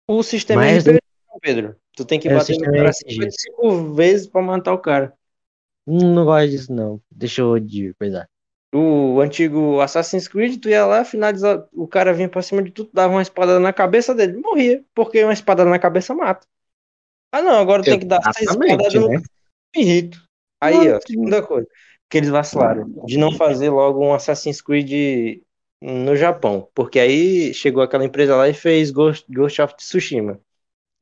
o 0.09 0.22
sistema 0.22 0.62
Mas- 0.62 0.87
RPG, 0.87 1.01
Pedro. 1.41 1.76
Tu 1.97 2.05
tem 2.05 2.20
que 2.20 2.28
É, 2.28 2.34
bater 2.34 2.53
no 2.53 2.59
sistema 2.59 2.72
cara 2.76 2.91
RPG. 2.91 3.14
55 3.14 3.95
vezes 3.95 4.26
pra 4.28 4.43
matar 4.43 4.72
o 4.74 4.78
cara. 4.78 5.12
Não 5.87 6.24
gosto 6.24 6.51
disso, 6.51 6.72
não. 6.72 7.01
Deixa 7.11 7.41
eu 7.41 7.59
de 7.59 7.95
coisa. 7.95 8.28
O 8.75 9.21
antigo 9.21 9.81
Assassin's 9.81 10.29
Creed, 10.29 10.61
tu 10.61 10.69
ia 10.69 10.85
lá, 10.85 11.05
finalizar, 11.05 11.67
o 11.73 11.87
cara 11.89 12.12
vinha 12.12 12.29
pra 12.29 12.43
cima 12.43 12.62
de 12.62 12.71
tu, 12.71 12.85
tu 12.85 12.91
dava 12.93 13.12
uma 13.14 13.23
espada 13.23 13.59
na 13.59 13.73
cabeça 13.73 14.14
dele, 14.14 14.37
morria, 14.39 14.85
porque 14.95 15.23
uma 15.25 15.33
espada 15.33 15.64
na 15.64 15.79
cabeça 15.79 16.14
mata. 16.14 16.47
Ah 17.33 17.43
não, 17.43 17.59
agora 17.61 17.83
tem 17.83 17.99
que 17.99 18.07
dar 18.07 18.23
seis 18.35 18.51
espadadas 18.51 18.95
Exatamente, 18.95 18.99
no 19.01 19.09
né? 19.09 19.23
irrito. 19.75 20.23
Aí, 20.61 20.75
ó, 20.91 20.99
Mano, 20.99 21.01
segunda 21.07 21.43
coisa, 21.43 21.67
que 22.09 22.19
eles 22.19 22.31
vacilaram, 22.31 22.89
de 23.05 23.19
não 23.19 23.33
fazer 23.33 23.71
logo 23.71 24.05
um 24.05 24.14
Assassin's 24.14 24.61
Creed 24.61 25.41
no 25.81 26.17
Japão, 26.17 26.69
porque 26.75 26.99
aí 26.99 27.53
chegou 27.55 27.83
aquela 27.83 28.05
empresa 28.05 28.37
lá 28.37 28.49
e 28.49 28.55
fez 28.55 28.91
Ghost, 28.91 29.27
Ghost 29.31 29.61
of 29.61 29.77
Tsushima, 29.77 30.41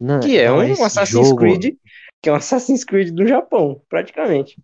Não, 0.01 0.21
que 0.21 0.39
é 0.39 0.51
não, 0.51 0.59
um 0.59 0.85
Assassin's 0.85 1.29
jogo, 1.29 1.39
Creed, 1.39 1.77
que 2.21 2.29
é 2.29 2.33
um 2.33 2.37
Assassin's 2.37 2.85
Creed 2.85 3.11
do 3.15 3.27
Japão, 3.27 3.81
praticamente. 3.89 4.59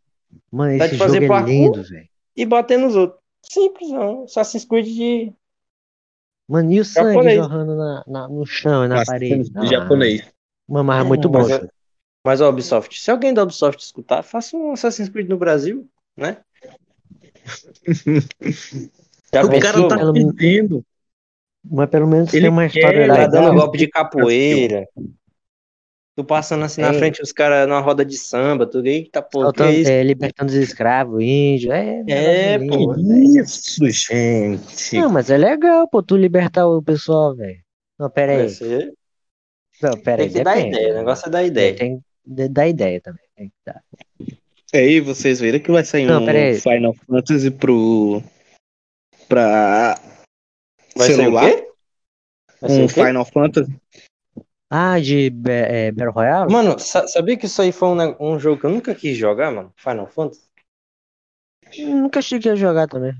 Mano, 0.50 0.72
Dá 0.78 0.86
esse 0.86 0.94
de 0.94 0.98
fazer 0.98 1.18
jogo 1.18 1.24
é 1.24 1.28
parkour? 1.28 1.74
lindo, 1.74 1.82
velho. 1.84 2.09
E 2.36 2.44
bater 2.46 2.78
nos 2.78 2.96
outros. 2.96 3.20
Simples, 3.42 3.90
é 3.90 3.98
um 3.98 4.24
Assassin's 4.24 4.64
Creed 4.64 4.86
de 4.86 5.32
Mano, 6.48 6.72
e 6.72 6.80
o 6.80 6.84
sangue 6.84 7.12
Japonês. 7.12 7.36
jorrando 7.36 7.76
na, 7.76 8.04
na- 8.06 8.28
no 8.28 8.44
chão 8.44 8.84
e 8.84 8.88
na 8.88 9.04
parede? 9.04 9.50
Ah, 9.54 9.64
japonês. 9.64 10.22
Mano, 10.68 10.84
mas 10.84 11.04
é 11.04 11.08
muito 11.08 11.28
bom. 11.28 11.38
Mas 11.38 11.50
é-. 11.50 11.68
Mas, 12.24 12.40
ó, 12.40 12.50
Ubisoft, 12.50 13.00
se 13.00 13.10
alguém 13.10 13.32
da 13.32 13.42
Ubisoft 13.42 13.82
escutar, 13.82 14.22
faça 14.22 14.56
um 14.56 14.72
Assassin's 14.72 15.08
Creed 15.08 15.28
no 15.28 15.38
Brasil, 15.38 15.88
né? 16.16 16.38
Já 19.32 19.42
O 19.44 19.48
Mas 19.48 19.62
cara 19.62 19.74
pensou? 19.74 19.88
tá 19.88 19.96
pelo- 19.98 20.12
pedindo. 20.34 20.84
Mas 21.64 21.90
pelo 21.90 22.06
menos 22.06 22.32
Ele 22.32 22.42
tem 22.42 22.50
uma 22.50 22.66
história 22.66 23.00
legal. 23.06 23.30
dando 23.30 23.54
golpe 23.54 23.78
de 23.78 23.88
capoeira. 23.88 24.86
Tu 26.20 26.24
passando 26.24 26.64
assim 26.66 26.82
na 26.82 26.90
É. 26.90 26.98
frente, 26.98 27.22
os 27.22 27.32
caras 27.32 27.66
numa 27.66 27.80
roda 27.80 28.04
de 28.04 28.18
samba, 28.18 28.66
tu 28.66 28.84
eita, 28.84 29.22
pô, 29.22 29.38
que 29.50 29.58
Soltando, 29.58 29.70
é 29.70 29.74
isso? 29.76 29.90
é, 29.90 30.02
libertando 30.02 30.50
os 30.50 30.56
escravos, 30.58 31.22
índios. 31.22 31.72
É, 31.72 32.02
É, 32.06 32.58
pô. 32.58 32.92
lindo. 32.92 33.40
Isso, 33.40 33.88
gente. 33.88 34.96
Não, 34.96 35.08
mas 35.08 35.30
é 35.30 35.38
legal, 35.38 35.88
pô, 35.88 36.02
tu 36.02 36.18
libertar 36.18 36.66
o 36.66 36.82
pessoal, 36.82 37.34
velho. 37.34 37.58
Não, 37.98 38.10
pera 38.10 38.32
aí. 38.32 38.50
Você 38.50 38.92
Não, 39.80 39.96
pera 39.96 40.18
tem 40.18 40.26
aí, 40.26 40.32
que 40.34 40.44
dar 40.44 40.58
ideia, 40.60 40.92
o 40.92 40.96
negócio 40.98 41.26
é 41.26 41.30
dar 41.30 41.42
ideia. 41.42 41.74
Tem 41.76 41.98
que 41.98 42.48
dar 42.50 42.68
ideia 42.68 43.00
também. 43.00 43.24
Tem 43.34 43.48
que 43.48 43.54
dar. 43.64 43.82
Aí 44.74 45.00
vocês 45.00 45.40
viram 45.40 45.58
que 45.58 45.72
vai 45.72 45.84
sair 45.86 46.04
Não, 46.04 46.22
um. 46.22 46.54
Final 46.60 46.94
Fantasy 47.06 47.50
pro. 47.50 48.22
pra. 49.26 49.98
Vai 50.94 51.06
ser 51.06 51.12
o 51.14 51.16
celular? 51.16 51.48
quê? 51.48 51.68
Vai 52.60 52.70
ser 52.70 52.82
Um 52.82 52.84
o 52.84 52.88
quê? 52.88 53.04
Final 53.06 53.24
Fantasy. 53.24 53.74
Ah, 54.70 54.98
de 55.00 55.26
é, 55.48 55.92
Battle 55.92 56.12
Royale? 56.12 56.52
Mano, 56.52 56.78
sa- 56.78 57.06
sabia 57.08 57.36
que 57.38 57.46
isso 57.46 57.62
aí 57.62 57.72
foi 57.72 57.88
um, 57.88 58.16
um 58.34 58.38
jogo 58.38 58.60
que 58.60 58.66
eu 58.66 58.70
nunca 58.70 58.94
quis 58.94 59.16
jogar, 59.16 59.50
mano? 59.52 59.72
Final 59.76 60.06
Fantasy? 60.06 60.42
Nunca 61.78 62.22
cheguei 62.22 62.52
a 62.52 62.54
jogar 62.54 62.86
também. 62.88 63.12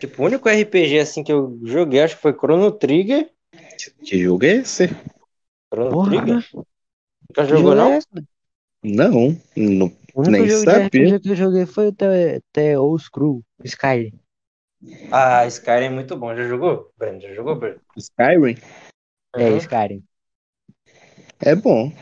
Tipo, 0.00 0.22
o 0.22 0.26
único 0.26 0.48
RPG 0.48 0.98
assim 0.98 1.22
que 1.22 1.32
eu 1.32 1.58
joguei, 1.64 2.00
acho 2.02 2.16
que 2.16 2.22
foi 2.22 2.32
Chrono 2.32 2.72
Trigger. 2.72 3.30
Que 4.04 4.18
jogo 4.18 4.44
é 4.44 4.56
esse? 4.56 4.88
Chrono 5.68 5.94
Porra, 5.94 6.02
Trigger? 6.02 6.36
né? 6.36 6.44
Nunca 7.28 7.44
jogou, 7.44 7.74
não? 7.76 7.98
Não, 8.82 9.36
não. 9.56 9.92
O 10.14 10.20
único 10.22 10.42
Nem 10.42 10.46
jogo 10.46 10.66
sabia. 10.66 10.68
de 10.68 10.76
RPG 10.76 11.18
que 11.20 11.30
eu 11.30 11.34
joguei 11.36 11.66
foi 11.66 11.88
o 11.88 11.92
The, 11.92 12.40
The 12.52 12.78
Old 12.78 13.02
Screw, 13.02 13.42
Skyrim. 13.64 14.12
Ah, 15.12 15.46
Skyrim 15.48 15.86
é 15.86 15.90
muito 15.90 16.16
bom. 16.16 16.34
Já 16.34 16.44
jogou? 16.48 16.92
Breno, 16.96 17.20
já 17.20 17.32
jogou, 17.34 17.56
Breno? 17.56 17.80
Skyrim? 17.96 18.56
É 19.36 19.50
Uhum. 19.50 19.58
Skyrim. 19.58 20.04
É 21.40 21.54
bom. 21.54 21.92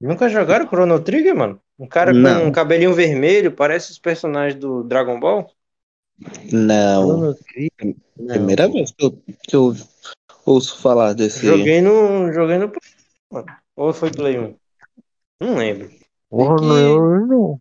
Nunca 0.00 0.28
jogaram 0.28 0.66
Chrono 0.66 0.98
Trigger, 1.00 1.36
mano? 1.36 1.60
Um 1.78 1.86
cara 1.86 2.12
com 2.12 2.18
Não. 2.18 2.46
um 2.46 2.52
cabelinho 2.52 2.94
vermelho, 2.94 3.52
parece 3.52 3.90
os 3.92 3.98
personagens 3.98 4.58
do 4.58 4.82
Dragon 4.82 5.18
Ball. 5.20 5.50
Não. 6.52 7.02
Chrono 7.08 7.34
Trigger? 7.34 7.96
Não. 8.18 8.34
Primeira 8.34 8.68
vez 8.68 8.90
que 8.92 9.04
eu, 9.04 9.12
que 9.42 9.56
eu 9.56 9.74
ouço 10.44 10.80
falar 10.80 11.12
desse. 11.14 11.46
Joguei 11.46 11.80
no. 11.80 12.32
Joguei 12.32 12.58
no 12.58 12.68
Play, 12.68 12.82
mano. 13.30 13.46
Ou 13.76 13.92
foi 13.92 14.10
Play 14.10 14.38
1? 14.38 14.54
Não 15.40 15.56
lembro. 15.56 15.90
Porra, 16.28 16.56
que- 16.56 16.64
não, 16.64 17.26
não. 17.26 17.60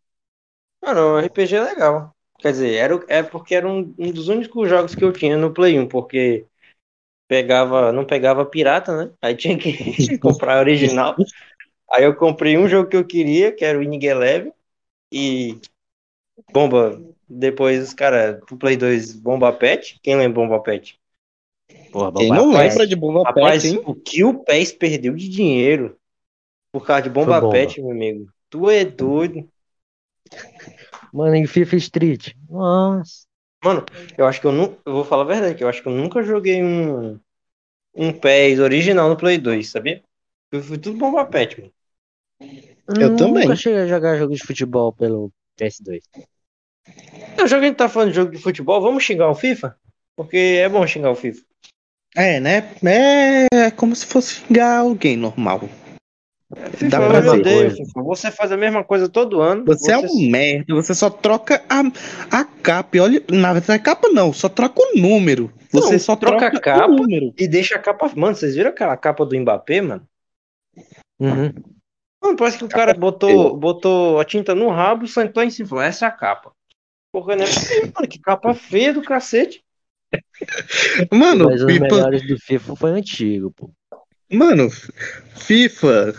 Mano, 0.83 1.01
o 1.15 1.19
RPG 1.19 1.55
é 1.55 1.63
legal. 1.63 2.13
Quer 2.39 2.51
dizer, 2.51 2.73
era, 2.75 2.99
é 3.09 3.21
porque 3.21 3.53
era 3.53 3.67
um, 3.67 3.93
um 3.97 4.11
dos 4.11 4.29
únicos 4.29 4.69
jogos 4.69 4.95
que 4.95 5.03
eu 5.03 5.11
tinha 5.11 5.37
no 5.37 5.51
Play 5.53 5.77
1, 5.77 5.87
porque 5.87 6.45
pegava, 7.29 7.91
não 7.93 8.03
pegava 8.03 8.43
pirata, 8.43 9.05
né? 9.05 9.11
Aí 9.21 9.35
tinha 9.35 9.55
que 9.55 10.17
comprar 10.17 10.59
original. 10.59 11.15
Aí 11.89 12.03
eu 12.03 12.15
comprei 12.15 12.57
um 12.57 12.67
jogo 12.67 12.89
que 12.89 12.97
eu 12.97 13.05
queria, 13.05 13.51
que 13.51 13.63
era 13.63 13.77
o 13.77 13.83
Inig 13.83 14.05
Eleven, 14.05 14.51
e 15.11 15.57
bomba. 16.51 16.99
Depois 17.31 17.83
os 17.83 17.93
caras, 17.93 18.43
pro 18.43 18.57
Play 18.57 18.75
2, 18.75 19.13
Bomba 19.13 19.53
Pet. 19.53 19.99
Quem 20.01 20.15
lembra 20.15 20.41
Bomba 20.41 20.59
Pet? 20.59 20.99
Porra, 21.91 22.11
Quem 22.13 22.29
não 22.29 22.49
lembra 22.51 22.87
de 22.87 22.95
Boba 22.95 23.23
Rapaz, 23.23 23.61
Fett, 23.61 23.75
hein? 23.75 23.83
o 23.85 23.93
que 23.93 24.23
o 24.23 24.43
PES 24.43 24.71
perdeu 24.73 25.13
de 25.13 25.29
dinheiro 25.29 25.95
por 26.71 26.83
causa 26.85 27.03
de 27.03 27.09
Bomba 27.11 27.39
bomba. 27.39 27.53
Pet, 27.53 27.79
meu 27.79 27.91
amigo. 27.91 28.27
Tu 28.49 28.67
é 28.67 28.83
doido. 28.83 29.47
Mano, 31.13 31.35
em 31.35 31.45
FIFA 31.45 31.75
Street. 31.75 32.33
Nossa. 32.49 33.28
Mano, 33.63 33.85
eu 34.17 34.25
acho 34.25 34.39
que 34.39 34.47
eu 34.47 34.51
não. 34.51 34.77
Eu 34.85 34.93
vou 34.93 35.03
falar 35.03 35.23
a 35.23 35.27
verdade, 35.27 35.55
que 35.55 35.63
eu 35.63 35.69
acho 35.69 35.81
que 35.81 35.87
eu 35.87 35.93
nunca 35.93 36.23
joguei 36.23 36.63
um. 36.63 37.19
Um 37.95 38.13
PES 38.13 38.59
original 38.59 39.09
no 39.09 39.17
Play 39.17 39.37
2, 39.37 39.69
sabia? 39.69 40.03
Eu 40.51 40.61
fui 40.63 40.77
tudo 40.77 40.97
bomba 40.97 41.25
pet, 41.25 41.59
mano. 41.59 41.73
Eu 42.99 43.15
também. 43.15 43.43
Nunca 43.43 43.55
cheguei 43.55 43.81
a 43.81 43.87
jogar 43.87 44.17
jogo 44.17 44.33
de 44.33 44.43
futebol 44.43 44.93
pelo 44.93 45.31
PS2. 45.59 46.03
Então, 47.33 47.47
já 47.47 47.57
que 47.57 47.65
a 47.65 47.67
gente 47.67 47.77
tá 47.77 47.89
falando 47.89 48.09
de 48.09 48.15
jogo 48.15 48.31
de 48.31 48.37
futebol, 48.37 48.81
vamos 48.81 49.03
xingar 49.03 49.29
o 49.29 49.35
FIFA? 49.35 49.75
Porque 50.15 50.37
é 50.37 50.69
bom 50.69 50.85
xingar 50.85 51.11
o 51.11 51.15
FIFA. 51.15 51.43
É, 52.15 52.39
né? 52.39 52.63
É 53.53 53.71
como 53.71 53.95
se 53.95 54.05
fosse 54.05 54.35
xingar 54.35 54.79
alguém 54.79 55.15
normal. 55.15 55.61
FIFA, 56.55 56.89
Dá 56.89 56.97
eu 57.01 57.09
pra 57.09 57.19
ver. 57.19 57.29
odeio 57.29 57.71
FIFA. 57.75 58.01
Você 58.03 58.31
faz 58.31 58.51
a 58.51 58.57
mesma 58.57 58.83
coisa 58.83 59.07
todo 59.07 59.39
ano. 59.39 59.63
Você, 59.65 59.91
é 59.91 59.97
um 59.99 60.29
merda, 60.31 60.73
você 60.73 60.95
só 60.95 61.09
troca 61.09 61.63
a, 61.69 61.81
a 62.31 62.43
capa. 62.43 62.97
Olha, 62.99 63.23
na 63.31 63.53
verdade, 63.53 63.79
a 63.79 63.83
capa 63.83 64.09
não, 64.09 64.33
só 64.33 64.49
troca 64.49 64.81
o 64.81 64.99
número. 64.99 65.51
Você 65.71 65.91
Não, 65.93 65.99
só 65.99 66.15
troca 66.15 66.49
troca, 66.49 66.57
a 66.57 66.61
capa. 66.61 66.91
o 66.91 66.95
número. 66.95 67.31
E 67.37 67.47
deixa 67.47 67.75
a 67.75 67.79
capa. 67.79 68.11
Mano, 68.15 68.35
vocês 68.35 68.55
viram 68.55 68.71
aquela 68.71 68.97
capa 68.97 69.23
do 69.23 69.39
Mbappé, 69.39 69.81
mano? 69.81 70.03
Uhum. 71.19 71.53
Mano, 72.21 72.35
parece 72.35 72.57
que 72.57 72.65
o 72.65 72.69
cara 72.69 72.93
botou, 72.95 73.55
botou 73.55 74.19
a 74.19 74.25
tinta 74.25 74.55
no 74.55 74.69
rabo 74.69 75.05
e 75.05 75.07
sentou 75.07 75.43
em 75.43 75.51
cima. 75.51 75.69
Falou, 75.69 75.83
essa 75.83 76.05
é 76.05 76.07
a 76.07 76.11
capa. 76.11 76.51
Porra, 77.11 77.33
é 77.33 77.37
possível, 77.37 77.91
mano. 77.95 78.07
Que 78.07 78.19
capa 78.19 78.53
feia 78.55 78.91
do 78.93 79.03
cacete. 79.03 79.63
Mano, 81.11 81.45
Mas 81.45 81.61
os 81.61 81.71
FIFA, 81.71 81.83
melhores 81.85 82.27
do 82.27 82.37
FIFA 82.39 82.75
foi 82.75 82.89
antigo, 82.91 83.51
pô. 83.55 83.69
mano, 84.31 84.69
FIFA, 85.35 86.15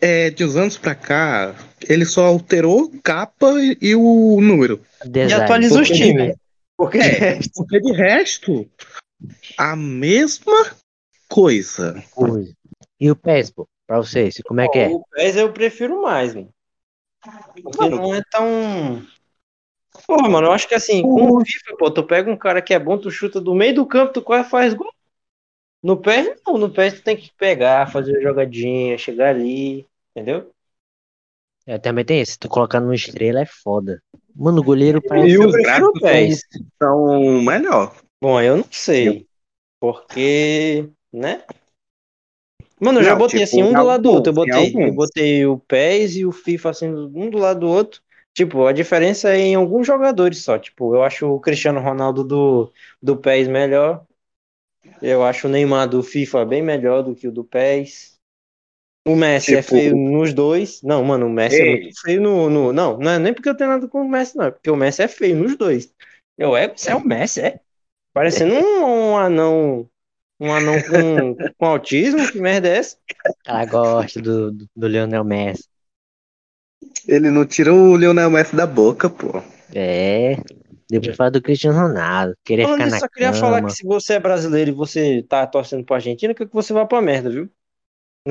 é, 0.00 0.30
de 0.30 0.44
uns 0.44 0.56
anos 0.56 0.76
pra 0.76 0.94
cá, 0.94 1.54
ele 1.88 2.04
só 2.04 2.26
alterou 2.26 2.90
capa 3.02 3.46
e, 3.60 3.76
e 3.80 3.94
o 3.94 4.40
número. 4.40 4.80
E 5.04 5.08
Design. 5.08 5.44
atualiza 5.44 5.80
os 5.80 5.88
Porque- 5.88 6.02
times. 6.02 6.36
Porque 6.76 6.98
É. 6.98 7.38
Porque 7.56 7.80
de 7.80 7.92
resto, 7.92 8.68
a 9.56 9.74
mesma 9.74 10.70
coisa. 11.28 12.02
Coisa. 12.12 12.52
E 13.00 13.10
o 13.10 13.16
PES, 13.16 13.50
pô, 13.50 13.68
pra 13.86 13.98
vocês, 13.98 14.40
como 14.46 14.60
é 14.60 14.68
que 14.68 14.78
é? 14.78 14.88
o 14.88 15.04
PES 15.12 15.36
eu 15.36 15.52
prefiro 15.52 16.02
mais, 16.02 16.34
mano. 16.34 16.48
Porque 17.62 17.88
não 17.88 18.14
é 18.14 18.22
tão. 18.30 19.04
Porra, 20.06 20.28
mano, 20.28 20.46
eu 20.46 20.52
acho 20.52 20.68
que 20.68 20.74
assim, 20.74 21.02
com 21.02 21.38
o 21.38 21.44
FIFA, 21.44 21.76
pô, 21.76 21.90
tu 21.90 22.04
pega 22.04 22.30
um 22.30 22.36
cara 22.36 22.62
que 22.62 22.72
é 22.72 22.78
bom, 22.78 22.96
tu 22.96 23.10
chuta 23.10 23.40
do 23.40 23.54
meio 23.54 23.74
do 23.74 23.84
campo, 23.86 24.12
tu 24.12 24.22
quase 24.22 24.48
faz 24.48 24.72
gol. 24.72 24.92
No 25.82 25.96
PES, 25.96 26.40
não. 26.46 26.58
No 26.58 26.70
PES 26.70 26.94
tu 26.94 27.02
tem 27.02 27.16
que 27.16 27.32
pegar, 27.36 27.90
fazer 27.90 28.20
jogadinha, 28.22 28.96
chegar 28.98 29.30
ali, 29.30 29.84
entendeu? 30.18 30.50
É, 31.66 31.78
também 31.78 32.04
tem 32.04 32.20
esse, 32.20 32.38
tu 32.38 32.48
colocar 32.48 32.80
no 32.80 32.94
estrela 32.94 33.40
é 33.40 33.46
foda. 33.46 34.02
Mano, 34.34 34.60
o 34.60 34.64
goleiro 34.64 35.02
parece. 35.02 35.28
E 35.28 35.34
eu 35.34 35.46
os 35.46 35.52
gráficos 35.52 36.00
são 36.80 37.42
melhor. 37.42 37.94
Bom, 38.20 38.40
eu 38.40 38.56
não 38.56 38.64
sei. 38.70 39.26
Porque, 39.78 40.88
né? 41.12 41.44
Mano, 42.80 43.00
eu 43.00 43.04
já 43.04 43.12
Não, 43.12 43.18
botei 43.18 43.44
tipo, 43.44 43.56
assim, 43.56 43.62
um 43.62 43.74
do 43.74 43.84
lado 43.84 44.02
do 44.02 44.10
outro. 44.10 44.30
Eu 44.30 44.34
botei, 44.34 44.74
eu 44.74 44.92
botei 44.94 45.46
o 45.46 45.58
PES 45.58 46.16
e 46.16 46.26
o 46.26 46.32
FIFA 46.32 46.70
assim, 46.70 46.88
um 46.88 47.28
do 47.28 47.38
lado 47.38 47.60
do 47.60 47.68
outro. 47.68 48.00
Tipo, 48.32 48.66
a 48.66 48.72
diferença 48.72 49.30
é 49.30 49.38
em 49.38 49.54
alguns 49.54 49.86
jogadores 49.86 50.38
só. 50.42 50.58
Tipo, 50.58 50.94
eu 50.94 51.02
acho 51.02 51.26
o 51.26 51.40
Cristiano 51.40 51.80
Ronaldo 51.80 52.24
do, 52.24 52.72
do 53.02 53.16
PES 53.16 53.48
melhor. 53.48 54.06
Eu 55.02 55.24
acho 55.24 55.48
o 55.48 55.50
Neymar 55.50 55.88
do 55.88 56.02
FIFA 56.02 56.44
bem 56.44 56.62
melhor 56.62 57.02
do 57.02 57.14
que 57.14 57.28
o 57.28 57.32
do 57.32 57.44
PES. 57.44 58.17
O 59.10 59.16
Messi 59.16 59.54
é 59.54 59.62
Tipo- 59.62 59.74
feio 59.76 59.96
nos 59.96 60.32
dois. 60.34 60.80
Não, 60.82 61.02
mano, 61.04 61.26
o 61.26 61.30
Messi 61.30 61.60
é 61.60 61.64
Ei. 61.66 61.80
muito 61.82 62.00
feio 62.00 62.20
no, 62.20 62.50
no. 62.50 62.72
Não, 62.72 62.98
não 62.98 63.10
é 63.12 63.18
nem 63.18 63.32
porque 63.32 63.48
eu 63.48 63.56
tenho 63.56 63.70
nada 63.70 63.88
com 63.88 64.02
o 64.02 64.08
Messi, 64.08 64.36
não. 64.36 64.46
É 64.46 64.50
porque 64.50 64.70
o 64.70 64.76
Messi 64.76 65.02
é 65.02 65.08
feio 65.08 65.36
nos 65.36 65.56
dois. 65.56 65.92
Eu 66.36 66.56
é, 66.56 66.68
você 66.68 66.90
é 66.90 66.94
o 66.94 67.04
Messi, 67.04 67.40
é? 67.40 67.60
Parecendo 68.12 68.54
um, 68.54 69.12
um 69.12 69.16
anão. 69.16 69.88
Um 70.40 70.52
anão 70.52 70.74
com, 70.82 71.34
com 71.58 71.66
autismo, 71.66 72.30
que 72.30 72.38
merda 72.40 72.68
é 72.68 72.76
essa? 72.78 72.96
O 73.28 73.34
cara 73.44 73.64
gosta 73.64 74.20
do, 74.22 74.52
do, 74.52 74.66
do 74.76 74.86
Lionel 74.86 75.24
Messi. 75.24 75.64
Ele 77.08 77.30
não 77.30 77.44
tira 77.44 77.72
o 77.74 77.96
Lionel 77.96 78.30
Messi 78.30 78.54
da 78.54 78.66
boca, 78.66 79.10
pô. 79.10 79.42
É. 79.74 80.36
Depois 80.90 81.16
fala 81.16 81.30
do 81.32 81.42
Cristiano 81.42 81.78
Ronaldo. 81.78 82.34
Querer 82.44 82.62
Falando 82.64 82.78
ficar 82.84 82.90
na 82.90 82.98
só 83.00 83.08
queria 83.08 83.28
cama. 83.30 83.40
falar 83.40 83.62
que 83.64 83.72
se 83.72 83.84
você 83.84 84.14
é 84.14 84.20
brasileiro 84.20 84.70
e 84.70 84.74
você 84.74 85.22
tá 85.28 85.46
torcendo 85.46 85.84
pra 85.84 85.96
Argentina, 85.96 86.32
quer 86.34 86.46
que 86.46 86.54
você 86.54 86.72
vá 86.72 86.86
pra 86.86 87.02
merda, 87.02 87.28
viu? 87.30 87.50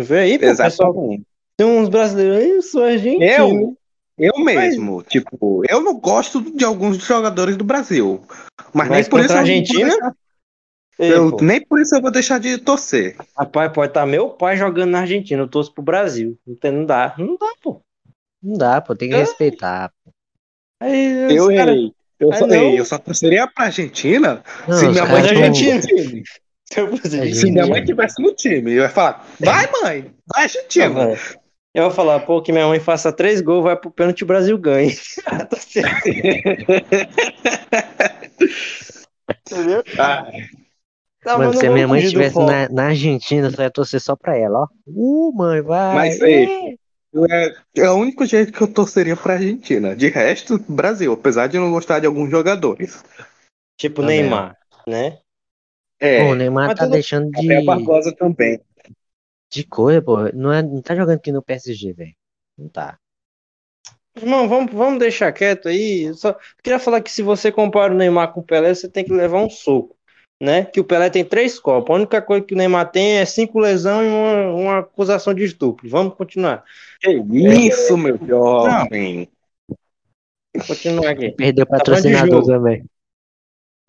Vê 0.04 0.20
aí, 0.20 0.34
pô, 0.40 0.46
pessoal? 0.46 0.68
Exatamente. 0.68 1.24
Tem 1.58 1.68
uns 1.68 1.90
brasileiros 1.90 2.38
aí, 2.38 2.50
eu 2.52 2.62
sou 2.62 2.84
argentino. 2.84 3.24
Eu? 3.24 3.78
Eu 4.20 4.44
mesmo, 4.44 5.04
tipo, 5.04 5.62
eu 5.70 5.80
não 5.82 6.00
gosto 6.00 6.42
de 6.42 6.66
alguns 6.66 6.98
jogadores 6.98 7.56
do 7.56 7.64
Brasil. 7.64 8.22
Mas, 8.74 8.90
Mas 8.90 8.90
nem 8.90 9.10
por 9.10 9.20
isso 9.20 9.30
a 9.32 9.36
eu 9.36 9.38
vou 9.38 9.40
Argentina? 9.40 9.90
deixar- 9.90 10.16
Ei, 11.00 11.14
eu- 11.14 11.32
pô, 11.38 11.44
nem 11.44 11.62
por 11.64 11.80
isso 11.80 11.96
eu 11.96 12.02
vou 12.02 12.10
deixar 12.12 12.40
de 12.40 12.58
torcer. 12.58 13.16
Rapaz, 13.38 13.72
pode 13.72 13.92
estar 13.92 14.06
meu 14.08 14.30
pai 14.32 14.58
jogando 14.58 14.90
na 14.90 15.02
Argentina, 15.02 15.44
eu 15.44 15.48
torço 15.48 15.72
pro 15.72 15.84
Brasil. 15.84 16.36
Não, 16.48 16.56
tem, 16.56 16.72
não 16.72 16.84
dá, 16.86 17.14
não 17.20 17.38
dá, 17.38 17.54
pô. 17.62 17.80
Não 18.42 18.58
dá, 18.58 18.82
pô, 18.82 18.96
tem 18.96 19.10
que 19.10 19.16
É. 19.16 19.20
respeitar. 19.20 19.92
Aí, 20.82 21.36
Eu 21.38 21.48
cara- 21.50 21.72
errei. 21.72 21.92
Eu, 22.20 22.32
Ah, 22.34 22.38
só, 22.38 22.48
ei, 22.48 22.80
eu 22.80 22.86
só 22.86 22.98
torceria 22.98 23.46
pra 23.48 23.66
Argentina 23.66 24.44
Não, 24.68 24.76
se 24.80 24.88
minha 24.88 25.06
mãe 25.06 25.22
no 25.22 25.28
Argentina. 25.30 25.80
Se 26.72 26.82
eu 26.82 26.98
fosse 26.98 27.20
É, 27.20 27.34
Se 27.34 27.52
minha 27.52 27.66
mãe 27.68 27.84
tivesse 27.84 28.22
no 28.22 28.34
time, 28.34 28.74
eu 28.74 28.84
ia 28.84 28.90
falar, 28.90 29.26
vai 29.40 29.70
mãe, 29.82 30.14
vai 30.34 30.48
velho. 30.48 31.18
Eu 31.74 31.84
vou 31.84 31.92
falar, 31.92 32.20
pô, 32.22 32.42
que 32.42 32.52
minha 32.52 32.68
mãe 32.68 32.80
faça 32.80 33.12
três 33.12 33.40
gols, 33.40 33.64
vai 33.64 33.76
pro 33.76 33.92
pênalti 33.92 34.22
e 34.22 34.24
o 34.24 34.28
Brasil 34.28 34.58
ganhe. 34.58 34.96
Tá 35.24 35.58
certo. 35.58 36.10
Entendeu? 39.46 39.84
Ah, 40.00 40.32
Tá, 41.28 41.38
Mano, 41.38 41.54
se 41.54 41.68
a 41.68 41.72
minha 41.72 41.88
mãe 41.88 42.02
estivesse 42.02 42.40
na, 42.40 42.70
na 42.70 42.86
Argentina, 42.86 43.50
você 43.52 43.62
ia 43.64 43.70
torcer 43.70 44.00
só 44.00 44.16
pra 44.16 44.38
ela, 44.38 44.60
ó. 44.62 44.68
Uh, 44.88 45.34
mãe, 45.36 45.62
vai. 45.62 45.96
Mas, 45.96 46.22
ei, 46.22 46.78
é, 47.30 47.54
é 47.82 47.90
o 47.90 47.96
único 47.96 48.26
jeito 48.26 48.54
que 48.54 48.62
eu 48.62 48.68
torceria 48.68 49.18
pra 49.18 49.34
Argentina. 49.34 49.94
De 49.94 50.08
resto, 50.08 50.58
Brasil, 50.70 51.12
apesar 51.12 51.48
de 51.48 51.58
não 51.58 51.70
gostar 51.70 52.00
de 52.00 52.06
alguns 52.06 52.30
jogadores. 52.32 53.04
Tipo 53.78 54.02
Também. 54.02 54.22
Neymar, 54.22 54.56
né? 54.88 55.18
É, 56.00 56.24
Pô, 56.24 56.32
o 56.32 56.36
Neymar 56.36 56.76
tá 56.76 56.86
deixando 56.86 57.26
de, 57.26 57.32
Gabriel 57.32 57.66
Barbosa 57.66 58.16
também. 58.16 58.60
de 59.52 59.64
coisa, 59.64 60.02
pô. 60.02 60.18
Não, 60.34 60.54
é, 60.54 60.62
não 60.62 60.82
tá 60.82 60.96
jogando 60.96 61.18
aqui 61.18 61.32
no 61.32 61.42
PSG, 61.42 61.94
velho. 61.94 62.16
Não 62.58 62.70
tá. 62.70 62.98
Irmão, 64.16 64.48
vamos, 64.48 64.74
vamos 64.74 65.00
deixar 65.00 65.32
quieto 65.32 65.68
aí. 65.68 66.04
Eu 66.04 66.16
só 66.16 66.36
queria 66.64 66.80
falar 66.80 67.02
que 67.02 67.12
se 67.12 67.22
você 67.22 67.52
compara 67.52 67.94
o 67.94 67.98
Neymar 67.98 68.34
com 68.34 68.40
o 68.40 68.44
Pelé, 68.44 68.74
você 68.74 68.90
tem 68.90 69.04
que 69.04 69.14
levar 69.14 69.42
um 69.42 69.50
soco. 69.50 69.96
Né? 70.42 70.66
Que 70.66 70.80
o 70.80 70.84
Pelé 70.84 71.10
tem 71.10 71.26
três 71.26 71.60
copas. 71.60 71.90
A 71.90 71.98
única 71.98 72.22
coisa 72.22 72.46
que 72.46 72.54
o 72.54 72.58
Neymar 72.58 72.92
tem 72.92 73.18
é 73.18 73.26
cinco 73.26 73.60
lesões 73.60 74.08
e 74.08 74.12
uma, 74.12 74.52
uma 74.52 74.80
acusação 74.80 75.34
de 75.34 75.44
estupro. 75.44 75.90
Vamos 75.90 76.16
continuar. 76.16 76.64
Que 77.00 77.12
isso, 77.12 77.98
meu 77.98 78.18
jovem. 78.18 79.30
Continuar 80.68 81.12
aqui. 81.12 81.32
Perdeu 81.32 81.66
de 81.66 81.72
patrocinador 81.72 82.46
também. 82.46 82.84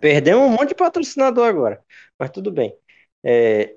Perdemos 0.00 0.44
um 0.44 0.50
monte 0.50 0.68
de 0.68 0.74
patrocinador 0.74 1.46
agora, 1.46 1.80
mas 2.18 2.30
tudo 2.30 2.52
bem. 2.52 2.74
É, 3.24 3.74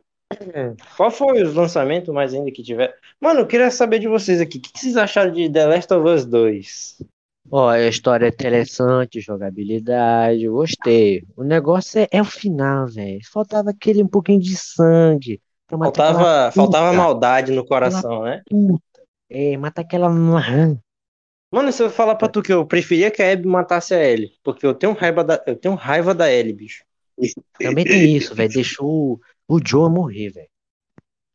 Qual 0.95 1.09
foi 1.09 1.41
os 1.41 1.53
lançamentos 1.53 2.13
mais 2.13 2.33
ainda 2.33 2.51
que 2.51 2.63
tiver? 2.63 2.95
Mano, 3.19 3.41
eu 3.41 3.47
queria 3.47 3.71
saber 3.71 3.99
de 3.99 4.07
vocês 4.07 4.39
aqui. 4.39 4.57
O 4.57 4.61
que 4.61 4.71
vocês 4.73 4.95
acharam 4.97 5.31
de 5.31 5.51
The 5.51 5.65
Last 5.65 5.93
of 5.93 6.07
Us 6.07 6.25
2? 6.25 6.97
Ó, 7.49 7.67
a 7.69 7.87
história 7.87 8.27
é 8.27 8.29
interessante, 8.29 9.19
jogabilidade, 9.19 10.47
gostei. 10.47 11.23
O 11.35 11.43
negócio 11.43 11.99
é, 11.99 12.07
é 12.11 12.21
o 12.21 12.25
final, 12.25 12.87
velho. 12.87 13.19
Faltava 13.31 13.71
aquele 13.71 14.03
um 14.03 14.07
pouquinho 14.07 14.39
de 14.39 14.55
sangue 14.55 15.41
Faltava, 15.77 16.51
faltava 16.51 16.91
maldade 16.91 17.53
no 17.53 17.65
coração, 17.65 18.23
né? 18.23 18.41
puta. 18.49 19.01
É, 19.29 19.55
mata 19.55 19.81
aquela 19.81 20.09
marrã. 20.09 20.77
Mano, 21.51 21.71
se 21.71 21.83
eu 21.83 21.89
falar 21.89 22.15
pra 22.15 22.29
tu 22.29 22.41
que 22.41 22.53
eu 22.53 22.65
preferia 22.65 23.11
que 23.11 23.21
a 23.21 23.31
Abby 23.33 23.47
matasse 23.47 23.93
a 23.93 24.03
Ellie, 24.03 24.31
porque 24.43 24.65
eu 24.65 24.73
tenho 24.73 24.93
raiva 24.93 25.23
da, 25.23 25.43
eu 25.45 25.55
tenho 25.55 25.75
raiva 25.75 26.13
da 26.15 26.31
Ellie, 26.31 26.53
bicho. 26.53 26.83
Também 27.59 27.85
tem 27.85 28.15
isso, 28.15 28.33
velho. 28.33 28.51
Deixou 28.53 29.19
o, 29.47 29.55
o 29.55 29.59
Joe 29.63 29.89
morrer, 29.89 30.29
velho. 30.31 30.47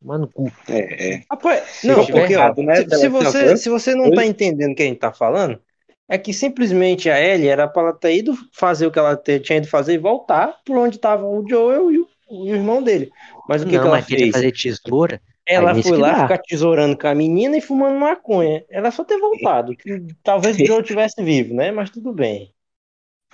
Mano, 0.01 0.27
cu. 0.27 0.51
É, 0.69 1.15
é. 1.15 1.23
Rapaz, 1.29 1.81
não, 1.83 2.05
tiver 2.05 2.21
porque 2.21 2.35
ó, 2.35 2.41
errado, 2.41 2.63
né, 2.63 2.75
se, 2.75 2.89
se 2.97 3.07
você, 3.09 3.53
Us? 3.53 3.61
se 3.61 3.69
você 3.69 3.95
não 3.95 4.11
tá 4.11 4.25
entendendo 4.25 4.71
o 4.71 4.75
que 4.75 4.83
a 4.83 4.85
gente 4.85 4.99
tá 4.99 5.11
falando, 5.13 5.59
é 6.07 6.17
que 6.17 6.33
simplesmente 6.33 7.09
a 7.09 7.19
Ellie 7.19 7.47
era 7.47 7.67
pra 7.67 7.81
ela 7.83 7.93
ter 7.93 8.15
ido 8.15 8.33
fazer 8.53 8.87
o 8.87 8.91
que 8.91 8.99
ela 8.99 9.15
te- 9.17 9.39
tinha 9.39 9.57
ido 9.57 9.67
fazer 9.67 9.93
e 9.93 9.97
voltar 9.97 10.55
por 10.65 10.77
onde 10.77 10.99
tava 10.99 11.25
o 11.25 11.47
Joel 11.47 11.91
e 11.91 11.99
o, 11.99 12.07
o 12.29 12.47
irmão 12.47 12.81
dele. 12.81 13.11
Mas 13.47 13.61
o 13.61 13.65
que, 13.65 13.71
não, 13.71 13.81
que 13.81 13.87
ela 13.87 13.97
mas 13.97 14.05
queria 14.05 14.25
fez? 14.25 14.31
fazer 14.31 14.51
tesoura. 14.51 15.21
Ela 15.47 15.71
Aí 15.73 15.81
foi 15.81 15.97
lá 15.97 16.11
dá. 16.11 16.21
ficar 16.23 16.37
tesourando 16.39 16.97
com 16.97 17.07
a 17.07 17.15
menina 17.15 17.55
e 17.57 17.61
fumando 17.61 17.97
maconha. 17.97 18.65
Ela 18.69 18.91
só 18.91 19.03
ter 19.05 19.17
voltado. 19.17 19.75
que 19.75 20.05
talvez 20.21 20.57
o 20.59 20.65
Joe 20.65 20.83
tivesse 20.83 21.23
vivo, 21.23 21.53
né? 21.53 21.71
Mas 21.71 21.89
tudo 21.89 22.11
bem. 22.11 22.51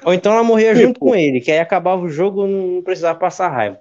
Ou 0.04 0.14
então 0.14 0.32
ela 0.34 0.44
morria 0.44 0.76
junto 0.76 0.94
Tipo- 0.94 1.08
com 1.08 1.16
ele, 1.16 1.40
que 1.42 1.52
aí 1.52 1.60
acabava 1.60 2.02
o 2.04 2.10
jogo 2.10 2.46
não 2.46 2.82
precisava 2.84 3.18
passar 3.18 3.48
raiva. 3.50 3.80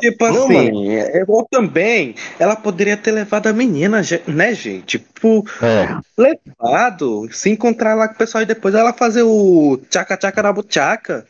Tipo 0.00 0.28
Não, 0.28 0.44
assim, 0.46 0.90
é 0.96 1.18
igual 1.20 1.46
também, 1.48 2.14
ela 2.40 2.56
poderia 2.56 2.96
ter 2.96 3.12
levado 3.12 3.46
a 3.48 3.52
menina, 3.52 4.00
né, 4.26 4.54
gente? 4.54 4.98
Tipo, 4.98 5.44
É. 5.62 6.00
levado, 6.16 7.30
se 7.32 7.50
encontrar 7.50 7.94
lá 7.94 8.08
com 8.08 8.14
o 8.14 8.18
pessoal 8.18 8.42
e 8.42 8.46
depois 8.46 8.74
ela 8.74 8.92
fazer 8.92 9.22
o 9.22 9.76
tchaca-tchaca 9.90 10.42
na 10.42 10.52
buchaca. 10.52 11.26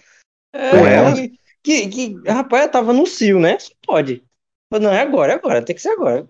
É, 0.54 0.70
Com 0.70 0.86
ela? 0.86 1.14
que, 1.14 1.32
que, 1.62 1.88
que- 1.88 2.30
rapaz, 2.30 2.62
ela 2.62 2.72
tava 2.72 2.92
no 2.92 3.06
cio, 3.06 3.38
né? 3.40 3.58
Só 3.58 3.72
pode. 3.86 4.22
Não, 4.70 4.90
é 4.90 5.00
agora, 5.00 5.32
é 5.32 5.36
agora, 5.36 5.64
tem 5.64 5.74
que 5.74 5.82
ser 5.82 5.90
agora. 5.90 6.28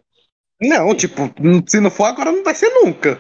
Não, 0.61 0.95
tipo, 0.95 1.23
se 1.67 1.81
não 1.81 1.91
for 1.91 2.05
agora, 2.05 2.33
não 2.33 2.45
vai 2.45 2.55
ser 2.55 2.69
nunca. 2.71 3.19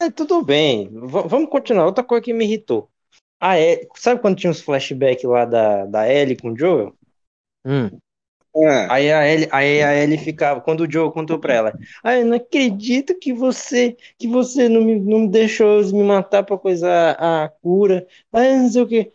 É, 0.00 0.10
tudo 0.10 0.42
bem, 0.44 0.88
v- 0.90 1.28
vamos 1.28 1.48
continuar. 1.50 1.86
Outra 1.86 2.04
coisa 2.04 2.22
que 2.24 2.32
me 2.32 2.44
irritou. 2.44 2.90
A 3.40 3.58
Ellie, 3.58 3.88
sabe 3.96 4.20
quando 4.20 4.36
tinha 4.38 4.50
uns 4.50 4.60
flashbacks 4.60 5.24
lá 5.24 5.44
da, 5.44 5.86
da 5.86 6.08
Ellie 6.12 6.36
com 6.36 6.52
o 6.52 6.58
Joel? 6.58 6.94
Hum. 7.64 7.90
Ah, 8.56 8.94
Aí 8.94 9.12
a 9.12 9.26
Ellie, 9.28 9.48
aí 9.52 9.82
a 9.82 9.94
Ellie 9.96 10.18
ficava, 10.18 10.60
quando 10.60 10.82
o 10.82 10.90
Joe 10.90 11.12
contou 11.12 11.38
pra 11.40 11.54
ela, 11.54 11.72
ah, 12.04 12.16
eu 12.16 12.24
não 12.26 12.36
acredito 12.36 13.18
que 13.18 13.32
você, 13.32 13.96
que 14.18 14.28
você 14.28 14.68
não 14.68 14.82
me, 14.84 14.98
não 15.00 15.20
me 15.20 15.28
deixou 15.28 15.82
me 15.92 16.04
matar 16.04 16.44
pra 16.44 16.56
coisar 16.58 17.16
a 17.18 17.48
cura. 17.62 18.06
Ah, 18.32 18.42
não 18.58 18.70
sei 18.70 18.82
o 18.82 18.88
quê. 18.88 19.12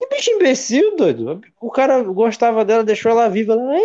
Que 0.00 0.08
bicho 0.08 0.30
imbecil, 0.32 0.96
doido. 0.96 1.40
O 1.60 1.70
cara 1.70 2.02
gostava 2.02 2.64
dela, 2.64 2.84
deixou 2.84 3.10
ela 3.12 3.28
viva, 3.28 3.54
ela 3.54 3.72
ai, 3.72 3.82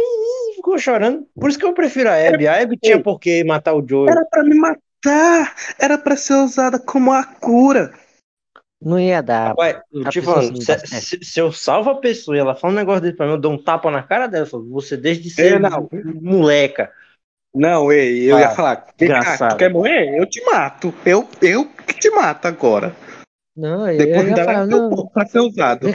ficou 0.59 0.77
chorando. 0.77 1.25
Por 1.35 1.49
isso 1.49 1.57
que 1.57 1.65
eu 1.65 1.73
prefiro 1.73 2.09
a 2.09 2.15
Abby. 2.15 2.47
A 2.47 2.61
Abby 2.61 2.77
tinha 2.77 3.01
por 3.01 3.19
que 3.19 3.43
matar 3.43 3.73
o 3.73 3.85
Joe. 3.87 4.09
era 4.09 4.25
pra 4.25 4.43
me 4.43 4.55
matar, 4.55 5.55
era 5.79 5.97
pra 5.97 6.15
ser 6.15 6.33
usada 6.35 6.77
como 6.79 7.11
a 7.11 7.23
cura. 7.23 7.93
Não 8.81 8.99
ia 8.99 9.21
dar. 9.21 9.55
Eu 9.91 10.05
te 10.09 10.21
falando, 10.21 10.57
assim, 10.57 10.61
se, 10.61 11.01
se- 11.01 11.23
se 11.25 11.39
eu 11.39 11.51
salvo 11.51 11.89
a 11.89 11.95
pessoa 11.95 12.37
e 12.37 12.39
ela 12.39 12.55
fala 12.55 12.73
um 12.73 12.75
negócio 12.77 13.01
desse 13.01 13.15
pra 13.17 13.25
mim, 13.25 13.33
eu 13.33 13.37
dou 13.37 13.51
um 13.51 13.57
tapa 13.57 13.91
na 13.91 14.03
cara 14.03 14.27
dela. 14.27 14.45
Falo, 14.45 14.69
você 14.69 14.95
desde 14.95 15.29
ser 15.29 15.55
É, 15.55 15.59
não. 15.59 15.89
moleca. 16.21 16.91
Não, 17.53 17.91
ei, 17.91 18.31
eu 18.31 18.37
Ah, 18.37 18.41
ia 18.41 18.49
falar, 18.51 18.75
cá, 18.77 18.91
desgraçado. 18.97 19.55
tu 19.55 19.57
quer 19.57 19.69
morrer? 19.69 20.17
Eu 20.17 20.25
te 20.25 20.41
mato. 20.45 20.93
Eu, 21.05 21.27
eu 21.41 21.65
que 21.65 21.93
te 21.95 22.09
mato 22.11 22.47
agora. 22.47 22.95
Não, 23.59 23.91
eu 23.91 23.97
Depois 23.97 24.29
ia 24.29 24.35
falar, 24.37 24.63
é 24.63 24.67
teu 24.69 24.77
não. 24.77 24.89
corpo 24.89 25.11
pra 25.11 25.25
ser 25.25 25.39
usado. 25.39 25.87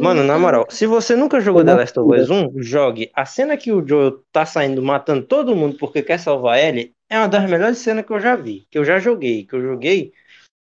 Mano, 0.00 0.22
na 0.22 0.38
moral, 0.38 0.66
se 0.70 0.86
você 0.86 1.16
nunca 1.16 1.40
jogou 1.40 1.64
The 1.64 1.74
Last 1.74 1.98
of 1.98 2.14
Us 2.20 2.30
1, 2.30 2.62
jogue. 2.62 3.10
A 3.12 3.26
cena 3.26 3.56
que 3.56 3.72
o 3.72 3.84
Joel 3.84 4.20
tá 4.30 4.46
saindo 4.46 4.80
matando 4.80 5.26
todo 5.26 5.56
mundo 5.56 5.76
porque 5.78 6.00
quer 6.00 6.18
salvar 6.18 6.60
ele 6.60 6.92
é 7.10 7.18
uma 7.18 7.26
das 7.26 7.50
melhores 7.50 7.78
cenas 7.78 8.06
que 8.06 8.12
eu 8.12 8.20
já 8.20 8.36
vi, 8.36 8.68
que 8.70 8.78
eu 8.78 8.84
já 8.84 9.00
joguei, 9.00 9.44
que 9.44 9.52
eu 9.52 9.60
joguei. 9.60 10.12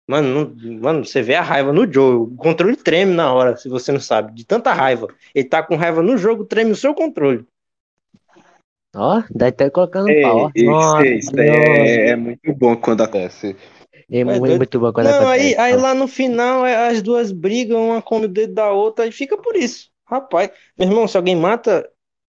Mano, 0.08 0.54
não- 0.56 0.80
mano, 0.80 1.04
você 1.04 1.20
vê 1.20 1.34
a 1.34 1.42
raiva 1.42 1.74
no 1.74 1.90
Joel. 1.92 2.22
O 2.22 2.36
controle 2.36 2.74
treme 2.74 3.12
na 3.12 3.30
hora, 3.34 3.58
se 3.58 3.68
você 3.68 3.92
não 3.92 4.00
sabe, 4.00 4.32
de 4.32 4.46
tanta 4.46 4.72
raiva. 4.72 5.08
Ele 5.34 5.46
tá 5.46 5.62
com 5.62 5.76
raiva 5.76 6.02
no 6.02 6.16
jogo, 6.16 6.46
treme 6.46 6.70
o 6.70 6.76
seu 6.76 6.94
controle. 6.94 7.44
Ó, 8.96 9.22
daí 9.30 9.52
tá 9.52 9.70
colocando 9.70 10.08
Ei, 10.08 10.22
pau, 10.22 10.50
isso, 10.54 10.64
Nossa, 10.64 11.06
isso 11.06 11.30
é, 11.38 12.08
é 12.08 12.16
muito 12.16 12.52
bom 12.54 12.74
quando 12.76 13.02
acontece. 13.02 13.50
é 13.50 13.79
Muito, 14.10 14.40
doido. 14.40 14.58
muito 14.58 14.80
bom 14.80 14.92
quando 14.92 15.06
Não, 15.06 15.28
aí, 15.28 15.56
aí 15.56 15.76
lá 15.76 15.94
no 15.94 16.08
final 16.08 16.66
é, 16.66 16.88
as 16.88 17.00
duas 17.00 17.30
brigam, 17.30 17.90
uma 17.90 18.02
come 18.02 18.26
o 18.26 18.28
dedo 18.28 18.54
da 18.54 18.70
outra 18.70 19.06
e 19.06 19.12
fica 19.12 19.36
por 19.36 19.56
isso. 19.56 19.90
Rapaz, 20.04 20.50
meu 20.76 20.88
irmão, 20.88 21.06
se 21.06 21.16
alguém 21.16 21.36
mata 21.36 21.88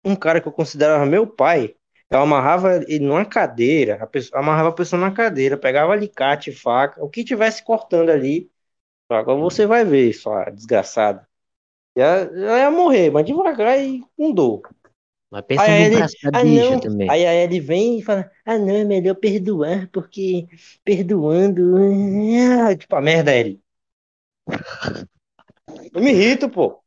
um 0.05 0.15
cara 0.15 0.39
que 0.39 0.47
eu 0.47 0.51
considerava 0.51 1.05
meu 1.05 1.25
pai, 1.25 1.75
eu 2.11 2.19
amarrava 2.19 2.75
ele 2.87 2.99
numa 2.99 3.25
cadeira, 3.25 3.97
a 4.01 4.05
pessoa, 4.05 4.39
amarrava 4.39 4.69
a 4.69 4.73
pessoa 4.73 4.99
na 4.99 5.11
cadeira, 5.11 5.57
pegava 5.57 5.91
alicate, 5.93 6.51
faca, 6.51 7.03
o 7.03 7.09
que 7.09 7.23
tivesse 7.23 7.63
cortando 7.63 8.09
ali. 8.11 8.51
Agora 9.09 9.39
você 9.39 9.65
vai 9.65 9.85
ver, 9.85 10.13
sua 10.13 10.49
desgraçada. 10.49 11.27
Ia, 11.97 12.05
ela 12.05 12.59
ia 12.59 12.71
morrer, 12.71 13.11
mas 13.11 13.25
devagar 13.25 13.79
e 13.79 14.01
com 14.17 14.31
dor. 14.31 14.63
Mas 15.33 15.45
pensa 15.49 15.65
Aí 15.65 15.71
no 15.73 15.85
ele, 15.85 15.95
braço 15.95 16.15
da 16.23 16.31
ah, 16.31 16.43
bicha 16.43 16.77
não. 16.77 16.79
também. 16.79 17.09
Aí 17.09 17.25
a 17.25 17.33
Ellie 17.35 17.59
vem 17.59 17.99
e 17.99 18.03
fala: 18.03 18.29
Ah, 18.45 18.57
não, 18.57 18.69
é 18.75 18.83
melhor 18.85 19.15
perdoar, 19.15 19.89
porque 19.91 20.47
perdoando. 20.83 21.75
ah", 22.69 22.75
Tipo, 22.75 22.95
a 22.95 23.01
merda, 23.01 23.35
Ellie. 23.35 23.61
Eu 25.93 26.01
me 26.01 26.11
irrito, 26.11 26.49
pô. 26.49 26.83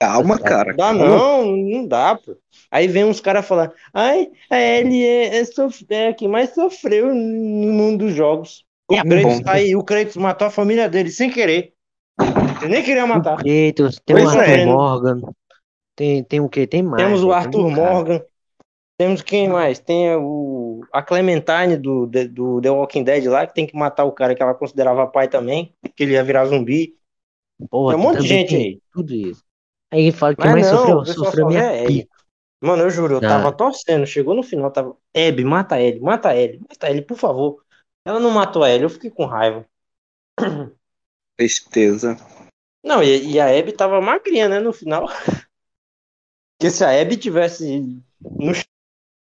Calma, 0.00 0.38
cara. 0.38 0.74
Dá 0.74 0.92
calma. 0.92 1.22
não, 1.22 1.46
não 1.56 1.86
dá, 1.86 2.16
pô. 2.16 2.36
Aí 2.70 2.86
vem 2.88 3.04
uns 3.04 3.20
caras 3.20 3.46
falar: 3.46 3.72
Ai, 3.92 4.30
a 4.50 4.58
Ellie 4.58 5.02
é, 5.04 5.38
é, 5.38 5.44
sof- 5.44 5.84
é 5.90 6.08
a 6.08 6.14
que 6.14 6.28
mais 6.28 6.50
sofreu 6.54 7.14
no 7.14 7.72
mundo 7.72 8.06
dos 8.06 8.14
jogos. 8.14 8.64
O 8.88 8.96
É 8.96 9.02
Kratos, 9.04 9.40
bom. 9.42 9.42
aí 9.46 9.74
o 9.76 9.84
Kratos 9.84 10.16
matou 10.16 10.46
a 10.48 10.50
família 10.50 10.88
dele 10.88 11.10
sem 11.10 11.30
querer. 11.30 11.74
Ele 12.60 12.70
nem 12.72 12.84
queria 12.84 13.06
matar. 13.06 13.38
Kratos, 13.38 14.00
tem 14.04 14.16
o 14.16 14.26
Pois 14.26 14.28
Arthur 14.28 14.58
é. 14.58 14.66
Morgan. 14.68 15.20
Tem, 15.96 16.22
tem 16.22 16.40
o 16.40 16.48
quê? 16.48 16.66
Tem 16.66 16.82
mais. 16.82 17.02
Temos 17.02 17.24
o 17.24 17.32
Arthur. 17.32 17.70
Morgan. 17.70 18.22
Temos 18.98 19.22
quem 19.22 19.48
mais? 19.48 19.78
Tem 19.78 20.14
o, 20.16 20.82
a 20.92 21.02
Clementine 21.02 21.76
do, 21.76 22.06
do 22.06 22.60
The 22.60 22.70
Walking 22.70 23.04
Dead 23.04 23.26
lá, 23.26 23.46
que 23.46 23.54
tem 23.54 23.66
que 23.66 23.76
matar 23.76 24.04
o 24.04 24.12
cara 24.12 24.34
que 24.34 24.42
ela 24.42 24.54
considerava 24.54 25.06
pai 25.06 25.28
também, 25.28 25.74
que 25.94 26.02
ele 26.02 26.12
ia 26.12 26.24
virar 26.24 26.46
zumbi. 26.46 26.96
Porra, 27.70 27.94
Tem 27.94 28.00
um 28.00 28.02
monte 28.02 28.22
de 28.22 28.28
gente 28.28 28.56
aí. 28.56 28.80
Tudo 28.92 29.14
isso. 29.14 29.42
Aí 29.92 30.02
ele 30.02 30.12
fala 30.12 30.34
que 30.34 30.42
Mas 30.42 30.52
mais 30.52 30.72
não, 30.72 31.04
sofreu, 31.04 31.14
sofreu 31.24 31.46
minha 31.46 31.74
Ellie. 31.74 32.02
pica. 32.02 32.16
Mano, 32.62 32.82
eu 32.84 32.90
juro, 32.90 33.14
eu 33.14 33.18
Ah. 33.18 33.28
tava 33.28 33.52
torcendo. 33.52 34.06
Chegou 34.06 34.34
no 34.34 34.42
final, 34.42 34.70
tava. 34.70 34.96
Abby, 35.14 35.44
mata 35.44 35.80
ele, 35.80 36.00
mata 36.00 36.34
ele, 36.34 36.58
mata 36.58 36.90
ele, 36.90 37.02
por 37.02 37.16
favor. 37.18 37.62
Ela 38.06 38.18
não 38.18 38.30
matou 38.30 38.62
a 38.62 38.70
Ellie, 38.70 38.84
eu 38.84 38.90
fiquei 38.90 39.10
com 39.10 39.26
raiva. 39.26 39.64
Tristeza. 41.36 42.16
Não, 42.82 43.02
e, 43.02 43.32
e 43.32 43.40
a 43.40 43.46
Abby 43.58 43.72
tava 43.72 44.00
magrinha, 44.00 44.48
né, 44.48 44.58
no 44.58 44.72
final. 44.72 45.06
Porque 46.58 46.70
se 46.70 46.84
a 46.84 46.90
Abby 47.00 47.16
tivesse 47.16 47.80
no 48.38 48.52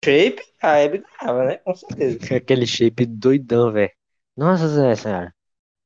shape, 0.05 0.43
a 0.61 0.77
Abby 0.83 0.99
ganhava, 0.99 1.45
né? 1.45 1.57
Com 1.59 1.75
certeza. 1.75 2.19
Aquele 2.35 2.65
shape 2.65 3.05
doidão, 3.05 3.71
velho. 3.71 3.91
Nossa, 4.37 4.67
Zé, 4.67 4.95
senhora. 4.95 5.35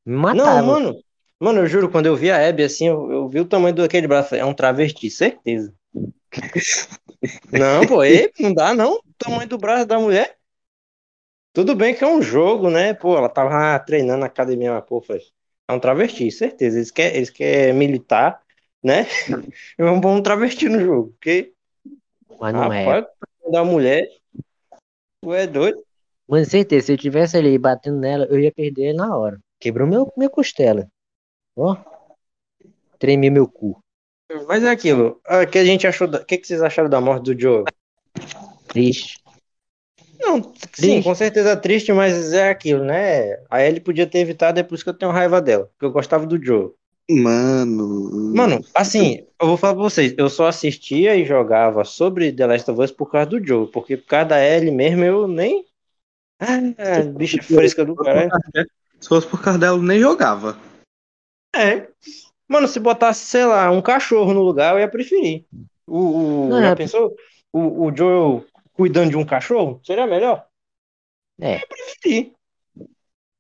Me 0.06 0.16
Não, 0.30 0.62
matava. 0.62 0.64
mano. 0.64 1.02
Mano, 1.40 1.60
eu 1.62 1.68
juro, 1.68 1.90
quando 1.92 2.06
eu 2.08 2.16
vi 2.16 2.32
a 2.32 2.48
Abby 2.50 2.64
assim, 2.64 2.88
eu, 2.88 3.12
eu 3.12 3.28
vi 3.30 3.40
o 3.40 3.46
tamanho 3.48 3.76
daquele 3.76 4.08
braço. 4.08 4.30
falei, 4.30 4.42
É 4.44 4.46
um 4.46 4.54
travesti, 4.54 5.10
certeza. 5.10 5.74
Não, 7.52 7.86
pô, 7.86 8.04
e 8.04 8.32
não 8.40 8.54
dá 8.54 8.74
não. 8.74 8.96
O 8.96 9.04
tamanho 9.18 9.48
do 9.48 9.58
braço 9.58 9.86
da 9.86 10.00
mulher. 10.00 10.38
Tudo 11.54 11.76
bem 11.76 11.96
que 11.96 12.04
é 12.04 12.08
um 12.08 12.22
jogo, 12.22 12.70
né? 12.70 12.94
Pô, 12.94 13.16
ela 13.18 13.30
tava 13.30 13.80
treinando 13.80 14.20
na 14.22 14.26
academia, 14.28 14.74
mas, 14.74 14.86
pô, 14.86 15.02
foi. 15.02 15.20
É 15.68 15.74
um 15.74 15.80
travesti, 15.80 16.32
certeza. 16.32 16.78
Eles 16.78 16.92
querem, 16.92 17.18
eles 17.18 17.30
querem 17.30 17.74
militar, 17.74 18.43
né? 18.84 19.06
É 19.78 19.84
um 19.86 20.00
bom 20.00 20.22
travesti 20.22 20.68
no 20.70 20.80
jogo. 20.80 21.12
Porque, 21.14 21.54
Mas 22.40 22.54
não 22.54 22.72
é. 22.72 22.84
rapaz, 22.86 23.06
da 23.52 23.64
mulher, 23.64 24.08
tu 25.22 25.34
é 25.34 25.48
doido. 25.48 25.84
Mano, 26.28 26.46
certeza, 26.46 26.88
se 26.88 26.94
eu 26.94 26.98
tivesse 26.98 27.38
ali 27.38 27.58
batendo 27.58 28.00
nela, 28.00 28.26
eu 28.26 28.40
ia 28.40 28.52
perder 28.52 28.94
na 28.94 29.16
hora. 29.16 29.40
Quebrou 29.60 29.88
meu, 29.88 30.12
minha 30.18 30.30
costela. 30.30 30.88
Ó. 31.56 31.78
Tremi 32.98 33.30
meu 33.30 33.48
cu. 33.48 33.80
Mas 34.48 34.64
é 34.64 34.70
aquilo. 34.70 35.22
O 35.28 35.48
que 35.48 35.58
a 35.60 35.66
gente 35.66 35.86
achou. 35.86 36.08
da- 36.08 36.20
O 36.22 36.26
que, 36.26 36.38
que 36.38 36.48
vocês 36.48 36.62
acharam 36.62 36.90
da 36.90 37.00
morte 37.02 37.34
do 37.34 37.40
Joe? 37.40 37.66
Triste. 38.68 39.22
Não, 40.20 40.42
sim, 40.42 40.52
Triste. 40.72 41.04
com 41.04 41.14
certeza 41.14 41.56
triste, 41.58 41.92
mas 41.92 42.32
é 42.32 42.50
aquilo, 42.50 42.84
né? 42.86 43.34
A 43.50 43.62
Ellie 43.62 43.82
podia 43.82 44.08
ter 44.08 44.20
evitado, 44.20 44.60
é 44.60 44.64
por 44.64 44.76
isso 44.76 44.84
que 44.84 44.90
eu 44.90 44.98
tenho 44.98 45.12
raiva 45.12 45.42
dela. 45.42 45.66
Porque 45.68 45.86
eu 45.86 45.92
gostava 45.92 46.26
do 46.26 46.44
Joe. 46.44 46.72
Mano. 47.10 48.34
Mano, 48.34 48.66
assim, 48.74 49.26
eu 49.40 49.48
vou 49.48 49.58
falar 49.58 49.74
pra 49.74 49.84
vocês, 49.84 50.14
eu 50.18 50.30
só 50.30 50.48
assistia 50.48 51.16
e 51.16 51.26
jogava 51.26 51.84
sobre 51.84 52.32
The 52.32 52.48
Last 52.48 52.72
of 52.72 52.82
Us 52.82 52.92
por 52.92 53.12
causa 53.12 53.30
do 53.30 53.46
Joe, 53.46 53.68
porque 53.68 53.98
por 53.98 54.08
causa 54.08 54.30
da 54.30 54.44
Ellie 54.44 54.72
mesmo 54.72 55.04
eu 55.04 55.28
nem. 55.28 55.66
Ah, 56.40 57.02
bicha 57.14 57.42
fresca 57.44 57.86
do 57.86 57.96
caralho. 57.96 58.32
Se 59.00 59.10
fosse 59.10 59.28
por 59.28 59.42
causa 59.42 59.60
dela, 59.60 59.78
eu 59.78 59.84
nem 59.84 60.00
jogava. 60.00 60.58
É. 61.56 61.88
Mano, 62.48 62.68
se 62.68 62.80
botasse, 62.80 63.26
sei 63.26 63.46
lá, 63.46 63.70
um 63.70 63.82
cachorro 63.82 64.34
no 64.34 64.42
lugar, 64.42 64.74
eu 64.74 64.80
ia 64.80 64.88
preferir. 64.88 65.46
O, 65.86 66.46
o- 66.46 66.50
Não, 66.50 66.62
já 66.62 66.70
é- 66.70 66.76
pensou? 66.76 67.14
O, 67.52 67.86
o 67.88 67.96
Joel 67.96 68.46
cuidando 68.74 69.12
de 69.12 69.18
um 69.18 69.26
cachorro? 69.26 69.80
Seria 69.84 70.08
melhor? 70.08 70.46
É. 71.40 71.58
Eu 71.62 71.68
preferi. 71.68 72.34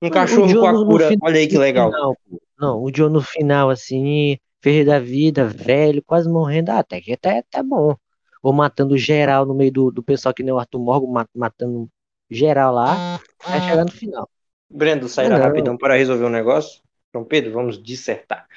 Um 0.01 0.07
O 0.07 0.11
cachorro 0.11 0.53
com 0.59 0.65
a 0.67 0.85
cura. 0.85 1.09
Olha 1.21 1.39
aí 1.39 1.47
que 1.47 1.57
legal. 1.57 1.91
final, 1.91 2.17
pô. 2.29 2.41
Não, 2.59 2.81
o 2.83 2.91
John 2.91 3.09
no 3.09 3.21
final, 3.21 3.69
assim, 3.69 4.37
feliz 4.61 4.85
da 4.85 4.99
vida, 4.99 5.45
velho, 5.47 6.03
quase 6.03 6.29
morrendo, 6.29 6.69
ah, 6.71 6.79
até 6.79 7.01
que 7.01 7.13
até, 7.13 7.39
até 7.39 7.63
bom. 7.63 7.95
Ou 8.41 8.53
matando 8.53 8.97
geral 8.97 9.45
no 9.45 9.53
meio 9.55 9.71
do, 9.71 9.91
do 9.91 10.03
pessoal 10.03 10.33
que 10.33 10.43
nem 10.43 10.53
o 10.53 10.59
Arthur 10.59 10.79
Morgan, 10.79 11.07
ma- 11.11 11.27
matando 11.35 11.89
geral 12.29 12.73
lá, 12.73 13.01
vai 13.47 13.61
chegar 13.61 13.85
no 13.85 13.91
final. 13.91 14.29
Brendo, 14.69 15.07
sairá 15.07 15.37
Ah, 15.37 15.49
não. 15.49 15.49
rapidão 15.49 15.77
para 15.77 15.95
resolver 15.95 16.25
um 16.25 16.29
negócio. 16.29 16.81
João 17.13 17.25
Pedro, 17.25 17.53
vamos 17.53 17.81
dissertar. 17.81 18.47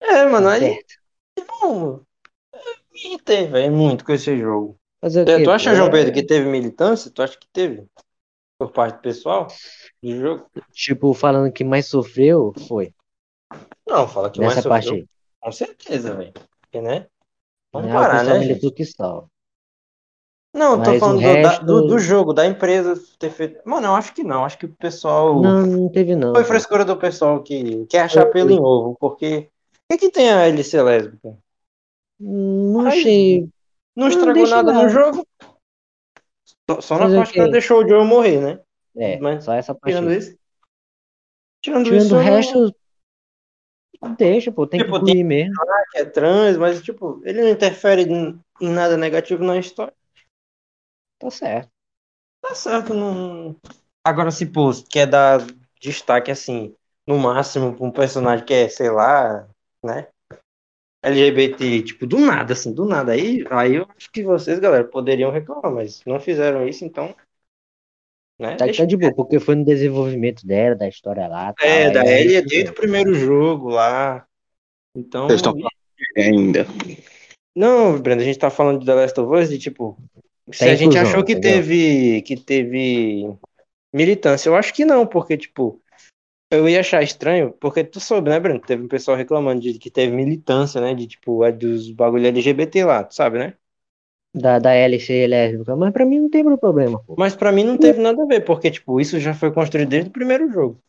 É, 0.00 0.24
mano, 0.26 0.48
aí. 0.48 0.84
Certo. 1.38 2.06
Me 2.92 3.00
irritei, 3.04 3.46
velho, 3.46 3.72
muito 3.74 4.04
com 4.04 4.12
esse 4.12 4.36
jogo. 4.38 4.78
Fazer 5.00 5.24
o 5.26 5.28
É, 5.28 5.38
quê, 5.38 5.40
tu 5.40 5.50
acha, 5.50 5.74
pô? 5.74 5.76
João 5.76 5.90
Pedro, 5.90 6.12
que 6.12 6.22
teve 6.22 6.48
militância? 6.48 7.10
Tu 7.10 7.22
acha 7.22 7.38
que 7.38 7.48
teve? 7.52 7.86
Por 8.58 8.72
parte 8.72 8.96
do 8.96 9.02
pessoal 9.02 9.46
do 10.02 10.16
jogo? 10.16 10.50
Tipo, 10.72 11.14
falando 11.14 11.52
que 11.52 11.62
mais 11.64 11.86
sofreu, 11.86 12.52
foi, 12.66 12.92
Não, 13.86 14.06
fala 14.08 14.30
que 14.30 14.40
mais 14.40 14.54
nessa 14.54 14.68
parte 14.68 14.86
sofreu. 14.86 14.94
aí. 14.94 15.08
Com 15.40 15.52
certeza, 15.52 16.14
velho. 16.14 16.32
Porque, 16.60 16.80
né? 16.80 17.06
Vamos 17.72 17.88
Né, 17.88 17.94
parar, 17.94 18.24
né, 18.24 18.40
gente? 18.42 18.72
que. 18.72 18.84
Não, 20.54 20.72
eu 20.72 20.78
tô 20.78 20.80
Mas 20.90 21.02
o 21.02 21.04
falando 21.04 21.22
do, 21.22 21.36
da- 21.42 21.52
resto- 21.52 21.64
do, 21.64 21.86
do 21.86 21.98
jogo, 21.98 22.32
da 22.32 22.46
empresa 22.46 22.94
ter 23.18 23.30
feito. 23.30 23.60
Mano, 23.68 23.86
eu 23.88 23.94
acho 23.94 24.12
que 24.14 24.22
não. 24.24 24.44
Acho 24.44 24.58
que 24.58 24.66
o 24.66 24.74
pessoal. 24.74 25.40
Não, 25.40 25.62
não 25.66 25.88
teve 25.92 26.16
não. 26.16 26.34
Foi 26.34 26.44
frescura 26.44 26.84
do 26.84 26.96
pessoal 26.96 27.42
que 27.42 27.86
quer 27.86 28.00
achar 28.02 28.26
pelo 28.26 28.50
em 28.50 28.58
ovo, 28.60 28.96
porque. 28.98 29.50
O 29.90 29.96
que, 29.96 29.98
que 29.98 30.10
tem 30.10 30.30
a 30.30 30.46
hélice 30.46 30.80
lésbica? 30.82 31.38
Não 32.20 32.80
Ai, 32.80 32.98
achei. 32.98 33.48
Não 33.96 34.08
Não 34.08 34.08
estragou 34.08 34.34
deixa 34.34 34.56
nada 34.56 34.72
no 34.72 34.80
nada. 34.80 34.90
jogo. 34.90 35.26
Só, 36.70 36.80
só 36.80 36.98
na 36.98 37.08
parte 37.08 37.32
que 37.32 37.40
ela 37.40 37.50
deixou 37.50 37.84
o 37.84 37.88
Joe 37.88 38.04
morrer, 38.04 38.40
né? 38.40 38.60
É, 38.96 39.18
Mas, 39.18 39.44
só 39.44 39.52
essa 39.54 39.74
parte. 39.74 39.94
Tirando 39.96 40.12
isso. 40.12 40.36
Tirando, 41.62 41.84
Tirando 41.86 42.04
isso, 42.04 42.14
o 42.14 42.18
não- 42.18 42.22
resto, 42.24 42.74
deixa, 44.18 44.52
pô, 44.52 44.66
tem 44.66 44.80
que 44.80 44.86
Tipo, 44.86 44.96
incluir 44.98 45.24
mesmo. 45.24 45.54
que 45.92 45.98
é 45.98 46.04
trans, 46.04 46.56
mas 46.56 46.82
tipo, 46.82 47.20
ele 47.24 47.42
não 47.42 47.48
interfere 47.48 48.02
em, 48.02 48.38
em 48.60 48.68
nada 48.70 48.96
negativo 48.96 49.42
na 49.44 49.56
história. 49.58 49.92
Tá 51.18 51.30
certo. 51.30 51.70
Tá 52.40 52.54
certo, 52.54 52.94
não. 52.94 53.56
Agora, 54.04 54.30
se 54.30 54.46
pô, 54.46 54.70
quer 54.90 55.06
dar 55.06 55.40
destaque 55.80 56.30
assim, 56.30 56.74
no 57.06 57.18
máximo, 57.18 57.74
pra 57.76 57.86
um 57.86 57.90
personagem 57.90 58.44
que 58.44 58.54
é, 58.54 58.68
sei 58.68 58.90
lá, 58.90 59.48
né? 59.84 60.08
LGBT, 61.02 61.82
tipo, 61.82 62.06
do 62.06 62.18
nada, 62.18 62.52
assim, 62.52 62.72
do 62.72 62.84
nada. 62.84 63.12
Aí, 63.12 63.44
aí 63.50 63.76
eu 63.76 63.86
acho 63.96 64.10
que 64.10 64.22
vocês, 64.22 64.58
galera, 64.58 64.84
poderiam 64.84 65.30
reclamar, 65.30 65.72
mas 65.72 66.04
não 66.04 66.18
fizeram 66.18 66.66
isso, 66.66 66.84
então. 66.84 67.14
Né? 68.38 68.56
Tá, 68.56 68.66
Deixa 68.66 68.82
tá 68.82 68.86
de 68.86 68.96
boa, 68.96 69.12
porque 69.14 69.40
foi 69.40 69.54
no 69.54 69.64
desenvolvimento 69.64 70.46
dela, 70.46 70.76
da 70.76 70.88
história 70.88 71.26
lá. 71.26 71.52
tal, 71.52 71.66
É, 71.66 71.90
da 71.90 72.04
Ellie 72.06 72.36
é 72.36 72.42
desde 72.42 72.70
o 72.70 72.74
primeiro 72.74 73.14
jogo 73.14 73.68
lá. 73.68 74.26
Então. 74.94 75.26
Vocês 75.26 75.40
estão 75.40 75.52
falando 75.52 75.68
ainda. 76.16 76.66
Não, 77.54 77.98
Brenda, 78.00 78.22
a 78.22 78.24
gente 78.24 78.38
tá 78.38 78.50
falando 78.50 78.80
de 78.80 78.86
The 78.86 78.94
Last 78.94 79.20
of 79.20 79.34
Us, 79.34 79.48
de 79.48 79.58
tipo. 79.58 79.98
Se 80.52 80.60
Tem 80.60 80.70
a 80.70 80.74
gente 80.74 80.94
inclusão, 80.94 81.10
achou 81.10 81.24
que 81.24 81.32
entendeu? 81.32 81.62
teve. 81.62 82.22
que 82.22 82.36
teve 82.36 83.34
militância, 83.92 84.48
eu 84.48 84.54
acho 84.54 84.72
que 84.72 84.84
não, 84.84 85.06
porque, 85.06 85.36
tipo. 85.36 85.80
Eu 86.50 86.66
ia 86.66 86.80
achar 86.80 87.02
estranho, 87.02 87.52
porque 87.60 87.84
tu 87.84 88.00
soube, 88.00 88.30
né, 88.30 88.40
Brenda? 88.40 88.60
Teve 88.66 88.82
um 88.82 88.88
pessoal 88.88 89.16
reclamando 89.16 89.60
de 89.60 89.78
que 89.78 89.90
teve 89.90 90.16
militância, 90.16 90.80
né? 90.80 90.94
De 90.94 91.06
tipo, 91.06 91.44
é 91.44 91.52
dos 91.52 91.90
bagulho 91.90 92.26
LGBT 92.26 92.84
lá, 92.84 93.04
tu 93.04 93.14
sabe, 93.14 93.38
né? 93.38 93.54
Da, 94.34 94.58
da 94.58 94.72
LC 94.72 95.26
lésbica, 95.26 95.76
mas 95.76 95.92
pra 95.92 96.06
mim 96.06 96.20
não 96.20 96.30
tem 96.30 96.44
problema, 96.56 97.02
pô. 97.06 97.14
Mas 97.18 97.34
pra 97.34 97.52
mim 97.52 97.64
não 97.64 97.76
teve 97.76 98.00
nada 98.00 98.22
a 98.22 98.26
ver, 98.26 98.44
porque, 98.44 98.70
tipo, 98.70 99.00
isso 99.00 99.18
já 99.18 99.34
foi 99.34 99.50
construído 99.50 99.88
desde 99.88 100.10
o 100.10 100.12
primeiro 100.12 100.50
jogo. 100.50 100.80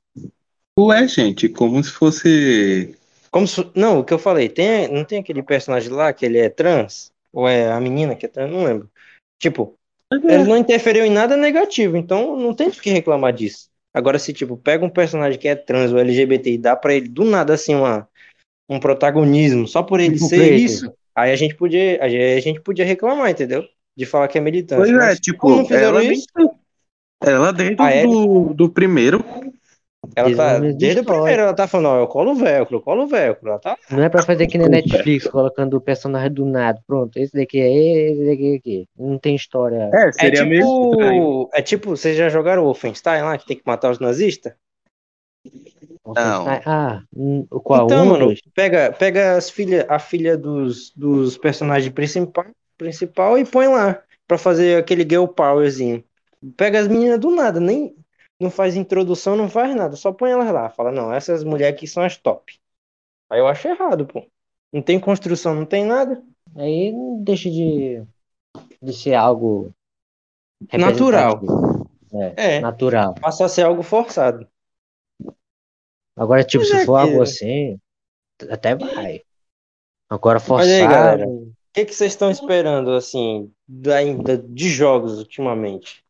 Ué, 0.78 1.08
gente, 1.08 1.50
como 1.50 1.84
se 1.84 1.92
fosse. 1.92 2.96
Como 3.32 3.46
se... 3.48 3.70
Não, 3.76 4.00
o 4.00 4.04
que 4.04 4.14
eu 4.14 4.20
falei, 4.20 4.48
tem, 4.48 4.88
não 4.88 5.04
tem 5.04 5.20
aquele 5.20 5.44
personagem 5.44 5.92
lá 5.92 6.14
que 6.14 6.26
ele 6.26 6.38
é 6.38 6.50
trans? 6.50 7.12
Ou 7.34 7.48
é 7.48 7.72
a 7.72 7.80
menina 7.82 8.16
que 8.16 8.26
é 8.26 8.30
trans? 8.30 8.52
Não 8.52 8.64
lembro. 8.64 8.90
Tipo, 9.38 9.76
ele 10.12 10.44
não 10.44 10.58
interferiu 10.58 11.04
em 11.04 11.12
nada 11.12 11.36
negativo, 11.36 11.98
então 11.98 12.38
não 12.38 12.54
tem 12.54 12.70
por 12.70 12.82
que 12.82 12.90
reclamar 12.90 13.34
disso. 13.34 13.70
Agora, 14.00 14.18
se, 14.18 14.34
tipo, 14.34 14.58
pega 14.58 14.86
um 14.86 14.90
personagem 14.90 15.40
que 15.40 15.48
é 15.48 15.56
trans 15.56 15.92
ou 15.92 16.00
LGBT 16.00 16.52
e 16.54 16.58
dá 16.58 16.76
pra 16.76 16.94
ele, 16.94 17.08
do 17.08 17.24
nada, 17.26 17.54
assim, 17.54 17.76
uma, 17.76 18.08
um 18.70 18.80
protagonismo, 18.80 19.68
só 19.68 19.84
por 19.84 20.00
ele 20.00 20.14
Tipo 20.16 20.28
ser 20.28 20.38
Kratos. 20.38 20.62
isso, 20.62 20.94
aí 21.16 21.32
a 21.32 21.36
gente 21.36 21.56
podia, 21.56 22.02
a 22.04 22.40
gente 22.40 22.62
podia 22.62 22.86
reclamar, 22.86 23.30
entendeu? 23.30 23.64
De 23.96 24.06
falar 24.06 24.28
que 24.28 24.38
é 24.38 24.42
militância. 24.42 24.98
Pois 24.98 25.10
é, 25.10 25.16
tipo, 25.16 25.50
ela, 25.74 26.04
isso, 26.04 26.28
ela 27.22 27.52
Ellie- 27.60 28.04
do, 28.04 28.54
do 28.54 28.70
primeiro. 28.70 29.24
Ela 30.16 30.36
tá, 30.36 30.60
desde 30.60 31.02
o 31.02 31.06
primeiro, 31.06 31.42
ela 31.42 31.54
tá 31.54 31.68
falando, 31.68 31.88
ó, 31.88 32.00
eu 32.00 32.08
colo 32.08 32.32
o 32.32 32.36
velcro, 32.36 32.78
eu 32.78 32.82
colo 32.82 33.04
o 33.04 33.08
velcro, 33.08 33.50
ela 33.50 33.60
tá 33.60 33.78
Não 33.92 34.04
é 34.04 34.10
pra 34.10 34.24
fazer 34.24 34.48
que 34.48 34.58
nem 34.58 34.68
Netflix, 34.70 35.28
colocando 35.28 35.78
o 35.78 35.82
personagem 35.82 36.32
do 36.32 36.46
nada. 36.46 36.80
Pronto, 36.86 37.18
esse 37.18 37.34
daqui 37.34 37.60
é 37.60 38.12
esse 38.12 38.26
daqui 38.26 38.54
é 38.54 38.56
aqui. 38.56 38.88
Não 38.98 39.18
tem 39.18 39.36
história. 39.36 39.90
É, 39.94 40.08
É 40.08 40.12
seria 40.12 40.44
estranho. 40.44 40.62
tipo, 40.62 41.50
é 41.54 41.62
tipo, 41.62 41.90
vocês 41.92 42.18
já 42.18 42.30
jogaram 42.30 42.62
o 42.64 42.66
Wolfenstein 42.66 43.22
lá, 43.22 43.38
que 43.38 43.46
tem 43.46 43.58
que 43.58 43.64
matar 43.66 43.92
os 43.92 44.00
nazistas? 44.00 44.54
Wolfenstein. 46.04 46.62
Ah, 46.66 47.02
hum, 47.16 47.46
o 47.52 47.60
qual? 47.60 47.86
Então, 47.86 48.04
um 48.04 48.10
mano, 48.10 48.26
dois? 48.28 48.40
pega, 48.54 48.92
pega 48.92 49.38
as 49.38 49.50
filha, 49.50 49.86
a 49.90 50.00
filha 50.00 50.38
dos, 50.38 50.92
dos 50.96 51.38
personagens 51.38 51.94
principal, 51.94 52.46
principal 52.78 53.38
e 53.38 53.46
põe 53.46 53.68
lá, 53.68 54.02
pra 54.28 54.38
fazer 54.38 54.78
aquele 54.78 55.04
girl 55.04 55.26
powerzinho. 55.26 56.04
Pega 56.56 56.80
as 56.80 56.88
meninas 56.88 57.20
do 57.20 57.32
nada, 57.32 57.60
nem 57.60 57.94
não 58.40 58.50
faz 58.52 58.76
introdução, 58.76 59.36
não 59.36 59.50
faz 59.50 59.76
nada, 59.76 59.96
só 59.96 60.12
põe 60.14 60.32
elas 60.32 60.52
lá, 60.52 60.70
fala, 60.70 60.92
não, 60.92 61.14
essas 61.14 61.44
mulheres 61.44 61.76
aqui 61.76 61.88
são 61.88 62.04
as 62.04 62.18
top. 62.18 62.60
Aí 63.30 63.40
eu 63.40 63.48
acho 63.48 63.68
errado, 63.68 64.06
pô. 64.08 64.26
Não 64.74 64.82
tem 64.82 65.00
construção, 65.00 65.56
não 65.56 65.66
tem 65.66 65.86
nada. 65.86 66.24
Aí 66.56 66.92
não 66.92 67.24
deixa 67.24 67.50
de, 67.50 68.04
de 68.82 68.94
ser 68.94 69.16
algo 69.16 69.74
Natural. 70.74 71.40
É, 72.14 72.58
É, 72.58 72.62
natural. 72.62 73.14
passa 73.22 73.46
a 73.46 73.50
ser 73.50 73.64
algo 73.66 73.84
forçado. 73.84 74.48
Agora, 76.16 76.44
tipo, 76.44 76.64
Mas 76.64 76.70
se 76.70 76.76
é 76.84 76.86
for 76.86 76.96
que- 76.96 77.02
algo 77.02 77.22
assim, 77.22 77.80
até 78.52 78.76
vai. 78.76 79.22
Agora, 80.10 80.40
Mas 80.40 80.68
aí, 80.68 80.82
forçado. 80.82 80.92
galera, 80.92 81.26
o 81.28 81.54
que, 81.74 81.86
que 81.86 81.94
vocês 81.94 82.12
estão 82.14 82.30
esperando, 82.32 82.92
assim, 82.94 83.52
da, 83.68 84.02
da- 84.24 84.36
de 84.36 84.70
jogos 84.70 85.18
ultimamente? 85.20 86.04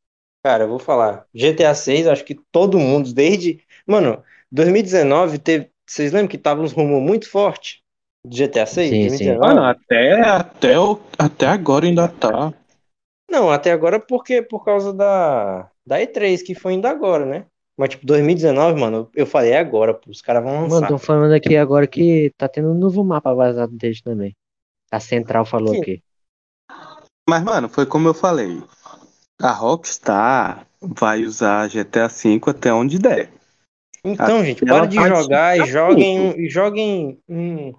Cara, 0.44 0.64
eu 0.64 0.70
vou 0.70 0.80
falar. 0.80 1.26
GTA 1.34 1.74
6, 1.76 2.08
acho 2.08 2.24
que 2.24 2.36
todo 2.52 2.80
mundo, 2.80 3.14
desde. 3.14 3.64
Mano, 3.86 4.24
2019 4.52 5.38
teve. 5.38 5.70
Vocês 5.86 6.12
lembram 6.12 6.30
que 6.30 6.38
tava 6.38 6.62
uns 6.62 6.72
rumores 6.72 7.04
muito 7.08 7.30
forte 7.30 7.84
de 8.26 8.38
GTA 8.38 8.66
6? 8.66 8.90
Sim, 8.90 9.10
sim. 9.10 9.38
2019? 9.38 9.56
Mano, 9.56 9.64
até, 9.64 10.22
até, 10.22 10.80
o- 10.80 11.00
até 11.18 11.48
agora 11.48 11.86
ainda 11.86 12.08
tá. 12.08 12.54
Não, 13.30 13.52
até 13.52 13.72
agora 13.72 14.00
porque 14.00 14.42
por 14.42 14.64
causa 14.64 14.94
da, 14.94 15.70
da 15.86 16.02
E3, 16.02 16.42
que 16.42 16.56
foi 16.56 16.74
ainda 16.74 16.90
agora, 16.90 17.26
né? 17.26 17.46
Mas, 17.78 17.90
tipo, 17.92 18.06
2019, 18.06 18.80
mano, 18.80 19.10
eu 19.16 19.26
falei, 19.26 19.52
é 19.52 19.60
agora, 19.60 19.94
pô, 19.94 20.10
os 20.10 20.22
caras 20.22 20.44
vão 20.44 20.54
Mano, 20.68 20.70
lançar. 20.82 20.88
tô 20.88 20.98
falando 20.98 21.34
aqui 21.34 21.56
agora 21.56 21.88
que 21.88 22.32
tá 22.38 22.48
tendo 22.50 22.70
um 22.70 22.74
novo 22.74 23.04
mapa 23.04 23.34
vazado 23.34 23.76
deles 23.78 24.02
também. 24.02 24.36
A 24.92 25.00
Central 25.00 25.46
falou 25.46 25.74
Sim. 25.74 25.82
aqui. 25.82 26.04
Mas, 27.30 27.44
mano, 27.44 27.70
foi 27.70 27.86
como 27.86 28.08
eu 28.08 28.14
falei. 28.14 28.62
A 29.42 29.52
Rockstar 29.52 30.68
vai 30.82 31.24
usar 31.24 31.70
GTA 31.70 32.08
V 32.08 32.40
até 32.48 32.74
onde 32.74 33.00
der. 33.00 33.32
Então, 34.04 34.44
gente, 34.44 34.64
ela 34.68 34.80
para 34.80 34.86
de 34.88 34.96
jogar 34.98 35.58
e 35.60 35.66
joguem, 35.66 36.40
e 36.40 36.50
joguem 36.50 37.20
um, 37.28 37.70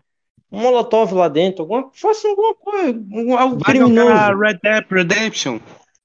um 0.52 0.60
molotov 0.60 1.12
lá 1.14 1.28
dentro, 1.28 1.62
alguma, 1.62 1.90
façam 1.94 2.30
alguma 2.30 2.54
coisa, 2.54 2.98
um- 3.12 3.36
algo 3.36 3.58
Vai 3.58 3.74
criminoso. 3.74 4.38
Red 4.38 4.58
Dead 4.62 4.84
Redemption. 4.90 5.58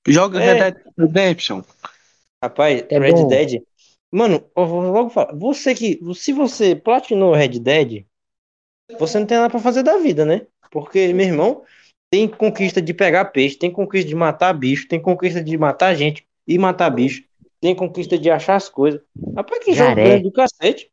Joga 0.08 0.41
É. 0.41 0.53
Red 0.53 0.60
Dead 0.72 0.76
Redemption. 0.97 1.62
Rapaz, 2.43 2.86
É 2.89 2.99
Red 2.99 3.14
bom. 3.14 3.28
Dead. 3.28 3.62
Mano, 4.12 4.43
eu 4.56 4.66
vou 4.68 4.82
logo 4.82 5.10
falar. 5.10 5.34
Você 5.36 5.74
que. 5.74 5.99
Se 6.14 6.32
você 6.32 6.76
platinou 6.76 7.34
Red 7.34 7.60
Dead, 7.60 8.06
você 8.99 9.20
não 9.20 9.26
tem 9.26 9.38
nada 9.38 9.49
pra 9.49 9.60
fazer 9.60 9.84
da 9.84 9.97
vida, 9.97 10.26
né? 10.26 10.47
Porque, 10.72 11.12
meu 11.14 11.26
irmão, 11.26 11.64
tem 12.16 12.30
conquista 12.30 12.82
de 12.82 12.93
pegar 12.93 13.26
peixe, 13.26 13.57
tem 13.57 13.70
conquista 13.70 14.07
de 14.07 14.16
matar 14.16 14.53
bicho, 14.53 14.88
tem 14.88 15.01
conquista 15.01 15.43
de 15.43 15.57
matar 15.57 15.93
gente 15.95 16.26
e 16.47 16.57
matar 16.57 16.89
bicho, 16.89 17.26
tem 17.59 17.76
conquista 17.76 18.18
de 18.18 18.32
achar 18.32 18.55
as 18.55 18.70
coisas. 18.70 19.01
Rapaz, 19.36 19.61
que 19.61 19.74
jogo 19.74 19.89
Jaré. 19.89 20.03
grande 20.05 20.24
do 20.24 20.32
cacete. 20.32 20.89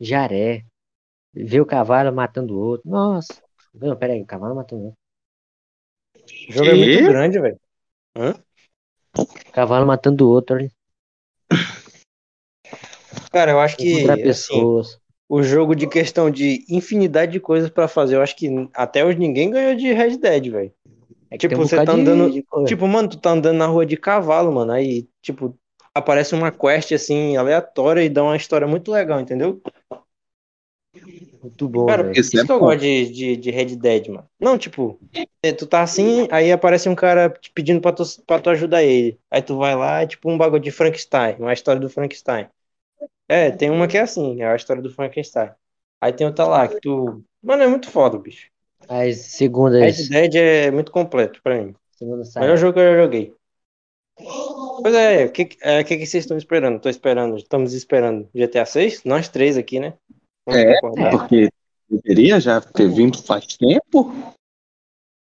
Jaré. 0.00 0.64
Vê 1.32 1.60
o 1.60 1.66
cavalo 1.66 2.14
matando 2.14 2.54
o 2.54 2.60
outro. 2.60 2.88
Nossa. 2.88 3.42
Não, 3.74 3.96
pera 3.96 4.12
aí, 4.12 4.22
o 4.22 4.24
cavalo 4.24 4.54
matando 4.54 4.82
o 4.82 4.84
outro. 4.84 4.98
O 6.48 6.52
jogo 6.52 6.70
é 6.70 6.74
muito 6.74 7.08
grande, 7.08 7.40
velho. 7.40 7.60
Cavalo 9.52 9.84
matando 9.84 10.28
o 10.28 10.30
outro. 10.30 10.54
olha. 10.54 10.70
Cara, 13.32 13.50
eu 13.50 13.58
acho 13.58 13.76
que 13.76 14.08
assim, 14.08 14.22
pessoas. 14.22 15.00
O 15.28 15.42
jogo 15.42 15.74
de 15.74 15.86
questão 15.86 16.30
de 16.30 16.64
infinidade 16.68 17.32
de 17.32 17.40
coisas 17.40 17.70
pra 17.70 17.88
fazer, 17.88 18.16
eu 18.16 18.22
acho 18.22 18.36
que 18.36 18.48
até 18.74 19.04
hoje 19.04 19.18
ninguém 19.18 19.50
ganhou 19.50 19.74
de 19.74 19.92
Red 19.92 20.18
Dead, 20.18 20.50
velho. 20.50 20.72
É 21.30 21.36
Tipo, 21.38 21.56
um 21.56 21.66
você 21.66 21.76
tá 21.84 21.92
andando- 21.92 22.30
de. 22.30 22.44
Tipo, 22.66 22.86
mano, 22.86 23.08
tu 23.08 23.18
tá 23.18 23.30
andando 23.30 23.56
na 23.56 23.66
rua 23.66 23.84
de 23.84 23.96
cavalo, 23.96 24.52
mano. 24.52 24.70
Aí, 24.72 25.08
tipo, 25.20 25.56
aparece 25.92 26.34
uma 26.34 26.52
quest 26.52 26.92
assim, 26.92 27.36
aleatória 27.36 28.02
e 28.04 28.08
dá 28.08 28.22
uma 28.22 28.36
história 28.36 28.66
muito 28.66 28.90
legal, 28.92 29.20
entendeu? 29.20 29.60
Muito 31.42 31.68
bom, 31.68 31.86
Cara, 31.86 32.02
velho. 32.04 32.20
Isso 32.20 32.38
é 32.38 32.44
que 32.44 32.52
eu 32.52 32.58
gosto 32.58 32.80
de, 32.80 33.08
de, 33.10 33.36
de 33.36 33.50
Red 33.50 33.76
Dead, 33.76 34.08
mano. 34.08 34.26
Não, 34.40 34.56
tipo, 34.56 34.98
é, 35.42 35.52
tu 35.52 35.66
tá 35.66 35.82
assim, 35.82 36.26
aí 36.30 36.50
aparece 36.52 36.88
um 36.88 36.94
cara 36.94 37.28
te 37.28 37.50
pedindo 37.50 37.80
pra 37.80 37.92
tu, 37.92 38.02
pra 38.26 38.38
tu 38.38 38.50
ajudar 38.50 38.82
ele. 38.82 39.18
Aí 39.30 39.42
tu 39.42 39.56
vai 39.56 39.74
lá, 39.74 40.02
é 40.02 40.06
tipo 40.06 40.30
um 40.30 40.38
bagulho 40.38 40.62
de 40.62 40.70
Frankenstein, 40.70 41.36
uma 41.38 41.52
história 41.52 41.80
do 41.80 41.90
Frankenstein. 41.90 42.46
É, 43.28 43.50
tem 43.50 43.70
uma 43.70 43.88
que 43.88 43.96
é 43.96 44.02
assim, 44.02 44.42
é 44.42 44.46
a 44.46 44.56
história 44.56 44.82
do 44.82 44.90
Frankenstein. 44.90 45.50
Aí 46.00 46.12
tem 46.12 46.26
outra 46.26 46.46
lá 46.46 46.68
que 46.68 46.80
tu. 46.80 47.24
Mano, 47.42 47.62
é 47.62 47.66
muito 47.66 47.90
foda, 47.90 48.18
bicho. 48.18 48.48
As 48.88 49.16
segundas, 49.16 49.80
Red 49.80 50.08
Dead 50.08 50.34
é 50.34 50.70
muito 50.70 50.92
completo 50.92 51.40
pra 51.42 51.62
mim. 51.62 51.74
segunda 51.92 52.18
Melhor 52.18 52.26
saga. 52.26 52.56
jogo 52.56 52.74
que 52.74 52.80
eu 52.80 52.92
já 52.92 53.02
joguei. 53.02 53.34
Pois 54.82 54.94
é, 54.94 55.24
o 55.24 55.32
que, 55.32 55.48
é, 55.62 55.80
o 55.80 55.84
que, 55.84 55.96
que 55.96 56.06
vocês 56.06 56.24
estão 56.24 56.36
esperando? 56.36 56.80
Tô 56.80 56.88
esperando, 56.88 57.36
estamos 57.36 57.72
esperando 57.72 58.28
GTA 58.34 58.66
6? 58.66 59.04
Nós 59.04 59.28
três 59.28 59.56
aqui, 59.56 59.80
né? 59.80 59.94
Vamos 60.46 60.60
É, 60.62 60.80
concordar. 60.80 61.10
Porque 61.10 61.48
deveria 61.88 62.38
já 62.38 62.60
ter 62.60 62.88
vindo 62.88 63.20
faz 63.22 63.46
tempo. 63.56 64.12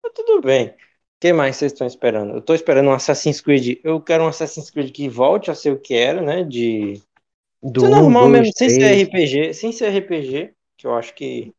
Tá 0.01 0.09
tudo 0.13 0.41
bem. 0.41 0.67
O 0.67 0.73
que 1.19 1.31
mais 1.33 1.55
vocês 1.55 1.71
estão 1.71 1.87
esperando? 1.87 2.33
Eu 2.33 2.41
tô 2.41 2.53
esperando 2.53 2.89
um 2.89 2.93
Assassin's 2.93 3.41
Creed. 3.41 3.79
Eu 3.83 4.01
quero 4.01 4.23
um 4.23 4.27
Assassin's 4.27 4.69
Creed 4.69 4.91
que 4.91 5.07
volte 5.07 5.49
a 5.49 5.55
ser 5.55 5.71
o 5.71 5.79
que 5.79 5.93
era, 5.95 6.21
né? 6.21 6.43
De. 6.43 7.01
Do 7.68 7.82
Ser 7.82 7.88
um, 7.88 7.89
normal 7.89 8.30
dois, 8.30 8.32
mesmo, 8.32 8.53
sem 8.55 8.70
ser. 8.70 9.07
RPG. 9.07 9.53
Sem 9.55 9.72
ser 9.72 9.89
RPG, 9.89 10.53
que 10.78 10.86
eu 10.86 10.93
acho 10.93 11.16
que 11.16 11.51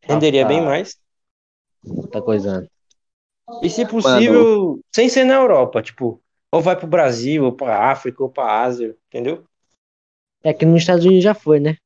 renderia 0.00 0.42
tá. 0.42 0.48
bem 0.48 0.60
mais. 0.60 0.96
Tá 2.12 2.22
coisando. 2.22 2.68
E 3.60 3.68
se 3.68 3.84
possível, 3.86 4.80
sem 4.94 5.08
ser 5.08 5.24
na 5.24 5.34
Europa, 5.34 5.82
tipo, 5.82 6.20
ou 6.52 6.60
vai 6.60 6.76
pro 6.76 6.86
Brasil, 6.86 7.44
ou 7.44 7.52
pra 7.52 7.90
África, 7.90 8.22
ou 8.22 8.30
pra 8.30 8.62
Ásia, 8.62 8.96
entendeu? 9.08 9.44
É 10.44 10.54
que 10.54 10.64
nos 10.64 10.82
Estados 10.82 11.04
Unidos 11.04 11.24
já 11.24 11.34
foi, 11.34 11.58
né? 11.58 11.76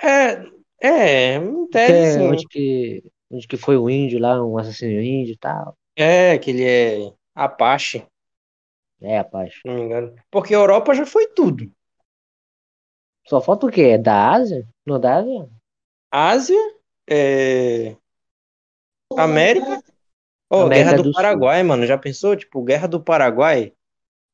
É, 0.00 0.44
é, 0.80 1.40
tese, 1.72 2.20
é 2.20 2.22
onde 2.22 2.46
que, 2.46 3.02
onde 3.28 3.48
que 3.48 3.56
foi 3.56 3.76
o 3.76 3.90
índio 3.90 4.20
lá, 4.20 4.44
um 4.44 4.56
assassino 4.56 5.00
índio 5.02 5.32
e 5.32 5.38
tal. 5.38 5.76
É, 5.96 6.38
que 6.38 6.50
ele 6.50 6.64
é 6.64 7.12
Apache, 7.34 8.06
É, 9.00 9.18
rapaz. 9.18 9.54
se 9.54 9.60
não 9.64 9.74
me 9.74 9.82
engano. 9.82 10.14
Porque 10.30 10.54
a 10.54 10.58
Europa 10.58 10.94
já 10.94 11.04
foi 11.04 11.26
tudo. 11.28 11.68
Só 13.28 13.40
falta 13.40 13.66
o 13.66 13.70
quê? 13.70 13.82
É 13.82 13.98
da 13.98 14.30
Ásia? 14.32 14.66
Não, 14.86 15.00
da 15.00 15.16
Ásia? 15.16 15.48
Ásia, 16.10 16.58
é... 17.08 17.96
América. 19.16 19.82
Ó, 20.50 20.62
América 20.62 20.84
Guerra 20.84 20.96
do, 20.96 21.02
do 21.02 21.12
Sul. 21.12 21.22
Paraguai, 21.22 21.62
mano. 21.62 21.86
Já 21.86 21.98
pensou? 21.98 22.36
Tipo, 22.36 22.62
Guerra 22.62 22.86
do 22.86 23.00
Paraguai? 23.00 23.72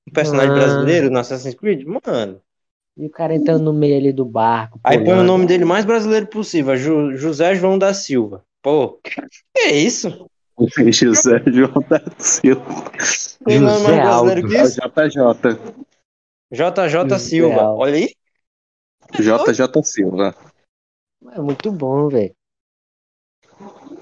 Um 0.09 0.12
personagem 0.12 0.51
Ah. 0.51 0.55
brasileiro 0.55 1.11
no 1.11 1.18
Assassin's 1.18 1.55
Creed? 1.55 1.84
Mano. 1.86 2.40
E 2.97 3.07
o 3.07 3.11
cara 3.11 3.34
entrando 3.34 3.64
no 3.64 3.72
meio 3.72 3.97
ali 3.97 4.12
do 4.12 4.24
barco. 4.24 4.78
Aí 4.84 5.03
põe 5.03 5.14
o 5.18 5.22
nome 5.22 5.47
dele 5.47 5.64
mais 5.64 5.84
brasileiro 5.86 6.26
possível, 6.26 6.76
Ju- 6.76 7.16
José 7.16 7.55
João 7.55 7.78
da 7.78 7.95
Silva. 7.95 8.45
Pô, 8.61 9.01
que 9.03 9.61
é 9.61 9.72
isso? 9.74 10.28
José 10.93 11.43
João 11.47 11.82
da 11.88 12.03
Silva. 12.18 12.62
Tem 13.45 13.59
nome 13.59 13.78
José 13.78 13.88
mais 13.88 14.03
brasileiro 14.03 14.49
que 14.49 14.57
É 14.57 14.62
isso? 14.62 14.80
JJ. 14.80 15.59
JJ 16.53 16.88
José 16.90 17.18
Silva. 17.18 17.70
Olha 17.70 17.95
aí. 17.95 18.14
JJ 19.13 19.83
Silva. 19.83 20.35
É 21.33 21.41
muito 21.41 21.71
bom, 21.71 22.09
velho. 22.09 22.35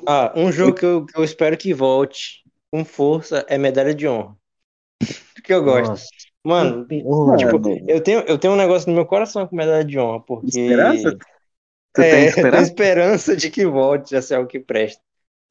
Ah, 0.07 0.33
um 0.37 0.51
jogo 0.51 0.75
que 0.75 0.85
eu, 0.85 1.07
que 1.07 1.19
eu 1.19 1.25
espero 1.25 1.57
que 1.57 1.75
volte 1.75 2.43
com 2.73 2.85
força 2.85 3.45
é 3.49 3.59
Medalha 3.59 3.95
de 3.95 4.09
Honra. 4.09 4.37
Que 5.45 5.53
eu 5.53 5.63
gosto. 5.65 5.91
Nossa. 5.91 6.05
Mano, 6.45 6.87
Porra, 6.87 7.37
tipo, 7.37 7.59
Mano. 7.59 7.85
eu 7.89 8.03
tenho, 8.03 8.21
eu 8.21 8.39
tenho 8.39 8.55
um 8.55 8.57
negócio 8.57 8.89
no 8.89 8.95
meu 8.95 9.05
coração 9.07 9.47
com 9.47 9.57
Medalha 9.57 9.85
de 9.85 9.99
Honra, 9.99 10.21
porque. 10.21 10.49
Esperança? 10.49 11.19
Você 11.95 12.03
É, 12.03 12.11
tem 12.11 12.25
esperança? 12.27 12.63
esperança 12.63 13.37
de 13.37 13.51
que 13.51 13.67
volte 13.67 14.17
a 14.17 14.23
ser 14.23 14.37
algo 14.37 14.49
que 14.49 14.61
presta. 14.61 15.03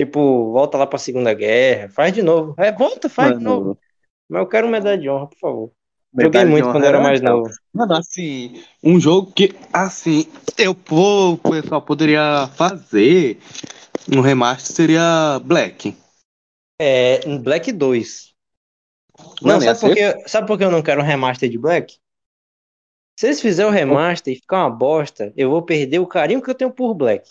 Tipo, 0.01 0.51
volta 0.51 0.77
lá 0.77 0.87
pra 0.87 0.97
Segunda 0.97 1.33
Guerra, 1.33 1.89
faz 1.89 2.13
de 2.13 2.23
novo. 2.23 2.55
É, 2.57 2.71
volta, 2.71 3.09
faz 3.09 3.37
de 3.37 3.43
Mano, 3.43 3.59
novo. 3.65 3.79
Mas 4.29 4.41
eu 4.41 4.47
quero 4.47 4.67
medalha 4.69 4.97
de 4.97 5.09
honra, 5.09 5.27
por 5.27 5.37
favor. 5.37 5.71
Joguei 6.17 6.45
muito 6.45 6.71
quando 6.71 6.85
era 6.85 6.99
mais 6.99 7.21
novo. 7.21 7.49
Mano, 7.73 7.93
assim, 7.93 8.63
um 8.83 8.99
jogo 8.99 9.31
que, 9.31 9.55
assim, 9.71 10.25
eu 10.57 10.73
pô, 10.73 11.33
o 11.33 11.37
pessoal 11.37 11.81
poderia 11.81 12.47
fazer 12.55 13.39
um 14.11 14.21
remaster 14.21 14.75
seria 14.75 15.39
Black. 15.43 15.95
É, 16.79 17.19
Black 17.37 17.71
2. 17.71 18.33
Não, 19.41 19.53
Mano, 19.53 19.63
ia 19.63 19.75
sabe 19.75 19.79
por, 19.79 19.95
que, 19.95 20.29
sabe 20.29 20.47
por 20.47 20.57
que 20.57 20.63
eu 20.63 20.71
não 20.71 20.81
quero 20.81 21.01
um 21.01 21.05
remaster 21.05 21.49
de 21.49 21.57
Black? 21.57 21.97
Se 23.19 23.27
eles 23.27 23.41
fizerem 23.41 23.69
o 23.69 23.73
remaster 23.73 24.33
e 24.33 24.37
ficar 24.37 24.65
uma 24.65 24.69
bosta, 24.69 25.33
eu 25.35 25.49
vou 25.49 25.61
perder 25.61 25.99
o 25.99 26.07
carinho 26.07 26.41
que 26.41 26.49
eu 26.49 26.55
tenho 26.55 26.71
por 26.71 26.93
Black. 26.93 27.29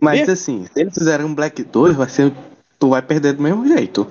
Mas 0.00 0.26
E? 0.26 0.32
assim, 0.32 0.66
se 0.66 0.80
eles 0.80 0.94
fizerem 0.94 1.24
um 1.24 1.34
Black 1.34 1.62
2, 1.62 1.94
vai 1.94 2.08
ser. 2.08 2.32
Tu 2.78 2.88
vai 2.88 3.00
perder 3.00 3.34
do 3.34 3.42
mesmo 3.42 3.66
jeito. 3.68 4.10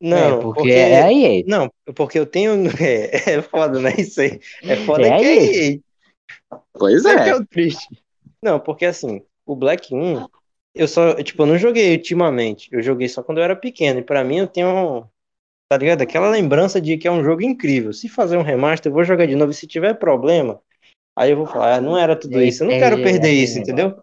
Não, 0.00 0.38
é, 0.38 0.42
porque, 0.42 0.60
porque, 0.60 0.72
é 0.72 1.02
a 1.02 1.12
EA. 1.12 1.44
Não, 1.46 1.70
porque 1.94 2.18
eu 2.18 2.26
tenho. 2.26 2.54
É, 2.80 3.34
é 3.34 3.42
foda, 3.42 3.78
né? 3.80 3.94
Isso 3.98 4.20
aí. 4.20 4.40
É 4.62 4.76
foda 4.76 5.06
É 5.06 5.18
que 5.18 5.24
é 5.24 5.72
EA. 5.72 5.78
Pois 6.72 7.04
é 7.04 7.14
é 7.14 7.28
é. 7.30 7.44
triste. 7.44 7.86
Não, 8.42 8.58
porque 8.58 8.86
assim, 8.86 9.22
o 9.44 9.54
Black 9.54 9.94
1, 9.94 10.26
eu 10.74 10.88
só, 10.88 11.14
tipo, 11.22 11.42
eu 11.42 11.46
não 11.46 11.58
joguei 11.58 11.92
ultimamente. 11.92 12.68
Eu 12.72 12.82
joguei 12.82 13.08
só 13.08 13.22
quando 13.22 13.38
eu 13.38 13.44
era 13.44 13.54
pequeno. 13.54 14.00
E 14.00 14.02
pra 14.02 14.24
mim 14.24 14.38
eu 14.38 14.46
tenho, 14.46 15.06
tá 15.68 15.76
ligado? 15.76 16.00
Aquela 16.02 16.30
lembrança 16.30 16.80
de 16.80 16.96
que 16.96 17.06
é 17.06 17.12
um 17.12 17.22
jogo 17.22 17.42
incrível. 17.42 17.92
Se 17.92 18.08
fazer 18.08 18.38
um 18.38 18.42
remaster, 18.42 18.90
eu 18.90 18.94
vou 18.94 19.04
jogar 19.04 19.26
de 19.26 19.36
novo. 19.36 19.50
E 19.50 19.54
se 19.54 19.66
tiver 19.66 19.94
problema, 19.94 20.60
aí 21.14 21.32
eu 21.32 21.36
vou 21.36 21.46
falar, 21.46 21.74
ah, 21.74 21.80
não 21.80 21.98
era 21.98 22.16
tudo 22.16 22.40
isso. 22.40 22.64
Eu 22.64 22.70
não 22.70 22.78
quero 22.78 23.02
perder 23.02 23.32
isso, 23.32 23.58
entendeu? 23.58 24.02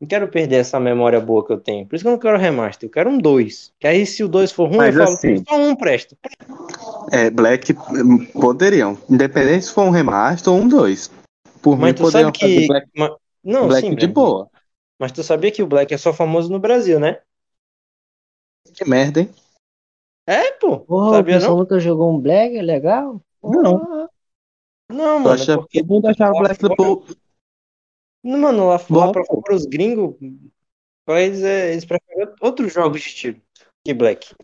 Não 0.00 0.06
quero 0.06 0.28
perder 0.28 0.56
essa 0.56 0.78
memória 0.78 1.20
boa 1.20 1.44
que 1.44 1.52
eu 1.52 1.58
tenho. 1.58 1.84
Por 1.86 1.96
isso 1.96 2.04
que 2.04 2.08
eu 2.08 2.12
não 2.12 2.18
quero 2.18 2.38
remaster. 2.38 2.88
Eu 2.88 2.92
quero 2.92 3.10
um 3.10 3.18
2. 3.18 3.72
Que 3.80 3.86
aí 3.86 4.06
se 4.06 4.22
o 4.22 4.28
2 4.28 4.52
for 4.52 4.68
ruim, 4.68 4.76
Mas 4.76 4.94
eu 4.94 5.02
falo, 5.04 5.16
assim- 5.16 5.44
só 5.44 5.56
um 5.56 5.74
presta. 5.74 6.16
É, 7.10 7.30
Black 7.30 7.72
hum, 7.72 8.24
poderiam. 8.26 8.96
Independente 9.10 9.64
se 9.64 9.72
for 9.72 9.82
um 9.82 9.90
remaster 9.90 10.52
ou 10.52 10.60
um 10.60 10.68
2. 10.68 11.10
Por 11.60 11.74
mim, 11.76 11.82
Mas 11.82 11.94
tu 11.94 12.02
poderiam 12.02 12.28
sabe 12.32 12.38
fazer 12.38 12.60
que. 12.60 12.66
Black, 12.68 12.88
ma- 12.96 13.16
Não, 13.42 13.66
Black 13.66 13.88
sim, 13.88 13.94
de 13.96 14.06
boa. 14.06 14.48
Mas 15.00 15.10
tu 15.10 15.22
sabia 15.24 15.50
que 15.50 15.62
o 15.62 15.66
Black 15.66 15.92
é 15.92 15.98
só 15.98 16.12
famoso 16.12 16.50
no 16.50 16.60
Brasil, 16.60 17.00
né? 17.00 17.20
Que 18.74 18.84
merda, 18.84 19.20
hein? 19.20 19.30
É, 20.26 20.52
pô. 20.52 20.78
Porra, 20.80 21.08
o 21.08 21.12
sabia 21.14 21.34
pessoal 21.34 21.52
não? 21.52 21.58
nunca 21.60 21.80
jogou 21.80 22.14
um 22.14 22.20
Black, 22.20 22.56
é 22.56 22.62
legal? 22.62 23.20
Não. 23.42 24.08
Não, 24.90 25.18
mano, 25.18 25.30
acha 25.30 25.56
porque. 25.56 25.78
que 25.78 25.84
todo 25.84 25.94
mundo 25.94 26.06
achava 26.06 26.34
lá 26.34 26.40
Black 26.40 26.62
do 26.62 26.76
povo. 26.76 27.06
Não, 28.22 28.38
Mano, 28.38 28.68
lá, 28.68 28.78
Bom, 28.88 28.98
lá 28.98 29.12
pra 29.12 29.54
os 29.54 29.64
gringos, 29.64 30.16
eles, 31.08 31.42
é, 31.42 31.72
eles 31.72 31.84
preferem 31.84 32.28
outros 32.40 32.72
jogos 32.72 33.00
de 33.02 33.14
tiro 33.14 33.42
que 33.84 33.94
Black. 33.94 34.34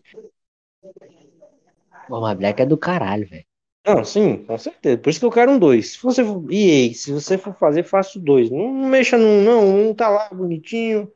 Pô, 2.07 2.21
mas 2.21 2.37
Black 2.37 2.61
é 2.61 2.65
do 2.65 2.77
caralho, 2.77 3.27
velho. 3.27 3.45
Não, 3.85 4.03
sim, 4.03 4.43
com 4.43 4.57
certeza. 4.57 4.97
Por 4.97 5.09
isso 5.11 5.19
que 5.19 5.25
eu 5.25 5.31
quero 5.31 5.51
um 5.51 5.59
2. 5.59 5.91
Se 5.91 6.01
você 6.01 6.23
for. 6.23 6.43
EA, 6.51 6.91
se 6.93 7.11
você 7.11 7.37
for 7.37 7.55
fazer, 7.55 7.83
faça 7.83 8.17
o 8.17 8.21
2. 8.21 8.49
Não, 8.49 8.73
não 8.73 8.89
mexa 8.89 9.17
num, 9.17 9.43
não. 9.43 9.89
Um 9.89 9.93
tá 9.93 10.09
lá 10.09 10.29
bonitinho. 10.29 11.11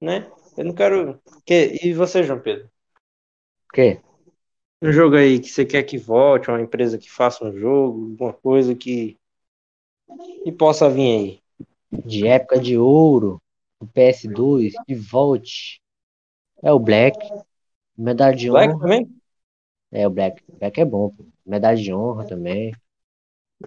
Né? 0.00 0.28
Eu 0.56 0.64
não 0.64 0.74
quero. 0.74 1.20
Que... 1.46 1.78
E 1.80 1.92
você, 1.92 2.24
João 2.24 2.40
Pedro? 2.40 2.66
O 3.68 3.72
quê? 3.72 4.00
Um 4.82 4.90
jogo 4.90 5.14
aí 5.14 5.38
que 5.38 5.48
você 5.48 5.64
quer 5.64 5.84
que 5.84 5.96
volte, 5.96 6.50
uma 6.50 6.60
empresa 6.60 6.98
que 6.98 7.10
faça 7.10 7.44
um 7.44 7.56
jogo, 7.56 8.10
alguma 8.10 8.32
coisa 8.32 8.74
que. 8.74 9.16
Que 10.42 10.52
possa 10.52 10.88
vir 10.88 11.16
aí. 11.16 11.40
De 12.04 12.26
época 12.26 12.58
de 12.58 12.76
ouro, 12.76 13.40
o 13.80 13.86
PS2, 13.86 14.72
de 14.86 14.94
volte. 14.94 15.80
É 16.62 16.72
o 16.72 16.78
Black. 16.78 17.18
Medalha 17.96 18.34
de 18.34 18.50
Black 18.50 18.74
honra. 18.74 18.80
também? 18.80 19.16
É, 19.92 20.06
o 20.06 20.10
Black. 20.10 20.42
Black 20.58 20.80
é 20.80 20.84
bom, 20.84 21.10
pô. 21.10 21.26
Medalha 21.46 21.76
de 21.76 21.92
honra 21.92 22.26
também. 22.26 22.72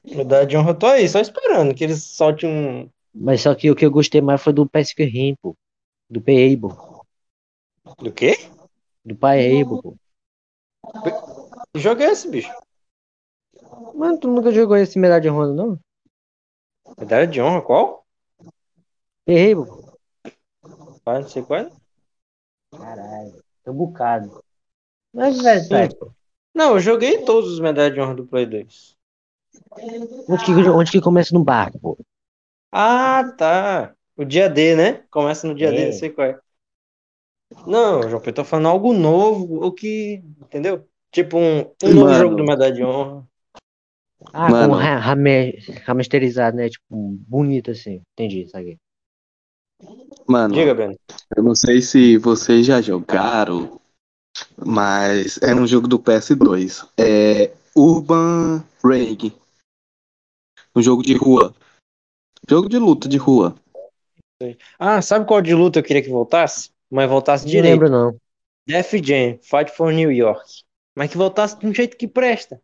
Medalha 0.03 0.45
de 0.45 0.57
honra, 0.57 0.71
eu 0.71 0.77
tô 0.77 0.88
aí, 0.88 1.07
só 1.07 1.19
esperando 1.19 1.73
que 1.73 1.83
eles 1.83 2.03
soltem 2.03 2.49
um. 2.49 2.89
Mas 3.13 3.41
só 3.41 3.55
que 3.55 3.71
o 3.71 3.75
que 3.75 3.85
eu 3.85 3.91
gostei 3.91 4.21
mais 4.21 4.41
foi 4.41 4.53
do 4.53 4.67
PSP 4.67 5.05
Rim, 5.05 5.35
pô. 5.41 5.55
Do 6.09 6.21
Payable. 6.21 6.75
Do 7.99 8.11
quê? 8.11 8.38
Do 9.03 9.15
Payable, 9.15 9.81
pô. 9.81 9.95
Que 11.73 11.79
jogo 11.79 12.01
é 12.01 12.11
esse, 12.11 12.29
bicho? 12.29 12.51
Mano, 13.95 14.19
tu 14.19 14.27
nunca 14.27 14.51
jogou 14.51 14.77
esse 14.77 14.99
medalha 14.99 15.21
de 15.21 15.29
honra, 15.29 15.53
não? 15.53 15.79
Medalha 16.97 17.27
de 17.27 17.41
honra, 17.41 17.61
qual? 17.61 18.05
Payable, 19.25 19.65
pô. 19.65 19.97
Ah, 21.05 21.19
não 21.19 21.27
sei 21.27 21.41
qual 21.41 21.61
é. 21.61 21.69
Caralho. 22.71 23.43
Tem 23.63 23.73
um 23.73 23.77
bocado. 23.77 24.43
Mas, 25.13 25.41
velho, 25.41 25.69
tá. 25.69 26.05
Não, 26.53 26.73
eu 26.73 26.79
joguei 26.79 27.23
todos 27.23 27.51
os 27.51 27.59
medalhas 27.59 27.93
de 27.93 28.01
honra 28.01 28.15
do 28.15 28.25
Play 28.25 28.45
2. 28.45 28.97
Onde 30.27 30.45
que, 30.45 30.51
onde 30.51 30.91
que 30.91 31.01
começa 31.01 31.33
no 31.33 31.43
barco, 31.43 31.79
pô? 31.79 31.97
Ah, 32.71 33.23
tá. 33.38 33.95
O 34.15 34.25
dia 34.25 34.49
D, 34.49 34.75
né? 34.75 35.03
Começa 35.09 35.47
no 35.47 35.55
dia 35.55 35.71
D, 35.71 35.77
É. 35.77 35.85
não 35.88 35.93
sei 35.93 36.09
qual 36.09 36.27
é. 36.27 36.39
Não, 37.65 38.03
João 38.09 38.19
Pedro, 38.19 38.43
tô 38.43 38.45
falando 38.45 38.67
algo 38.67 38.93
novo, 38.93 39.65
o 39.65 39.71
que. 39.71 40.23
Entendeu? 40.41 40.88
Tipo 41.11 41.38
um, 41.38 41.59
um 41.83 41.93
novo 41.93 42.13
jogo 42.15 42.35
do 42.35 42.43
Medalha 42.43 42.73
de 42.73 42.83
Honra. 42.83 43.25
Ah, 44.34 44.49
Mano. 44.49 44.74
com 44.74 44.80
ra- 44.80 44.99
rame- 44.99 45.59
remasterizado, 45.86 46.57
né? 46.57 46.70
Tipo, 46.70 46.86
bonito 47.28 47.72
assim. 47.72 48.01
Entendi, 48.13 48.47
sabe? 48.49 48.78
Mano, 50.28 50.53
Diga, 50.55 50.74
Breno. 50.74 50.97
eu 51.36 51.43
não 51.43 51.55
sei 51.55 51.82
se 51.82 52.18
vocês 52.18 52.65
já 52.65 52.82
jogaram, 52.82 53.80
mas 54.57 55.39
é 55.41 55.53
um 55.53 55.65
jogo 55.68 55.88
do 55.88 55.99
PS2. 55.99 56.86
É 56.97 57.51
Urban 57.76 58.63
Rage. 58.84 59.34
Um 60.76 60.82
jogo 60.82 61.03
de 61.03 61.15
rua. 61.15 61.55
Jogo 62.49 62.68
de 62.68 62.78
luta 62.78 63.07
de 63.07 63.18
rua. 63.18 63.55
Ah, 64.78 65.01
sabe 65.01 65.26
qual 65.26 65.41
de 65.41 65.53
luta 65.53 65.80
eu 65.80 65.84
queria 65.84 66.01
que 66.03 66.09
voltasse? 66.09 66.70
Mas 66.89 67.09
voltasse 67.09 67.45
Não 67.45 67.51
direito. 67.51 67.72
lembro, 67.82 67.89
não. 67.89 68.20
Def 68.68 68.93
Jam, 69.03 69.39
Fight 69.41 69.72
for 69.72 69.91
New 69.91 70.11
York. 70.11 70.43
Mas 70.95 71.11
que 71.11 71.18
voltasse 71.18 71.57
de 71.57 71.65
um 71.65 71.74
jeito 71.74 71.97
que 71.97 72.07
presta. 72.07 72.61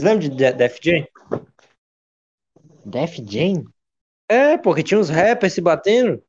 Lembra 0.00 0.28
de 0.28 0.30
De- 0.36 0.52
Def 0.52 0.78
Jam? 0.82 1.06
Def 2.84 3.16
Jam? 3.26 3.64
É, 4.28 4.58
porque 4.58 4.82
tinha 4.82 5.00
uns 5.00 5.08
rappers 5.08 5.52
se 5.52 5.60
batendo. 5.60 6.22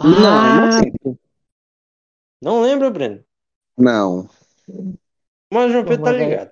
Ah, 0.00 0.80
Não 2.42 2.62
lembra, 2.62 2.90
Breno? 2.90 3.22
Não. 3.76 4.28
Mas 5.52 5.70
o 5.70 5.72
João 5.72 5.84
Pedro 5.84 6.04
tá 6.04 6.12
vai- 6.12 6.24
ligado. 6.24 6.50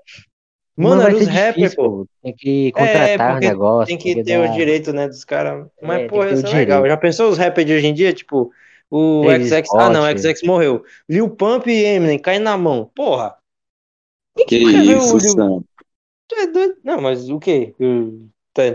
Mano, 0.77 1.03
Mano, 1.03 1.17
os 1.17 1.27
rappers, 1.27 1.75
pô. 1.75 2.07
Tem 2.23 2.35
que 2.35 2.69
É, 2.69 2.73
contratar 2.73 3.31
o 3.31 3.33
porque 3.33 3.49
negócio. 3.49 3.87
tem 3.87 3.97
que 3.99 4.23
ter 4.23 4.39
dar- 4.43 4.51
o 4.51 4.55
direito, 4.55 4.93
né, 4.93 5.09
dos 5.09 5.25
caras. 5.25 5.67
Mas, 5.81 6.07
porra, 6.09 6.27
que 6.27 6.33
ter 6.35 6.39
isso 6.39 6.47
o 6.47 6.51
é 6.51 6.59
legal. 6.59 6.79
direito. 6.83 6.93
Já 6.95 6.97
pensou 7.01 7.31
os 7.31 7.39
rappers 7.39 7.67
de 7.67 7.73
hoje 7.73 7.87
em 7.87 7.95
dia? 7.95 8.13
Tipo, 8.13 8.53
o 8.91 9.23
Travis 9.25 9.49
XX. 9.49 9.75
Ah, 9.75 9.89
não, 9.91 10.03
o. 10.03 10.19
XX 10.19 10.43
morreu. 10.43 10.85
Lil 11.09 11.31
Pump 11.31 11.67
e 11.71 11.83
Eminem 11.85 12.19
caem 12.19 12.41
na 12.41 12.59
mão. 12.59 12.91
Porra. 12.95 13.37
Que 14.47 14.59
ver 14.67 14.99
o 14.99 15.17
isso, 15.17 15.21
Sam. 15.31 15.65
Tu 16.29 16.35
é 16.35 16.47
doido? 16.47 16.77
Não, 16.83 17.01
mas 17.01 17.29
o 17.29 17.39
quê? 17.39 17.75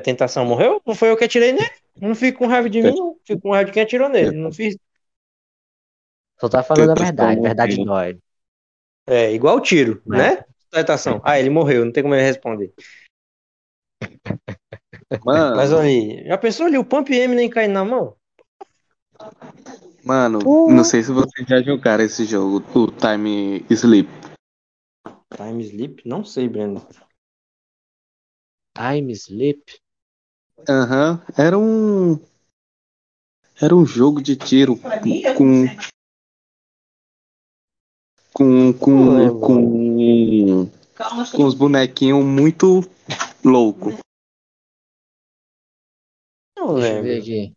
Tentação 0.03 0.45
morreu? 0.45 0.81
Não 0.85 0.95
foi 0.95 1.09
eu 1.09 1.17
que 1.17 1.23
atirei 1.23 1.51
nele. 1.51 1.69
Não 1.99 2.15
fico 2.15 2.39
com 2.39 2.47
raiva 2.47 2.69
de 2.69 2.81
mim, 2.81 2.95
não. 2.95 3.17
Fico 3.25 3.41
com 3.41 3.51
raiva 3.51 3.65
de 3.65 3.71
quem 3.73 3.83
atirou 3.83 4.07
nele. 4.09 4.31
Não 4.37 4.51
fiz. 4.51 4.77
Só 6.39 6.47
tá 6.49 6.63
falando 6.63 6.91
a 6.91 6.93
verdade. 6.95 7.37
morreu. 7.37 7.43
Verdade 7.43 7.85
dói. 7.85 8.19
É, 9.07 9.33
igual 9.33 9.59
tiro, 9.59 10.01
É. 10.07 10.17
né? 10.17 10.45
Tentação. 10.71 11.19
Ah, 11.23 11.37
ele 11.39 11.49
morreu, 11.49 11.83
não 11.83 11.91
tem 11.91 12.01
como 12.01 12.15
ele 12.15 12.23
responder. 12.23 12.73
Mano, 15.25 15.55
Mas 15.57 15.73
olha 15.73 15.83
aí, 15.83 16.23
já 16.25 16.37
pensou 16.37 16.65
ali 16.65 16.77
o 16.77 16.85
Pump 16.85 17.09
e 17.11 17.19
Eminem 17.19 17.49
caindo 17.49 17.73
na 17.73 17.83
mão? 17.83 18.15
mano, 20.03 20.39
não 20.69 20.83
sei 20.83 21.03
se 21.03 21.11
vocês 21.11 21.47
já 21.47 21.61
jogaram 21.61 22.03
esse 22.03 22.25
jogo, 22.25 22.63
o 22.73 22.87
Time 22.91 23.63
Sleep. 23.69 24.09
Time 25.35 25.61
Sleep? 25.63 26.01
Não 26.07 26.23
sei, 26.23 26.47
Breno. 26.47 26.83
Time 28.75 29.11
Sleep. 29.13 29.79
Aham, 30.67 31.23
era 31.37 31.57
um. 31.57 32.19
Era 33.61 33.75
um 33.75 33.85
jogo 33.85 34.21
de 34.21 34.35
tiro 34.35 34.75
com. 34.77 35.65
Com. 38.33 38.73
Com. 38.73 39.39
Com. 39.39 40.71
Com 41.31 41.43
os 41.45 41.53
bonequinhos 41.53 42.23
muito 42.23 42.81
louco. 43.43 43.91
Não 46.57 46.75
Deixa 46.75 46.93
eu 46.97 47.03
ver 47.03 47.09
lembro. 47.09 47.21
aqui. 47.21 47.53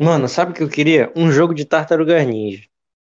Mano, 0.00 0.28
sabe 0.28 0.52
o 0.52 0.54
que 0.54 0.62
eu 0.62 0.68
queria? 0.68 1.12
Um 1.16 1.32
jogo 1.32 1.52
de 1.52 1.64
Tartarugas 1.64 2.24
Ninja. 2.26 2.68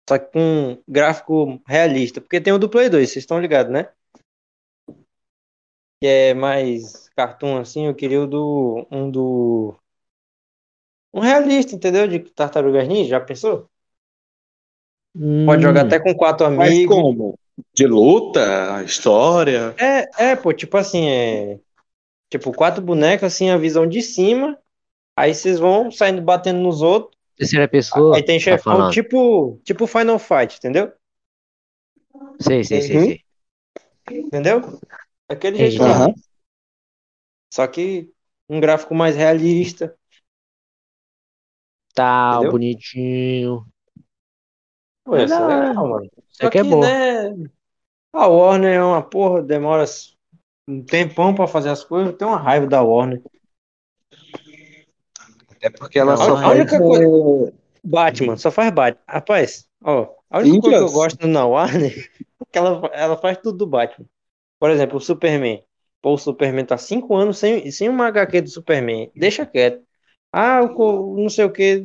Só 0.08 0.18
que 0.18 0.32
com 0.32 0.82
gráfico 0.88 1.60
realista. 1.66 2.20
Porque 2.20 2.40
tem 2.40 2.52
o 2.52 2.58
do 2.58 2.70
Play 2.70 2.88
2, 2.88 3.10
vocês 3.10 3.24
estão 3.24 3.40
ligados, 3.40 3.70
né? 3.70 3.92
Que 6.00 6.06
é 6.06 6.34
mais 6.34 7.08
cartoon 7.10 7.58
assim. 7.58 7.86
Eu 7.86 7.94
queria 7.94 8.20
o 8.22 8.26
do. 8.26 8.86
Um 8.90 9.10
do. 9.10 9.76
Um 11.12 11.20
realista, 11.20 11.74
entendeu? 11.74 12.06
De 12.08 12.18
Tartarugas 12.20 12.86
Ninja. 12.88 13.10
Já 13.10 13.20
pensou? 13.20 13.68
Pode 15.44 15.62
jogar 15.62 15.80
Hum, 15.80 15.82
até 15.82 15.98
com 15.98 16.14
quatro 16.14 16.46
Mas 16.56 16.78
amigos. 16.78 16.84
como? 16.84 17.38
De 17.74 17.86
luta? 17.86 18.82
História? 18.84 19.76
É, 19.76 20.30
é, 20.32 20.36
pô, 20.36 20.52
tipo 20.52 20.76
assim, 20.76 21.08
é. 21.08 21.60
Tipo, 22.30 22.52
quatro 22.54 22.82
bonecos, 22.82 23.26
assim, 23.34 23.50
a 23.50 23.58
visão 23.58 23.86
de 23.88 24.02
cima. 24.02 24.58
Aí 25.16 25.34
vocês 25.34 25.58
vão 25.60 25.90
saindo 25.92 26.22
batendo 26.22 26.60
nos 26.60 26.82
outros. 26.82 27.16
Terceira 27.36 27.66
pessoa. 27.68 28.16
Aí 28.16 28.24
tem 28.24 28.40
tá 28.46 28.58
chefão, 28.58 28.58
falando. 28.58 28.98
tipo, 28.98 29.60
tipo 29.64 29.86
Final 29.86 30.18
Fight, 30.18 30.58
entendeu? 30.58 30.92
Sei, 32.40 32.64
sei, 32.64 32.80
sei, 32.80 32.98
Uhum. 32.98 33.06
sei. 33.06 33.24
Entendeu? 34.10 34.80
Daquele 35.28 35.56
Entendi. 35.56 35.76
jeito 35.76 35.82
lá. 35.82 35.90
Aham. 36.04 36.14
Só 37.52 37.66
que 37.66 38.12
um 38.48 38.60
gráfico 38.60 38.94
mais 38.94 39.16
realista. 39.16 39.96
Tá 41.94 42.30
Entendeu? 42.34 42.52
bonitinho. 42.52 43.66
Pô, 45.04 45.16
isso 45.16 45.34
é 45.34 45.38
Não, 45.38 45.46
legal, 45.48 45.88
mano. 45.88 46.04
Isso 46.04 46.22
Só 46.32 46.46
aqui 46.46 46.58
é 46.58 46.62
que, 46.62 46.70
bom. 46.70 46.80
né? 46.80 47.50
A 48.12 48.26
Warner 48.26 48.74
é 48.74 48.82
uma 48.82 49.02
porra, 49.02 49.42
demora 49.42 49.84
um 50.66 50.82
tempão 50.84 51.34
pra 51.34 51.46
fazer 51.46 51.70
as 51.70 51.84
coisas. 51.84 52.12
Eu 52.12 52.16
tenho 52.16 52.30
uma 52.30 52.38
raiva 52.40 52.66
da 52.66 52.82
Warner. 52.82 53.22
É 55.60 55.68
porque 55.70 55.98
ela 55.98 56.12
Não, 56.12 56.16
só 56.24 56.36
a 56.36 56.42
faz. 56.42 56.58
única 56.60 56.78
coisa- 56.78 57.52
Batman, 57.84 58.36
só 58.36 58.50
faz 58.50 58.70
Batman. 58.72 59.02
Rapaz, 59.08 59.68
ó, 59.82 60.14
a 60.30 60.38
única 60.38 60.60
coisa 60.60 60.78
que 60.78 60.84
eu 60.84 60.92
gosto 60.92 61.26
na 61.26 61.46
Warner 61.46 61.92
é 62.40 62.44
que 62.50 62.58
ela, 62.58 62.86
ela 62.92 63.16
faz 63.16 63.38
tudo 63.38 63.58
do 63.58 63.66
Batman. 63.66 64.06
Por 64.58 64.70
exemplo, 64.70 64.96
o 64.98 65.00
Superman. 65.00 65.62
Pô, 66.02 66.14
o 66.14 66.18
Superman 66.18 66.64
tá 66.64 66.78
cinco 66.78 67.16
anos 67.16 67.38
sem, 67.38 67.70
sem 67.70 67.88
uma 67.88 68.06
HQ 68.08 68.42
do 68.42 68.48
Superman. 68.50 69.10
Deixa 69.14 69.44
quieto. 69.46 69.82
Ah, 70.32 70.60
o 70.62 71.16
não 71.16 71.28
sei 71.28 71.44
o 71.44 71.52
que. 71.52 71.84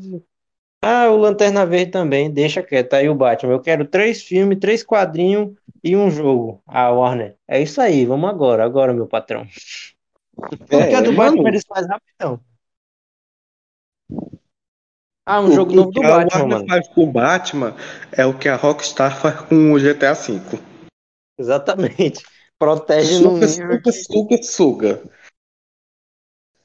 Ah, 0.82 1.10
o 1.12 1.18
Lanterna 1.18 1.66
Verde 1.66 1.92
também. 1.92 2.32
Deixa 2.32 2.62
quieto. 2.64 2.94
Aí 2.94 3.10
o 3.10 3.16
Batman. 3.16 3.54
Eu 3.54 3.62
quero 3.62 3.86
três 3.88 4.24
filmes, 4.24 4.60
três 4.60 4.84
quadrinhos 4.84 5.56
e 5.84 5.96
um 5.96 6.10
jogo. 6.12 6.62
Ah, 6.68 6.92
Warner. 6.92 7.38
É 7.48 7.62
isso 7.62 7.82
aí. 7.82 8.06
Vamos 8.06 8.30
agora. 8.30 8.64
Agora, 8.66 8.94
meu 8.94 9.08
patrão. 9.08 9.48
Porque 10.70 10.96
a 10.96 11.02
do 11.02 11.12
É, 11.12 11.16
Batman 11.16 11.50
eles 11.50 11.64
fazem 11.68 11.90
rapidão. 11.90 12.40
Ah, 15.26 15.40
um 15.42 15.48
o, 15.48 15.52
jogo 15.52 15.72
o 15.72 15.76
novo 15.76 15.92
do 15.92 16.00
que 16.00 16.06
a 16.06 16.10
Batman, 16.10 16.40
Warner 16.40 16.58
mano. 16.58 16.66
faz 16.68 16.88
com 16.90 17.04
o 17.04 17.12
Batman 17.12 17.76
é 18.12 18.26
o 18.26 18.38
que 18.38 18.50
a 18.50 18.56
Rockstar 18.56 19.18
faz 19.20 19.40
com 19.42 19.72
o 19.72 19.80
GTA 19.80 20.14
V. 20.14 20.60
Exatamente. 21.38 22.24
Protege 22.64 23.18
Suga, 23.18 23.46
nível 23.48 23.48
suga, 23.48 23.82
que. 23.82 23.92
suga, 23.92 24.44
suga. 24.44 25.04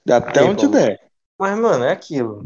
Até 0.09 0.33
Tem 0.33 0.43
onde 0.45 0.57
como. 0.66 0.73
der. 0.73 1.11
Mas, 1.39 1.59
mano, 1.59 1.85
é 1.85 1.93
aquilo. 1.93 2.45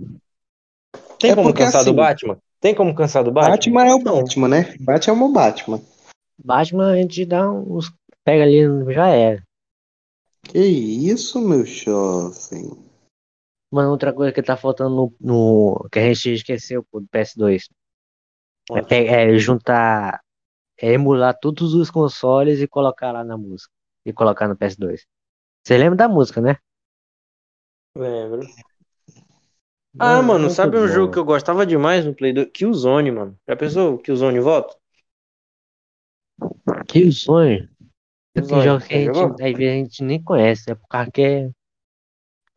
Tem 1.18 1.30
É 1.30 1.34
como 1.34 1.52
cansar 1.54 1.84
do 1.84 1.90
assim, 1.90 1.96
Batman? 1.96 2.38
Tem 2.60 2.74
como 2.74 2.94
cansar 2.94 3.22
do 3.24 3.30
Batman? 3.30 3.50
Batman 3.50 3.86
é 3.86 3.94
o. 3.94 3.98
Batman, 4.02 4.48
né? 4.48 4.76
Batman 4.80 5.14
é 5.22 5.28
o 5.28 5.32
Batman. 5.32 5.80
Batman 6.42 6.92
a 6.92 6.96
gente 6.96 7.26
dá 7.26 7.50
uns. 7.50 7.92
Pega 8.24 8.44
ali, 8.44 8.62
já 8.94 9.08
era. 9.08 9.42
Que 10.44 10.58
isso, 10.60 11.40
meu 11.40 11.64
jovem? 11.64 12.70
Mano, 13.70 13.90
outra 13.90 14.12
coisa 14.12 14.32
que 14.32 14.42
tá 14.42 14.56
faltando 14.56 14.94
no, 14.96 15.14
no- 15.20 15.88
que 15.90 15.98
a 15.98 16.12
gente 16.12 16.34
esqueceu 16.34 16.84
pô, 16.90 17.00
do 17.00 17.06
PS2 17.08 17.68
é, 18.70 18.82
pe- 18.82 19.06
é 19.06 19.38
juntar, 19.38 20.20
é 20.82 20.92
emular 20.94 21.38
todos 21.40 21.74
os 21.74 21.90
consoles 21.90 22.60
e 22.60 22.68
colocar 22.68 23.12
lá 23.12 23.24
na 23.24 23.38
música. 23.38 23.72
E 24.06 24.12
colocar 24.12 24.48
no 24.48 24.56
PS2. 24.56 25.06
Você 25.64 25.78
lembra 25.78 25.96
da 25.96 26.08
música, 26.08 26.40
né? 26.40 26.56
Lembro. 27.94 28.42
Ah, 29.98 30.20
Mano, 30.20 30.22
mano, 30.22 30.48
muito 30.48 30.50
sabe 30.50 30.76
um 30.76 30.86
bom. 30.86 30.88
jogo 30.88 31.12
que 31.12 31.18
eu 31.18 31.24
gostava 31.24 31.64
demais 31.64 32.04
no 32.04 32.14
Play 32.14 32.32
2? 32.34 32.50
Killzone, 32.52 33.10
mano. 33.10 33.38
Já 33.48 33.56
pensou 33.56 33.96
Killzone 33.98 34.38
volta? 34.40 34.76
Que 36.88 37.10
sonho. 37.10 37.68
Tem 38.34 38.44
Killzone, 38.44 38.60
jogos 38.60 38.86
que 38.86 38.94
a 38.94 38.98
gente, 38.98 39.24
jogou? 39.24 39.36
às 39.40 39.52
vezes 39.56 39.72
a 39.72 39.76
gente 39.76 40.04
nem 40.04 40.22
conhece, 40.22 40.70
é 40.70 40.74
por 40.74 40.88
causa 40.88 41.10
que 41.10 41.22
é- 41.22 41.50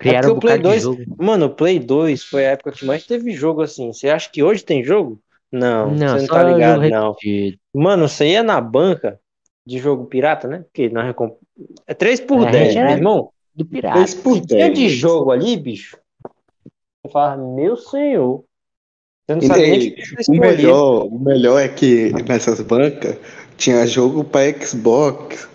É 0.03 0.09
criaram 0.13 0.29
um 0.29 0.33
o 0.33 0.39
Play 0.39 0.57
bocado 0.57 0.63
de 0.63 0.73
2, 0.73 0.83
jogo. 0.83 1.03
mano, 1.19 1.45
o 1.47 1.55
Play 1.55 1.79
2 1.79 2.23
foi 2.23 2.45
a 2.45 2.51
época 2.51 2.71
que 2.71 2.85
mais 2.85 3.05
teve 3.05 3.31
jogo 3.33 3.61
assim. 3.61 3.91
Você 3.93 4.09
acha 4.09 4.29
que 4.31 4.43
hoje 4.43 4.63
tem 4.63 4.83
jogo? 4.83 5.21
Não, 5.51 5.97
Não, 5.97 6.17
você 6.17 6.19
não 6.19 6.27
tá 6.27 6.43
ligado, 6.43 6.87
não. 6.87 7.15
repetido. 7.17 7.59
Mano, 7.75 8.07
você 8.07 8.29
ia 8.29 8.43
na 8.43 8.61
banca 8.61 9.19
de 9.65 9.79
jogo 9.79 10.05
pirata, 10.05 10.47
né? 10.47 10.59
Porque 10.59 10.89
nós 10.89 11.05
recomp... 11.05 11.33
é 11.85 11.93
3 11.93 12.19
por 12.21 12.43
É, 12.43 12.47
a 12.47 12.51
10, 12.51 12.65
gente 12.67 12.75
meu 12.75 12.83
era 12.83 12.97
irmão. 12.97 13.31
do 13.53 13.65
pirata. 13.65 13.95
3 13.95 14.13
por 14.15 14.35
Se 14.35 14.45
tinha 14.45 14.67
10. 14.67 14.77
de 14.77 14.89
jogo 14.89 15.31
ali, 15.31 15.57
bicho, 15.57 15.97
eu 17.03 17.11
falava, 17.11 17.41
meu 17.41 17.75
senhor, 17.75 18.43
você 19.27 19.35
não 19.35 19.41
E 19.41 19.47
sabe 19.47 19.61
nem 19.61 19.71
o 19.71 19.79
daí, 19.79 19.91
que 19.91 20.31
o 20.31 20.39
melhor, 20.39 21.05
o 21.07 21.19
melhor 21.19 21.59
é 21.59 21.67
que 21.67 22.11
nessas 22.27 22.61
bancas 22.61 23.17
tinha 23.57 23.85
jogo 23.87 24.23
pra 24.23 24.41
Xbox, 24.53 25.47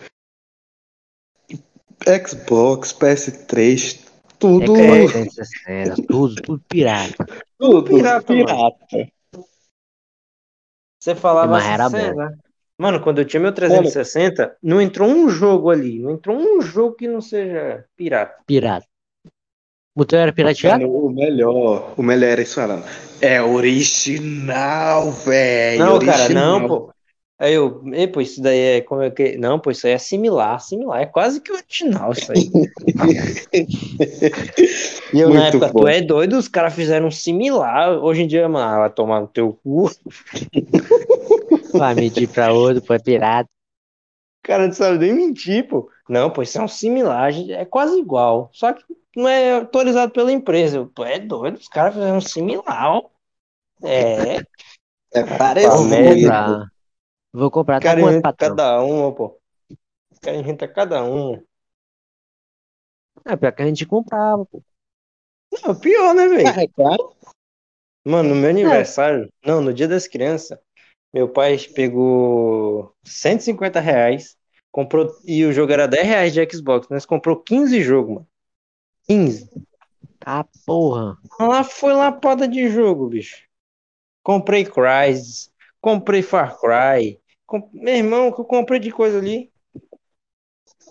Xbox, 2.26 2.92
PS3, 2.92 4.00
tudo, 4.38 4.74
Xbox 4.74 5.12
360, 5.12 5.94
tudo, 6.08 6.34
tudo 6.42 6.64
pirata. 6.68 7.26
tudo 7.58 7.84
pirata, 7.84 8.32
mano. 8.32 8.46
pirata. 8.46 9.12
Você 11.00 11.14
falava 11.14 11.52
Mas 11.52 11.64
assim, 11.64 11.72
era 11.72 11.90
"Cê, 11.90 12.10
bom." 12.12 12.16
né? 12.18 12.34
Mano, 12.78 13.00
quando 13.00 13.18
eu 13.18 13.24
tinha 13.24 13.40
meu 13.40 13.52
360, 13.52 14.56
não 14.62 14.80
entrou 14.80 15.08
um 15.08 15.28
jogo 15.28 15.70
ali. 15.70 15.98
Não 15.98 16.12
entrou 16.12 16.36
um 16.36 16.60
jogo 16.62 16.94
que 16.94 17.08
não 17.08 17.20
seja 17.20 17.84
pirata. 17.96 18.36
Pirata. 18.46 18.86
O 19.94 20.04
teu 20.04 20.18
era 20.18 20.32
pirateado? 20.32 20.82
Mano, 20.82 21.06
o 21.06 21.10
melhor, 21.10 21.94
o 21.96 22.02
melhor 22.02 22.30
era 22.30 22.40
isso 22.42 22.54
falando. 22.54 22.84
É 23.20 23.42
original, 23.42 25.10
velho. 25.10 25.78
não, 25.84 25.98
cara, 25.98 26.28
não, 26.30 26.54
original. 26.54 26.68
pô. 26.68 26.92
Aí 27.40 27.54
eu, 27.54 27.82
ei, 27.94 28.06
pô, 28.06 28.20
isso 28.20 28.42
daí 28.42 28.58
é 28.58 28.80
como 28.82 29.00
é 29.00 29.10
que. 29.10 29.38
Não, 29.38 29.58
pô, 29.58 29.70
isso 29.70 29.86
aí 29.86 29.94
é 29.94 29.98
similar, 29.98 30.60
similar. 30.60 31.00
É 31.00 31.06
quase 31.06 31.40
que 31.40 31.50
original 31.50 32.12
isso 32.12 32.30
aí. 32.30 32.50
E 35.12 35.18
eu, 35.18 35.30
na 35.30 35.40
Muito 35.40 35.56
época, 35.56 35.72
bom. 35.72 35.80
tu 35.80 35.88
é 35.88 36.00
doido, 36.00 36.38
os 36.38 36.46
caras 36.46 36.74
fizeram 36.74 37.08
um 37.08 37.10
similar. 37.10 37.98
Hoje 37.98 38.22
em 38.22 38.26
dia, 38.28 38.48
mano, 38.48 38.64
ah, 38.64 38.78
vai 38.80 38.90
tomar 38.90 39.20
no 39.20 39.26
teu 39.26 39.58
cu. 39.64 39.90
Vai 41.72 41.94
medir 41.94 42.28
pra 42.28 42.52
outro, 42.52 42.80
pô, 42.82 42.94
é 42.94 42.98
pirata. 42.98 43.48
cara 44.44 44.66
não 44.66 44.72
sabe 44.72 44.98
nem 44.98 45.12
mentir, 45.12 45.66
pô. 45.66 45.90
Não, 46.08 46.30
pô, 46.30 46.42
isso 46.42 46.58
é 46.58 46.62
um 46.62 46.68
similar, 46.68 47.32
é 47.50 47.64
quase 47.64 47.98
igual. 47.98 48.50
Só 48.52 48.72
que 48.72 48.84
não 49.16 49.26
é 49.26 49.54
autorizado 49.54 50.12
pela 50.12 50.30
empresa. 50.30 50.76
Eu, 50.76 50.86
tu 50.86 51.02
é 51.02 51.18
doido, 51.18 51.56
os 51.56 51.68
caras 51.68 51.94
fizeram 51.94 52.18
um 52.18 52.20
similar, 52.20 52.92
ó. 52.92 53.02
É, 53.82 54.42
É 55.12 55.24
parecido. 55.38 55.88
comprar. 55.88 56.70
Vou 57.32 57.50
comprar. 57.50 57.80
Tá 57.80 57.88
cara 57.88 58.00
quanto, 58.00 58.10
inventa 58.10 58.28
patrão? 58.28 58.56
cada 58.56 58.82
uma, 58.82 59.14
pô. 59.14 59.38
O 60.10 60.20
cara 60.20 60.36
inventa 60.36 60.68
cada 60.68 61.02
uma. 61.04 61.42
É, 63.24 63.36
pior 63.36 63.52
que 63.52 63.62
a 63.62 63.66
gente 63.66 63.86
comprava, 63.86 64.44
pô. 64.46 64.62
Não, 65.62 65.78
pior, 65.78 66.14
né, 66.14 66.28
velho? 66.28 66.48
É 66.48 66.68
claro. 66.68 67.14
Mano, 68.04 68.30
no 68.30 68.34
meu 68.34 68.50
aniversário, 68.50 69.30
não, 69.44 69.60
no 69.60 69.74
dia 69.74 69.86
das 69.86 70.06
crianças, 70.06 70.58
meu 71.12 71.28
pai 71.28 71.58
pegou 71.74 72.94
150 73.04 73.78
reais, 73.78 74.38
comprou, 74.72 75.10
e 75.24 75.44
o 75.44 75.52
jogo 75.52 75.72
era 75.72 75.86
10 75.86 76.06
reais 76.06 76.32
de 76.32 76.48
Xbox, 76.50 76.88
nós 76.88 77.04
comprou 77.04 77.36
15 77.36 77.82
jogos, 77.82 78.14
mano. 78.14 78.28
15. 79.06 79.50
Ah, 80.24 80.46
porra. 80.64 81.18
Lá 81.38 81.62
foi 81.62 81.92
lapada 81.92 82.48
de 82.48 82.68
jogo, 82.68 83.08
bicho. 83.08 83.44
Comprei 84.22 84.64
Crysis, 84.64 85.52
comprei 85.80 86.22
Far 86.22 86.58
Cry, 86.58 87.19
com- 87.50 87.68
meu 87.72 87.94
irmão, 87.96 88.28
o 88.28 88.32
que 88.34 88.40
eu 88.40 88.44
comprei 88.44 88.78
de 88.78 88.92
coisa 88.92 89.18
ali. 89.18 89.52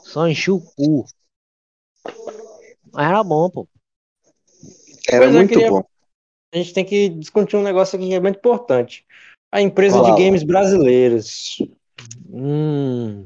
Só 0.03 0.27
enchi 0.27 0.51
o 0.51 0.59
cu. 0.59 1.05
Mas 2.91 3.07
era 3.07 3.23
bom, 3.23 3.49
pô. 3.49 3.67
Era 5.07 5.21
Pois 5.21 5.33
eu 5.33 5.39
muito 5.39 5.53
queria- 5.53 5.69
bom. 5.69 5.83
A 6.53 6.57
gente 6.57 6.73
tem 6.73 6.85
que 6.85 7.09
discutir 7.09 7.55
um 7.55 7.63
negócio 7.63 7.97
aqui 7.97 8.07
que 8.09 8.13
é 8.15 8.19
muito 8.19 8.37
importante. 8.37 9.05
A 9.51 9.61
empresa 9.61 10.01
Qual? 10.01 10.15
de 10.17 10.23
games 10.23 10.43
brasileiros. 10.43 11.57
Hum. 12.29 13.25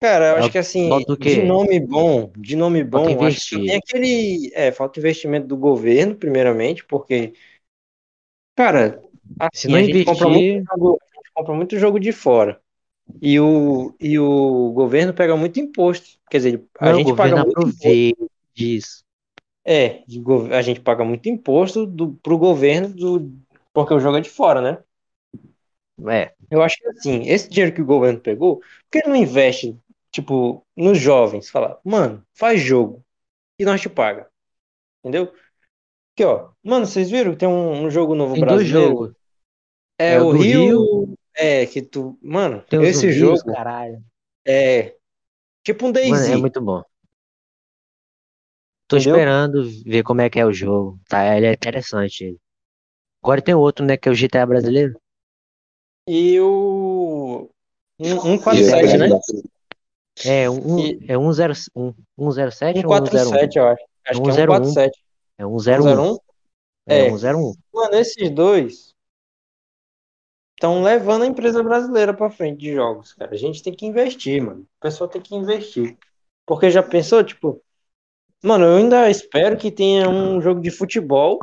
Cara, 0.00 0.30
eu 0.32 0.36
É, 0.36 0.38
acho 0.38 0.50
que 0.52 0.58
assim, 0.58 0.88
falta 0.88 1.12
o 1.12 1.16
quê? 1.16 1.36
de 1.36 1.42
nome 1.42 1.80
bom, 1.80 2.30
de 2.36 2.56
nome 2.56 2.84
Falta 2.90 3.10
bom, 3.10 3.24
acho 3.24 3.40
que 3.40 3.56
investir. 3.56 3.66
tem 3.66 3.76
aquele, 3.76 4.50
é, 4.54 4.70
falta 4.72 4.98
investimento 4.98 5.46
do 5.46 5.56
governo, 5.56 6.14
primeiramente, 6.16 6.84
porque, 6.84 7.32
cara, 8.56 9.02
Se 9.52 9.66
assim, 9.66 9.72
não 9.72 9.78
a 9.78 9.82
gente 9.82 10.04
compra 10.04 10.28
muito 10.28 10.46
investir, 10.46 10.64
jogo, 10.76 10.98
compra 11.34 11.54
muito 11.54 11.78
jogo 11.78 11.98
de 12.00 12.12
fora. 12.12 12.60
E 13.20 13.38
o, 13.40 13.94
e 14.00 14.18
o 14.18 14.72
governo 14.72 15.14
pega 15.14 15.36
muito 15.36 15.60
imposto. 15.60 16.18
Quer 16.30 16.38
dizer, 16.38 16.64
a 16.78 16.92
não, 16.92 16.98
gente 16.98 17.14
paga 17.14 17.36
muito 17.36 17.60
imposto. 17.66 18.08
disso. 18.54 19.04
É, 19.66 20.04
a 20.56 20.62
gente 20.62 20.80
paga 20.80 21.04
muito 21.04 21.28
imposto 21.28 21.86
do, 21.86 22.12
pro 22.22 22.36
governo 22.38 22.88
do, 22.88 23.32
porque 23.72 23.94
o 23.94 24.00
jogo 24.00 24.18
é 24.18 24.20
de 24.20 24.28
fora, 24.30 24.60
né? 24.60 24.78
É, 26.08 26.34
Eu 26.50 26.62
acho 26.62 26.76
que 26.78 26.86
assim, 26.88 27.22
esse 27.28 27.48
dinheiro 27.48 27.74
que 27.74 27.82
o 27.82 27.86
governo 27.86 28.20
pegou, 28.20 28.58
por 28.58 28.66
que 28.90 28.98
ele 28.98 29.08
não 29.08 29.16
investe, 29.16 29.78
tipo, 30.10 30.66
nos 30.76 30.98
jovens? 30.98 31.50
Falar, 31.50 31.78
mano, 31.84 32.24
faz 32.34 32.60
jogo 32.60 33.04
e 33.58 33.64
nós 33.64 33.80
te 33.80 33.88
paga. 33.88 34.28
Entendeu? 35.00 35.32
Aqui, 36.14 36.24
ó. 36.24 36.50
Mano, 36.64 36.86
vocês 36.86 37.10
viram 37.10 37.32
que 37.32 37.38
tem 37.38 37.48
um, 37.48 37.84
um 37.86 37.90
jogo 37.90 38.14
novo 38.14 38.34
tem 38.34 38.44
dois 38.46 38.66
brasileiro? 38.66 38.68
jogos. 38.68 39.14
É, 39.98 40.14
É 40.14 40.20
o 40.20 40.26
o 40.28 40.32
do 40.32 40.42
Rio. 40.42 41.16
É, 41.36 41.66
que 41.66 41.82
tu. 41.82 42.18
Mano, 42.22 42.62
Tem 42.68 42.82
esse 42.84 43.00
zumbis, 43.00 43.16
jogo 43.16 43.44
caralho. 43.52 44.02
é 44.46 44.94
tipo 45.64 45.86
um 45.86 45.90
é 45.90 45.92
DayZ. 45.92 46.36
muito 46.40 46.60
bom. 46.60 46.82
Tô 48.86 48.96
Entendeu? 48.96 49.16
esperando 49.16 49.62
ver 49.84 50.02
como 50.02 50.20
é 50.20 50.30
que 50.30 50.38
é 50.38 50.44
o 50.46 50.52
jogo. 50.52 51.00
Tá, 51.08 51.36
ele 51.36 51.46
é 51.46 51.52
interessante. 51.52 52.24
ele. 52.24 52.38
Agora 53.22 53.40
tem 53.42 53.54
outro, 53.54 53.84
né, 53.84 53.96
que 53.96 54.08
é 54.08 54.12
o 54.12 54.14
GTA 54.14 54.44
brasileiro. 54.46 54.98
E 56.06 56.38
o. 56.40 57.50
Um, 57.98 58.04
E 58.04 58.08
147, 58.20 58.96
né? 58.98 59.08
É, 60.26 60.50
um, 60.50 60.78
E- 60.78 60.98
é 61.08 61.16
107 61.16 61.70
um, 61.74 61.92
107 62.32 62.86
ou 62.86 62.92
101? 62.92 63.06
147, 63.06 63.58
eu 63.58 63.66
acho. 63.68 63.84
Acho 64.06 64.22
que 64.22 64.28
é 64.28 64.32
101. 64.32 64.64
147. 64.64 65.04
É 65.38 65.44
101. 65.44 65.62
101? 65.82 66.18
É 66.86 66.98
É. 67.06 67.10
101. 67.10 67.54
Mano, 67.72 67.94
esses 67.94 68.30
dois 68.30 68.93
estão 70.54 70.82
levando 70.82 71.22
a 71.22 71.26
empresa 71.26 71.62
brasileira 71.62 72.14
pra 72.14 72.30
frente 72.30 72.60
de 72.60 72.72
jogos, 72.74 73.12
cara. 73.12 73.32
A 73.32 73.36
gente 73.36 73.62
tem 73.62 73.74
que 73.74 73.86
investir, 73.86 74.42
mano. 74.42 74.62
O 74.62 74.80
pessoal 74.80 75.08
tem 75.08 75.20
que 75.20 75.34
investir. 75.34 75.96
Porque 76.46 76.70
já 76.70 76.82
pensou, 76.82 77.22
tipo, 77.24 77.62
mano, 78.42 78.64
eu 78.64 78.76
ainda 78.76 79.10
espero 79.10 79.56
que 79.56 79.70
tenha 79.70 80.08
um 80.08 80.40
jogo 80.40 80.60
de 80.60 80.70
futebol 80.70 81.38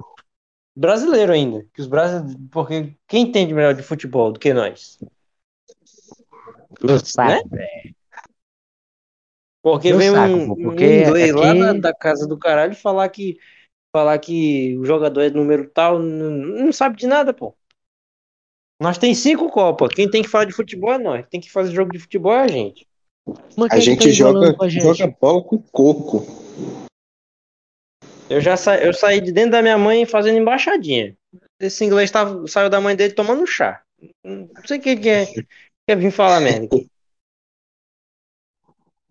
brasileiro 0.75 1.33
ainda. 1.33 1.65
Que 1.73 1.81
os 1.81 1.87
brasileiros, 1.87 2.35
porque 2.51 2.95
quem 3.07 3.23
entende 3.23 3.53
melhor 3.53 3.73
de 3.73 3.83
futebol 3.83 4.31
do 4.31 4.39
que 4.39 4.53
nós? 4.53 4.99
Saco, 7.03 7.49
Né? 7.55 7.67
Porque 9.61 9.93
vem 9.93 10.09
um, 10.09 10.47
pô, 10.47 10.53
um 10.55 10.61
porque 10.63 10.85
inglês 10.85 11.31
lá 11.33 11.51
aqui- 11.51 11.59
da, 11.59 11.73
da 11.73 11.93
casa 11.93 12.27
do 12.27 12.37
caralho 12.37 12.75
falar 12.75 13.07
que 13.09 13.37
falar 13.91 14.17
que 14.19 14.77
o 14.77 14.85
jogador 14.85 15.21
é 15.21 15.29
número 15.29 15.69
tal, 15.69 15.99
não, 15.99 16.31
não 16.31 16.71
sabe 16.71 16.97
de 16.97 17.05
nada, 17.07 17.33
pô. 17.33 17.53
Nós 18.81 18.97
tem 18.97 19.13
cinco 19.13 19.47
Copas. 19.47 19.93
Quem 19.93 20.09
tem 20.09 20.23
que 20.23 20.27
falar 20.27 20.45
de 20.45 20.53
futebol 20.53 20.91
é 20.91 20.97
nós. 20.97 21.23
Quem 21.29 21.39
que 21.39 21.51
faz 21.51 21.69
jogo 21.69 21.91
de 21.91 21.99
futebol 21.99 22.33
é 22.33 22.41
a 22.41 22.47
gente. 22.47 22.87
Mas 23.55 23.67
A 23.67 23.69
quem 23.75 23.81
gente 23.81 24.07
tá 24.07 24.09
joga, 24.09 24.55
a 24.59 24.67
gente? 24.67 24.81
joga 24.81 25.15
bola 25.21 25.43
com 25.43 25.59
coco. 25.59 26.25
Eu 28.27 28.41
já 28.41 28.57
sa... 28.57 28.81
eu 28.81 28.91
saí 28.91 29.21
de 29.21 29.31
dentro 29.31 29.51
da 29.51 29.61
minha 29.61 29.77
mãe 29.77 30.03
fazendo 30.07 30.39
embaixadinha. 30.39 31.15
Esse 31.59 31.85
inglês 31.85 32.09
tava... 32.09 32.47
saiu 32.47 32.71
da 32.71 32.81
mãe 32.81 32.95
dele 32.95 33.13
tomando 33.13 33.45
chá. 33.45 33.83
Não 34.23 34.49
sei 34.65 34.79
o 34.79 34.81
que, 34.81 34.97
que 34.97 35.09
é. 35.09 35.25
Quer 35.87 35.95
vir 35.97 36.11
falar 36.11 36.39
merda. 36.39 36.75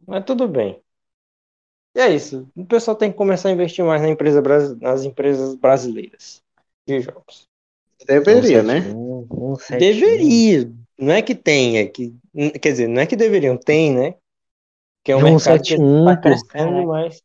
Mas 0.04 0.24
tudo 0.24 0.48
bem. 0.48 0.82
E 1.94 2.00
é 2.00 2.12
isso. 2.12 2.50
O 2.56 2.66
pessoal 2.66 2.96
tem 2.96 3.12
que 3.12 3.16
começar 3.16 3.50
a 3.50 3.52
investir 3.52 3.84
mais 3.84 4.02
na 4.02 4.08
empresa 4.08 4.42
nas 4.80 5.04
empresas 5.04 5.54
brasileiras 5.54 6.42
de 6.88 7.00
jogos. 7.00 7.49
Deveria, 8.24 8.62
né? 8.62 8.96
171, 9.26 9.26
171. 9.28 10.40
Deveria. 10.48 10.72
Não 10.98 11.12
é 11.14 11.22
que 11.22 11.34
tenha. 11.34 11.90
Que... 11.90 12.14
Quer 12.62 12.72
dizer, 12.72 12.88
não 12.88 13.02
é 13.02 13.06
que 13.06 13.16
deveriam. 13.16 13.58
Tem, 13.58 13.94
né? 13.94 14.14
Que 15.04 15.12
é 15.12 15.16
um 15.16 15.20
É 15.20 15.22
mercado 15.22 15.64
que 15.64 15.78
171, 15.78 16.04
tá 16.04 16.16
crescendo 16.16 16.74
demais. 16.76 17.22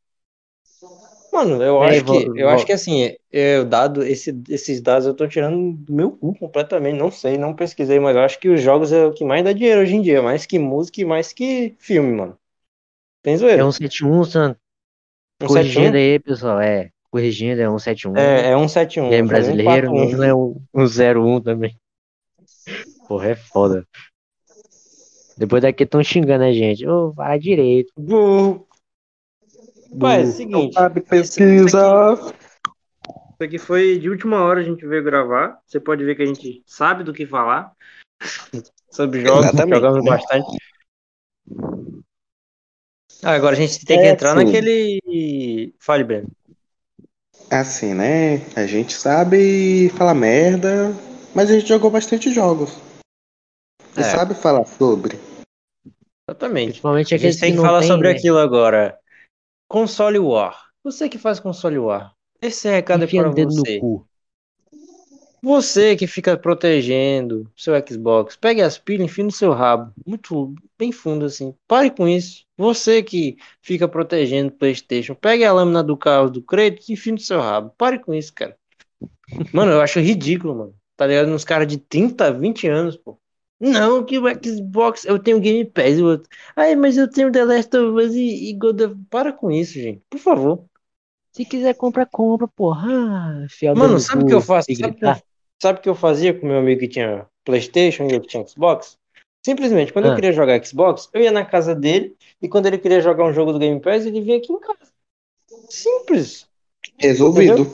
Mano, 1.31 1.61
eu 1.61 1.83
É, 1.83 1.83
acho 1.83 2.05
que, 2.05 2.15
vou- 2.17 2.35
eu 2.35 2.47
vou- 2.47 2.49
acho 2.49 2.65
que 2.65 2.71
assim, 2.71 3.13
eu 3.31 3.65
dado 3.65 4.03
esse, 4.03 4.31
esses 4.49 4.79
dados 4.81 5.05
eu 5.05 5.13
tô 5.13 5.27
tirando 5.27 5.73
do 5.77 5.93
meu 5.93 6.11
cu 6.11 6.33
completamente, 6.37 6.97
não 6.97 7.11
sei, 7.11 7.37
não 7.37 7.53
pesquisei, 7.55 7.99
mas 7.99 8.15
eu 8.15 8.21
acho 8.23 8.39
que 8.39 8.47
os 8.49 8.61
jogos 8.61 8.91
é 8.93 9.05
o 9.05 9.13
que 9.13 9.25
mais 9.25 9.43
dá 9.43 9.51
dinheiro 9.51 9.81
hoje 9.81 9.95
em 9.95 10.01
dia, 10.01 10.21
mais 10.21 10.45
que 10.45 10.57
música 10.57 11.01
e 11.01 11.05
mais 11.05 11.33
que 11.33 11.75
filme, 11.79 12.13
mano. 12.13 12.37
Tem 13.23 13.37
É 13.37 13.37
zoeira? 13.37 13.63
171, 13.63 14.23
San... 14.25 14.55
Um 15.41 15.47
corrigindo 15.47 15.97
71? 15.97 15.97
aí, 15.97 16.19
pessoal. 16.19 16.59
É, 16.61 16.91
corrigindo, 17.19 17.61
é 17.61 17.65
171. 17.65 18.17
É, 18.17 18.51
é 18.51 18.57
um 18.57 18.67
71. 18.67 19.09
Game 19.09 19.21
eu 19.29 19.35
falei 19.35 19.41
brasileiro, 19.55 19.87
141. 19.87 20.17
não 20.17 20.23
é 20.25 20.33
um, 20.33 20.61
um 20.73 21.37
01 21.37 21.41
também. 21.41 21.79
Porra, 23.07 23.27
é 23.29 23.35
foda. 23.35 23.87
Depois 25.37 25.61
daqui 25.61 25.83
estão 25.83 26.03
xingando 26.03 26.43
a 26.43 26.51
gente. 26.51 26.85
Ô, 26.85 27.13
fala 27.13 27.37
direito. 27.37 27.91
Burro. 27.97 28.67
Pai, 29.97 30.21
é 30.21 30.23
o 30.25 30.27
seguinte, 30.27 30.73
Sabe 30.73 30.99
aqui- 30.99 31.09
pesquisar. 31.09 32.13
Isso 32.15 33.43
aqui 33.43 33.57
foi 33.57 33.97
de 33.97 34.09
última 34.09 34.41
hora 34.41 34.59
a 34.59 34.63
gente 34.63 34.85
veio 34.85 35.03
gravar. 35.03 35.57
Você 35.65 35.79
pode 35.79 36.03
ver 36.03 36.15
que 36.15 36.21
a 36.23 36.25
gente 36.25 36.63
sabe 36.65 37.03
do 37.05 37.13
que 37.13 37.25
falar 37.25 37.71
sobre 38.91 39.21
jogos, 39.21 39.45
Exatamente, 39.45 39.75
jogamos 39.75 40.03
né? 40.03 40.11
bastante. 40.11 40.57
Ah, 43.23 43.31
agora 43.33 43.55
a 43.55 43.59
gente 43.59 43.85
tem 43.85 43.99
que 43.99 44.05
É, 44.05 44.09
entrar 44.11 44.37
sim. 44.37 44.43
naquele. 44.45 45.73
Fale, 45.79 46.03
Breno. 46.03 46.27
Assim, 47.49 47.93
né? 47.93 48.37
A 48.55 48.65
gente 48.65 48.93
sabe 48.93 49.89
falar 49.89 50.13
merda, 50.13 50.91
mas 51.33 51.49
a 51.49 51.53
gente 51.53 51.67
jogou 51.67 51.91
bastante 51.91 52.31
jogos. 52.33 52.77
E 53.95 54.01
É. 54.01 54.03
sabe 54.03 54.33
falar 54.33 54.65
sobre. 54.65 55.19
Exatamente. 56.27 56.67
Principalmente 56.71 57.13
A 57.13 57.17
gente 57.17 57.39
tem 57.39 57.55
que 57.55 57.61
falar 57.61 57.79
tem, 57.79 57.87
sobre 57.87 58.11
né? 58.11 58.17
aquilo 58.17 58.39
agora. 58.39 58.97
Console 59.69 60.19
War. 60.19 60.69
Você 60.83 61.07
que 61.07 61.17
faz 61.17 61.39
console 61.39 61.77
War. 61.77 62.13
Esse 62.41 62.69
recado 62.69 63.03
é 63.03 63.05
Enfia 63.05 63.21
para 63.21 63.31
o 63.31 63.33
dedo 63.33 63.53
você. 63.53 63.75
no 63.75 63.81
cu. 63.81 64.07
Você 65.45 65.95
que 65.95 66.07
fica 66.07 66.35
protegendo 66.35 67.47
seu 67.55 67.75
Xbox, 67.87 68.35
pegue 68.35 68.63
as 68.63 68.79
pilhas 68.79 69.01
e 69.01 69.05
enfie 69.05 69.21
no 69.21 69.31
seu 69.31 69.51
rabo. 69.51 69.93
Muito 70.03 70.55
bem 70.75 70.91
fundo 70.91 71.23
assim. 71.23 71.53
Pare 71.67 71.91
com 71.91 72.07
isso. 72.07 72.43
Você 72.57 73.03
que 73.03 73.37
fica 73.61 73.87
protegendo 73.87 74.49
o 74.49 74.57
PlayStation, 74.57 75.13
pegue 75.13 75.45
a 75.45 75.53
lâmina 75.53 75.83
do 75.83 75.95
carro 75.95 76.31
do 76.31 76.41
crédito 76.41 76.89
e 76.89 76.93
enfie 76.93 77.11
no 77.11 77.19
seu 77.19 77.39
rabo. 77.39 77.71
Pare 77.77 77.99
com 77.99 78.11
isso, 78.11 78.33
cara. 78.33 78.57
Mano, 79.53 79.73
eu 79.73 79.81
acho 79.81 79.99
ridículo, 79.99 80.55
mano. 80.55 80.75
Tá 80.97 81.05
ligado? 81.05 81.29
Uns 81.29 81.45
caras 81.45 81.67
de 81.67 81.77
30, 81.77 82.31
20 82.31 82.67
anos, 82.67 82.97
pô. 82.97 83.15
Não, 83.59 84.03
que 84.03 84.17
o 84.17 84.23
Xbox, 84.43 85.05
eu 85.05 85.19
tenho 85.19 85.39
Game 85.39 85.63
Pass 85.63 85.99
e 85.99 86.01
o 86.01 86.07
outro. 86.07 86.27
Ai, 86.55 86.75
mas 86.75 86.97
eu 86.97 87.07
tenho 87.07 87.31
The 87.31 87.45
Last 87.45 87.77
of 87.77 88.03
Us 88.03 88.15
e, 88.15 88.49
e 88.49 88.53
God 88.53 88.81
of... 88.81 88.95
Para 89.11 89.31
com 89.31 89.51
isso, 89.51 89.73
gente. 89.73 90.01
Por 90.09 90.19
favor. 90.19 90.65
Se 91.31 91.45
quiser 91.45 91.75
compra, 91.75 92.03
compra, 92.03 92.47
porra. 92.47 92.89
Ah, 92.89 93.75
Mano, 93.75 93.99
sabe 93.99 94.23
o 94.23 94.25
que 94.25 94.33
eu 94.33 94.41
faço? 94.41 94.73
Sabe 94.73 94.95
que 94.95 95.05
eu. 95.05 95.15
Sabe 95.61 95.79
o 95.79 95.81
que 95.81 95.89
eu 95.89 95.95
fazia 95.95 96.33
com 96.33 96.45
meu 96.47 96.57
amigo 96.59 96.79
que 96.81 96.87
tinha 96.87 97.25
Playstation 97.43 98.07
e 98.07 98.13
eu 98.13 98.21
que 98.21 98.27
tinha 98.27 98.45
Xbox? 98.47 98.97
Simplesmente, 99.45 99.93
quando 99.93 100.05
eu 100.05 100.11
Ah. 100.11 100.15
queria 100.15 100.31
jogar 100.33 100.63
Xbox, 100.65 101.09
eu 101.13 101.21
ia 101.21 101.31
na 101.31 101.45
casa 101.45 101.75
dele 101.75 102.15
e 102.41 102.49
quando 102.49 102.65
ele 102.65 102.77
queria 102.79 102.99
jogar 103.01 103.25
um 103.25 103.33
jogo 103.33 103.53
do 103.53 103.59
Game 103.59 103.79
Pass, 103.79 104.05
ele 104.05 104.21
vinha 104.21 104.37
aqui 104.37 104.51
em 104.51 104.59
casa. 104.59 104.91
Simples. 105.69 106.47
Resolvido. 106.97 107.67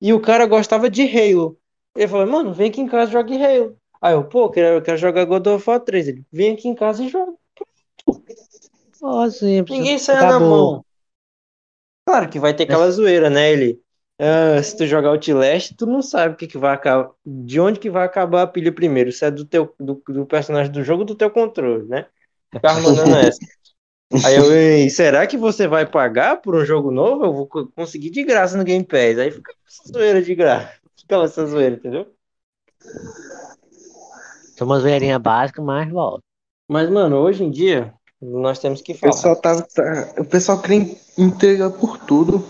E 0.00 0.12
o 0.12 0.20
cara 0.20 0.46
gostava 0.46 0.90
de 0.90 1.02
Halo. 1.02 1.56
Ele 1.96 2.08
falou, 2.08 2.26
mano, 2.26 2.52
vem 2.52 2.68
aqui 2.68 2.80
em 2.80 2.88
casa 2.88 3.10
e 3.10 3.12
jogue 3.12 3.42
Halo. 3.42 3.76
Aí 4.02 4.12
eu, 4.14 4.24
pô, 4.24 4.46
eu 4.46 4.50
quero, 4.50 4.66
eu 4.76 4.82
quero 4.82 4.98
jogar 4.98 5.24
God 5.24 5.46
of 5.46 5.70
War 5.70 5.80
3. 5.80 6.08
Ele, 6.08 6.24
vem 6.32 6.52
aqui 6.54 6.68
em 6.68 6.74
casa 6.74 7.04
e 7.04 7.08
joga. 7.08 7.32
Simples. 9.30 9.78
Ninguém 9.78 9.98
sai 9.98 10.16
na 10.16 10.28
Acabou. 10.28 10.48
mão. 10.48 10.84
Claro 12.06 12.28
que 12.28 12.38
vai 12.38 12.54
ter 12.54 12.64
aquela 12.64 12.90
zoeira, 12.90 13.30
né? 13.30 13.50
Ele, 13.52 13.80
ah, 14.18 14.62
se 14.62 14.76
tu 14.76 14.86
jogar 14.86 15.10
Outlast, 15.10 15.74
tu 15.76 15.86
não 15.86 16.02
sabe 16.02 16.34
o 16.34 16.36
que 16.36 16.46
que 16.46 16.58
vai 16.58 16.74
acabar, 16.74 17.10
de 17.26 17.60
onde 17.60 17.80
que 17.80 17.90
vai 17.90 18.04
acabar 18.06 18.42
a 18.42 18.46
pilha 18.46 18.72
primeiro, 18.72 19.12
se 19.12 19.24
é 19.24 19.30
do 19.30 19.44
teu 19.44 19.74
do, 19.78 20.02
do 20.08 20.26
personagem 20.26 20.72
do 20.72 20.82
jogo 20.84 21.00
ou 21.02 21.06
do 21.06 21.14
teu 21.14 21.30
controle, 21.30 21.86
né? 21.88 22.06
Ficava 22.56 22.80
mandando 22.80 23.16
essa. 23.16 23.40
Aí 24.24 24.36
eu, 24.36 24.52
"Ei, 24.52 24.90
será 24.90 25.26
que 25.26 25.36
você 25.36 25.66
vai 25.68 25.86
pagar 25.86 26.40
por 26.42 26.54
um 26.56 26.64
jogo 26.64 26.90
novo? 26.90 27.24
Eu 27.24 27.32
vou 27.34 27.46
co- 27.48 27.68
conseguir 27.76 28.10
de 28.10 28.24
graça 28.24 28.56
no 28.56 28.64
Game 28.64 28.84
Pass. 28.84 29.18
Aí 29.18 29.30
fica 29.30 29.52
essa 29.66 29.92
zoeira 29.92 30.22
de 30.22 30.34
graça. 30.34 30.72
Ficava 30.96 31.24
essa 31.24 31.46
zoeira, 31.46 31.76
entendeu? 31.76 32.06
São 34.56 34.66
umas 34.66 34.82
velhinhas 34.82 35.20
básicas, 35.20 35.64
mas 35.64 35.90
volta. 35.90 36.22
Mas, 36.68 36.88
mano, 36.90 37.16
hoje 37.18 37.44
em 37.44 37.50
dia, 37.50 37.92
nós 38.20 38.58
temos 38.58 38.80
que 38.80 38.94
O 38.94 38.98
falar. 38.98 39.12
pessoal, 39.12 39.36
tá, 39.36 39.62
tá- 39.62 40.14
o 40.18 40.24
pessoal 40.24 40.60
cria 40.62 40.96
entrega 41.18 41.70
por 41.70 41.98
tudo. 41.98 42.44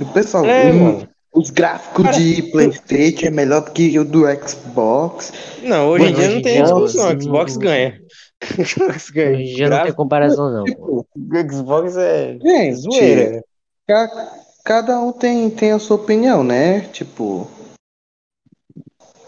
O 0.00 0.04
pessoal, 0.12 0.44
É, 0.46 0.72
hum, 0.72 1.06
os 1.32 1.50
gráficos 1.50 2.04
Cara, 2.04 2.16
de 2.18 2.42
Playstation 2.44 3.26
é 3.26 3.30
melhor 3.30 3.62
do 3.64 3.70
que 3.72 3.98
o 3.98 4.04
do 4.04 4.22
Xbox. 4.46 5.32
Não, 5.62 5.88
hoje 5.90 6.06
em 6.06 6.14
dia 6.14 6.28
não 6.28 6.38
em 6.38 6.42
tem 6.42 6.62
discussão. 6.62 7.12
não- 7.12 7.20
Xbox 7.20 7.56
ganha. 7.56 8.00
Xbox 8.64 9.10
ganha. 9.10 9.30
Hoje 9.38 9.42
em 9.52 9.54
dia 9.56 9.68
não 9.68 9.82
tem 9.82 9.92
comparação, 9.92 10.50
não. 10.52 10.64
Tipo, 10.64 11.06
Xbox 11.52 11.96
é 11.96 12.38
gente, 12.40 12.74
zoeira. 12.76 13.44
ca- 13.86 14.32
cada 14.64 14.98
um 15.00 15.12
tem, 15.12 15.50
tem 15.50 15.72
a 15.72 15.78
sua 15.78 15.96
opinião, 15.96 16.42
né? 16.44 16.80
Tipo, 16.92 17.48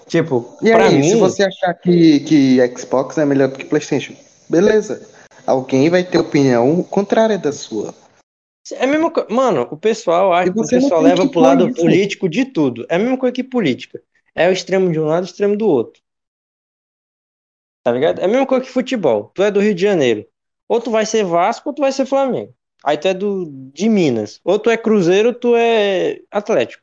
Tipo, 0.06 0.56
e 0.60 0.70
pra 0.72 0.86
aí, 0.86 0.98
mim, 0.98 1.08
se 1.08 1.14
você 1.16 1.44
achar 1.44 1.72
que, 1.74 2.20
que 2.20 2.58
Xbox 2.76 3.16
é 3.16 3.24
melhor 3.24 3.46
do 3.48 3.56
que 3.56 3.64
Playstation, 3.64 4.12
beleza. 4.48 5.06
Alguém 5.46 5.88
vai 5.88 6.02
ter 6.02 6.18
opinião 6.18 6.82
contrária 6.82 7.38
da 7.38 7.52
sua. 7.52 7.94
É 8.72 8.84
a 8.84 8.86
mesma 8.86 9.10
coisa. 9.10 9.28
Mano, 9.30 9.68
o 9.70 9.76
pessoal 9.76 10.32
acha 10.32 10.52
que 10.52 10.60
o 10.60 10.66
pessoal 10.66 11.02
leva 11.02 11.28
pro 11.28 11.40
lado 11.40 11.68
isso. 11.68 11.80
político 11.80 12.28
de 12.28 12.44
tudo. 12.44 12.86
É 12.88 12.96
a 12.96 12.98
mesma 12.98 13.16
coisa 13.18 13.32
que 13.32 13.42
política. 13.44 14.02
É 14.34 14.48
o 14.48 14.52
extremo 14.52 14.90
de 14.92 15.00
um 15.00 15.04
lado 15.04 15.24
e 15.24 15.28
o 15.28 15.30
extremo 15.30 15.56
do 15.56 15.66
outro. 15.66 16.00
Tá 17.82 17.92
ligado? 17.92 18.20
É 18.20 18.24
a 18.24 18.28
mesma 18.28 18.46
coisa 18.46 18.64
que 18.64 18.70
futebol. 18.70 19.30
Tu 19.34 19.42
é 19.42 19.50
do 19.50 19.60
Rio 19.60 19.74
de 19.74 19.82
Janeiro. 19.82 20.26
Ou 20.68 20.80
tu 20.80 20.90
vai 20.90 21.06
ser 21.06 21.24
Vasco 21.24 21.68
ou 21.70 21.74
tu 21.74 21.80
vai 21.80 21.90
ser 21.90 22.06
Flamengo. 22.06 22.54
Aí 22.84 22.96
tu 22.96 23.08
é 23.08 23.14
do, 23.14 23.46
de 23.72 23.88
Minas. 23.88 24.40
Ou 24.44 24.58
tu 24.58 24.70
é 24.70 24.76
Cruzeiro 24.76 25.28
ou 25.30 25.34
tu 25.34 25.56
é 25.56 26.20
Atlético. 26.30 26.82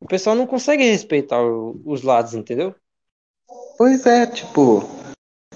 O 0.00 0.06
pessoal 0.06 0.36
não 0.36 0.46
consegue 0.46 0.84
respeitar 0.84 1.42
o- 1.42 1.80
os 1.84 2.02
lados, 2.02 2.34
entendeu? 2.34 2.74
Pois 3.78 4.04
é, 4.06 4.26
tipo, 4.26 4.82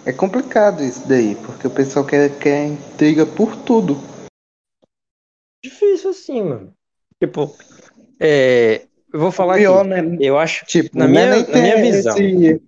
é 0.04 0.12
complicado 0.12 0.82
isso 0.82 1.06
daí, 1.06 1.34
porque 1.36 1.66
o 1.66 1.70
pessoal 1.70 2.04
quer, 2.04 2.36
quer 2.38 2.66
intriga 2.66 3.26
por 3.26 3.56
tudo. 3.56 3.96
Difícil 5.62 6.10
assim, 6.10 6.42
mano. 6.42 6.72
Tipo, 7.22 7.54
é, 8.20 8.86
eu 9.12 9.18
vou 9.20 9.32
falar 9.32 9.54
o 9.54 9.58
pior, 9.58 9.80
aqui. 9.80 9.88
né? 9.88 10.16
Eu 10.20 10.38
acho, 10.38 10.64
Tipo, 10.66 10.96
na 10.98 11.04
é 11.06 11.08
minha, 11.08 11.26
na 11.46 11.60
minha 11.60 11.76
visão. 11.82 12.16
esse- 12.18 12.62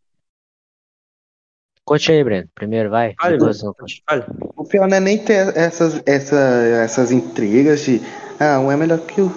Conte 1.85 2.12
aí, 2.12 2.23
Breno. 2.23 2.48
Primeiro 2.55 2.90
vai. 2.90 3.15
Conto. 3.15 3.85
Fale. 4.06 4.24
O 4.56 4.65
pior 4.65 4.86
não 4.89 4.97
é 4.98 5.01
nem 5.01 5.19
ter 5.24 5.56
essas, 5.56 6.02
essa, 6.06 6.36
essas 6.85 7.10
intrigas 7.10 7.81
de 7.81 8.01
ah, 8.39 8.60
um 8.60 8.70
é 8.70 8.77
melhor 8.77 8.98
que 9.01 9.20
o. 9.23 9.28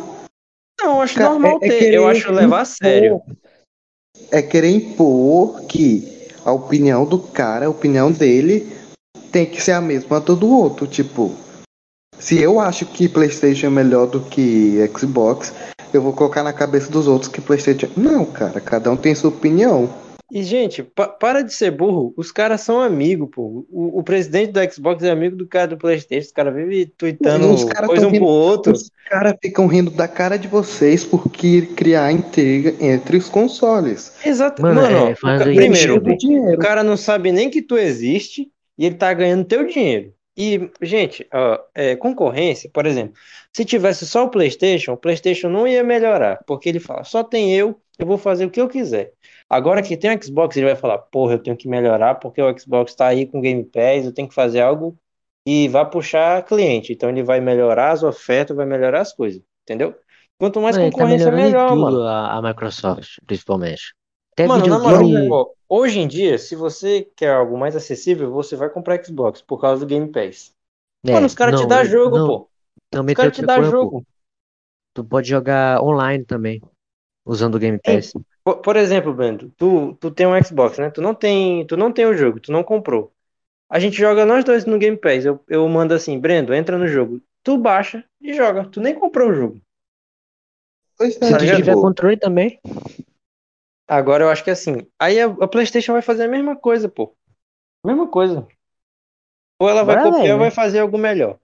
Não, 0.79 0.95
eu 0.95 1.01
acho 1.01 1.15
Cara, 1.15 1.29
normal 1.29 1.59
é- 1.61 1.67
é 1.67 1.69
ter. 1.69 1.79
querer 1.79 1.95
Eu 1.95 2.07
acho 2.09 2.29
levar 2.31 2.59
a 2.59 2.63
impor- 2.63 2.65
sério. 2.65 3.21
É 4.31 4.41
querer 4.41 4.69
impor 4.69 5.65
que 5.67 6.27
a 6.43 6.51
opinião 6.51 7.05
do 7.05 7.19
cara, 7.19 7.67
a 7.67 7.69
opinião 7.69 8.11
dele, 8.11 8.67
tem 9.31 9.45
que 9.45 9.61
ser 9.61 9.71
a 9.71 9.79
mesma 9.81 10.19
do 10.19 10.49
outro. 10.49 10.87
Tipo, 10.87 11.33
se 12.21 12.39
eu 12.41 12.59
acho 12.59 12.85
que 12.85 13.09
PlayStation 13.09 13.67
é 13.67 13.69
melhor 13.69 14.05
do 14.07 14.21
que 14.21 14.77
Xbox, 14.97 15.53
eu 15.93 16.01
vou 16.01 16.13
colocar 16.13 16.43
na 16.43 16.53
cabeça 16.53 16.89
dos 16.89 17.07
outros 17.07 17.29
que 17.29 17.41
PlayStation. 17.41 17.87
Não, 17.97 18.23
cara, 18.23 18.61
cada 18.61 18.89
um 18.91 18.95
tem 18.95 19.13
sua 19.13 19.29
opinião. 19.29 19.89
E, 20.33 20.43
gente, 20.43 20.81
pa- 20.81 21.09
para 21.09 21.41
de 21.41 21.53
ser 21.53 21.71
burro. 21.71 22.13
Os 22.15 22.31
caras 22.31 22.61
são 22.61 22.79
amigos, 22.79 23.27
pô. 23.29 23.65
O, 23.69 23.99
o 23.99 24.01
presidente 24.03 24.53
do 24.53 24.73
Xbox 24.73 25.03
é 25.03 25.09
amigo 25.09 25.35
do 25.35 25.45
cara 25.45 25.67
do 25.67 25.77
PlayStation. 25.77 26.27
Os 26.27 26.31
caras 26.31 26.55
vivem 26.55 26.89
tweetando 26.97 27.51
Os 27.53 27.65
caras 27.65 27.89
coisa 27.89 28.07
um 28.07 28.11
pro 28.11 28.19
rindo- 28.19 28.25
outro. 28.31 28.71
Os 28.71 28.89
caras 29.09 29.33
ficam 29.41 29.67
rindo 29.67 29.91
da 29.91 30.07
cara 30.07 30.37
de 30.37 30.47
vocês 30.47 31.03
por 31.03 31.29
que- 31.29 31.63
criar 31.75 32.13
intriga 32.13 32.73
entre 32.79 33.17
os 33.17 33.27
consoles. 33.27 34.13
Exato. 34.25 34.61
Mano, 34.61 34.79
Mano, 34.81 34.95
é, 34.95 35.15
ó, 35.21 35.43
primeiro, 35.43 36.01
o 36.53 36.57
cara 36.57 36.81
não 36.81 36.95
sabe 36.95 37.33
nem 37.33 37.49
que 37.49 37.61
tu 37.61 37.77
existe 37.77 38.47
e 38.77 38.85
ele 38.85 38.95
tá 38.95 39.13
ganhando 39.13 39.43
teu 39.43 39.67
dinheiro. 39.67 40.13
E, 40.37 40.71
gente, 40.81 41.27
ó, 41.33 41.59
é, 41.75 41.95
concorrência, 41.95 42.69
por 42.73 42.85
exemplo, 42.85 43.15
se 43.53 43.65
tivesse 43.65 44.07
só 44.07 44.25
o 44.25 44.29
PlayStation, 44.29 44.93
o 44.93 44.97
PlayStation 44.97 45.49
não 45.49 45.67
ia 45.67 45.83
melhorar, 45.83 46.41
porque 46.47 46.69
ele 46.69 46.79
fala, 46.79 47.03
só 47.03 47.23
tem 47.23 47.53
eu, 47.53 47.79
eu 47.99 48.05
vou 48.05 48.17
fazer 48.17 48.45
o 48.45 48.49
que 48.49 48.61
eu 48.61 48.69
quiser. 48.69 49.13
Agora 49.49 49.81
que 49.81 49.97
tem 49.97 50.15
o 50.15 50.23
Xbox, 50.23 50.55
ele 50.55 50.67
vai 50.67 50.75
falar, 50.75 50.97
porra, 50.97 51.33
eu 51.33 51.39
tenho 51.39 51.57
que 51.57 51.67
melhorar 51.67 52.15
porque 52.15 52.41
o 52.41 52.57
Xbox 52.57 52.95
tá 52.95 53.07
aí 53.07 53.25
com 53.25 53.41
Game 53.41 53.63
Pass, 53.65 54.05
eu 54.05 54.13
tenho 54.13 54.27
que 54.27 54.33
fazer 54.33 54.61
algo 54.61 54.97
que 55.45 55.67
vai 55.67 55.89
puxar 55.89 56.43
cliente. 56.43 56.93
Então 56.93 57.09
ele 57.09 57.21
vai 57.21 57.41
melhorar 57.41 57.91
as 57.91 58.01
ofertas, 58.01 58.55
vai 58.55 58.65
melhorar 58.65 59.01
as 59.01 59.13
coisas, 59.13 59.41
entendeu? 59.63 59.93
Quanto 60.39 60.61
mais 60.61 60.77
Mano, 60.77 60.89
tá 60.89 60.97
concorrência, 60.97 61.29
em 61.29 61.35
melhor, 61.35 61.67
tudo, 61.69 61.81
mano. 61.81 62.01
a, 62.03 62.37
a 62.37 62.41
Microsoft, 62.41 63.17
principalmente. 63.27 63.93
Até 64.33 64.47
Mano, 64.47 64.65
na 64.65 64.79
moral, 64.79 65.05
videogame. 65.05 65.29
Hoje 65.71 65.99
em 65.99 66.07
dia, 66.07 66.37
se 66.37 66.55
você 66.55 67.03
quer 67.15 67.31
algo 67.33 67.57
mais 67.57 67.75
acessível, 67.75 68.31
você 68.31 68.55
vai 68.55 68.69
comprar 68.69 69.03
Xbox 69.03 69.41
por 69.41 69.59
causa 69.59 69.85
do 69.85 69.89
Game 69.89 70.11
Pass. 70.11 70.53
É, 71.07 71.13
Mano, 71.13 71.27
os 71.27 71.35
caras 71.35 71.59
te 71.59 71.65
dão 71.65 71.83
jogo, 71.85 72.17
não, 72.17 72.27
pô. 72.27 72.49
Também 72.89 73.13
Os 73.13 73.17
caras 73.17 73.35
te 73.35 73.43
dão 73.45 73.63
jogo. 73.63 74.05
Tu 74.93 75.03
pode 75.03 75.29
jogar 75.29 75.81
online 75.83 76.25
também, 76.25 76.61
usando 77.25 77.55
o 77.55 77.59
Game 77.59 77.79
Pass. 77.79 78.13
Por, 78.43 78.57
por 78.61 78.75
exemplo, 78.75 79.13
Brando, 79.13 79.51
tu, 79.57 79.95
tu 79.95 80.11
tem 80.11 80.27
um 80.27 80.43
Xbox, 80.43 80.77
né? 80.79 80.89
Tu 80.89 81.01
não 81.01 81.13
tem, 81.15 81.65
tu 81.67 81.77
não 81.77 81.91
tem 81.91 82.05
o 82.05 82.13
jogo, 82.13 82.39
tu 82.39 82.51
não 82.51 82.63
comprou. 82.63 83.13
A 83.69 83.79
gente 83.79 83.97
joga 83.97 84.25
nós 84.25 84.45
dois 84.45 84.65
no 84.65 84.79
Game 84.79 84.97
Pass. 84.97 85.25
Eu, 85.25 85.43
eu 85.49 85.67
mando 85.69 85.93
assim, 85.93 86.19
Brendo, 86.19 86.53
entra 86.53 86.77
no 86.77 86.87
jogo. 86.87 87.21
Tu 87.43 87.57
baixa 87.57 88.03
e 88.21 88.33
joga. 88.33 88.65
Tu 88.69 88.81
nem 88.81 88.95
comprou 88.95 89.29
o 89.29 89.33
jogo. 89.35 89.61
Pois 90.97 91.15
Se 91.15 91.19
é, 91.25 91.31
Tá 91.31 91.37
tu 91.37 91.45
ligado? 91.45 91.57
tiver 91.57 91.75
controle 91.75 92.17
também. 92.17 92.59
Agora 93.91 94.23
eu 94.23 94.29
acho 94.29 94.41
que 94.41 94.49
é 94.49 94.53
assim. 94.53 94.87
Aí 94.97 95.19
a, 95.19 95.25
a 95.25 95.47
PlayStation 95.49 95.91
vai 95.91 96.01
fazer 96.01 96.23
a 96.23 96.27
mesma 96.29 96.55
coisa, 96.55 96.87
pô. 96.87 97.13
Mesma 97.85 98.07
coisa. 98.07 98.47
Ou 99.59 99.69
ela 99.69 99.83
vai 99.83 100.01
copiar 100.01 100.31
ou 100.31 100.39
vai 100.39 100.47
né? 100.47 100.51
fazer 100.51 100.79
algo 100.79 100.97
melhor. 100.97 101.37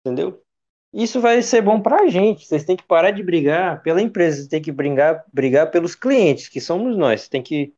Entendeu? 0.00 0.42
Isso 0.90 1.20
vai 1.20 1.42
ser 1.42 1.60
bom 1.60 1.82
pra 1.82 2.08
gente. 2.08 2.46
Vocês 2.46 2.64
têm 2.64 2.76
que 2.76 2.82
parar 2.82 3.10
de 3.10 3.22
brigar 3.22 3.82
pela 3.82 4.00
empresa. 4.00 4.36
Vocês 4.36 4.48
têm 4.48 4.62
que 4.62 4.72
brigar, 4.72 5.22
brigar 5.30 5.70
pelos 5.70 5.94
clientes, 5.94 6.48
que 6.48 6.62
somos 6.62 6.96
nós. 6.96 7.20
Você 7.20 7.28
tem 7.28 7.42
que, 7.42 7.74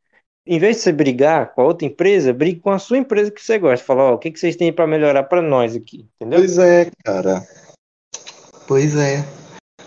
em 0.47 0.57
vez 0.57 0.77
de 0.77 0.83
você 0.83 0.93
brigar 0.93 1.53
com 1.53 1.61
a 1.61 1.65
outra 1.65 1.85
empresa, 1.85 2.31
brigue 2.31 2.61
com 2.61 2.71
a 2.71 2.79
sua 2.79 2.97
empresa 2.97 3.29
que 3.29 3.43
você 3.43 3.59
gosta. 3.59 3.85
Fala, 3.85 4.03
ó, 4.03 4.13
o 4.13 4.17
que, 4.17 4.31
que 4.31 4.39
vocês 4.39 4.55
têm 4.55 4.71
pra 4.71 4.87
melhorar 4.87 5.23
pra 5.23 5.41
nós 5.41 5.75
aqui? 5.75 6.07
Entendeu? 6.15 6.39
pois 6.39 6.57
é, 6.57 6.89
cara. 7.03 7.45
Pois 8.65 8.95
é. 8.95 9.42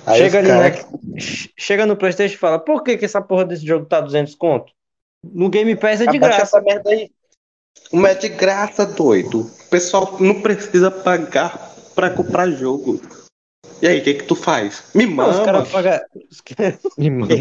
Aí 0.07 0.19
Chega 0.19 0.39
ali 0.39 0.49
cara- 0.49 0.71
na, 0.71 1.19
chega 1.59 1.87
no 1.87 1.97
PlayStation 1.97 2.35
e 2.35 2.39
fala, 2.39 2.59
por 2.59 2.83
que, 2.85 2.97
que 2.97 3.05
essa 3.05 3.21
porra 3.21 3.45
desse 3.45 3.67
jogo 3.67 3.87
tá 3.87 4.01
200 4.01 4.35
conto? 4.37 4.73
No 5.25 5.49
Game 5.51 5.75
Pass 5.77 6.01
é 6.01 6.07
de 6.07 6.19
graça. 6.19 6.43
essa 6.43 6.61
merda 6.61 6.91
aí. 6.91 7.11
Uma 7.93 8.11
é 8.11 8.15
de 8.15 8.29
graça, 8.29 8.87
doido. 8.87 9.41
O 9.41 9.69
pessoal 9.69 10.17
não 10.21 10.41
precisa 10.41 10.91
pagar 10.91 11.59
pra 11.95 12.11
comprar 12.11 12.49
jogo. 12.51 13.01
E 13.83 13.87
aí, 13.89 14.01
o 14.01 14.05
que 14.05 14.15
que 14.15 14.25
tu 14.25 14.35
faz? 14.37 14.91
Me 14.95 15.07
Não, 15.07 15.29
os 15.29 15.37
mama. 15.37 15.45
caras 15.45 15.69
pagam. 15.73 16.01
os 16.31 16.41
caras- 16.41 16.79
Me 16.97 17.11
manda. 17.11 17.35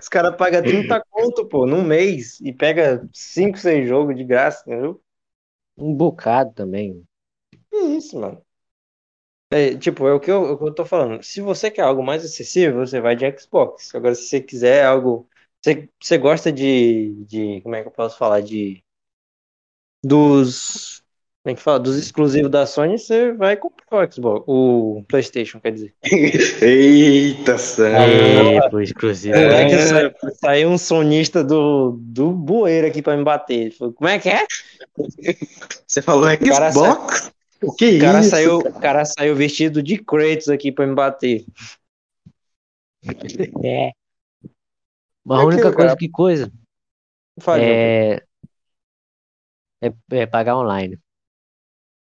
Os 0.00 0.08
caras 0.08 0.36
pagam 0.36 0.62
30 0.62 1.00
conto, 1.08 1.46
pô, 1.46 1.64
num 1.66 1.82
mês 1.84 2.40
e 2.40 2.52
pega 2.52 3.08
5, 3.12 3.56
6 3.58 3.88
jogos 3.88 4.16
de 4.16 4.24
graça, 4.24 4.64
entendeu? 4.66 5.00
Um 5.78 5.94
bocado 5.94 6.52
também. 6.52 7.04
Que 7.70 7.76
isso, 7.76 8.18
mano. 8.18 8.42
É, 9.52 9.76
tipo, 9.76 10.06
é 10.06 10.12
o 10.14 10.20
que, 10.20 10.30
eu, 10.30 10.46
é 10.46 10.50
o 10.52 10.58
que 10.58 10.64
eu 10.64 10.74
tô 10.74 10.84
falando. 10.84 11.22
Se 11.24 11.40
você 11.40 11.70
quer 11.70 11.82
algo 11.82 12.04
mais 12.04 12.24
acessível, 12.24 12.86
você 12.86 13.00
vai 13.00 13.16
de 13.16 13.26
Xbox. 13.36 13.92
Agora, 13.94 14.14
se 14.14 14.28
você 14.28 14.40
quiser 14.40 14.84
algo. 14.84 15.28
Você, 15.60 15.88
você 16.00 16.16
gosta 16.16 16.52
de, 16.52 17.24
de. 17.26 17.60
Como 17.62 17.74
é 17.74 17.82
que 17.82 17.88
eu 17.88 17.92
posso 17.92 18.16
falar? 18.16 18.40
De. 18.42 18.82
Dos. 20.04 21.02
Como 21.42 21.52
é 21.52 21.56
que 21.56 21.62
fala? 21.62 21.80
Dos 21.80 21.96
exclusivos 21.96 22.50
da 22.50 22.66
Sony, 22.66 22.98
você 22.98 23.32
vai 23.32 23.56
comprar 23.56 24.06
o 24.06 24.12
Xbox. 24.12 24.44
O 24.46 25.04
PlayStation, 25.08 25.58
quer 25.58 25.72
dizer. 25.72 25.94
Eita, 26.62 27.58
Sam. 27.58 27.92
Pô, 28.70 28.80
exclusivo. 28.80 29.34
É 29.34 29.64
que 29.64 29.78
saiu, 29.78 30.12
saiu 30.34 30.68
um 30.68 30.78
sonista 30.78 31.42
do, 31.42 31.98
do 31.98 32.30
bueiro 32.30 32.86
aqui 32.86 33.02
pra 33.02 33.16
me 33.16 33.24
bater. 33.24 33.54
Ele 33.54 33.70
falou, 33.70 33.94
como 33.94 34.08
é 34.08 34.18
que 34.18 34.28
é? 34.28 34.46
Você 35.86 36.02
falou 36.02 36.28
cara 36.38 36.70
Xbox? 36.70 37.32
O 37.62 37.72
que 37.74 37.96
O 37.96 38.00
cara, 38.00 38.20
isso? 38.20 38.30
saiu, 38.30 38.58
o 38.58 38.80
cara 38.80 39.04
saiu 39.04 39.34
vestido 39.36 39.82
de 39.82 39.98
Kratos 39.98 40.48
aqui 40.48 40.72
pra 40.72 40.86
me 40.86 40.94
bater. 40.94 41.44
É. 43.64 43.92
Mas 45.24 45.38
É 45.38 45.42
a 45.42 45.44
única 45.44 45.62
aquilo, 45.62 45.76
coisa 45.76 45.88
cara. 45.88 45.98
que 45.98 46.08
coisa 46.08 46.52
Fale, 47.40 47.64
é, 47.64 48.22
é, 49.82 49.88
é 50.22 50.26
pagar 50.26 50.56
online. 50.56 50.98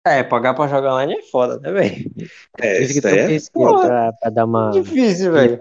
É, 0.05 0.25
pagar 0.25 0.55
pra 0.55 0.67
jogar 0.67 0.95
online 0.95 1.15
é 1.15 1.23
foda, 1.23 1.61
né, 1.61 1.71
velho? 1.71 2.11
É, 2.59 2.79
que 2.79 3.33
isso 3.35 3.51
um 3.57 3.79
é. 3.79 3.87
Pra, 3.87 4.13
pra 4.15 4.31
dar 4.31 4.45
uma. 4.45 4.73
Difícil, 4.73 5.33
velho. 5.33 5.61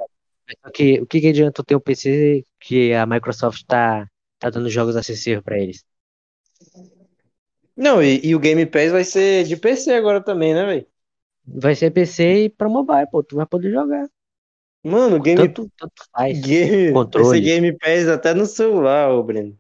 Que, 0.74 1.00
o 1.00 1.06
que, 1.06 1.22
que 1.22 1.28
adianta 1.28 1.62
eu 1.62 1.66
ter 1.66 1.76
um 1.76 1.80
PC 1.80 2.44
que 2.60 2.94
a 2.94 3.06
Microsoft 3.06 3.64
tá, 3.66 4.08
tá 4.40 4.50
dando 4.50 4.70
jogos 4.70 4.96
acessíveis 4.96 5.44
pra 5.44 5.58
eles? 5.60 5.86
Não, 7.82 8.02
e, 8.02 8.22
e 8.24 8.36
o 8.36 8.40
Game 8.40 8.64
Pass 8.68 8.92
vai 8.92 9.04
ser 9.04 9.44
de 9.44 9.58
PC 9.58 9.92
agora 9.94 10.22
também, 10.24 10.54
né, 10.54 10.64
velho? 10.66 10.88
Vai 11.48 11.74
ser 11.76 11.90
PC 11.92 12.46
e 12.46 12.50
pra 12.50 12.70
mobile, 12.70 13.08
pô, 13.12 13.24
tu 13.24 13.36
vai 13.36 13.46
poder 13.48 13.72
jogar. 13.72 14.08
Mano, 14.84 15.18
o 15.18 15.22
Game, 15.22 15.48
Tanto, 15.48 15.68
tanto 15.78 16.04
faz. 16.14 16.40
game, 16.42 16.92
vai 16.94 16.94
controle. 16.94 17.40
ser 17.40 17.42
Game 17.42 17.78
Pass 17.80 18.08
até 18.08 18.34
no 18.36 18.46
celular, 18.46 19.10
ô 19.12 19.24
Breno. 19.24 19.58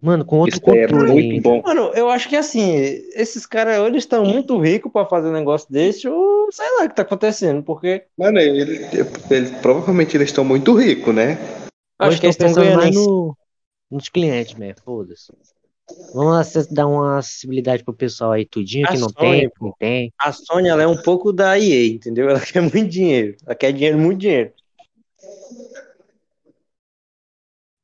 Mano, 0.00 0.24
com 0.24 0.38
outro 0.38 0.56
Isso 0.56 0.70
é 0.70 0.86
controle 0.86 1.10
muito 1.12 1.32
ainda. 1.32 1.48
bom. 1.48 1.62
Mano, 1.62 1.92
eu 1.94 2.08
acho 2.10 2.28
que 2.28 2.36
assim, 2.36 2.72
esses 3.14 3.46
caras 3.46 3.78
ou 3.78 3.86
eles 3.86 4.04
estão 4.04 4.24
muito 4.24 4.58
ricos 4.60 4.92
pra 4.92 5.06
fazer 5.06 5.28
um 5.28 5.32
negócio 5.32 5.70
desse, 5.72 6.06
ou 6.06 6.52
sei 6.52 6.66
lá 6.78 6.84
o 6.84 6.88
que 6.88 6.94
tá 6.94 7.02
acontecendo, 7.02 7.62
porque 7.62 8.04
Mano, 8.16 8.38
ele, 8.38 8.84
ele- 8.92 9.60
provavelmente 9.62 10.16
eles 10.16 10.28
estão 10.28 10.44
muito 10.44 10.74
ricos, 10.74 11.14
né? 11.14 11.36
acho 11.98 12.20
que 12.20 12.26
eles 12.26 12.36
estão 12.36 12.52
ganhando 12.54 12.90
no, 12.92 13.36
nos 13.90 14.08
clientes, 14.08 14.54
mesmo, 14.54 14.82
foda-se. 14.84 15.32
Vamos 16.14 16.66
dar 16.70 16.86
uma 16.86 17.18
acessibilidade 17.18 17.84
pro 17.84 17.92
pessoal 17.92 18.32
aí, 18.32 18.46
tudinho, 18.46 18.86
A 18.86 18.92
que 18.92 18.98
não 18.98 19.08
Sony, 19.10 19.40
tem, 19.40 19.50
que 19.50 19.62
não 19.62 19.72
tem. 19.78 20.12
A 20.18 20.32
Sony, 20.32 20.68
ela 20.68 20.82
é 20.82 20.86
um 20.86 20.96
pouco 20.96 21.32
da 21.32 21.58
EA, 21.58 21.86
entendeu? 21.88 22.28
Ela 22.30 22.40
quer 22.40 22.60
muito 22.62 22.86
dinheiro. 22.86 23.36
Ela 23.44 23.54
quer 23.54 23.72
dinheiro, 23.72 23.98
muito 23.98 24.18
dinheiro. 24.20 24.52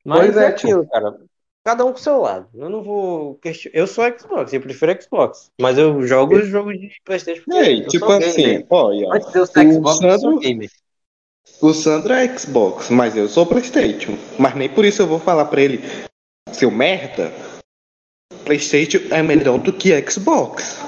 Mas 0.04 0.20
Pois 0.26 0.36
é, 0.36 0.44
é, 0.44 0.46
aquilo, 0.46 0.86
cara. 0.88 1.18
Cada 1.62 1.84
um 1.84 1.92
com 1.92 1.98
o 1.98 2.02
seu 2.02 2.18
lado. 2.22 2.48
Eu 2.54 2.70
não 2.70 2.82
vou 2.82 3.34
questionar. 3.34 3.76
Eu 3.76 3.86
sou 3.86 4.04
Xbox, 4.18 4.52
eu 4.52 4.60
prefiro 4.62 5.02
Xbox. 5.02 5.50
Mas 5.60 5.76
eu 5.76 6.02
jogo 6.06 6.36
os 6.36 6.48
jogos 6.48 6.80
de 6.80 6.90
Playstation 7.04 7.42
porque 7.44 7.58
Ei, 7.58 7.82
eu 7.82 7.88
tipo 7.88 8.06
sou 8.06 8.14
assim, 8.16 8.42
gamer. 8.42 8.66
olha, 8.70 9.08
Antes 9.12 9.30
de 9.30 9.38
eu 9.38 9.46
ser 9.46 9.66
o 9.66 9.72
Xbox, 9.74 10.00
eu 10.00 10.10
sou 10.10 10.18
Sandro- 10.20 10.38
gamer. 10.40 10.70
o 11.60 11.72
Sandro 11.74 12.12
é 12.14 12.38
Xbox, 12.38 12.88
mas 12.88 13.14
eu 13.14 13.28
sou 13.28 13.44
Playstation. 13.44 14.16
Mas 14.38 14.54
nem 14.54 14.70
por 14.70 14.86
isso 14.86 15.02
eu 15.02 15.06
vou 15.06 15.18
falar 15.20 15.44
pra 15.44 15.60
ele, 15.60 15.80
seu 16.50 16.70
merda, 16.70 17.30
Playstation 18.44 18.98
é 19.14 19.22
melhor 19.22 19.58
do 19.58 19.72
que 19.72 19.90
Xbox. 20.10 20.78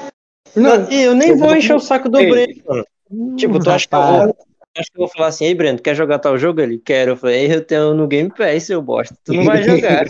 Não, 0.55 0.91
eu 0.91 1.15
nem 1.15 1.31
eu 1.31 1.37
vou 1.39 1.49
vou- 1.49 1.57
encher 1.57 1.75
o 1.75 1.81
saco 1.81 2.09
do 2.09 2.19
Ei. 2.19 2.31
Breno, 2.31 2.63
mano. 2.67 3.37
Tipo, 3.37 3.59
tu 3.59 3.71
acha 3.71 3.87
que 3.89 3.95
eu. 3.95 4.37
Acho 4.79 4.91
que 4.91 4.97
eu 4.97 5.01
vou 5.01 5.09
falar 5.09 5.27
assim, 5.29 5.45
ei, 5.45 5.55
Breno, 5.55 5.79
quer 5.79 5.95
jogar 5.95 6.19
tal 6.19 6.39
jogo? 6.39 6.61
Ele 6.63 6.79
quer. 6.79 7.07
Eu 7.09 7.17
falei, 7.17 7.53
eu 7.53 7.63
tenho 7.65 7.93
no 7.93 8.07
Game 8.09 8.31
Pass, 8.31 8.65
seu 8.65 8.81
bosta. 8.81 9.15
Tu 9.25 9.35
não 9.35 9.45
vai 9.45 9.63
jogar. 9.63 10.07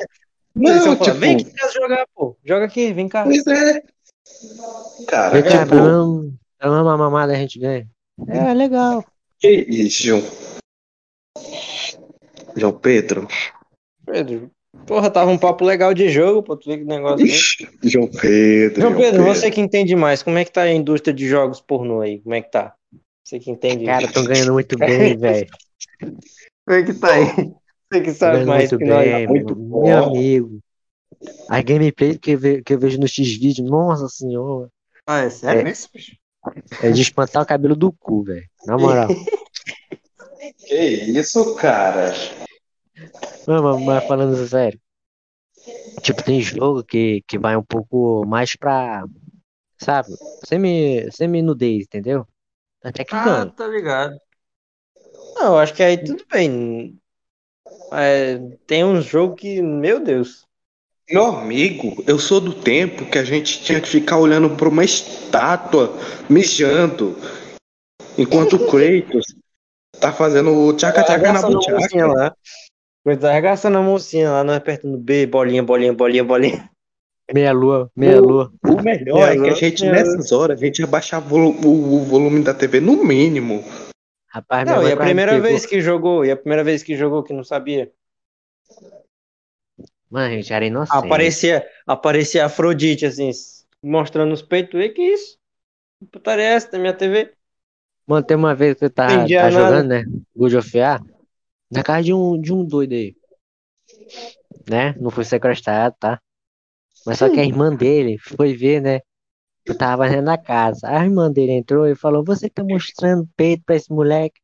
Não, 0.54 0.82
fala, 0.96 0.96
tipo- 0.96 1.16
vem 1.18 1.34
aqui 1.34 1.42
em 1.44 1.52
casa 1.52 1.72
jogar, 1.72 2.06
pô. 2.14 2.36
Joga 2.44 2.64
aqui, 2.66 2.92
vem 2.92 3.08
cá. 3.08 3.24
pois 3.24 3.44
é. 3.46 3.82
Cara, 5.08 5.42
cá, 5.42 5.64
tipo, 5.64 5.74
menos 5.74 6.32
uma 6.62 6.96
mamada 6.96 7.32
a 7.32 7.36
gente 7.36 7.58
ganha. 7.58 7.88
É, 8.28 8.54
legal. 8.54 9.04
que 9.40 9.48
isso, 9.50 10.02
João? 10.04 10.22
João 12.56 12.72
Pedro? 12.72 13.26
Pedro, 14.06 14.50
porra, 14.86 15.10
tava 15.10 15.30
um 15.30 15.38
papo 15.38 15.64
legal 15.64 15.92
de 15.94 16.08
jogo, 16.08 16.42
pô, 16.42 16.56
tu 16.56 16.68
vê 16.68 16.78
que 16.78 16.84
negócio. 16.84 17.24
Ixi, 17.26 17.68
João 17.82 18.06
Pedro. 18.08 18.80
João 18.80 18.96
Pedro, 18.96 19.24
você 19.24 19.50
que 19.50 19.60
entende 19.60 19.94
mais, 19.96 20.22
como 20.22 20.38
é 20.38 20.44
que 20.44 20.52
tá 20.52 20.62
a 20.62 20.72
indústria 20.72 21.12
de 21.14 21.26
jogos 21.28 21.60
pornô 21.60 22.00
aí? 22.00 22.20
Como 22.20 22.34
é 22.34 22.42
que 22.42 22.50
tá? 22.50 22.74
Você 23.24 23.38
que 23.38 23.50
entende. 23.50 23.84
Cara, 23.84 24.10
tão 24.12 24.24
ganhando 24.24 24.52
muito 24.52 24.76
bem, 24.78 25.16
velho. 25.16 25.46
como 26.66 26.78
é 26.78 26.82
que 26.82 26.94
tá 26.94 27.12
aí? 27.14 27.26
Você 27.92 28.00
que 28.00 28.12
sabe 28.12 28.32
ganhando 28.44 28.48
mais 28.48 28.70
muito 28.72 28.78
que 28.78 28.84
nós. 28.84 29.04
bem, 29.04 29.26
muito 29.28 29.56
meu 29.56 29.68
bom. 29.68 29.92
amigo. 30.08 30.58
As 31.48 31.62
gameplays 31.62 32.18
que 32.18 32.32
eu, 32.32 32.38
ve- 32.38 32.62
que 32.62 32.74
eu 32.74 32.78
vejo 32.78 32.98
no 32.98 33.06
X-Vídeo, 33.06 33.64
nossa 33.64 34.08
senhora. 34.08 34.68
Ah, 35.06 35.20
é 35.20 35.30
sério 35.30 35.60
É. 35.60 35.64
bicho? 35.64 35.88
É 36.82 36.90
de 36.90 37.00
espantar 37.02 37.42
o 37.42 37.46
cabelo 37.46 37.76
do 37.76 37.92
cu, 37.92 38.24
velho. 38.24 38.44
Na 38.66 38.76
moral. 38.76 39.08
Que 40.66 40.74
isso, 40.74 41.54
cara? 41.54 42.12
Não, 43.46 43.62
mas, 43.62 43.84
mas 43.84 44.04
falando 44.04 44.46
sério. 44.46 44.80
Tipo, 46.02 46.22
tem 46.22 46.40
jogo 46.40 46.82
que, 46.82 47.22
que 47.26 47.38
vai 47.38 47.56
um 47.56 47.62
pouco 47.62 48.24
mais 48.26 48.56
pra. 48.56 49.04
Sabe? 49.78 50.08
Semi, 50.44 51.10
semi-nudez, 51.10 51.84
entendeu? 51.84 52.26
Até 52.82 53.04
que 53.04 53.14
Ah, 53.14 53.46
tá 53.46 53.66
ligado. 53.66 54.16
Não, 55.34 55.46
eu 55.46 55.58
acho 55.58 55.74
que 55.74 55.82
aí 55.82 56.02
tudo 56.02 56.24
bem. 56.30 56.98
É, 57.92 58.38
tem 58.66 58.84
uns 58.84 59.04
jogos 59.04 59.40
que, 59.40 59.60
meu 59.62 60.00
Deus. 60.02 60.44
Meu 61.10 61.26
amigo, 61.26 62.02
eu 62.06 62.18
sou 62.18 62.40
do 62.40 62.54
tempo 62.54 63.04
que 63.10 63.18
a 63.18 63.24
gente 63.24 63.62
tinha 63.62 63.80
que 63.80 63.88
ficar 63.88 64.18
olhando 64.18 64.56
pra 64.56 64.68
uma 64.68 64.84
estátua 64.84 65.92
mijando. 66.28 67.16
Enquanto 68.16 68.54
o 68.56 68.66
Kratos 68.70 69.34
tá 70.00 70.12
fazendo 70.12 70.50
o 70.52 70.72
tchaca-tchaca 70.72 71.32
na 71.32 71.42
buchaca. 71.42 72.06
lá. 72.06 72.34
Coisa 73.04 73.30
arregaçando 73.30 73.78
a 73.78 73.82
mocinha 73.82 74.30
lá, 74.30 74.44
nós 74.44 74.56
apertando 74.56 74.96
B, 74.96 75.26
bolinha, 75.26 75.62
bolinha, 75.62 75.92
bolinha, 75.92 76.22
bolinha. 76.22 76.70
Meia 77.32 77.52
lua, 77.52 77.90
meia 77.96 78.20
lua. 78.20 78.52
O 78.62 78.80
melhor 78.80 79.28
é 79.32 79.36
que 79.36 79.48
a 79.48 79.54
gente, 79.54 79.84
nessas 79.84 80.30
horas, 80.30 80.60
a 80.60 80.64
gente 80.64 80.82
abaixava 80.82 81.26
o, 81.26 81.28
volu- 81.28 81.66
o- 81.66 81.94
o 81.96 82.04
volume 82.04 82.42
da 82.44 82.54
TV 82.54 82.80
no 82.80 83.04
mínimo. 83.04 83.64
Rapaz, 84.28 84.68
Não, 84.68 84.86
e 84.86 84.92
a 84.92 84.96
primeira 84.96 85.32
pegou. 85.32 85.48
vez 85.48 85.66
que 85.66 85.80
jogou, 85.80 86.24
e 86.24 86.30
a 86.30 86.36
primeira 86.36 86.62
vez 86.62 86.82
que 86.82 86.96
jogou 86.96 87.22
que 87.22 87.32
não 87.32 87.42
sabia. 87.42 87.90
Mano, 90.08 90.26
a 90.26 90.36
gente 90.36 90.52
era 90.52 90.64
inocente. 90.64 91.04
Aparecia, 91.04 91.66
aparecia 91.86 92.42
a 92.42 92.46
Afrodite, 92.46 93.06
assim, 93.06 93.30
mostrando 93.82 94.32
os 94.32 94.42
peitos. 94.42 94.78
E 94.80 94.88
que 94.90 95.02
isso? 95.02 95.38
Que 95.98 96.06
Putaria 96.06 96.44
é 96.44 96.52
essa 96.54 96.70
da 96.70 96.78
minha 96.78 96.92
TV? 96.92 97.32
Mano, 98.06 98.24
tem 98.26 98.36
uma 98.36 98.54
vez 98.54 98.76
que 98.78 98.84
Entendia 98.84 99.40
tava 99.40 99.50
nada. 99.50 99.64
jogando, 99.64 99.88
né? 99.88 100.04
God 100.36 100.54
of 100.54 100.78
War. 100.78 101.00
Na 101.72 101.82
casa 101.82 102.02
de 102.02 102.12
um, 102.12 102.40
de 102.40 102.52
um 102.52 102.64
doido 102.64 102.92
aí. 102.92 103.16
Né? 104.68 104.94
Não 105.00 105.10
foi 105.10 105.24
sequestrado, 105.24 105.96
tá? 105.98 106.20
Mas 107.06 107.18
só 107.18 107.28
que 107.28 107.40
a 107.40 107.44
irmã 107.44 107.74
dele 107.74 108.18
foi 108.18 108.54
ver, 108.54 108.80
né? 108.80 109.00
Eu 109.64 109.76
tava 109.76 110.08
da 110.22 110.36
casa. 110.38 110.88
A 110.88 111.04
irmã 111.04 111.30
dele 111.30 111.52
entrou 111.52 111.86
e 111.86 111.94
falou: 111.94 112.24
Você 112.24 112.48
tá 112.48 112.62
mostrando 112.62 113.28
peito 113.36 113.62
pra 113.64 113.76
esse 113.76 113.90
moleque? 113.90 114.40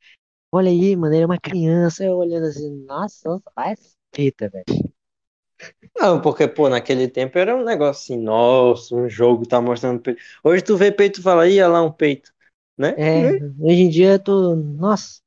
Olha 0.51 0.71
aí, 0.71 0.97
mano, 0.97 1.15
ele 1.15 1.25
é 1.25 1.27
uma 1.27 1.39
criança. 1.39 2.05
Eu 2.05 2.17
olhando 2.17 2.47
assim, 2.47 2.85
nossa, 2.87 3.39
faz 3.55 3.97
fita, 4.15 4.49
velho. 4.49 4.65
Não, 5.97 6.21
porque, 6.21 6.47
pô, 6.49 6.69
naquele 6.69 7.09
tempo 7.09 7.39
era 7.39 7.55
um 7.55 7.65
negócio 7.65 8.15
assim, 8.15 8.23
nossa, 8.23 8.95
um 8.95 9.09
jogo 9.09 9.47
tá 9.47 9.61
mostrando 9.61 10.01
peito. 10.01 10.21
Hoje 10.43 10.63
tu 10.63 10.77
vê 10.77 10.91
peito 10.91 11.21
e 11.21 11.23
fala, 11.23 11.49
ia 11.49 11.69
lá 11.69 11.83
um 11.83 11.93
peito, 11.93 12.33
né? 12.77 12.95
É, 12.97 13.31
hoje 13.61 13.83
em 13.83 13.89
dia 13.89 14.19
tô. 14.19 14.55
Nossa, 14.55 15.21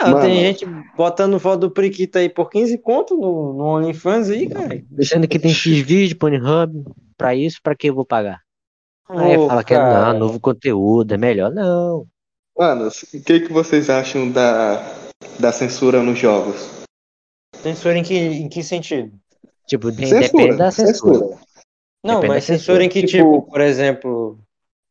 Não, 0.00 0.20
tem 0.20 0.34
gente 0.36 0.66
botando 0.96 1.38
foto 1.38 1.60
do 1.60 1.70
Priquita 1.70 2.18
aí 2.18 2.28
por 2.28 2.50
15 2.50 2.76
conto 2.78 3.14
no, 3.16 3.52
no 3.52 3.64
OnlyFans 3.64 4.30
aí, 4.30 4.48
cara. 4.48 4.82
sendo 5.02 5.28
que 5.28 5.38
tem 5.38 5.52
X-Vídeo, 5.52 6.16
Pornhub, 6.16 6.84
pra 7.16 7.34
isso, 7.34 7.58
pra 7.62 7.74
que 7.76 7.88
eu 7.88 7.94
vou 7.94 8.04
pagar? 8.04 8.40
Aí 9.08 9.36
Pô, 9.36 9.48
fala 9.48 9.62
que 9.62 9.74
é 9.74 9.78
não, 9.78 10.18
novo 10.18 10.40
conteúdo, 10.40 11.12
é 11.12 11.18
melhor. 11.18 11.52
Não. 11.52 12.06
Mano, 12.58 12.88
o 12.88 13.20
que, 13.22 13.40
que 13.40 13.52
vocês 13.52 13.88
acham 13.90 14.30
da, 14.30 14.82
da 15.38 15.52
censura 15.52 16.02
nos 16.02 16.18
jogos? 16.18 16.68
Censura 17.62 17.96
em 17.96 18.02
que, 18.02 18.14
em 18.16 18.48
que 18.48 18.62
sentido? 18.62 19.12
Tipo, 19.66 19.92
de- 19.92 20.10
depende 20.10 20.56
da 20.56 20.70
censura. 20.70 21.38
Não, 22.04 22.16
Depende 22.16 22.28
mas 22.34 22.44
censura 22.44 22.82
em 22.82 22.88
que 22.88 23.02
Tipo- 23.06 23.40
tipo, 23.40 23.42
por 23.42 23.60
exemplo. 23.60 24.38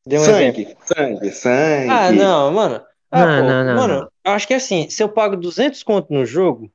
Dê 0.06 0.18
um 0.18 0.22
exemplo. 0.22 0.64
Sangue, 0.64 0.78
sangue, 0.86 1.32
sangue. 1.32 1.90
Ah, 1.90 2.11
não, 2.11 2.52
mano. 2.52 2.82
Ah, 3.11 3.26
Não, 3.26 3.41
pô, 3.41 3.48
não, 3.49 3.64
não, 3.65 3.76
mano, 3.76 3.99
não. 4.02 4.10
Eu 4.23 4.31
acho 4.31 4.48
que 4.48 4.53
assim, 4.53 4.89
se 4.89 5.02
eu 5.03 5.10
pago 5.10 5.35
200 5.35 5.84
conto 5.84 6.14
no 6.14 6.26
jogo, 6.26 6.72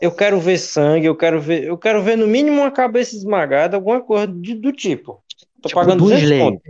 eu 0.00 0.14
quero 0.14 0.40
ver 0.40 0.58
sangue, 0.58 1.06
eu 1.06 1.16
quero 1.16 1.40
ver, 1.40 1.64
eu 1.64 1.76
quero 1.78 2.02
ver 2.02 2.16
no 2.16 2.26
mínimo 2.26 2.60
uma 2.62 2.70
cabeça 2.70 3.14
esmagada, 3.16 3.76
alguma 3.76 4.00
coisa 4.02 4.26
de- 4.26 4.54
do 4.54 4.72
tipo. 4.72 5.22
Tô 5.60 5.68
Tipo 5.68 5.80
pagando 5.80 5.98
Doom 5.98 6.08
200 6.08 6.24
Slayer. 6.24 6.52
conto. 6.52 6.62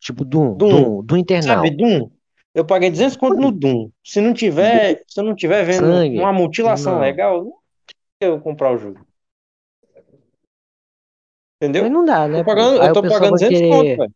Tipo 0.00 0.24
Doom, 0.24 0.54
Doom. 0.56 0.68
Doom, 0.68 1.02
Doom 1.04 1.18
Internal. 1.18 1.56
Sabe, 1.56 1.70
Doom? 1.70 2.10
Eu 2.54 2.64
paguei 2.66 2.90
200 2.90 3.16
conto 3.16 3.36
no 3.40 3.52
Doom. 3.52 3.90
Se 4.04 4.20
não 4.20 4.34
tiver, 4.34 5.02
se 5.06 5.20
eu 5.20 5.24
não 5.24 5.34
tiver 5.34 5.64
vendo 5.64 5.86
Sangue. 5.86 6.18
uma 6.18 6.32
mutilação 6.32 6.94
Não. 6.94 7.00
legal, 7.00 7.62
eu 8.20 8.40
comprar 8.40 8.72
o 8.72 8.78
jogo. 8.78 9.00
Entendeu? 11.60 11.84
Mas 11.84 11.92
não 11.92 12.04
dá, 12.04 12.26
né? 12.26 12.38
Tô 12.38 12.44
pagando, 12.44 12.82
eu 12.82 12.92
tô 12.92 13.02
pagando 13.02 13.20
vai 13.30 13.30
200 13.30 13.58
querer, 13.58 13.68
conto, 13.68 13.96
velho. 13.98 14.14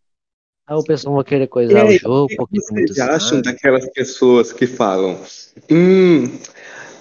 Aí 0.66 0.76
o 0.76 0.82
pessoal 0.84 1.14
vai 1.14 1.24
querer 1.24 1.48
coisar 1.48 1.84
o 1.84 1.88
aí, 1.88 1.98
jogo 1.98 2.34
o 2.38 2.46
que 2.46 2.60
vocês 2.60 2.98
acham 2.98 3.40
daquelas 3.40 3.88
pessoas 3.90 4.52
que 4.52 4.66
falam, 4.66 5.18
hum, 5.70 6.38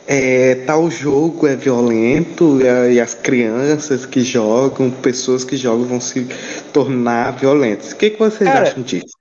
é, 0.08 0.56
tal 0.66 0.90
jogo 0.90 1.48
é 1.48 1.56
violento 1.56 2.60
e, 2.62 2.96
e 2.96 3.02
as 3.02 3.14
crianças 3.14 4.06
que 4.06 4.22
jogam, 4.22 4.92
pessoas 4.92 5.44
que 5.44 5.58
jogam 5.58 5.86
vão 5.86 6.02
se 6.02 6.28
tornar 6.74 7.32
violentas. 7.32 7.92
O 7.92 7.98
que, 7.98 8.12
que 8.12 8.20
vocês 8.20 8.50
Cara, 8.50 8.70
acham 8.70 8.84
disso? 8.84 9.16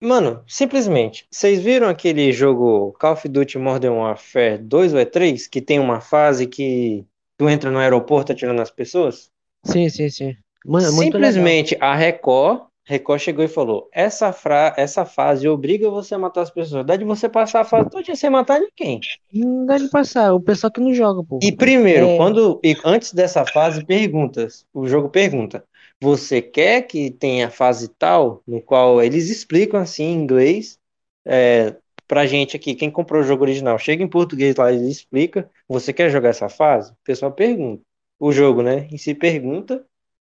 Mano, 0.00 0.44
simplesmente, 0.46 1.26
vocês 1.30 1.58
viram 1.62 1.88
aquele 1.88 2.30
jogo 2.30 2.92
Call 3.00 3.14
of 3.14 3.28
Duty 3.28 3.58
Modern 3.58 3.94
Warfare 3.94 4.58
2 4.58 4.92
ou 4.92 5.00
é 5.00 5.06
3, 5.06 5.46
que 5.46 5.60
tem 5.62 5.78
uma 5.80 6.00
fase 6.00 6.46
que 6.46 7.04
tu 7.38 7.48
entra 7.48 7.70
no 7.70 7.78
aeroporto 7.78 8.30
atirando 8.32 8.58
nas 8.58 8.70
pessoas? 8.70 9.30
Sim, 9.64 9.88
sim, 9.88 10.08
sim. 10.10 10.36
Mu- 10.64 10.78
É 10.78 10.90
muito 10.90 10.96
legal. 10.96 11.04
Simplesmente 11.04 11.76
a 11.80 11.94
Record, 11.94 12.66
Record 12.88 13.20
chegou 13.20 13.44
e 13.44 13.48
falou: 13.48 13.88
essa, 13.92 14.32
fra 14.32 14.72
essa 14.76 15.04
fase 15.04 15.48
obriga 15.48 15.90
você 15.90 16.14
a 16.14 16.18
matar 16.18 16.42
as 16.42 16.50
pessoas. 16.50 16.86
Dá 16.86 16.94
de 16.94 17.04
você 17.04 17.28
passar 17.28 17.62
a 17.62 17.64
fase 17.64 17.90
toda 17.90 18.14
sem 18.14 18.30
matar 18.30 18.60
ninguém. 18.60 19.00
Não 19.32 19.66
dá 19.66 19.76
de 19.76 19.90
passar, 19.90 20.32
o 20.32 20.40
pessoal 20.40 20.70
que 20.70 20.80
não 20.80 20.94
joga, 20.94 21.24
pô. 21.24 21.40
E 21.42 21.50
primeiro, 21.50 22.06
É. 22.06 22.16
quando 22.16 22.60
e 22.62 22.76
antes 22.84 23.12
dessa 23.12 23.44
fase, 23.44 23.84
perguntas. 23.84 24.64
O 24.72 24.86
jogo 24.86 25.08
pergunta: 25.08 25.64
você 26.00 26.40
quer 26.40 26.82
que 26.82 27.10
tenha 27.10 27.50
fase 27.50 27.88
tal, 27.88 28.40
no 28.46 28.62
qual 28.62 29.02
eles 29.02 29.28
explicam 29.30 29.80
assim 29.80 30.04
em 30.04 30.22
inglês, 30.22 30.78
é, 31.26 31.74
pra 32.06 32.24
gente 32.24 32.54
aqui, 32.54 32.76
quem 32.76 32.88
comprou 32.88 33.20
o 33.20 33.24
jogo 33.24 33.42
original, 33.42 33.78
chega 33.80 34.04
em 34.04 34.08
português 34.08 34.54
lá, 34.54 34.72
ele 34.72 34.88
explica. 34.88 35.50
Você 35.68 35.92
quer 35.92 36.08
jogar 36.08 36.28
essa 36.28 36.48
fase? 36.48 36.92
O 36.92 36.96
pessoal 37.02 37.32
pergunta. 37.32 37.82
O 38.18 38.30
jogo, 38.32 38.62
né? 38.62 38.86
Em 38.92 38.96
si 38.96 39.12
pergunta 39.12 39.84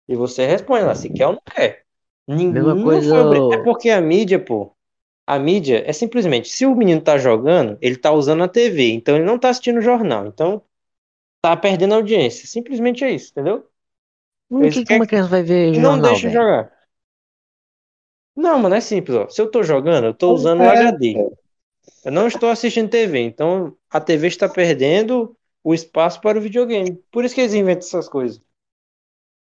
e 0.09 0.15
você 0.15 0.45
responde 0.45 0.85
lá, 0.85 0.95
se 0.95 1.09
quer 1.09 1.27
ou 1.27 1.33
não 1.33 1.41
quer. 1.45 1.83
Ninguém 2.27 2.53
Mesma 2.53 2.75
não 2.75 2.81
coisa 2.83 3.15
É 3.51 3.57
porque 3.63 3.89
a 3.89 4.01
mídia, 4.01 4.39
pô. 4.43 4.75
A 5.27 5.37
mídia 5.39 5.83
é 5.87 5.93
simplesmente, 5.93 6.49
se 6.49 6.65
o 6.65 6.75
menino 6.75 7.01
tá 7.01 7.17
jogando, 7.17 7.77
ele 7.81 7.97
tá 7.97 8.11
usando 8.11 8.43
a 8.43 8.47
TV, 8.47 8.91
então 8.93 9.15
ele 9.15 9.25
não 9.25 9.37
tá 9.39 9.49
assistindo 9.49 9.77
o 9.79 9.81
jornal. 9.81 10.27
Então 10.27 10.63
tá 11.41 11.57
perdendo 11.57 11.95
audiência. 11.95 12.47
Simplesmente 12.47 13.03
é 13.03 13.11
isso, 13.11 13.31
entendeu? 13.31 13.67
Por 14.49 14.61
Eles 14.61 14.73
que, 14.73 14.83
que 14.85 14.87
querem 14.87 14.99
uma 14.99 15.07
criança 15.07 15.29
vai 15.29 15.41
ver 15.43 15.73
E 15.73 15.79
não 15.79 15.99
jornal, 15.99 16.01
deixa 16.01 16.29
velho? 16.29 16.31
jogar. 16.31 16.71
Não, 18.35 18.59
mano, 18.59 18.75
é 18.75 18.81
simples, 18.81 19.17
ó. 19.17 19.27
Se 19.29 19.41
eu 19.41 19.49
tô 19.49 19.63
jogando, 19.63 20.05
eu 20.05 20.13
tô 20.13 20.31
usando 20.33 20.61
o 20.61 20.69
é, 20.69 20.69
HD. 20.69 21.25
Eu 22.05 22.11
não 22.11 22.27
estou 22.27 22.49
assistindo 22.49 22.89
TV, 22.89 23.19
então 23.21 23.77
a 23.89 23.99
TV 24.01 24.27
está 24.27 24.49
perdendo 24.49 25.37
o 25.63 25.73
espaço 25.73 26.21
para 26.21 26.37
o 26.39 26.41
videogame. 26.41 26.97
Por 27.11 27.25
isso 27.25 27.35
que 27.35 27.41
eles 27.41 27.53
inventam 27.53 27.87
essas 27.87 28.09
coisas. 28.09 28.41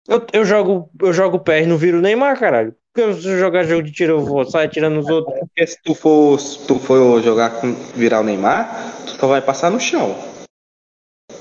Eu, 0.07 0.25
eu 0.33 0.45
jogo, 0.45 0.89
eu 0.99 1.13
jogo 1.13 1.39
PES, 1.39 1.67
não 1.67 1.77
viro 1.77 2.01
Neymar, 2.01 2.39
caralho. 2.39 2.75
Porque 2.93 3.21
se 3.21 3.27
eu 3.27 3.37
jogar 3.37 3.63
jogo 3.63 3.83
de 3.83 3.91
tiro, 3.91 4.13
eu 4.13 4.25
vou 4.25 4.43
sair 4.45 4.69
tirando 4.69 4.99
os 4.99 5.07
outros. 5.07 5.39
Porque 5.39 5.67
se 5.67 5.81
tu 5.81 5.93
for, 5.93 6.39
se 6.39 6.65
tu 6.67 6.77
for 6.79 7.21
jogar 7.21 7.61
com 7.61 7.73
virar 7.95 8.19
o 8.19 8.23
Neymar, 8.23 8.95
tu 9.05 9.11
só 9.11 9.27
vai 9.27 9.41
passar 9.41 9.69
no 9.69 9.79
chão. 9.79 10.15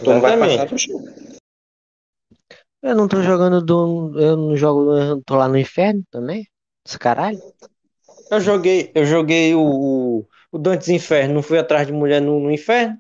Tu 0.04 0.10
não 0.10 0.20
vai 0.20 0.32
Exatamente. 0.34 0.58
passar 0.58 0.72
no 0.72 0.78
chão. 0.78 1.40
Eu 2.82 2.94
não 2.94 3.08
tô 3.08 3.22
jogando 3.22 3.60
do. 3.60 4.18
Eu 4.18 4.36
não 4.36 4.56
jogo. 4.56 4.96
Eu 4.96 5.22
tô 5.24 5.36
lá 5.36 5.48
no 5.48 5.58
inferno 5.58 6.02
também? 6.10 6.46
Esse 6.86 6.98
caralho? 6.98 7.40
Eu 8.30 8.40
joguei, 8.40 8.92
eu 8.94 9.04
joguei 9.04 9.54
o, 9.54 9.60
o, 9.60 10.28
o 10.52 10.58
Dantes 10.58 10.88
Inferno, 10.88 11.34
não 11.34 11.42
fui 11.42 11.58
atrás 11.58 11.86
de 11.86 11.92
mulher 11.92 12.22
no, 12.22 12.38
no 12.38 12.50
inferno. 12.50 12.96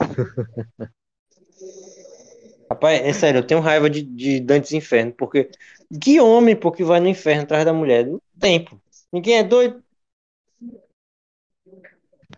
Rapaz, 2.72 3.02
é 3.04 3.12
sério, 3.12 3.40
eu 3.40 3.46
tenho 3.46 3.60
raiva 3.60 3.90
de, 3.90 4.00
de 4.00 4.40
Dantes 4.40 4.72
Inferno, 4.72 5.12
porque 5.12 5.50
que 6.00 6.18
homem, 6.18 6.56
pô, 6.56 6.72
que 6.72 6.82
vai 6.82 7.00
no 7.00 7.08
inferno 7.08 7.42
atrás 7.42 7.66
da 7.66 7.72
mulher? 7.72 8.06
Não 8.06 8.18
tem, 8.40 8.64
pô. 8.64 8.78
Ninguém 9.12 9.36
é 9.36 9.42
doido. 9.42 9.82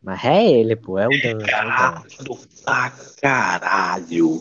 Mas 0.03 0.25
é 0.25 0.45
ele, 0.45 0.75
pô. 0.75 0.99
É 0.99 1.07
o 1.07 1.11
Dan. 1.11 1.41
É. 1.41 1.47
Caralho, 1.47 2.05
ah, 2.67 2.93
caralho. 3.23 4.41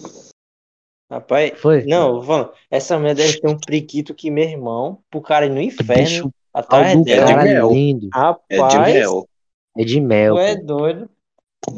Rapaz, 1.11 1.60
Foi? 1.60 1.84
não, 1.86 2.24
falando, 2.24 2.53
essa 2.72 2.98
mulher 2.98 3.14
deve 3.14 3.40
ter 3.40 3.48
um 3.48 3.60
priquito 3.60 4.15
que, 4.15 4.32
meu 4.32 4.45
irmão, 4.45 4.99
pro 5.11 5.22
cara 5.22 5.45
ir 5.45 5.49
no 5.49 5.61
inferno 5.61 6.03
Bicho, 6.03 6.34
pau 6.52 6.64
atrás 6.64 7.03
dela. 7.03 7.30
É 7.30 7.36
de 7.36 7.44
mel. 7.53 7.72
lindo. 7.72 8.07
É 8.07 8.10
de 8.10 8.20
Rapaz, 8.20 8.94
mel. 8.94 9.30
É 9.78 9.84
de 9.84 10.02
mel, 10.02 10.34
tu 10.34 10.40
é 10.40 10.56
doido. 10.56 11.10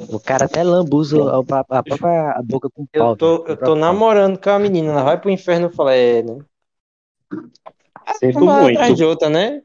O 0.09 0.19
cara 0.19 0.45
até 0.45 0.63
lambuza 0.63 1.17
a, 1.17 1.37
a, 1.37 1.79
a 1.79 1.83
própria 1.83 2.41
boca 2.43 2.69
com 2.73 2.85
Eu 2.91 3.03
pau. 3.03 3.15
tô, 3.15 3.43
velho. 3.43 3.51
eu 3.51 3.57
Com 3.57 3.65
tô 3.65 3.75
namorando 3.75 4.39
com 4.39 4.49
a 4.49 4.59
menina, 4.59 4.91
ela 4.91 5.03
vai 5.03 5.19
pro 5.19 5.29
inferno, 5.29 5.67
eu 5.67 5.71
falei, 5.71 6.19
é, 6.19 6.23
né? 6.23 6.37
Sinto 8.19 8.39
Uma 8.39 8.61
muito. 8.61 8.77
atrás 8.77 8.95
de 8.95 9.03
outra, 9.03 9.29
né? 9.29 9.61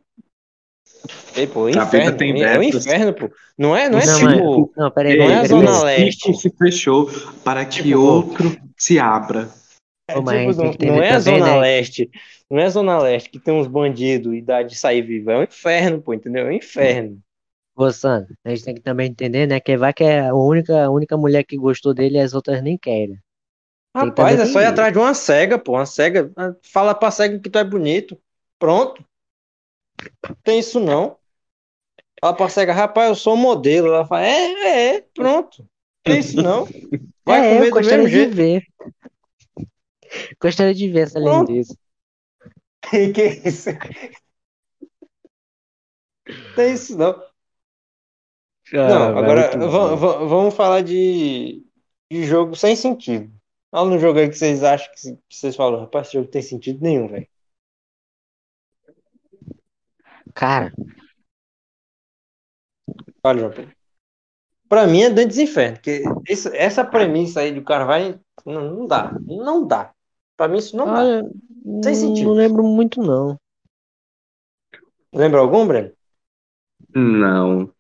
Ei, 1.37 1.47
pô, 1.47 1.69
inferno, 1.69 2.17
tem 2.17 2.43
é 2.43 2.59
o 2.59 2.63
inferno, 2.63 3.15
pô. 3.15 3.31
Não 3.57 3.77
é, 3.77 3.89
não 3.89 3.99
é 3.99 4.07
Não, 4.07 4.19
tipo, 4.19 4.73
não, 4.77 4.91
peraí, 4.91 5.17
não 5.17 5.25
é 5.27 5.35
a 5.37 5.43
peraí, 5.43 5.49
Zona 5.49 5.79
peraí. 5.81 6.05
Leste. 6.05 6.35
se 6.35 6.51
fechou 6.51 7.09
para 7.45 7.65
que 7.65 7.83
Tipo, 7.83 7.99
outro 7.99 8.57
se 8.77 8.99
abra. 8.99 9.49
é 10.09 10.15
tipo, 10.15 10.27
não, 10.27 10.95
não 10.95 11.03
é 11.03 11.11
a 11.11 11.19
também, 11.21 11.39
Zona 11.39 11.53
né? 11.53 11.61
Leste, 11.61 12.11
não 12.51 12.59
é 12.59 12.65
a 12.65 12.71
Zona 12.71 12.99
Leste 12.99 13.31
que 13.31 13.39
tem 13.39 13.55
uns 13.55 13.67
bandidos 13.67 14.35
e 14.35 14.43
dá 14.43 14.63
de 14.63 14.75
sair 14.77 15.03
vivo, 15.03 15.31
é 15.31 15.39
o 15.39 15.43
inferno, 15.43 16.03
pô, 16.03 16.13
entendeu? 16.13 16.47
É 16.47 16.49
o 16.51 16.53
inferno. 16.53 17.19
Ô, 17.77 17.91
Sandro, 17.91 18.35
a 18.45 18.51
gente 18.51 18.65
tem 18.65 18.75
que 18.75 18.81
também 18.81 19.09
entender, 19.09 19.47
né? 19.47 19.61
Que 19.61 19.77
vai 19.77 19.93
que 19.93 20.05
é 20.05 20.29
a 20.29 20.35
única, 20.35 20.85
a 20.85 20.91
única 20.91 21.17
mulher 21.17 21.45
que 21.45 21.57
gostou 21.57 21.95
dele 21.95 22.19
e 22.19 22.21
as 22.21 22.35
outras 22.35 22.63
nem 22.63 22.77
querem. 22.77 23.19
Tem 23.95 24.09
Rapaz, 24.09 24.39
é 24.39 24.47
só 24.47 24.61
ir 24.61 24.67
atrás 24.67 24.93
de 24.93 24.99
uma 24.99 25.15
cega, 25.15 25.59
pô, 25.59 25.73
uma 25.73 25.87
cega, 25.87 26.31
ah, 26.37 26.55
fala 26.63 26.95
pra 26.95 27.11
cega 27.11 27.39
que 27.41 27.51
tu 27.51 27.59
é 27.59 27.65
bonito, 27.65 28.21
pronto. 28.59 29.05
Não 30.29 30.37
tem 30.45 30.61
isso 30.61 30.79
não. 30.79 31.17
Fala 32.21 32.37
pra 32.37 32.49
cega, 32.49 32.73
rapaz, 32.73 33.09
eu 33.09 33.15
sou 33.15 33.37
modelo, 33.37 33.89
ela 33.89 34.07
fala, 34.07 34.27
é, 34.27 34.53
é, 34.53 34.97
é, 34.97 35.01
pronto. 35.15 35.63
Não 35.63 35.69
tem 36.05 36.21
isso 36.21 36.37
não. 36.37 36.67
Vai 37.25 37.41
é, 37.41 37.55
comer 37.55 37.71
do 37.71 37.75
gostaria 37.77 38.05
mesmo 38.05 38.09
de 38.09 38.15
jeito. 38.17 38.37
ver. 38.37 38.63
Gostaria 40.41 40.75
de 40.75 40.89
ver 40.89 41.01
essa 41.01 41.19
Pronto. 41.19 41.51
lindeza. 41.51 41.75
Que 42.91 43.13
que 43.13 43.21
é 43.21 43.49
isso? 43.49 43.71
Tem 46.57 46.73
isso 46.73 46.97
não. 46.97 47.30
Não, 48.73 48.83
Ah, 48.83 49.19
agora 49.19 49.51
va- 49.97 50.25
vamos 50.25 50.55
falar 50.55 50.83
de, 50.83 51.65
de 52.11 52.25
jogo 52.25 52.55
sem 52.55 52.77
sentido. 52.77 53.33
Fala 53.71 53.91
no 53.91 53.99
jogo 53.99 54.19
aí 54.19 54.29
que 54.29 54.35
vocês 54.37 54.63
acham 54.65 54.89
que, 54.95 55.17
que 55.29 55.37
vocês 55.37 55.57
falam, 55.57 55.81
rapaz, 55.81 56.07
esse 56.07 56.15
jogo 56.15 56.25
não 56.27 56.31
tem 56.33 56.43
sentido 56.43 56.81
nenhum, 56.83 57.09
velho. 57.09 57.27
Cara, 60.35 60.73
Fala, 63.23 63.39
João 63.39 63.51
Pedro. 63.53 63.75
Pra 64.69 64.87
mim 64.87 65.03
é 65.03 65.11
Dantes 65.11 65.39
Inferno, 65.39 65.77
porque 65.77 66.03
esse- 66.29 66.57
essa 66.57 66.85
premissa 66.85 67.41
aí 67.41 67.53
do 67.53 67.63
cara 67.65 67.85
vai. 67.85 68.19
Não, 68.47 68.71
não 68.71 68.87
dá. 68.87 69.13
Não 69.27 69.67
dá. 69.67 69.93
Pra 70.37 70.49
mim 70.49 70.59
isso 70.59 70.77
não 70.77 70.87
dá. 70.87 71.01
olha, 71.01 71.23
Sem 71.23 71.33
não, 71.65 71.95
sentido. 71.95 72.29
não 72.29 72.35
lembro 72.35 72.63
muito, 72.63 73.03
não. 73.03 73.37
Lembra 75.13 75.41
algum, 75.41 75.67
Breno? 75.67 75.93
Não. 76.95 77.73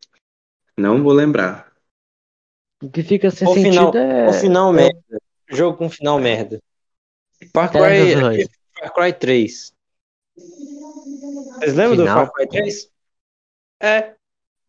Não 0.77 1.03
vou 1.03 1.13
lembrar. 1.13 1.71
O 2.83 2.91
que 2.91 3.03
fica 3.03 3.31
sem 3.31 3.47
O 3.47 3.55
final, 3.55 3.93
sentido 3.93 3.99
é. 3.99 4.29
o 4.29 4.33
final 4.33 4.71
é 4.71 4.77
merda. 4.77 5.23
Jogo 5.51 5.77
com 5.77 5.91
final 5.91 6.19
merda. 6.19 6.63
Far 7.53 7.71
Cry. 7.71 8.49
Far 8.79 8.95
Cry 8.95 9.13
3. 9.13 9.73
Vocês 10.37 11.75
lembram 11.75 11.97
do 11.97 12.03
Final? 12.03 12.27
Far 12.27 12.33
Cry 12.33 12.49
3? 12.49 12.91
É. 13.81 14.15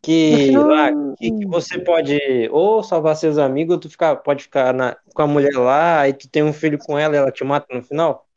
Que 0.01 0.47
final, 0.47 0.67
lá, 0.67 0.89
que, 1.15 1.31
que 1.31 1.45
você 1.45 1.77
pode 1.77 2.19
ou 2.49 2.81
salvar 2.81 3.15
seus 3.15 3.37
amigos, 3.37 3.75
ou 3.75 3.79
tu 3.79 3.87
ficar, 3.87 4.15
pode 4.15 4.43
ficar 4.43 4.73
na, 4.73 4.97
com 5.13 5.21
a 5.21 5.27
mulher 5.27 5.53
lá, 5.53 6.09
e 6.09 6.13
tu 6.13 6.27
tem 6.27 6.41
um 6.41 6.51
filho 6.51 6.79
com 6.79 6.97
ela 6.97 7.13
e 7.13 7.17
ela 7.17 7.31
te 7.31 7.43
mata 7.43 7.67
no 7.71 7.83
final. 7.83 8.27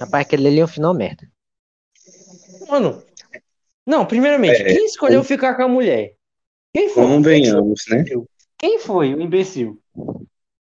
rapaz, 0.00 0.26
aquele 0.26 0.48
ali 0.48 0.58
é 0.58 0.64
um 0.64 0.68
final 0.68 0.92
merda. 0.92 1.30
Mano, 2.68 3.00
não, 3.86 4.04
primeiramente, 4.04 4.60
É, 4.60 4.64
quem 4.64 4.84
escolheu 4.84 5.22
ficar 5.22 5.54
com 5.54 5.62
a 5.62 5.68
mulher? 5.68 6.17
Quem 6.78 6.88
foi? 6.90 7.02
Convenhamos, 7.02 7.84
né? 7.90 8.04
Quem 8.56 8.78
foi 8.78 9.12
o 9.12 9.20
imbecil? 9.20 9.82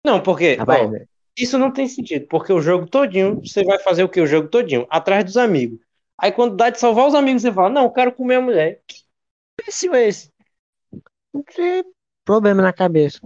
Não, 0.05 0.23
porque, 0.23 0.55
Rapaz, 0.55 0.89
ó, 0.89 0.95
isso 1.37 1.59
não 1.59 1.73
tem 1.73 1.89
sentido, 1.89 2.28
porque 2.28 2.53
o 2.53 2.61
jogo 2.61 2.87
todinho, 2.87 3.41
você 3.41 3.65
vai 3.65 3.81
fazer 3.81 4.05
o 4.05 4.09
que? 4.09 4.20
O 4.20 4.27
jogo 4.27 4.47
todinho, 4.47 4.87
atrás 4.89 5.24
dos 5.24 5.37
amigos. 5.37 5.81
Aí 6.16 6.31
quando 6.31 6.55
dá 6.55 6.70
de 6.70 6.78
salvar 6.78 7.09
os 7.09 7.15
amigos, 7.16 7.43
você 7.43 7.53
fala, 7.53 7.70
não, 7.70 7.83
eu 7.83 7.91
quero 7.91 8.12
comer 8.12 8.37
a 8.37 8.41
mulher. 8.41 8.83
Que 8.87 8.99
imbecil 9.61 9.97
é 9.97 10.07
esse? 10.07 10.31
você 11.33 11.85
problema 12.24 12.62
na 12.62 12.73
cabeça. 12.73 13.20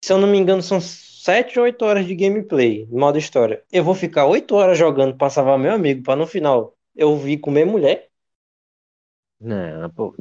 Se 0.00 0.12
eu 0.12 0.18
não 0.18 0.28
me 0.28 0.38
engano, 0.38 0.62
são 0.62 0.80
7 0.80 1.58
ou 1.58 1.64
8 1.64 1.84
horas 1.84 2.06
de 2.06 2.14
gameplay, 2.14 2.86
modo 2.88 3.18
história. 3.18 3.64
Eu 3.72 3.82
vou 3.82 3.96
ficar 3.96 4.26
8 4.26 4.54
horas 4.54 4.78
jogando 4.78 5.16
pra 5.16 5.28
salvar 5.28 5.58
meu 5.58 5.72
amigo, 5.72 6.04
pra 6.04 6.14
no 6.14 6.26
final 6.28 6.76
eu 6.94 7.16
vir 7.16 7.38
comer 7.38 7.64
mulher. 7.64 8.08
Não, 9.40 9.90
pô. 9.90 10.14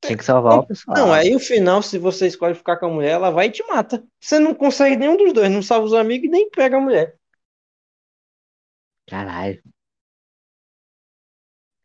Tem 0.00 0.16
que 0.16 0.24
salvar 0.24 0.58
o 0.58 0.66
pessoal. 0.66 0.96
Não, 0.96 1.12
aí 1.12 1.34
o 1.34 1.40
final, 1.40 1.82
se 1.82 1.98
você 1.98 2.26
escolhe 2.26 2.54
ficar 2.54 2.76
com 2.76 2.86
a 2.86 2.90
mulher, 2.90 3.12
ela 3.12 3.30
vai 3.30 3.46
e 3.46 3.50
te 3.50 3.62
mata. 3.66 4.04
Você 4.20 4.38
não 4.38 4.54
consegue 4.54 4.96
nenhum 4.96 5.16
dos 5.16 5.32
dois, 5.32 5.50
não 5.50 5.62
salva 5.62 5.86
os 5.86 5.92
amigos 5.94 6.28
e 6.28 6.30
nem 6.30 6.48
pega 6.50 6.76
a 6.76 6.80
mulher. 6.80 7.16
Caralho. 9.06 9.60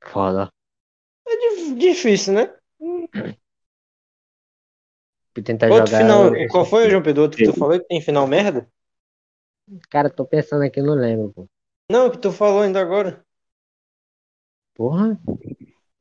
Foda. 0.03 0.49
Dif- 1.27 1.75
Difícil, 1.75 2.33
né? 2.33 2.53
Fui 5.33 5.41
tentar 5.43 5.71
Outro 5.71 5.87
jogar. 5.87 6.01
final. 6.01 6.35
eu- 6.35 6.47
Qual 6.49 6.65
foi, 6.65 6.89
João 6.89 7.01
Pedro? 7.01 7.23
Outro 7.23 7.37
que 7.37 7.45
tu 7.45 7.53
falou 7.53 7.79
que 7.79 7.87
tem 7.87 8.01
final 8.01 8.27
merda? 8.27 8.69
Cara, 9.89 10.09
tô 10.09 10.25
pensando 10.25 10.63
aqui, 10.63 10.81
não 10.81 10.93
lembro, 10.93 11.31
pô. 11.33 11.47
Não, 11.89 12.09
que 12.11 12.17
tu 12.17 12.31
falou 12.31 12.61
ainda 12.61 12.79
agora. 12.79 13.25
Porra. 14.75 15.17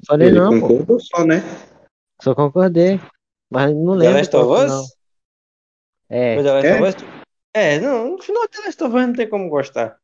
Falei 0.06 0.28
Ele 0.28 0.40
não, 0.40 0.60
pô. 0.60 0.98
só, 1.00 1.24
né? 1.24 1.36
Só 2.22 2.34
concordei. 2.34 3.00
Mas 3.50 3.74
não 3.74 3.98
The 3.98 3.98
lembro. 3.98 4.18
Last 4.18 4.36
of 4.36 4.46
qual 4.46 4.58
Us? 4.58 4.62
final. 4.64 4.84
É, 6.08 6.34
Foi 6.34 6.44
The 6.44 6.52
Last 6.52 6.66
É? 6.66 6.80
of 6.80 6.84
Us? 6.88 6.94
É, 7.54 7.80
não, 7.80 8.12
no 8.12 8.22
final 8.22 8.48
The 8.48 8.58
Last 8.64 8.84
of 8.84 8.96
Us 8.96 9.06
não 9.06 9.12
tem 9.12 9.28
como 9.28 9.48
gostar. 9.48 9.98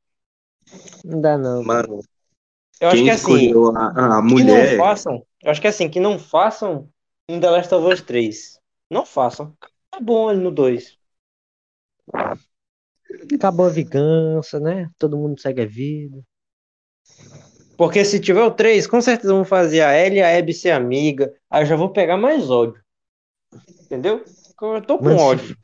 não 1.05 1.21
dá 1.21 1.39
não. 1.39 1.63
Mano, 1.63 2.01
Eu 2.81 2.89
acho 2.91 3.03
que 3.03 3.11
assim, 3.11 3.49
escolheu 3.49 3.77
a, 3.77 4.19
a 4.19 4.23
que 4.23 4.35
mulher. 4.35 4.73
não 4.73 4.85
façam. 4.85 5.27
Eu 5.43 5.51
acho 5.51 5.61
que 5.61 5.67
assim, 5.69 5.89
que 5.89 6.01
não 6.01 6.19
façam 6.19 6.89
um 7.29 7.41
The 7.41 7.51
Last 7.51 7.75
of 7.75 7.93
Us 7.93 8.03
3. 8.03 8.59
Não 8.91 9.07
façam. 9.07 9.57
Tá 9.91 10.01
bom 10.01 10.29
ali 10.29 10.41
no 10.41 10.51
2. 10.51 10.99
Acabou 13.35 13.67
a 13.67 13.71
vingança, 13.71 14.61
né? 14.61 14.91
Todo 14.99 15.17
mundo 15.17 15.41
segue 15.41 15.63
a 15.63 15.67
vida. 15.67 16.23
Porque 17.79 18.05
se 18.05 18.19
tiver 18.19 18.43
o 18.43 18.51
3, 18.51 18.89
com 18.89 19.01
certeza 19.01 19.33
vão 19.33 19.45
fazer 19.45 19.83
a 19.83 19.97
Ellie 19.97 20.19
e 20.19 20.23
a 20.23 20.37
Abby 20.37 20.53
ser 20.53 20.73
amiga. 20.73 21.33
Aí 21.49 21.63
eu 21.63 21.67
já 21.67 21.77
vou 21.77 21.93
pegar 21.93 22.17
mais 22.17 22.51
ódio. 22.51 22.83
Entendeu? 23.83 24.25
Eu 24.61 24.83
tô 24.85 24.99
com 24.99 25.05
Mano, 25.05 25.17
se 25.17 25.25
ódio. 25.25 25.57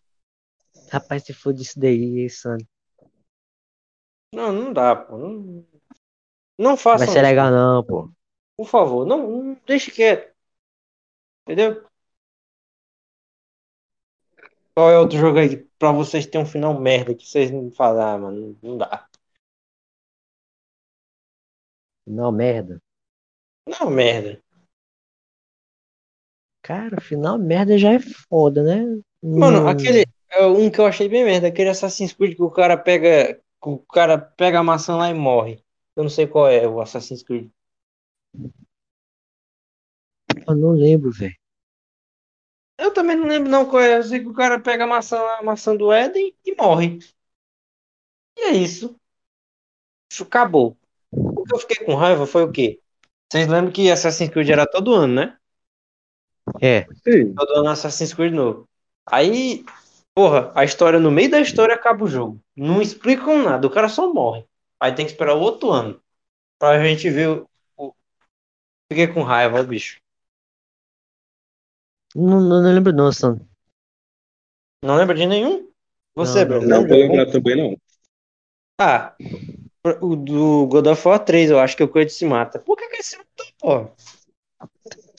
Rapaz, 0.93 1.25
se 1.25 1.33
for 1.33 1.53
disso 1.53 1.77
daí, 1.77 2.31
Sandro. 2.31 2.65
Não, 4.33 4.53
não 4.53 4.73
dá, 4.73 4.95
pô. 4.95 5.19
Não, 5.19 5.67
não 6.57 6.77
Vai 6.77 6.77
façam 6.77 7.09
ser 7.09 7.23
legal 7.23 7.51
não, 7.51 7.83
pô. 7.83 8.09
por 8.57 8.69
favor. 8.69 9.05
Não, 9.05 9.29
não 9.29 9.61
deixe 9.67 9.91
quieto. 9.91 10.33
Entendeu? 11.43 11.85
Qual 14.73 14.89
é 14.89 14.99
outro 14.99 15.19
jogo 15.19 15.39
aí 15.41 15.57
pra 15.81 15.91
vocês 15.91 16.27
terem 16.27 16.47
um 16.47 16.49
final 16.49 16.81
merda 16.81 17.13
que 17.13 17.27
vocês 17.27 17.51
não 17.51 17.73
falam, 17.73 18.07
ah, 18.07 18.19
mano, 18.19 18.57
não 18.63 18.79
dá. 18.79 19.09
Não, 22.07 22.33
merda. 22.33 22.81
Não, 23.67 23.91
merda. 23.91 24.43
Cara, 26.63 27.01
final 27.01 27.39
merda 27.39 27.79
já 27.79 27.93
é 27.93 27.99
foda, 28.01 28.63
né? 28.63 29.01
Mano, 29.37 29.59
Hum, 29.59 29.69
aquele. 29.69 30.05
é 30.31 30.47
Um 30.47 30.71
que 30.71 30.81
eu 30.81 30.87
achei 30.87 31.09
bem 31.09 31.25
merda, 31.25 31.49
aquele 31.49 31.69
Assassin's 31.71 32.13
Creed 32.13 32.37
que 32.37 32.43
o 32.43 32.51
cara 32.51 32.77
pega. 32.77 33.35
que 33.63 33.69
o 33.69 33.79
cara 33.79 34.19
pega 34.19 34.59
a 34.61 34.63
maçã 34.63 34.97
lá 34.97 35.09
e 35.11 35.15
morre. 35.15 35.63
Eu 35.97 36.03
não 36.05 36.11
sei 36.11 36.27
qual 36.27 36.49
é 36.49 36.67
o 36.69 36.81
Assassin's 36.81 37.23
Creed. 37.23 37.51
Eu 40.49 40.55
não 40.57 40.71
lembro, 40.71 41.11
velho. 41.13 41.35
Eu 42.79 42.93
também 42.93 43.17
não 43.17 43.27
lembro 43.27 43.51
não 43.51 43.69
qual 43.69 43.83
é. 43.83 43.97
Eu 43.99 44.03
sei 44.05 44.21
que 44.21 44.29
o 44.29 44.33
cara 44.35 44.61
pega 44.61 44.85
a 44.85 44.87
maçã 44.87 45.21
lá, 45.21 45.39
a 45.39 45.43
maçã 45.43 45.75
do 45.77 45.93
Éden 45.93 46.35
e 46.45 46.55
morre. 46.57 46.99
E 48.37 48.43
é 48.45 48.53
isso. 48.53 48.97
Isso 50.11 50.23
acabou. 50.23 50.79
O 51.45 51.47
que 51.47 51.55
eu 51.55 51.59
fiquei 51.59 51.85
com 51.85 51.95
raiva 51.95 52.27
foi 52.27 52.43
o 52.43 52.51
quê? 52.51 52.81
Vocês 53.31 53.47
lembram 53.47 53.71
que 53.71 53.91
Assassin's 53.91 54.31
Creed 54.31 54.49
era 54.49 54.67
todo 54.67 54.95
ano, 54.95 55.13
né? 55.15 55.37
É, 56.61 56.87
Sim. 57.05 57.35
Todo 57.35 57.53
ano 57.59 57.69
Assassin's 57.69 58.15
Creed 58.15 58.33
novo. 58.33 58.67
Aí, 59.07 59.63
porra, 60.15 60.51
a 60.55 60.65
história, 60.65 60.99
no 60.99 61.11
meio 61.11 61.31
da 61.31 61.41
história 61.41 61.75
acaba 61.75 62.05
o 62.05 62.09
jogo. 62.09 62.41
Não 62.57 62.81
explicam 62.81 63.43
nada, 63.43 63.67
o 63.67 63.71
cara 63.71 63.89
só 63.91 64.11
morre. 64.13 64.47
Aí 64.81 64.95
tem 64.95 65.05
que 65.05 65.13
esperar 65.13 65.35
o 65.35 65.41
outro 65.41 65.71
ano 65.71 66.01
pra 66.59 66.83
gente 66.83 67.11
ver 67.11 67.29
o. 67.29 67.49
o- 67.77 67.95
Fiquei 68.91 69.07
com 69.09 69.23
raiva, 69.23 69.61
ó, 69.61 69.63
bicho. 69.63 69.99
não, 72.15 72.41
não, 72.41 72.63
não 72.63 72.73
lembro 72.75 72.93
não, 72.93 73.13
Sandro. 73.13 73.47
Não 74.83 74.97
lembra 74.97 75.15
de 75.15 75.27
nenhum? 75.27 75.69
Você, 76.15 76.45
Não, 76.45 76.49
Bruno, 76.49 76.69
Não 76.69 76.87
vou 76.87 76.97
algum? 77.03 77.17
lembrar 77.17 77.33
também, 77.33 77.57
não. 77.57 77.77
Ah, 78.81 79.15
o 80.01 80.17
do 80.17 80.67
God 80.67 80.87
of 80.89 81.07
War 81.09 81.19
3, 81.25 81.51
eu 81.51 81.59
acho 81.59 81.77
que 81.77 81.83
o 81.83 81.89
Kratos 81.89 82.15
se 82.17 82.25
mata. 82.27 82.59
Por 82.59 82.77
que, 82.77 82.89
que 82.89 82.97
ele 82.97 83.03
se 83.03 83.17
matou, 83.19 83.47
pô? 83.61 83.91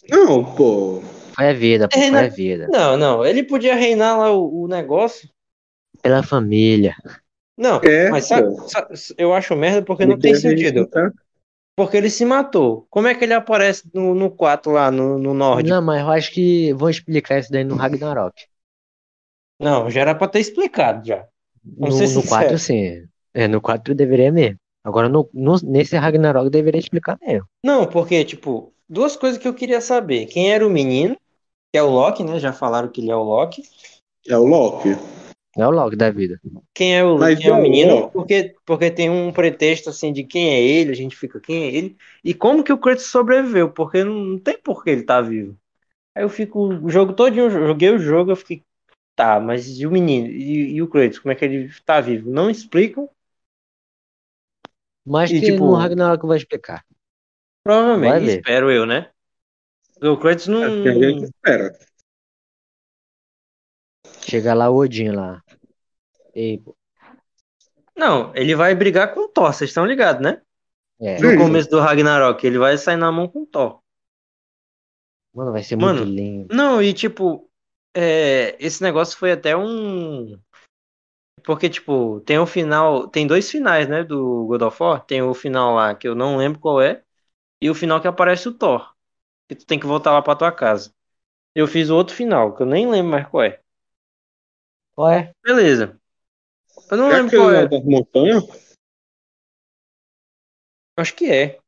Não, 0.10 0.44
pô. 0.56 1.02
Foi 1.36 1.48
a 1.50 1.54
vida, 1.54 1.88
pô, 1.88 2.02
É, 2.02 2.10
foi 2.10 2.24
a 2.26 2.30
vida. 2.30 2.68
Não, 2.72 2.98
não, 2.98 3.26
ele 3.26 3.44
podia 3.44 3.76
reinar 3.76 4.18
lá 4.18 4.32
o, 4.32 4.64
o 4.64 4.68
negócio. 4.68 5.30
Pela 6.02 6.24
família. 6.24 6.96
Não, 7.58 7.82
É, 7.84 8.12
mas 8.12 8.26
sabe, 8.26 8.50
pô. 8.56 8.68
sa- 8.68 8.88
eu 9.18 9.34
acho 9.34 9.56
merda 9.56 9.82
porque 9.84 10.06
não 10.06 10.18
tem 10.20 10.34
sentido. 10.34 10.80
escutar. 10.80 11.12
Porque 11.76 11.98
ele 11.98 12.10
se 12.10 12.26
matou. 12.26 12.88
Como 12.90 13.08
é 13.08 13.16
que 13.16 13.24
ele 13.26 13.34
aparece 13.34 13.90
no, 13.94 14.16
no 14.16 14.32
4 14.32 14.72
lá, 14.72 14.92
no, 14.92 15.20
no 15.20 15.34
Nórdico? 15.34 15.80
Não, 15.80 15.82
mas 15.82 16.02
eu 16.02 16.12
acho 16.12 16.32
que 16.32 16.72
vão 16.74 16.88
explicar 16.90 17.40
isso 17.40 17.52
daí 17.52 17.64
no 17.64 17.76
Ragnarok. 17.76 18.36
Não, 19.60 19.90
já 19.90 20.00
era 20.02 20.16
pra 20.16 20.28
ter 20.30 20.40
explicado 20.40 21.06
já. 21.06 21.28
No, 21.78 21.90
Vamos 21.90 22.14
no 22.14 22.24
4, 22.24 22.58
sinceros. 22.58 22.60
sim. 22.60 23.08
É, 23.36 23.48
no 23.48 23.62
4 23.62 23.94
deveria 23.94 24.32
mesmo. 24.32 24.58
Agora, 24.84 25.10
no, 25.10 25.30
no- 25.34 25.60
nesse 25.64 25.96
Ragnarok 25.98 26.50
deveria 26.50 26.80
explicar 26.80 27.18
mesmo. 27.22 27.46
Não, 27.64 27.86
porque, 27.88 28.24
tipo, 28.24 28.74
duas 28.88 29.16
coisas 29.16 29.40
que 29.40 29.48
eu 29.48 29.54
queria 29.54 29.82
saber. 29.82 30.28
Quem 30.28 30.52
era 30.54 30.66
o 30.66 30.70
menino, 30.70 31.16
que 31.72 31.78
é 31.80 31.84
o 31.84 31.90
Loki, 31.90 32.24
né? 32.24 32.40
Já 32.40 32.54
falaram 32.54 32.90
que 32.90 33.02
ele 33.02 33.12
é 33.12 33.16
o 33.16 33.24
Loki. 33.24 33.64
É 34.28 34.38
o 34.38 34.46
Loki. 34.46 34.90
É 35.58 35.66
o 35.66 35.72
Loki 35.72 35.96
da 35.96 36.12
vida. 36.12 36.40
Quem 36.74 36.96
é 36.98 37.04
o, 37.04 37.18
Mas 37.20 37.40
quem 37.40 37.48
é 37.48 37.54
o 37.54 37.62
menino? 37.62 38.02
não. 38.02 38.12
Porque, 38.12 38.56
porque 38.66 38.92
tem 38.92 39.10
um 39.10 39.32
pretexto, 39.32 39.90
assim, 39.90 40.12
de 40.12 40.24
quem 40.24 40.54
é 40.54 40.62
ele, 40.62 40.92
a 40.92 40.96
gente 40.96 41.16
fica, 41.16 41.40
quem 41.40 41.64
é 41.64 41.76
ele? 41.76 41.98
E 42.24 42.34
como 42.34 42.64
que 42.64 42.74
o 42.74 42.78
Kratos 42.78 43.06
sobreviveu? 43.06 43.72
Porque 43.72 44.04
não, 44.04 44.14
não 44.14 44.40
tem 44.40 44.58
por 44.62 44.84
que 44.84 44.90
ele 44.90 45.04
tá 45.04 45.22
vivo. 45.22 45.58
Aí 46.16 46.24
eu 46.24 46.30
fico, 46.30 46.60
o 46.68 46.90
jogo 46.90 47.14
todinho, 47.14 47.46
eu 47.46 47.52
joguei 47.52 47.90
o 47.92 48.00
jogo, 48.00 48.32
eu 48.32 48.36
fiquei, 48.36 48.64
tá, 49.16 49.40
mas 49.40 49.80
e 49.80 49.88
o 49.88 49.92
menino? 49.92 50.28
E, 50.28 50.76
e 50.76 50.82
o 50.82 50.88
Kratos, 50.90 51.20
como 51.20 51.32
é 51.34 51.36
que 51.36 51.46
ele 51.46 51.72
tá 51.86 52.02
vivo? 52.02 52.30
Não 52.32 52.50
explicam, 52.50 53.10
Mas 55.06 55.30
E, 55.30 55.40
que 55.40 55.52
tipo, 55.52 55.66
no 55.66 55.76
Ragnarok 55.76 56.26
vai 56.26 56.38
explicar. 56.38 56.86
Vai 57.64 57.76
provavelmente, 57.78 58.26
ver. 58.26 58.38
espero 58.38 58.72
eu, 58.72 58.86
né? 58.86 59.12
O 60.02 60.18
Kratos 60.18 60.48
não... 60.48 60.64
A 60.64 60.94
gente 60.94 61.26
espera. 61.26 61.78
Chega 64.22 64.54
lá 64.54 64.70
o 64.70 64.76
Odin 64.76 65.12
lá. 65.12 65.44
Ei, 66.34 66.58
pô. 66.58 66.76
Não, 67.96 68.36
ele 68.36 68.56
vai 68.56 68.76
brigar 68.76 69.14
com 69.14 69.22
o 69.22 69.28
Thor, 69.30 69.54
vocês 69.54 69.70
estão 69.70 69.86
ligados, 69.86 70.22
né? 70.22 70.42
É. 71.00 71.20
No 71.20 71.38
começo 71.38 71.70
do 71.70 71.80
Ragnarok, 71.80 72.46
ele 72.46 72.58
vai 72.58 72.78
sair 72.78 72.98
na 72.98 73.12
mão 73.12 73.28
com 73.28 73.44
o 73.44 73.46
Thor. 73.46 73.80
Mano, 75.34 75.52
vai 75.52 75.64
ser 75.64 75.76
Mano, 75.76 76.00
muito 76.00 76.16
lindo. 76.16 76.56
Não, 76.56 76.82
e 76.82 76.94
tipo, 76.94 77.50
é, 77.94 78.56
esse 78.60 78.82
negócio 78.82 79.18
foi 79.18 79.32
até 79.32 79.56
um. 79.56 80.40
Porque, 81.46 81.70
tipo, 81.70 82.20
tem 82.22 82.40
o 82.40 82.46
final. 82.46 83.08
Tem 83.08 83.28
dois 83.28 83.50
finais, 83.50 83.88
né? 83.88 84.04
Do 84.04 84.46
God 84.48 84.62
of 84.64 84.82
War. 84.82 85.06
Tem 85.06 85.22
o 85.22 85.34
final 85.34 85.76
lá 85.76 85.94
que 85.96 86.08
eu 86.08 86.16
não 86.16 86.38
lembro 86.38 86.60
qual 86.60 86.82
é. 86.82 87.04
E 87.62 87.70
o 87.70 87.76
final 87.76 88.02
que 88.02 88.08
aparece 88.08 88.48
o 88.48 88.54
Thor. 88.54 88.94
Que 89.48 89.56
tu 89.56 89.66
tem 89.66 89.80
que 89.80 89.86
voltar 89.86 90.12
lá 90.12 90.22
pra 90.22 90.36
tua 90.36 90.52
casa. 90.52 90.92
Eu 91.54 91.68
fiz 91.68 91.90
o 91.90 91.96
outro 91.96 92.16
final, 92.16 92.54
que 92.56 92.64
eu 92.64 92.66
nem 92.66 92.90
lembro 92.90 93.12
mais 93.12 93.28
qual 93.28 93.44
é. 93.44 93.60
Qual 94.96 95.10
é? 95.10 95.32
Beleza. 95.44 96.00
Eu 96.92 96.98
não 96.98 97.12
É 97.12 97.16
lembro 97.16 97.38
qual 97.38 97.54
é. 97.54 97.68
das 97.68 97.84
montanhas? 97.84 98.44
Acho 100.98 101.16
que 101.16 101.30
é. 101.32 101.60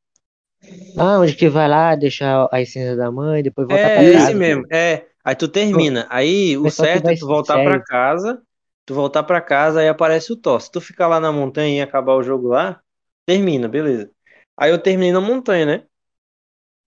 Ah, 0.98 1.20
onde 1.20 1.36
que 1.36 1.48
vai 1.50 1.68
lá, 1.68 1.96
deixar 1.96 2.48
a 2.52 2.62
essência 2.62 2.96
da 2.96 3.12
mãe, 3.12 3.44
depois 3.44 3.68
voltar 3.68 3.84
pra 3.84 4.02
É, 4.02 4.14
casa. 4.14 4.24
esse 4.24 4.34
mesmo. 4.36 4.66
É. 4.72 5.08
Aí 5.24 5.36
tu 5.36 5.48
termina. 5.48 6.08
Aí 6.10 6.58
o 6.58 6.70
certo 6.70 7.10
é 7.10 7.16
tu 7.16 7.28
voltar 7.28 7.56
sério. 7.56 7.72
pra 7.72 7.84
casa. 7.84 8.42
Tu 8.88 8.94
voltar 8.94 9.22
pra 9.24 9.42
casa, 9.42 9.82
aí 9.82 9.90
aparece 9.90 10.32
o 10.32 10.38
Thor. 10.38 10.62
Se 10.62 10.72
tu 10.72 10.80
ficar 10.80 11.08
lá 11.08 11.20
na 11.20 11.30
montanha 11.30 11.78
e 11.78 11.82
acabar 11.82 12.16
o 12.16 12.24
jogo 12.24 12.48
lá, 12.48 12.82
termina, 13.26 13.68
beleza. 13.68 14.10
Aí 14.56 14.72
eu 14.72 14.82
terminei 14.82 15.12
na 15.12 15.20
montanha, 15.20 15.66
né? 15.66 15.88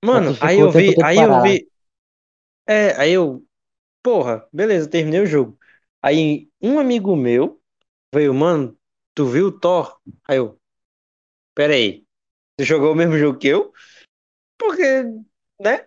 Mano, 0.03 0.35
aí 0.41 0.59
eu 0.59 0.71
vi, 0.71 0.95
aí 1.05 1.19
eu 1.19 1.43
vi. 1.43 1.71
É, 2.67 2.99
aí 2.99 3.13
eu. 3.13 3.45
Porra, 4.03 4.49
beleza, 4.51 4.89
terminei 4.89 5.21
o 5.21 5.27
jogo. 5.27 5.59
Aí 6.03 6.49
um 6.59 6.79
amigo 6.79 7.15
meu 7.15 7.61
veio, 8.15 8.33
mano, 8.33 8.75
tu 9.15 9.27
viu 9.27 9.49
o 9.49 9.53
Thor? 9.53 10.01
Aí 10.27 10.39
eu. 10.39 10.59
Pera 11.55 11.75
aí. 11.75 12.03
Tu 12.57 12.65
jogou 12.65 12.93
o 12.93 12.97
mesmo 12.97 13.19
jogo 13.19 13.39
que 13.39 13.49
eu? 13.49 13.75
Porque, 14.59 15.03
né? 15.61 15.87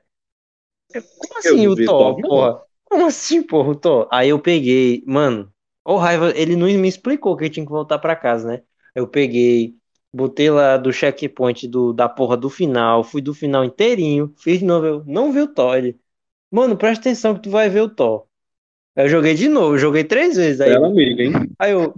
Como 1.18 1.40
assim 1.40 1.68
o 1.68 1.76
Thor, 1.76 2.22
porra? 2.22 2.64
Como 2.84 3.06
assim, 3.08 3.42
porra, 3.42 3.70
o 3.70 3.76
Thor? 3.76 4.08
Aí 4.12 4.30
eu 4.30 4.40
peguei, 4.40 5.04
mano, 5.08 5.53
ô 5.86 5.98
raiva, 5.98 6.32
ele 6.36 6.56
não 6.56 6.68
me 6.68 6.88
explicou 6.88 7.36
que 7.36 7.46
eu 7.46 7.50
tinha 7.50 7.66
que 7.66 7.72
voltar 7.72 8.00
pra 8.00 8.16
casa, 8.16 8.48
né? 8.48 8.62
Eu 8.96 9.08
peguei, 9.08 9.76
botei 10.14 10.50
lá 10.50 10.78
do 10.78 10.94
checkpoint 10.94 11.68
do, 11.68 11.94
da 11.94 12.08
porra 12.08 12.38
do 12.38 12.50
final, 12.50 13.04
fui 13.04 13.22
do 13.22 13.34
final 13.34 13.66
inteirinho, 13.66 14.34
fiz 14.38 14.60
de 14.60 14.66
novo, 14.66 14.86
eu 14.86 15.04
não 15.06 15.32
vi 15.32 15.42
o 15.42 15.48
Thor. 15.48 15.76
Ele, 15.76 16.00
mano, 16.52 16.78
presta 16.78 17.02
atenção 17.02 17.36
que 17.36 17.42
tu 17.42 17.50
vai 17.50 17.70
ver 17.70 17.82
o 17.82 17.90
Thor. 17.90 18.26
Aí 18.96 19.06
eu 19.06 19.10
joguei 19.10 19.34
de 19.34 19.50
novo, 19.50 19.78
joguei 19.78 20.04
três 20.04 20.36
vezes. 20.36 20.62
Aí, 20.62 20.70
Bela 20.70 20.88
amiga, 20.88 21.24
hein? 21.24 21.34
aí 21.60 21.72
eu, 21.72 21.94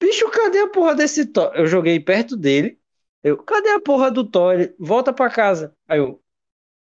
bicho, 0.00 0.28
cadê 0.30 0.58
a 0.58 0.68
porra 0.68 0.94
desse 0.94 1.26
Thor? 1.26 1.52
Eu 1.54 1.66
joguei 1.66 2.00
perto 2.00 2.36
dele, 2.36 2.78
eu, 3.22 3.36
cadê 3.36 3.70
a 3.70 3.80
porra 3.80 4.10
do 4.10 4.24
Thor? 4.24 4.54
Ele, 4.54 4.74
volta 4.78 5.12
pra 5.12 5.30
casa. 5.30 5.74
Aí 5.86 5.98
eu, 5.98 6.20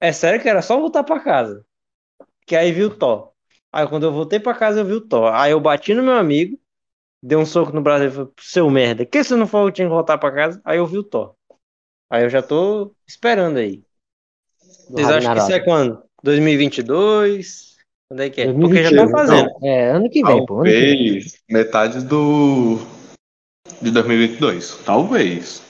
é 0.01 0.13
sério 0.13 0.41
que 0.41 0.49
era 0.49 0.63
só 0.63 0.79
voltar 0.79 1.03
pra 1.03 1.21
casa? 1.21 1.65
Que 2.47 2.55
aí 2.57 2.73
vi 2.73 2.85
o 2.85 2.97
Thor. 2.97 3.33
Aí 3.73 3.87
quando 3.87 4.05
eu 4.05 4.13
voltei 4.13 4.41
pra 4.41 4.55
casa 4.55 4.81
eu 4.81 4.85
vi 4.85 4.95
o 4.95 5.01
Thor. 5.01 5.33
Aí 5.35 5.53
eu 5.53 5.61
bati 5.61 5.95
no 5.95 6.03
meu 6.03 6.15
amigo, 6.15 6.59
dei 7.23 7.37
um 7.37 7.47
soco 7.47 7.73
no 7.73 7.83
braço 7.83 8.05
e 8.05 8.11
falei, 8.11 8.33
seu 8.41 8.71
merda, 8.71 9.05
que 9.05 9.23
você 9.23 9.37
não 9.37 9.47
falou 9.47 9.69
que 9.69 9.77
tinha 9.77 9.89
que 9.89 9.95
voltar 9.95 10.19
pra 10.19 10.33
casa? 10.33 10.61
Aí 10.65 10.79
eu 10.79 10.87
vi 10.87 10.99
o 10.99 11.05
Thor. 11.05 11.35
Aí 12.11 12.25
eu 12.25 12.31
já 12.31 12.43
tô 12.43 12.95
esperando 13.07 13.59
aí. 13.59 13.85
Do 14.89 14.95
Vocês 14.95 15.11
acham 15.11 15.35
que 15.35 15.41
isso 15.41 15.53
é 15.53 15.61
quando? 15.61 16.03
2022? 16.23 17.77
Quando 18.09 18.21
é 18.21 18.31
que 18.31 18.41
é? 18.41 18.53
Porque 18.53 18.83
já 18.83 18.91
tá 18.91 19.05
2021. 19.05 19.11
fazendo. 19.11 19.51
É, 19.63 19.91
ano 19.91 20.11
que 20.11 20.25
vem, 20.25 20.47
pô. 20.47 20.55
Talvez 20.55 21.43
metade 21.49 22.03
do. 22.05 22.79
de 23.83 23.91
2022. 23.91 24.83
Talvez. 24.85 25.63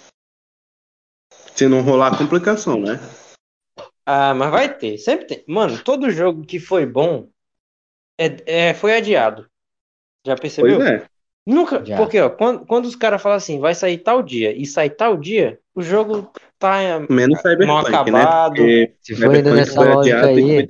Se 1.56 1.66
não 1.66 1.82
rolar 1.82 2.16
complicação, 2.16 2.80
né? 2.80 3.00
Ah, 4.06 4.32
mas 4.32 4.50
vai 4.50 4.72
ter, 4.72 4.96
sempre 4.98 5.26
tem. 5.26 5.44
Mano, 5.48 5.82
todo 5.82 6.10
jogo 6.10 6.46
que 6.46 6.60
foi 6.60 6.86
bom 6.86 7.28
é, 8.18 8.68
é- 8.68 8.74
foi 8.74 8.96
adiado. 8.96 9.48
Já 10.26 10.36
percebeu? 10.36 10.76
Pois 10.78 10.90
é. 10.90 11.06
Nunca, 11.46 11.82
Já. 11.82 11.96
porque 11.96 12.20
ó, 12.20 12.28
quando, 12.28 12.66
quando 12.66 12.84
os 12.84 12.94
caras 12.94 13.22
falam 13.22 13.38
assim, 13.38 13.58
vai 13.58 13.74
sair 13.74 13.96
tal 13.96 14.22
dia 14.22 14.54
e 14.54 14.66
sai 14.66 14.90
tal 14.90 15.16
dia, 15.16 15.58
o 15.74 15.80
jogo 15.80 16.30
tá 16.58 17.00
Menos 17.08 17.42
mal 17.42 17.82
Cyberpunk, 17.82 17.88
acabado. 17.88 18.12
né? 18.12 18.86
Porque 18.86 18.94
Se 19.00 19.14
for 19.16 19.34
ainda 19.34 19.54
nessa 19.54 19.80
lógica 19.80 20.26
aí. 20.26 20.66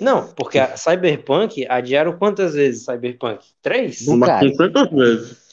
Não, 0.00 0.32
porque 0.34 0.60
a 0.60 0.76
Cyberpunk 0.76 1.66
adiaram 1.68 2.16
quantas 2.16 2.54
vezes 2.54 2.84
Cyberpunk? 2.84 3.44
Três? 3.60 4.06
Cara. 4.06 4.48
50 4.48 4.86
vezes. 4.90 5.50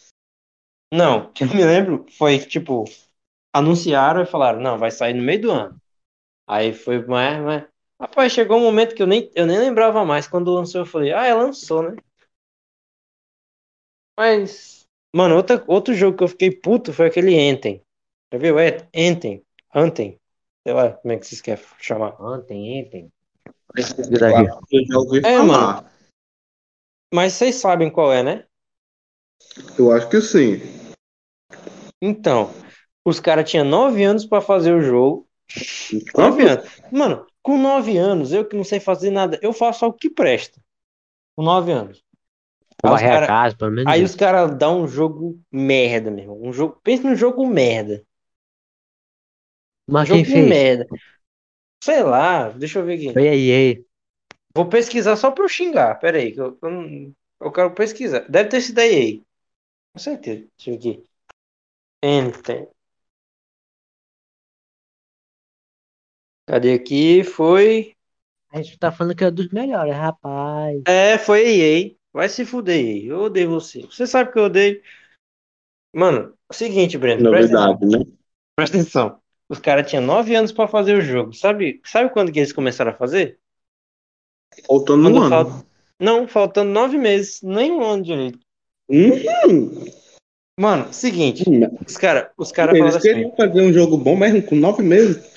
Não, 0.93 1.31
que 1.33 1.43
eu 1.43 1.47
me 1.47 1.65
lembro 1.65 2.05
foi 2.17 2.37
tipo, 2.37 2.85
anunciaram 3.51 4.21
e 4.21 4.25
falaram, 4.27 4.61
não, 4.61 4.77
vai 4.77 4.91
sair 4.91 5.13
no 5.15 5.23
meio 5.23 5.41
do 5.41 5.51
ano. 5.51 5.81
Aí 6.47 6.73
foi 6.73 7.03
mais, 7.05 7.39
mas... 7.43 7.63
Rapaz, 7.99 8.31
chegou 8.31 8.57
um 8.57 8.63
momento 8.63 8.93
que 8.93 9.01
eu 9.01 9.07
nem, 9.07 9.31
eu 9.33 9.45
nem 9.45 9.57
lembrava 9.57 10.05
mais. 10.05 10.27
Quando 10.27 10.53
lançou, 10.53 10.81
eu 10.81 10.85
falei, 10.85 11.11
ah, 11.11 11.25
é, 11.25 11.33
lançou, 11.33 11.81
né? 11.81 11.95
Mas, 14.17 14.87
mano, 15.15 15.35
outra, 15.35 15.63
outro 15.67 15.93
jogo 15.93 16.17
que 16.17 16.23
eu 16.23 16.27
fiquei 16.27 16.51
puto 16.51 16.93
foi 16.93 17.07
aquele 17.07 17.37
Anthem. 17.49 17.83
Já 18.31 18.39
viu? 18.39 18.59
É, 18.59 18.87
Anthem. 18.95 19.43
Anthem. 19.73 20.19
Sei 20.65 20.73
lá 20.73 20.91
como 20.91 21.13
é 21.13 21.17
que 21.17 21.25
vocês 21.25 21.41
querem 21.41 21.63
chamar. 21.79 22.21
ontem, 22.21 22.85
ontem. 22.85 23.11
Eu 23.75 24.85
já 24.85 24.97
ouvi 24.97 25.19
É, 25.19 25.37
falar. 25.37 25.91
Mas 27.13 27.33
vocês 27.33 27.55
sabem 27.55 27.89
qual 27.89 28.11
é, 28.11 28.23
né? 28.23 28.45
Eu 29.77 29.91
acho 29.91 30.09
que 30.09 30.19
sim. 30.19 30.59
Então, 32.01 32.51
os 33.05 33.19
caras 33.19 33.49
tinham 33.49 33.65
nove 33.65 34.03
anos 34.03 34.25
pra 34.25 34.41
fazer 34.41 34.73
o 34.73 34.81
jogo. 34.81 35.27
Nove 36.15 36.43
anos. 36.47 36.81
Mano, 36.91 37.26
com 37.47 37.57
nove 37.57 37.97
anos, 37.97 38.33
eu 38.33 38.43
que 38.43 38.57
não 38.57 38.63
sei 38.65 38.77
fazer 38.77 39.09
nada, 39.09 39.39
eu 39.41 39.53
faço 39.53 39.85
algo 39.85 39.97
que 39.97 40.09
presta. 40.09 40.59
Com 41.33 41.43
nove 41.43 41.71
anos. 41.71 42.03
Aí 42.83 42.93
os 42.93 43.01
cara- 43.01 43.25
casa, 43.27 43.55
pelo 43.55 43.71
menos. 43.71 43.93
Aí 43.93 44.03
os 44.03 44.15
caras 44.15 44.57
dão 44.57 44.81
um 44.81 44.87
jogo 44.87 45.39
merda, 45.49 46.11
meu 46.11 46.23
irmão. 46.25 46.41
Um 46.41 46.51
jogo, 46.51 46.77
pensa 46.83 47.07
num 47.07 47.15
jogo 47.15 47.47
merda. 47.47 48.03
Mas 49.89 50.09
jogo 50.09 50.25
quem 50.25 50.33
fez? 50.33 50.49
merda. 50.49 50.87
Sei 51.81 52.03
lá, 52.03 52.49
deixa 52.49 52.79
eu 52.79 52.85
ver 52.85 52.95
aqui. 52.95 53.13
Foi 53.13 53.29
a 53.29 53.33
EA. 53.33 53.81
Vou 54.53 54.67
pesquisar 54.67 55.15
só 55.15 55.31
pra 55.31 55.45
eu 55.45 55.49
xingar. 55.49 55.95
Pera 56.01 56.17
aí, 56.17 56.33
que 56.33 56.41
eu, 56.41 56.57
eu, 56.61 57.13
eu 57.39 57.51
quero 57.53 57.73
pesquisar. 57.73 58.27
Deve 58.27 58.49
ter 58.49 58.59
sido 58.59 58.79
a 58.79 58.85
EA. 58.85 59.21
Com 59.93 59.99
certeza. 59.99 60.45
Deixa 60.57 60.71
eu 60.71 60.73
ver 60.73 60.89
aqui. 60.89 61.03
Enter. 62.03 62.69
Cadê 66.47 66.73
aqui? 66.73 67.23
Foi. 67.23 67.93
A 68.51 68.61
gente 68.61 68.79
tá 68.79 68.91
falando 68.91 69.15
que 69.15 69.23
é 69.23 69.29
dos 69.29 69.49
melhores, 69.49 69.93
rapaz. 69.93 70.81
É, 70.87 71.17
foi 71.17 71.45
EA. 71.45 71.91
Vai 72.13 72.29
se 72.29 72.45
fuder, 72.45 72.79
EA. 72.79 73.03
Eu 73.11 73.19
odeio 73.23 73.49
você. 73.49 73.81
Você 73.81 74.07
sabe 74.07 74.31
que 74.31 74.39
eu 74.39 74.43
odeio. 74.45 74.81
Mano, 75.93 76.29
é 76.29 76.33
o 76.49 76.53
seguinte, 76.53 76.97
Breno. 76.97 77.29
Presta 77.29 77.57
atenção. 77.57 77.67
Novidade, 77.73 77.97
né? 78.09 78.13
Presta 78.55 78.77
atenção. 78.77 79.19
Os 79.49 79.59
caras 79.59 79.89
tinham 79.89 80.03
nove 80.03 80.35
anos 80.35 80.51
pra 80.51 80.67
fazer 80.67 80.97
o 80.97 81.01
jogo. 81.01 81.33
Sabe, 81.33 81.81
sabe 81.85 82.09
quando 82.11 82.31
que 82.31 82.39
eles 82.39 82.51
começaram 82.53 82.91
a 82.91 82.95
fazer? 82.95 83.39
Faltando 84.65 85.03
Quando 85.03 85.15
um 85.17 85.21
ano. 85.23 85.29
falta- 85.29 85.67
Não, 85.99 86.27
faltando 86.27 86.71
nove 86.71 86.97
meses. 86.97 87.41
Nem 87.41 87.71
um 87.71 87.83
ano 87.83 88.03
direito. 88.03 88.39
Hum, 88.89 89.85
Mano, 90.59 90.91
seguinte. 90.93 91.43
hum. 91.47 91.59
Os 91.85 91.97
caras 91.97 92.31
os 92.37 92.51
cara 92.51 92.71
Eles 92.71 92.79
falaram 92.79 92.97
assim. 92.97 93.09
queriam 93.09 93.35
fazer 93.35 93.61
um 93.61 93.73
jogo 93.73 93.97
bom 93.97 94.15
mesmo 94.15 94.41
com 94.43 94.55
nove 94.55 94.81
meses. 94.81 95.36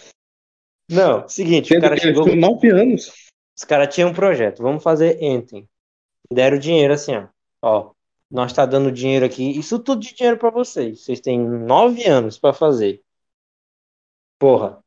Não, 0.91 1.29
seguinte. 1.29 1.67
O 1.67 1.69
Sendo 1.69 1.83
cara 1.83 1.97
que 1.97 2.07
eles 2.07 2.17
chegou. 2.19 2.37
nove 2.37 2.69
anos. 2.71 3.13
Os 3.57 3.65
caras 3.65 3.95
tinham 3.95 4.11
um 4.11 4.15
projeto. 4.15 4.63
Vamos 4.63 4.83
fazer 4.83 5.23
Enten. 5.23 5.69
Deram 6.33 6.59
dinheiro 6.59 6.93
assim, 6.95 7.15
ó. 7.15 7.27
Ó, 7.63 7.91
nós 8.31 8.53
tá 8.53 8.65
dando 8.67 8.91
dinheiro 8.91 9.25
aqui. 9.25 9.57
Isso 9.59 9.79
tudo 9.79 10.01
de 10.01 10.15
dinheiro 10.15 10.39
pra 10.39 10.51
vocês. 10.51 11.05
Vocês 11.05 11.21
têm 11.21 11.39
nove 11.39 12.07
anos 12.07 12.39
pra 12.39 12.53
fazer. 12.53 13.03
Porra. 14.39 14.83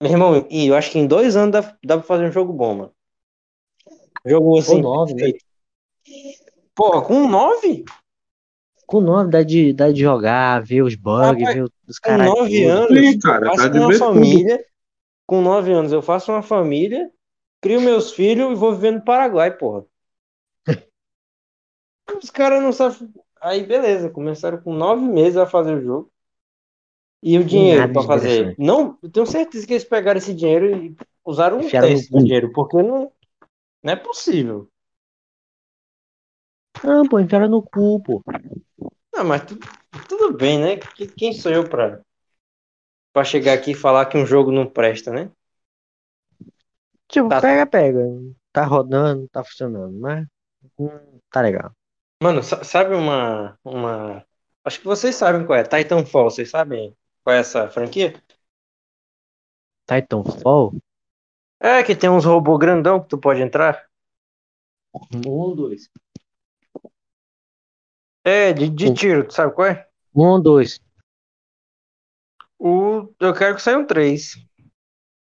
Meu 0.00 0.10
irmão, 0.12 0.46
e 0.50 0.66
eu 0.68 0.74
acho 0.76 0.90
que 0.90 0.98
em 0.98 1.06
dois 1.06 1.36
anos 1.36 1.52
dá, 1.52 1.76
dá 1.84 1.96
pra 1.98 2.06
fazer 2.06 2.26
um 2.26 2.32
jogo 2.32 2.52
bom, 2.52 2.74
mano. 2.74 2.92
Jogo 4.26 4.58
assim. 4.58 4.80
nove, 4.80 5.14
né? 5.14 5.32
Porra, 6.74 7.02
com 7.02 7.28
nove? 7.28 7.84
Com 8.86 9.00
nove 9.00 9.30
dá 9.30 9.42
de, 9.42 9.72
dá 9.72 9.90
de 9.90 10.00
jogar, 10.00 10.62
ver 10.62 10.82
os 10.82 10.94
bugs, 10.94 11.40
Rapaz, 11.42 11.54
ver 11.54 11.62
os 11.88 11.98
Com 11.98 12.08
caras. 12.08 12.26
nove 12.26 12.64
anos, 12.64 12.98
Sim, 12.98 13.18
cara, 13.18 13.54
tá 13.54 13.68
de 13.68 13.78
uma 13.78 13.88
ver 13.88 13.98
tudo. 13.98 14.64
Com 15.26 15.42
nove 15.42 15.72
anos, 15.72 15.92
eu 15.92 16.02
faço 16.02 16.32
uma 16.32 16.42
família, 16.42 17.10
crio 17.60 17.80
meus 17.80 18.12
filhos 18.12 18.52
e 18.52 18.54
vou 18.54 18.74
viver 18.74 18.92
no 18.92 19.04
Paraguai, 19.04 19.56
porra. 19.56 19.84
Os 22.22 22.30
caras 22.30 22.62
não 22.62 22.72
sabem. 22.72 23.12
Aí, 23.40 23.62
beleza, 23.64 24.08
começaram 24.10 24.60
com 24.60 24.72
nove 24.74 25.02
meses 25.02 25.36
a 25.36 25.46
fazer 25.46 25.74
o 25.74 25.82
jogo. 25.82 26.10
E 27.22 27.38
o 27.38 27.44
dinheiro 27.44 27.90
de 27.92 28.06
fazer. 28.06 28.54
Não, 28.58 28.98
eu 29.02 29.10
tenho 29.10 29.26
certeza 29.26 29.66
que 29.66 29.72
eles 29.72 29.84
pegaram 29.84 30.18
esse 30.18 30.34
dinheiro 30.34 30.76
e 30.76 30.96
usaram 31.24 31.58
um 31.58 31.70
terço 31.70 32.10
do 32.12 32.22
dinheiro, 32.22 32.52
porque 32.52 32.82
não, 32.82 33.10
não 33.82 33.92
é 33.92 33.96
possível. 33.96 34.68
Não, 36.82 37.08
pô, 37.08 37.18
enfiaram 37.18 37.48
no 37.48 37.62
cu, 37.62 38.02
pô. 38.02 38.22
Não, 39.14 39.24
mas 39.24 39.44
tu- 39.46 39.58
tudo 40.08 40.36
bem, 40.36 40.58
né? 40.58 40.76
Que- 40.76 41.06
Quem 41.08 41.32
sou 41.32 41.50
eu 41.52 41.68
pra, 41.68 42.00
pra 43.14 43.24
chegar 43.24 43.54
aqui 43.54 43.70
e 43.72 43.74
falar 43.74 44.04
que 44.06 44.18
um 44.18 44.26
jogo 44.26 44.52
não 44.52 44.66
presta, 44.66 45.10
né? 45.10 45.30
Tipo, 47.08 47.28
Tá. 47.28 47.40
pega, 47.40 47.66
pega. 47.66 48.00
Tá 48.52 48.64
rodando, 48.64 49.28
tá 49.28 49.42
funcionando, 49.44 49.98
mas 50.00 50.26
hum, 50.78 51.20
tá 51.30 51.40
legal. 51.40 51.72
Mano, 52.22 52.42
sa- 52.42 52.64
sabe 52.64 52.94
uma, 52.94 53.58
uma. 53.64 54.24
Acho 54.64 54.78
que 54.80 54.86
vocês 54.86 55.14
sabem 55.14 55.44
qual 55.46 55.58
é. 55.58 55.62
Titanfall, 55.64 56.30
vocês 56.30 56.50
sabem 56.50 56.96
qual 57.22 57.36
é 57.36 57.40
essa 57.40 57.68
franquia? 57.68 58.14
Titanfall, 59.88 60.74
É, 61.60 61.82
que 61.82 61.96
tem 61.96 62.08
uns 62.08 62.24
robôs 62.24 62.60
grandão 62.60 63.00
que 63.02 63.08
tu 63.08 63.18
pode 63.18 63.42
entrar. 63.42 63.86
um, 65.26 65.54
dois. 65.54 65.88
É, 68.22 68.52
de, 68.52 68.68
de 68.68 68.90
tiro, 68.90 69.26
tu 69.26 69.32
sabe 69.34 69.54
qual 69.54 69.68
é? 69.68 69.86
Um, 70.14 70.40
dois. 70.40 70.80
O, 72.66 73.12
eu 73.20 73.34
quero 73.34 73.56
que 73.56 73.60
saia 73.60 73.76
um 73.78 73.86
3. 73.86 74.36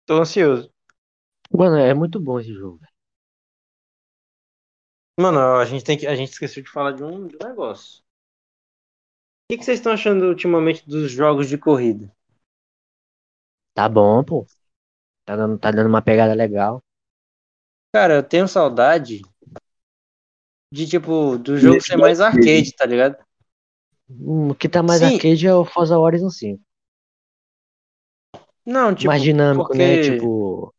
Tô 0.06 0.22
ansioso. 0.22 0.72
Mano, 1.52 1.76
é 1.78 1.92
muito 1.92 2.20
bom 2.20 2.40
esse 2.40 2.54
jogo. 2.54 2.78
velho. 2.78 2.92
Mano, 5.20 5.40
a 5.58 5.66
gente 5.66 5.84
tem 5.84 5.98
que. 5.98 6.06
A 6.06 6.16
gente 6.16 6.34
esqueceu 6.34 6.62
de 6.62 6.70
falar 6.70 6.92
de 6.92 7.04
um, 7.04 7.28
de 7.28 7.36
um 7.36 7.48
negócio. 7.48 8.04
O 8.04 8.04
que, 9.50 9.58
que 9.58 9.66
vocês 9.66 9.80
estão 9.80 9.94
achando 9.94 10.26
ultimamente 10.26 10.88
dos 10.88 11.12
jogos 11.12 11.50
de 11.50 11.58
corrida? 11.58 12.16
Tá 13.74 13.90
bom, 13.90 14.24
pô. 14.24 14.46
Tá 15.26 15.36
dando, 15.36 15.58
tá 15.58 15.72
dando 15.72 15.90
uma 15.90 16.04
pegada 16.04 16.36
legal. 16.36 16.80
Cara, 17.92 18.16
eu 18.16 18.24
tenho 18.24 18.48
saudade 18.48 19.22
de, 20.72 20.88
tipo, 20.88 21.38
do 21.38 21.58
jogo 21.58 21.82
ser 21.82 21.98
mais 21.98 22.20
arcade, 22.20 22.72
tá 22.76 22.86
ligado? 22.86 23.18
Hum, 24.10 24.50
O 24.50 24.56
que 24.56 24.68
tá 24.70 24.84
mais 24.84 25.02
Sim. 25.02 25.16
arcade 25.16 25.48
é 25.48 25.56
o 25.56 25.66
Forza 25.66 25.98
Horizon 25.98 26.30
5. 26.30 26.65
Não, 28.66 28.94
tipo, 28.96 29.08
mais 29.08 29.22
dinâmico, 29.22 29.74
né? 29.74 29.98
porque- 29.98 29.98
Tipo, 29.98 30.74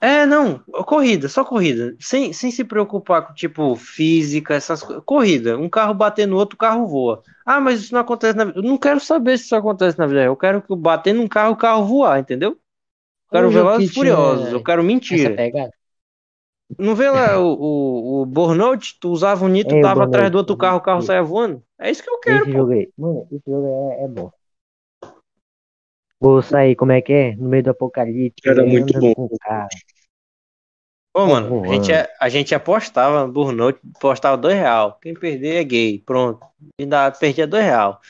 É, 0.00 0.26
não, 0.26 0.58
corrida, 0.86 1.28
só 1.28 1.44
corrida. 1.44 1.96
Sem, 2.00 2.32
sem 2.32 2.50
se 2.50 2.64
preocupar 2.64 3.26
com, 3.26 3.34
tipo, 3.34 3.74
física, 3.76 4.54
essas 4.54 4.82
coisas. 4.82 5.02
Corrida. 5.06 5.58
Um 5.58 5.68
carro 5.70 5.94
bater 5.94 6.26
no 6.26 6.36
outro, 6.36 6.54
o 6.54 6.58
carro 6.58 6.86
voa. 6.86 7.22
Ah, 7.46 7.60
mas 7.60 7.80
isso 7.80 7.94
não 7.94 8.00
acontece 8.02 8.36
na 8.36 8.44
vida. 8.44 8.58
Eu 8.58 8.62
não 8.62 8.78
quero 8.78 9.00
saber 9.00 9.38
se 9.38 9.44
isso 9.46 9.56
acontece 9.56 9.98
na 9.98 10.06
vida. 10.06 10.20
real. 10.20 10.32
Eu 10.32 10.36
quero 10.36 10.62
que 10.62 10.76
bater 10.76 11.14
num 11.14 11.26
carro, 11.28 11.54
o 11.54 11.56
carro 11.56 11.86
voar, 11.86 12.18
entendeu? 12.20 12.50
Eu 12.52 12.58
quero 13.32 13.50
Velozes 13.50 13.90
e 13.90 13.92
tinha 13.92 13.92
Furiosos. 13.94 14.52
Eu 14.52 14.60
quero 14.62 14.84
mentira. 14.84 15.42
Não 16.78 16.94
vê 16.94 17.08
lá 17.10 17.38
o, 17.38 17.52
o, 17.54 18.22
o 18.22 18.26
Burnout? 18.26 18.98
Tu 19.00 19.08
usava 19.10 19.44
um 19.44 19.48
nitro, 19.48 19.76
É, 19.76 19.84
o 19.86 19.90
tava 19.90 20.04
atrás 20.04 20.30
do 20.30 20.38
outro 20.38 20.56
carro, 20.56 20.78
o 20.78 20.80
carro 20.80 21.02
saia 21.02 21.22
voando? 21.22 21.62
É 21.78 21.90
isso 21.90 22.02
que 22.02 22.10
eu 22.10 22.18
quero, 22.20 22.46
Esse 22.46 22.50
pô. 22.50 22.58
jogo 22.58 22.72
aí. 22.72 22.92
Mano, 22.98 23.26
esse 23.32 23.42
jogo 23.46 23.66
é, 23.92 24.04
é 24.04 24.08
bom. 24.08 24.30
Vou 26.26 26.42
sair, 26.42 26.74
como 26.74 26.90
é 26.92 27.00
que 27.00 27.12
é? 27.12 27.36
No 27.36 27.48
meio 27.48 27.62
do 27.62 27.70
apocalipse. 27.70 28.40
Era 28.44 28.64
muito 28.64 28.98
bom. 28.98 29.14
Com 29.14 29.24
o 29.26 29.38
carro. 29.38 29.68
Pô, 31.14 31.20
Tá 31.20 31.26
mano, 31.26 31.64
a 31.64 31.68
gente, 31.68 31.92
voando. 31.92 32.08
a 32.20 32.28
gente 32.28 32.54
apostava 32.54 33.26
no 33.26 33.32
Burnout, 33.32 33.80
apostava 33.96 34.36
dois 34.36 34.54
real. 34.54 34.98
Quem 35.00 35.14
perder 35.14 35.56
é 35.56 35.64
gay. 35.64 35.98
Pronto. 36.00 36.44
Ainda 36.78 37.10
perdia 37.12 37.46
dois 37.46 37.64
real. 37.64 38.00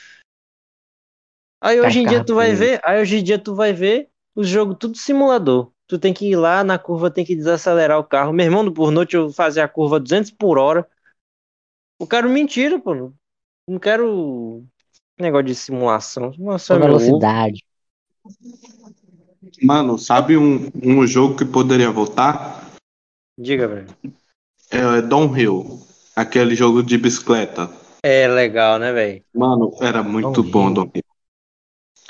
Aí 1.61 1.79
hoje 1.79 1.99
em 1.99 2.05
dia 2.07 2.23
tu 2.23 2.35
vai 2.35 2.53
ver, 2.53 2.81
aí 2.83 3.01
hoje 3.01 3.17
em 3.17 3.23
dia 3.23 3.39
tu 3.39 3.55
vai 3.55 3.71
ver 3.73 4.09
o 4.35 4.43
jogo 4.43 4.75
tudo 4.75 4.97
simulador. 4.97 5.71
Tu 5.87 5.97
tem 5.97 6.13
que 6.13 6.29
ir 6.29 6.35
lá 6.35 6.63
na 6.63 6.77
curva, 6.77 7.09
tem 7.09 7.23
que 7.23 7.35
desacelerar 7.35 7.97
o 7.97 8.03
carro. 8.03 8.33
Meu 8.33 8.45
irmão 8.45 8.65
do 8.65 8.71
Burnout 8.71 9.15
eu 9.15 9.31
fazia 9.31 9.63
a 9.63 9.67
curva 9.67 9.99
200 9.99 10.31
por 10.31 10.57
hora. 10.57 10.87
Eu 11.99 12.05
quero 12.07 12.29
mentira, 12.29 12.79
pô. 12.79 12.93
Não- 12.93 13.79
quero 13.79 14.65
negócio 15.19 15.45
de 15.45 15.55
simulação. 15.55 16.33
Simulação 16.33 16.77
Com 16.77 16.83
é 16.83 16.87
velocidade. 16.87 17.63
Mano, 19.63 19.97
sabe 19.97 20.37
um, 20.37 20.69
um 20.83 21.05
jogo 21.07 21.35
que 21.35 21.45
poderia 21.45 21.91
voltar? 21.91 22.73
Diga, 23.37 23.67
velho. 23.67 23.87
É 24.69 25.01
Downhill. 25.01 25.81
Aquele 26.15 26.55
jogo 26.55 26.81
de 26.83 26.97
bicicleta. 26.97 27.69
É 28.03 28.27
legal, 28.27 28.79
né, 28.79 28.91
velho? 28.91 29.23
Mano, 29.33 29.71
era 29.79 30.01
muito 30.03 30.33
Downhill. 30.41 30.51
bom 30.51 30.73
Downhill. 30.73 31.03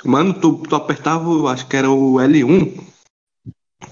Mano, 0.04 0.32
tu, 0.34 0.58
tu 0.58 0.74
apertava, 0.76 1.50
acho 1.50 1.66
que 1.66 1.76
era 1.76 1.90
o 1.90 2.14
L1. 2.14 2.80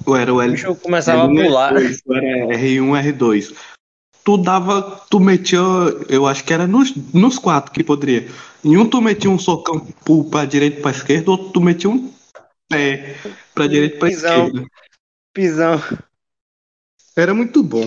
Ou 0.07 0.17
era 0.17 0.33
o 0.33 0.37
O 0.37 0.43
L... 0.43 0.53
bicho 0.53 0.75
começava 0.77 1.25
a 1.25 1.29
L1, 1.29 1.45
pular. 1.45 1.75
R2, 1.75 2.01
ou 2.07 2.17
era 2.17 2.59
R1, 2.59 3.13
R2. 3.19 3.55
Tu 4.25 4.37
dava, 4.39 4.83
tu 5.09 5.21
metia, 5.21 5.59
eu 6.09 6.27
acho 6.27 6.45
que 6.45 6.53
era 6.53 6.67
nos, 6.67 6.95
nos 7.15 7.39
quatro 7.39 7.73
que 7.73 7.85
poderia. 7.85 8.29
Em 8.65 8.77
um 8.77 8.89
tu 8.89 9.01
metia 9.01 9.31
um 9.31 9.39
socão 9.39 9.87
pra 10.31 10.45
direita 10.45 10.81
pra 10.81 10.91
esquerda, 10.91 11.31
outro 11.31 11.51
tu 11.51 11.61
metia 11.61 11.89
um 11.89 12.13
pé 12.69 13.17
pra 13.55 13.67
direita 13.67 13.97
e 13.97 13.99
pra 13.99 14.09
Pisão. 14.09 14.47
esquerda. 14.47 14.69
Pisão. 15.33 15.79
Era 17.17 17.35
muito 17.35 17.63
bom. 17.63 17.85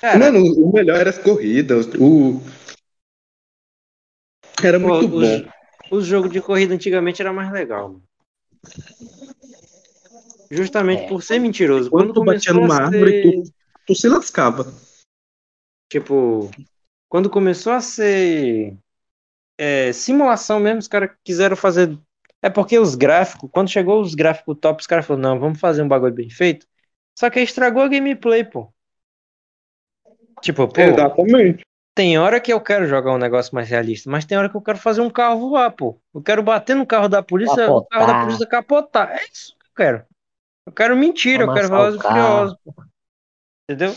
Cara, 0.00 0.18
Mano, 0.18 0.40
o 0.44 0.72
melhor 0.72 0.96
era 0.96 1.10
as 1.10 1.18
corridas. 1.18 1.86
O... 1.98 2.40
Era 4.62 4.78
muito 4.78 5.08
bom. 5.08 5.18
os, 5.18 5.42
os 5.90 6.06
jogos 6.06 6.30
de 6.30 6.40
corrida 6.40 6.74
antigamente 6.74 7.20
era 7.20 7.32
mais 7.32 7.52
legal, 7.52 7.88
mano. 7.88 8.02
Justamente 10.50 11.02
É. 11.04 11.08
por 11.08 11.22
ser 11.22 11.38
mentiroso. 11.38 11.90
Quando 11.90 12.12
Quando 12.12 12.14
tu 12.14 12.24
batia 12.24 12.52
numa 12.52 12.74
a 12.76 12.84
árvore, 12.86 13.22
ser, 13.22 13.42
tu, 13.42 13.52
tu 13.88 13.94
se 13.94 14.08
lascava. 14.08 14.72
tipo, 15.92 16.50
quando 17.08 17.28
começou 17.28 17.72
a 17.72 17.80
ser 17.80 18.76
é, 19.58 19.92
simulação 19.92 20.58
mesmo, 20.60 20.78
os 20.78 20.88
caras 20.88 21.10
quiseram 21.24 21.56
fazer. 21.56 21.98
É 22.40 22.48
porque 22.48 22.78
os 22.78 22.94
gráficos, 22.94 23.50
quando 23.52 23.70
chegou 23.70 24.00
os 24.00 24.14
gráficos 24.14 24.56
top, 24.60 24.80
os 24.80 24.86
caras 24.86 25.04
falaram, 25.06 25.30
não, 25.30 25.40
vamos 25.40 25.58
fazer 25.58 25.82
um 25.82 25.88
bagulho 25.88 26.14
bem 26.14 26.30
feito. 26.30 26.66
Só 27.18 27.28
que 27.28 27.38
aí 27.38 27.44
estragou 27.44 27.82
a 27.82 27.88
gameplay, 27.88 28.44
pô. 28.44 28.72
Tipo, 30.40 30.68
pô, 30.68 30.80
Exatamente. 30.80 31.64
tem 31.94 32.16
hora 32.16 32.40
que 32.40 32.52
eu 32.52 32.60
quero 32.60 32.86
jogar 32.86 33.12
um 33.12 33.18
negócio 33.18 33.52
mais 33.52 33.68
realista, 33.68 34.08
mas 34.08 34.24
tem 34.24 34.38
hora 34.38 34.48
que 34.48 34.56
eu 34.56 34.62
quero 34.62 34.78
fazer 34.78 35.00
um 35.00 35.10
carro 35.10 35.40
voar, 35.40 35.72
pô. 35.72 36.00
Eu 36.14 36.22
quero 36.22 36.42
bater 36.44 36.76
no 36.76 36.86
carro 36.86 37.08
da 37.08 37.22
polícia, 37.22 37.68
o 37.68 37.84
carro 37.84 38.06
da 38.06 38.12
Capotar. 38.12 38.24
polícia 38.24 38.46
capotar. 38.46 39.10
É 39.10 39.24
isso 39.24 39.56
que 39.58 39.66
eu 39.66 39.74
quero. 39.74 40.06
Eu 40.64 40.72
quero 40.72 40.96
mentira, 40.96 41.42
eu 41.42 41.52
quero 41.52 41.68
Velozes 41.68 42.00
e. 42.00 42.06
Furiosos, 42.06 42.56
pô. 42.62 42.74
Entendeu? 43.68 43.96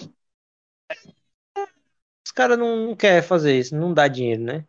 Os 2.25 2.31
caras 2.31 2.57
não, 2.57 2.87
não 2.87 2.95
querem 2.95 3.21
fazer 3.21 3.57
isso, 3.57 3.75
não 3.75 3.93
dá 3.93 4.07
dinheiro, 4.07 4.41
né? 4.41 4.65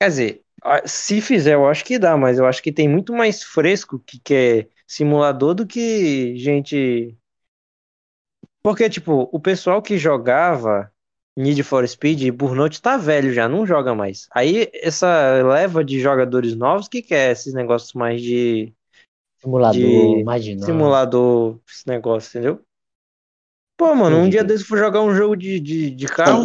Quer 0.00 0.08
dizer, 0.08 0.41
se 0.84 1.20
fizer, 1.20 1.54
eu 1.54 1.66
acho 1.66 1.84
que 1.84 1.98
dá, 1.98 2.16
mas 2.16 2.38
eu 2.38 2.46
acho 2.46 2.62
que 2.62 2.72
tem 2.72 2.88
muito 2.88 3.12
mais 3.12 3.42
fresco 3.42 3.98
que 3.98 4.20
quer 4.20 4.68
simulador 4.86 5.54
do 5.54 5.66
que 5.66 6.36
gente. 6.36 7.16
Porque, 8.62 8.88
tipo, 8.88 9.28
o 9.32 9.40
pessoal 9.40 9.82
que 9.82 9.98
jogava 9.98 10.92
Need 11.36 11.62
for 11.62 11.86
Speed 11.86 12.22
e 12.22 12.30
Burnout 12.30 12.80
tá 12.80 12.96
velho 12.96 13.32
já, 13.32 13.48
não 13.48 13.66
joga 13.66 13.94
mais. 13.94 14.28
Aí 14.32 14.70
essa 14.74 15.42
leva 15.42 15.84
de 15.84 15.98
jogadores 16.00 16.54
novos 16.54 16.88
que 16.88 17.02
quer 17.02 17.32
esses 17.32 17.54
negócios 17.54 17.92
mais 17.94 18.20
de 18.20 18.72
Simulador, 19.42 19.80
De 19.80 20.24
mais 20.24 20.44
dinâmico. 20.44 20.66
simulador, 20.66 21.60
esse 21.68 21.86
negócio, 21.88 22.28
entendeu? 22.38 22.64
Pô, 23.76 23.92
mano, 23.94 24.18
um 24.18 24.30
dia 24.30 24.44
desse 24.44 24.62
eu 24.62 24.68
fui 24.68 24.78
jogar 24.78 25.02
um 25.02 25.12
jogo 25.12 25.34
de, 25.34 25.58
de, 25.58 25.90
de 25.90 26.06
carro, 26.06 26.44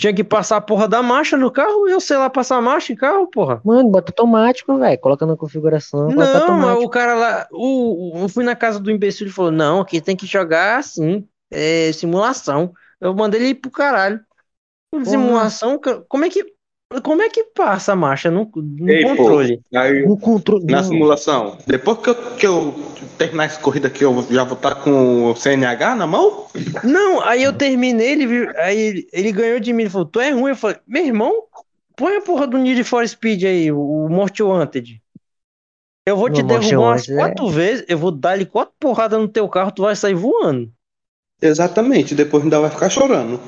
tinha 0.00 0.14
que 0.14 0.24
passar 0.24 0.56
a 0.56 0.60
porra 0.60 0.88
da 0.88 1.02
marcha 1.02 1.36
no 1.36 1.50
carro, 1.50 1.88
eu 1.88 2.00
sei 2.00 2.16
lá 2.16 2.30
passar 2.30 2.60
marcha 2.60 2.92
em 2.92 2.96
carro, 2.96 3.26
porra. 3.28 3.60
Mano, 3.64 3.90
bota 3.90 4.10
automático, 4.10 4.76
velho. 4.78 4.98
Coloca 4.98 5.26
na 5.26 5.36
configuração, 5.36 6.12
Não, 6.16 6.58
mas 6.58 6.78
o 6.82 6.88
cara 6.88 7.14
lá, 7.14 7.48
o, 7.52 8.16
o- 8.18 8.22
eu 8.24 8.28
fui 8.28 8.42
na 8.44 8.56
casa 8.56 8.80
do 8.80 8.90
imbecil 8.90 9.26
e 9.26 9.30
falou, 9.30 9.50
não, 9.50 9.80
aqui 9.80 10.00
tem 10.00 10.16
que 10.16 10.26
jogar 10.26 10.78
assim, 10.78 11.28
é 11.50 11.92
simulação. 11.92 12.72
Eu 13.00 13.14
mandei 13.14 13.40
ele 13.40 13.48
ir 13.50 13.54
pro 13.56 13.70
caralho. 13.70 14.20
Simulação, 15.02 15.80
como 16.08 16.24
é 16.24 16.30
que, 16.30 16.44
como 17.04 17.22
é 17.22 17.28
que 17.30 17.44
passa 17.44 17.92
a 17.92 17.96
marcha 17.96 18.30
no, 18.30 18.50
no 18.54 18.90
Ei, 18.90 19.04
pô, 19.06 19.08
controle? 19.16 19.62
aí, 19.74 20.04
No 20.04 20.18
controle. 20.18 20.66
na 20.66 20.82
simulação, 20.82 21.58
depois 21.66 21.98
que 21.98 22.10
eu, 22.10 22.14
que 22.36 22.46
eu 22.46 22.74
terminar 23.18 23.44
essa 23.44 23.60
corrida 23.60 23.88
aqui, 23.88 24.04
eu 24.04 24.26
já 24.30 24.44
vou 24.44 24.56
estar 24.56 24.76
com 24.76 25.30
o 25.30 25.36
CNH 25.36 25.94
na 25.96 26.06
mão? 26.06 26.46
Não, 26.82 27.20
aí 27.22 27.42
eu 27.42 27.52
terminei, 27.56 28.12
ele, 28.12 28.48
aí 28.58 28.78
ele, 28.78 29.08
ele 29.12 29.32
ganhou 29.32 29.60
de 29.60 29.72
mim, 29.72 29.82
ele 29.82 29.90
falou, 29.90 30.06
tu 30.06 30.20
é 30.20 30.30
ruim. 30.30 30.50
Eu 30.50 30.56
falei, 30.56 30.78
meu 30.86 31.04
irmão, 31.04 31.44
põe 31.96 32.16
a 32.16 32.22
porra 32.22 32.46
do 32.46 32.58
Need 32.58 32.84
for 32.84 33.06
Speed 33.06 33.44
aí, 33.44 33.70
o, 33.72 33.78
o 33.80 34.08
Most 34.08 34.42
Wanted. 34.42 35.02
Eu 36.06 36.16
vou 36.16 36.30
te 36.30 36.42
No 36.42 36.48
derrubar 36.48 36.82
umas 36.82 37.06
Wanted, 37.06 37.12
é. 37.12 37.16
quatro 37.16 37.48
vezes, 37.48 37.84
eu 37.88 37.98
vou 37.98 38.10
dar-lhe 38.10 38.46
quatro 38.46 38.74
porradas 38.78 39.20
no 39.20 39.28
teu 39.28 39.48
carro, 39.48 39.72
tu 39.72 39.82
vai 39.82 39.94
sair 39.96 40.14
voando. 40.14 40.72
Exatamente, 41.42 42.14
depois 42.14 42.42
ainda 42.42 42.60
vai 42.60 42.70
ficar 42.70 42.88
chorando. 42.90 43.40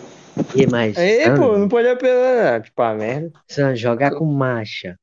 E 0.54 0.66
mais, 0.66 0.96
Sandro, 0.96 1.42
pô, 1.42 1.58
não 1.58 1.68
pode 1.68 1.88
apelar, 1.88 2.62
tipo, 2.62 2.80
a 2.82 2.94
merda. 2.94 3.32
Sandro, 3.48 3.76
jogar 3.76 4.14
com 4.14 4.24
marcha. 4.24 4.96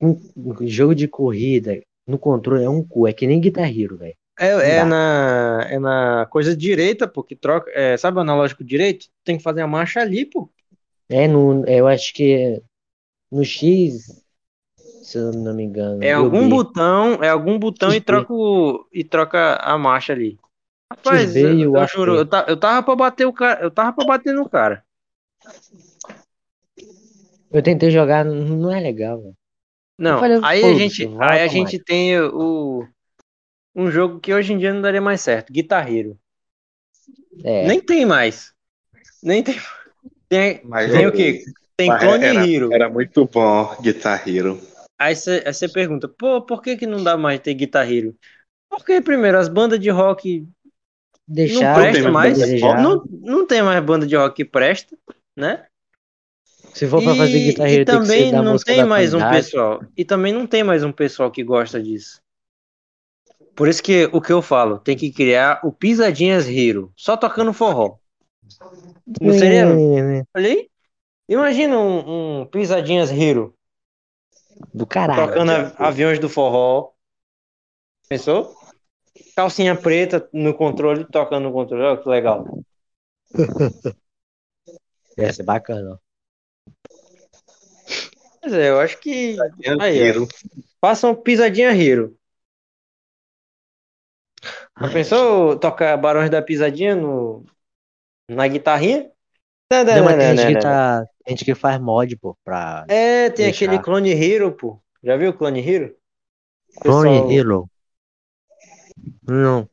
Um, 0.00 0.20
um 0.36 0.66
jogo 0.66 0.94
de 0.94 1.08
corrida 1.08 1.80
no 2.06 2.18
controle 2.18 2.64
é 2.64 2.68
um 2.68 2.82
cu. 2.82 3.06
É 3.06 3.12
que 3.12 3.26
nem 3.26 3.40
Guitar 3.40 3.68
Hero, 3.68 3.96
velho. 3.96 4.16
É, 4.38 4.78
é 4.78 4.84
na, 4.84 5.66
é 5.70 5.78
na 5.78 6.26
coisa 6.30 6.54
direita, 6.54 7.08
pô, 7.08 7.22
que 7.22 7.34
troca, 7.34 7.70
é, 7.74 7.96
sabe 7.96 8.18
o 8.18 8.20
analógico 8.20 8.62
direito? 8.62 9.06
Tem 9.24 9.38
que 9.38 9.42
fazer 9.42 9.62
a 9.62 9.66
marcha 9.66 10.00
ali, 10.00 10.26
pô. 10.26 10.50
É 11.08 11.26
no. 11.26 11.64
Eu 11.66 11.86
acho 11.86 12.12
que 12.12 12.34
é 12.34 12.60
no 13.32 13.42
X, 13.44 14.22
se 15.02 15.16
eu 15.16 15.32
não 15.32 15.54
me 15.54 15.62
engano. 15.62 16.04
É 16.04 16.12
algum 16.12 16.42
B. 16.42 16.50
botão, 16.50 17.22
é 17.22 17.30
algum 17.30 17.58
botão 17.58 17.94
e 17.94 18.00
troca, 18.00 18.32
o, 18.32 18.86
e 18.92 19.02
troca 19.02 19.56
a 19.56 19.78
marcha 19.78 20.12
ali. 20.12 20.38
Rapaz, 20.92 21.34
e 21.34 21.40
eu, 21.62 21.76
eu 21.76 21.88
juro, 21.88 22.14
eu, 22.16 22.26
ta- 22.26 22.46
eu 22.48 22.56
tava 22.56 22.82
pra 22.82 22.94
bater 22.94 23.26
o 23.26 23.32
cara, 23.32 23.60
eu 23.62 23.70
tava 23.70 23.92
pra 23.92 24.04
bater 24.04 24.32
no 24.32 24.48
cara. 24.48 24.84
Eu 27.50 27.62
tentei 27.62 27.90
jogar, 27.90 28.24
não- 28.24 28.72
é 28.72 28.80
legal, 28.80 29.20
velho. 29.20 29.34
Não, 29.98 30.20
falei, 30.20 30.38
aí 30.42 30.64
a 30.64 30.74
gente, 30.74 31.10
aí 31.18 31.40
a 31.40 31.46
gente 31.46 31.78
tem 31.78 32.20
o 32.20 32.86
um 33.74 33.90
jogo 33.90 34.20
que 34.20 34.32
hoje 34.32 34.52
em 34.52 34.58
dia 34.58 34.72
não 34.72 34.80
daria 34.82 35.00
mais 35.00 35.20
certo, 35.20 35.52
Guitar 35.52 35.90
Hero. 35.90 36.18
É, 37.42 37.66
Nem 37.66 37.80
tem 37.80 38.04
mais. 38.06 38.52
Nem 39.22 39.42
tem. 39.42 39.56
Tem, 40.28 40.60
Mas 40.64 40.92
tem 40.92 41.06
o 41.06 41.12
quê? 41.12 41.44
Tem 41.76 41.88
Mas 41.88 42.00
Clone 42.00 42.24
era, 42.24 42.46
Hero. 42.46 42.72
era 42.72 42.88
muito 42.88 43.26
bom 43.26 43.76
Guitar 43.80 44.28
Hero. 44.28 44.60
Aí 44.98 45.14
você 45.14 45.68
pergunta, 45.72 46.08
pô, 46.08 46.40
por 46.42 46.62
que 46.62 46.76
que 46.76 46.86
não 46.86 47.02
dá 47.02 47.16
mais 47.16 47.40
ter 47.40 47.54
Guitar 47.54 47.90
Hero? 47.90 48.16
Porque, 48.68 49.00
primeiro, 49.00 49.38
as 49.38 49.48
bandas 49.48 49.78
de 49.78 49.90
rock 49.90 50.46
não 51.28 51.34
deixar 51.34 51.74
prestam 51.74 52.12
mais 52.12 52.38
mais. 52.38 52.60
Não, 52.60 53.04
não 53.10 53.46
tem 53.46 53.62
mais 53.62 53.84
banda 53.84 54.06
de 54.06 54.16
rock 54.16 54.36
que 54.36 54.44
presta, 54.44 54.96
né? 55.36 55.66
Se 56.72 56.86
for 56.86 57.02
pra 57.02 57.14
fazer 57.14 57.38
E, 57.38 57.44
Guitar 57.44 57.70
e 57.70 57.76
tem 57.76 57.84
também 57.84 58.30
da 58.30 58.42
não 58.42 58.58
tem 58.58 58.84
mais 58.84 59.14
um 59.14 59.30
pessoal. 59.30 59.82
E 59.96 60.04
também 60.04 60.32
não 60.32 60.46
tem 60.46 60.62
mais 60.62 60.84
um 60.84 60.92
pessoal 60.92 61.30
que 61.30 61.42
gosta 61.42 61.82
disso. 61.82 62.20
Por 63.54 63.68
isso 63.68 63.82
que 63.82 64.08
o 64.12 64.20
que 64.20 64.32
eu 64.32 64.42
falo, 64.42 64.78
tem 64.78 64.94
que 64.94 65.10
criar 65.10 65.60
o 65.64 65.72
Pisadinhas 65.72 66.46
Hero, 66.46 66.92
só 66.94 67.16
tocando 67.16 67.54
forró. 67.54 67.96
Não 69.20 69.32
seria? 69.32 69.66
Olha 70.34 70.48
aí. 70.48 70.68
Imagina 71.28 71.78
um, 71.78 72.42
um 72.42 72.46
Pisadinhas 72.46 73.10
Hero 73.10 73.54
Do 74.72 74.86
caralho. 74.86 75.28
tocando 75.28 75.50
aviões 75.78 76.18
do 76.18 76.28
forró. 76.28 76.90
Pensou? 78.08 78.54
Calcinha 79.36 79.76
preta 79.76 80.28
no 80.32 80.54
controle, 80.54 81.04
tocando 81.04 81.44
no 81.44 81.52
controle. 81.52 81.84
Olha 81.84 82.02
que 82.02 82.08
legal. 82.08 82.44
Ia 85.18 85.32
ser 85.32 85.42
bacana, 85.44 85.92
ó. 85.94 85.98
Pois 88.40 88.52
é, 88.52 88.70
eu 88.70 88.80
acho 88.80 88.98
que. 88.98 89.36
Aí, 89.80 90.00
ó. 90.00 90.04
Hero. 90.04 90.28
Façam 90.80 91.14
pisadinha 91.14 91.70
Hero. 91.72 92.16
Já 94.80 94.90
pensou 94.92 95.58
tocar 95.58 95.96
Barões 95.96 96.28
da 96.30 96.42
Pisadinha 96.42 96.94
no, 96.94 97.44
na 98.28 98.46
guitarrinha? 98.46 99.10
Não, 99.72 99.84
não, 99.84 99.96
Não, 99.96 100.04
mas 100.04 100.12
não, 100.12 100.18
tem 100.18 100.28
não, 100.28 100.36
gente 100.36 100.46
que 100.48 100.52
não. 100.54 100.60
tá. 100.60 101.06
Tem 101.24 101.34
gente 101.36 101.44
que 101.46 101.54
faz 101.54 101.80
mod, 101.80 102.14
pô, 102.16 102.36
pra. 102.44 102.84
É, 102.88 103.30
tem 103.30 103.46
Deixar. 103.46 103.64
aquele 103.66 103.82
Clone 103.82 104.10
Hero, 104.12 104.52
pô. 104.52 104.78
Já 105.02 105.16
viu 105.16 105.30
o 105.30 105.34
Clone 105.34 105.66
Hero? 105.66 105.96
Clone 106.80 107.08
Pessoal- 107.10 107.32
Hero. 107.32 107.70
Não. 109.26 109.68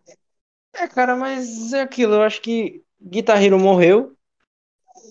É, 0.75 0.87
cara, 0.87 1.15
mas 1.15 1.73
é 1.73 1.81
aquilo. 1.81 2.15
Eu 2.15 2.21
acho 2.21 2.41
que 2.41 2.83
Guitar 3.01 3.41
Hero 3.41 3.59
morreu. 3.59 4.15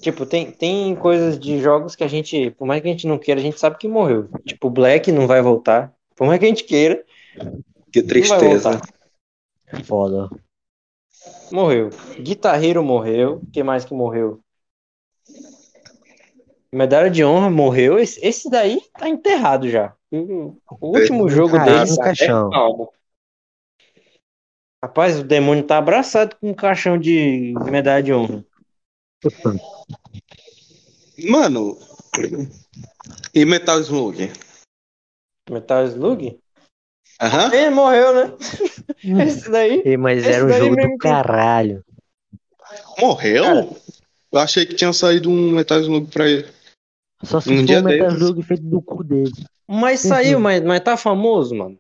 Tipo, 0.00 0.26
tem, 0.26 0.50
tem 0.50 0.96
coisas 0.96 1.38
de 1.38 1.60
jogos 1.60 1.94
que 1.94 2.02
a 2.02 2.08
gente, 2.08 2.50
por 2.52 2.66
mais 2.66 2.82
que 2.82 2.88
a 2.88 2.90
gente 2.90 3.06
não 3.06 3.18
queira, 3.18 3.40
a 3.40 3.42
gente 3.42 3.60
sabe 3.60 3.78
que 3.78 3.86
morreu. 3.86 4.28
Tipo, 4.44 4.68
Black 4.68 5.12
não 5.12 5.26
vai 5.26 5.40
voltar. 5.40 5.94
Por 6.16 6.26
mais 6.26 6.40
que 6.40 6.44
a 6.44 6.48
gente 6.48 6.64
queira, 6.64 7.04
Que 7.92 8.02
tristeza. 8.02 8.80
Foda. 9.84 10.28
Morreu. 11.52 11.90
Guitar 12.18 12.62
Hero 12.62 12.82
morreu. 12.82 13.36
O 13.36 13.50
que 13.50 13.62
mais 13.62 13.84
que 13.84 13.94
morreu? 13.94 14.40
Medalha 16.72 17.10
de 17.10 17.24
honra 17.24 17.50
morreu. 17.50 17.98
Esse, 17.98 18.24
esse 18.26 18.50
daí 18.50 18.80
tá 18.98 19.08
enterrado 19.08 19.68
já. 19.68 19.94
O, 20.10 20.56
o 20.80 20.98
último 20.98 21.28
jogo 21.28 21.56
caiu 21.56 21.74
deles. 21.74 21.96
no 21.96 22.02
caixão. 22.02 22.50
Rapaz, 24.84 25.20
o 25.20 25.24
demônio 25.24 25.64
tá 25.64 25.78
abraçado 25.78 26.36
com 26.36 26.50
um 26.50 26.54
caixão 26.54 26.98
de 26.98 27.54
medalha 27.70 28.02
de 28.02 28.12
honra. 28.12 28.44
Mano. 31.28 31.78
E 33.32 33.44
Metal 33.44 33.80
Slug? 33.80 34.32
Metal 35.48 35.84
Slug? 35.86 36.38
Aham. 37.20 37.54
Ele 37.54 37.70
morreu, 37.70 38.12
né? 38.14 38.36
Esse 39.24 39.48
daí. 39.50 39.82
Ei, 39.84 39.96
mas 39.96 40.18
Esse 40.18 40.32
era 40.32 40.44
um 40.46 40.52
jogo 40.52 40.76
do 40.76 40.88
que- 40.88 40.98
caralho. 40.98 41.84
Morreu? 42.98 43.44
Cara. 43.44 43.68
Eu 44.32 44.38
achei 44.40 44.66
que 44.66 44.74
tinha 44.74 44.92
saído 44.92 45.30
um 45.30 45.52
Metal 45.52 45.78
Slug 45.80 46.10
pra 46.10 46.28
ele. 46.28 46.48
Só 47.22 47.40
se 47.40 47.52
Um 47.52 47.58
for 47.58 47.66
dia 47.66 47.78
um 47.78 47.84
Metal. 47.84 48.10
Slug 48.10 48.42
feito 48.42 48.62
do 48.64 48.82
cu 48.82 49.04
dele. 49.04 49.30
Mas 49.68 50.00
saiu, 50.00 50.40
mas, 50.40 50.60
mas 50.62 50.80
tá 50.80 50.96
famoso, 50.96 51.54
mano. 51.54 51.78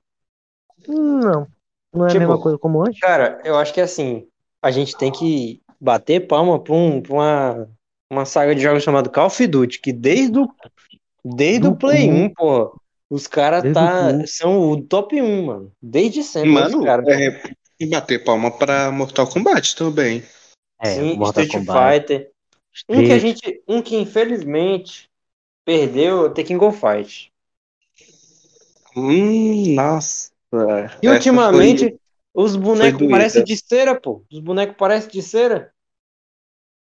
Não. 0.86 1.48
Não 1.92 2.06
é 2.06 2.08
Tipo, 2.08 2.18
a 2.18 2.26
mesma 2.26 2.40
coisa 2.40 2.58
como 2.58 2.82
antes? 2.82 3.00
Cara, 3.00 3.40
eu 3.44 3.56
acho 3.56 3.72
que 3.74 3.80
assim, 3.80 4.26
a 4.60 4.70
gente 4.70 4.96
tem 4.96 5.12
que 5.12 5.60
bater 5.80 6.26
palma 6.26 6.58
pra, 6.58 6.74
um, 6.74 7.00
pra 7.00 7.12
uma, 7.12 7.68
uma 8.10 8.24
saga 8.24 8.54
de 8.54 8.60
jogos 8.62 8.82
chamado 8.82 9.10
Call 9.10 9.26
of 9.26 9.46
Duty, 9.46 9.80
que 9.80 9.92
desde 9.92 10.38
o, 10.38 10.48
desde 11.24 11.60
Do 11.60 11.70
o 11.70 11.76
Play 11.76 12.06
cu. 12.08 12.14
1, 12.14 12.34
pô, 12.34 12.80
os 13.10 13.26
caras 13.26 13.72
tá, 13.74 14.10
o 14.10 14.26
são 14.26 14.70
o 14.70 14.82
top 14.82 15.20
1, 15.20 15.44
mano. 15.44 15.72
Desde 15.82 16.22
sempre, 16.22 16.50
Mano, 16.50 16.78
os 16.78 16.84
caras. 16.84 17.06
é, 17.08 17.42
e 17.78 17.86
bater 17.86 18.24
palma 18.24 18.50
pra 18.50 18.90
Mortal 18.90 19.26
Kombat 19.28 19.76
também. 19.76 20.22
É, 20.80 20.94
Sim, 20.94 21.16
Mortal 21.16 21.44
Street 21.44 21.66
Kombat. 21.66 22.00
Fighter. 22.00 22.30
Um 22.88 23.04
que 23.04 23.12
a 23.12 23.16
Street. 23.16 23.20
gente, 23.20 23.62
um 23.68 23.82
que 23.82 23.96
infelizmente 23.96 25.10
perdeu, 25.64 26.24
é 26.24 26.26
o 26.26 26.30
Tekken 26.30 26.56
Go 26.56 26.72
Fight. 26.72 27.30
Hum, 28.96 29.74
nossa. 29.74 30.31
E 31.02 31.06
Essa 31.06 31.14
ultimamente, 31.14 31.96
os 32.34 32.56
bonecos 32.56 33.08
parecem 33.08 33.44
de 33.44 33.56
cera, 33.56 33.98
pô. 33.98 34.22
Os 34.30 34.40
bonecos 34.40 34.76
parecem 34.76 35.10
de 35.10 35.22
cera. 35.22 35.72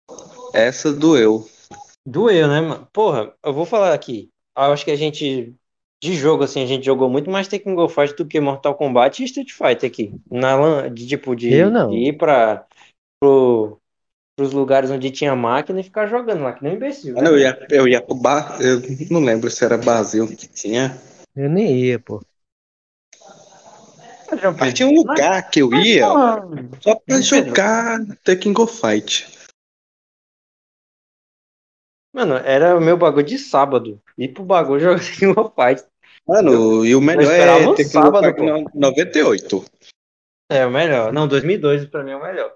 foi- 0.10 0.60
Essa 0.62 0.94
doeu. 0.94 1.48
Doeu, 2.06 2.48
né, 2.48 2.62
mano? 2.62 2.88
Porra, 2.94 3.34
eu 3.44 3.54
vou 3.54 3.66
falar 3.66 3.94
aqui. 3.94 4.30
Eu 4.58 4.72
acho 4.72 4.86
que 4.86 4.92
a 4.92 4.96
gente, 4.96 5.54
de 6.02 6.14
jogo, 6.16 6.44
assim, 6.44 6.64
a 6.64 6.66
gente 6.66 6.86
jogou 6.86 7.10
muito 7.10 7.30
mais 7.30 7.48
Tekken 7.48 7.76
Go 7.76 7.90
Fight 7.90 8.16
do 8.16 8.26
que 8.26 8.40
Mortal 8.40 8.76
Kombat 8.76 9.22
e 9.22 9.26
Street 9.26 9.52
Fighter 9.52 9.90
aqui. 9.90 10.14
Na 10.32 10.56
lan, 10.56 10.94
de, 10.94 11.06
tipo, 11.06 11.36
de, 11.36 11.54
Eu 11.54 11.70
não. 11.70 11.90
de 11.90 11.98
ir 11.98 12.18
pra, 12.18 12.66
pro, 13.20 13.78
pros 14.38 14.54
lugares 14.54 14.90
onde 14.90 15.12
tinha 15.12 15.36
máquina 15.36 15.82
e 15.82 15.84
ficar 15.84 16.08
jogando 16.08 16.44
lá, 16.44 16.54
que 16.54 16.64
nem 16.64 16.74
um 16.74 16.76
imbecil. 16.78 17.16
Mano, 17.16 17.28
eu 17.28 17.40
ia, 17.40 17.68
eu 17.70 17.88
ia 17.88 18.02
pro 18.02 18.16
bar. 18.16 18.58
Eu 18.62 18.82
não 19.12 19.20
lembro 19.22 19.52
se 19.52 19.64
era 19.66 19.78
Brasil 19.78 20.28
que 20.28 20.48
tinha. 20.48 20.98
Eu 21.36 21.50
nem 21.50 21.78
ia, 21.78 22.00
pô. 22.00 22.22
Mas 24.60 24.74
tinha 24.74 24.88
um 24.88 24.94
lugar 24.96 25.50
que 25.50 25.62
eu 25.62 25.74
ia 25.74 26.06
só 26.82 26.96
pra 26.96 27.22
jogar 27.22 28.00
Tekken 28.24 28.54
Go 28.54 28.68
Fight. 28.68 29.28
Mano, 32.14 32.36
era 32.36 32.76
o 32.78 32.82
meu 32.82 32.98
bagulho 32.98 33.26
de 33.26 33.38
sábado. 33.38 34.02
Ir 34.18 34.30
pro 34.34 34.44
bagulho 34.44 34.80
jogar 34.82 35.00
Tekken 35.00 35.34
Go 35.34 35.54
Fight. 35.56 35.86
Mano, 36.28 36.86
e 36.86 36.96
o 36.96 37.02
melhor 37.02 37.32
é 37.32 37.64
Go 37.66 37.84
sábado, 37.84 38.26
Fight 38.26 38.38
pô. 38.38 38.44
no- 38.44 38.72
98. 38.74 39.66
É 40.50 40.66
o 40.66 40.72
melhor. 40.72 41.14
Não, 41.14 41.28
2002 41.28 41.86
pra 41.86 42.04
mim 42.04 42.12
é 42.12 42.16
o 42.18 42.24
melhor. 42.24 42.54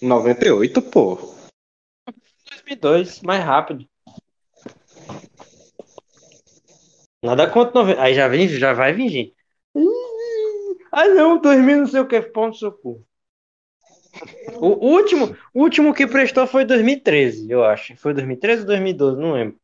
98, 0.00 0.82
pô. 0.82 1.34
2002, 2.46 3.22
mais 3.22 3.42
rápido. 3.44 3.86
Nada 7.24 7.50
contra 7.50 7.80
90. 7.80 8.02
Aí 8.02 8.14
já 8.14 8.28
vem, 8.28 8.46
já 8.48 8.72
vai 8.72 8.92
vir 8.92 9.08
gente. 9.08 9.33
Ah 10.96 11.08
não, 11.08 11.40
2000 11.40 11.78
não 11.78 11.86
sei 11.88 12.00
o 12.00 12.06
que, 12.06 12.20
pão 12.22 12.46
no 12.48 12.54
seu 12.54 12.70
cu. 12.70 13.04
O 14.60 14.86
último, 14.86 15.36
o 15.52 15.60
último 15.62 15.92
que 15.92 16.06
prestou 16.06 16.46
foi 16.46 16.64
2013, 16.64 17.50
eu 17.50 17.64
acho. 17.64 17.96
Foi 17.96 18.14
2013 18.14 18.60
ou 18.60 18.66
2012, 18.68 19.20
não 19.20 19.32
lembro. 19.32 19.58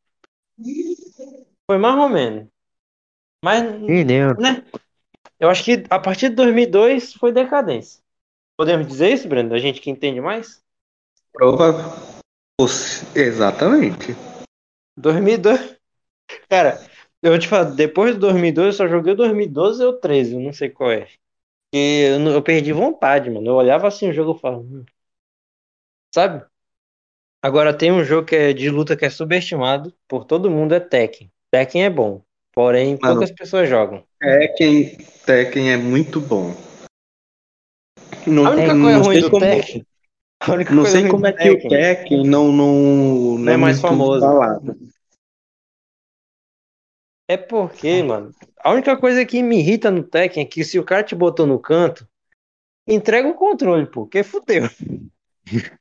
Foi 1.66 1.78
mais 1.78 1.96
ou 1.96 2.08
menos. 2.08 2.48
Mas, 3.44 3.62
né? 4.40 4.64
Eu 5.38 5.48
acho 5.48 5.64
que 5.64 5.84
a 5.88 5.98
partir 5.98 6.30
de 6.30 6.34
2002 6.34 7.14
foi 7.14 7.32
decadência. 7.32 8.02
Podemos 8.56 8.86
dizer 8.88 9.12
isso, 9.12 9.28
Breno? 9.28 9.54
A 9.54 9.58
gente 9.58 9.80
que 9.80 9.88
entende 9.88 10.20
mais? 10.20 10.60
Prova. 11.32 11.72
Poss- 12.58 13.04
Exatamente. 13.16 14.14
2002. 14.96 15.76
Cara, 16.48 16.78
eu 17.22 17.30
vou 17.32 17.38
te 17.38 17.48
falar, 17.48 17.70
depois 17.70 18.14
do 18.14 18.20
2002 18.20 18.66
eu 18.68 18.72
só 18.72 18.88
joguei 18.88 19.12
o 19.12 19.16
2012 19.16 19.82
ou 19.84 19.92
13, 19.94 20.34
eu 20.34 20.40
não 20.40 20.52
sei 20.52 20.70
qual 20.70 20.90
é. 20.90 21.06
E 21.74 22.08
eu, 22.14 22.18
não- 22.18 22.32
eu 22.32 22.42
perdi 22.42 22.72
vontade, 22.72 23.30
mano. 23.30 23.46
Eu 23.46 23.54
olhava 23.54 23.86
assim 23.88 24.08
o 24.08 24.12
jogo 24.12 24.36
e 24.36 24.40
falava, 24.40 24.62
"Hum." 24.62 24.84
sabe? 26.14 26.44
Agora 27.42 27.72
tem 27.72 27.90
um 27.92 28.04
jogo 28.04 28.26
que 28.26 28.36
é 28.36 28.52
de 28.52 28.68
luta 28.68 28.96
que 28.96 29.04
é 29.04 29.10
subestimado 29.10 29.94
por 30.08 30.24
todo 30.24 30.50
mundo, 30.50 30.74
é 30.74 30.80
Tekken. 30.80 31.30
Tekken 31.50 31.84
é 31.84 31.90
bom, 31.90 32.22
porém 32.52 32.98
Mano. 33.00 33.14
poucas 33.14 33.30
pessoas 33.30 33.68
jogam. 33.68 34.04
Tekken, 34.20 34.98
Tekken 35.24 35.72
é 35.72 35.76
muito 35.76 36.20
bom. 36.20 36.54
Não, 38.26 38.46
A 38.46 38.50
única 38.50 38.74
não 38.74 38.82
coisa 38.82 38.98
ruim 39.04 39.20
do 39.20 39.30
como, 39.30 39.46
Tekken. 39.46 39.86
A 40.40 40.52
única 40.52 40.74
Não 40.74 40.82
coisa 40.82 40.98
sei 41.00 41.08
como 41.08 41.26
é 41.26 41.32
que 41.32 41.48
o 41.50 41.54
Tekken- 41.54 41.70
Tekken 41.70 42.26
não, 42.26 42.52
não, 42.52 43.38
Não 43.38 43.52
é 43.52 43.56
mais 43.56 43.76
muito 43.78 43.88
famoso. 43.88 44.20
falado. 44.20 44.76
É 47.30 47.36
porque, 47.36 48.02
mano, 48.02 48.34
a 48.58 48.72
única 48.72 48.96
coisa 48.96 49.24
que 49.24 49.40
me 49.40 49.60
irrita 49.60 49.88
no 49.88 50.02
Tekken 50.02 50.42
é 50.42 50.46
que 50.46 50.64
se 50.64 50.80
o 50.80 50.82
cara 50.82 51.04
te 51.04 51.14
botou 51.14 51.46
no 51.46 51.60
canto, 51.60 52.04
entrega 52.88 53.28
o 53.28 53.34
controle, 53.34 53.86
pô, 53.86 54.04
que 54.04 54.24
fudeu. 54.24 54.68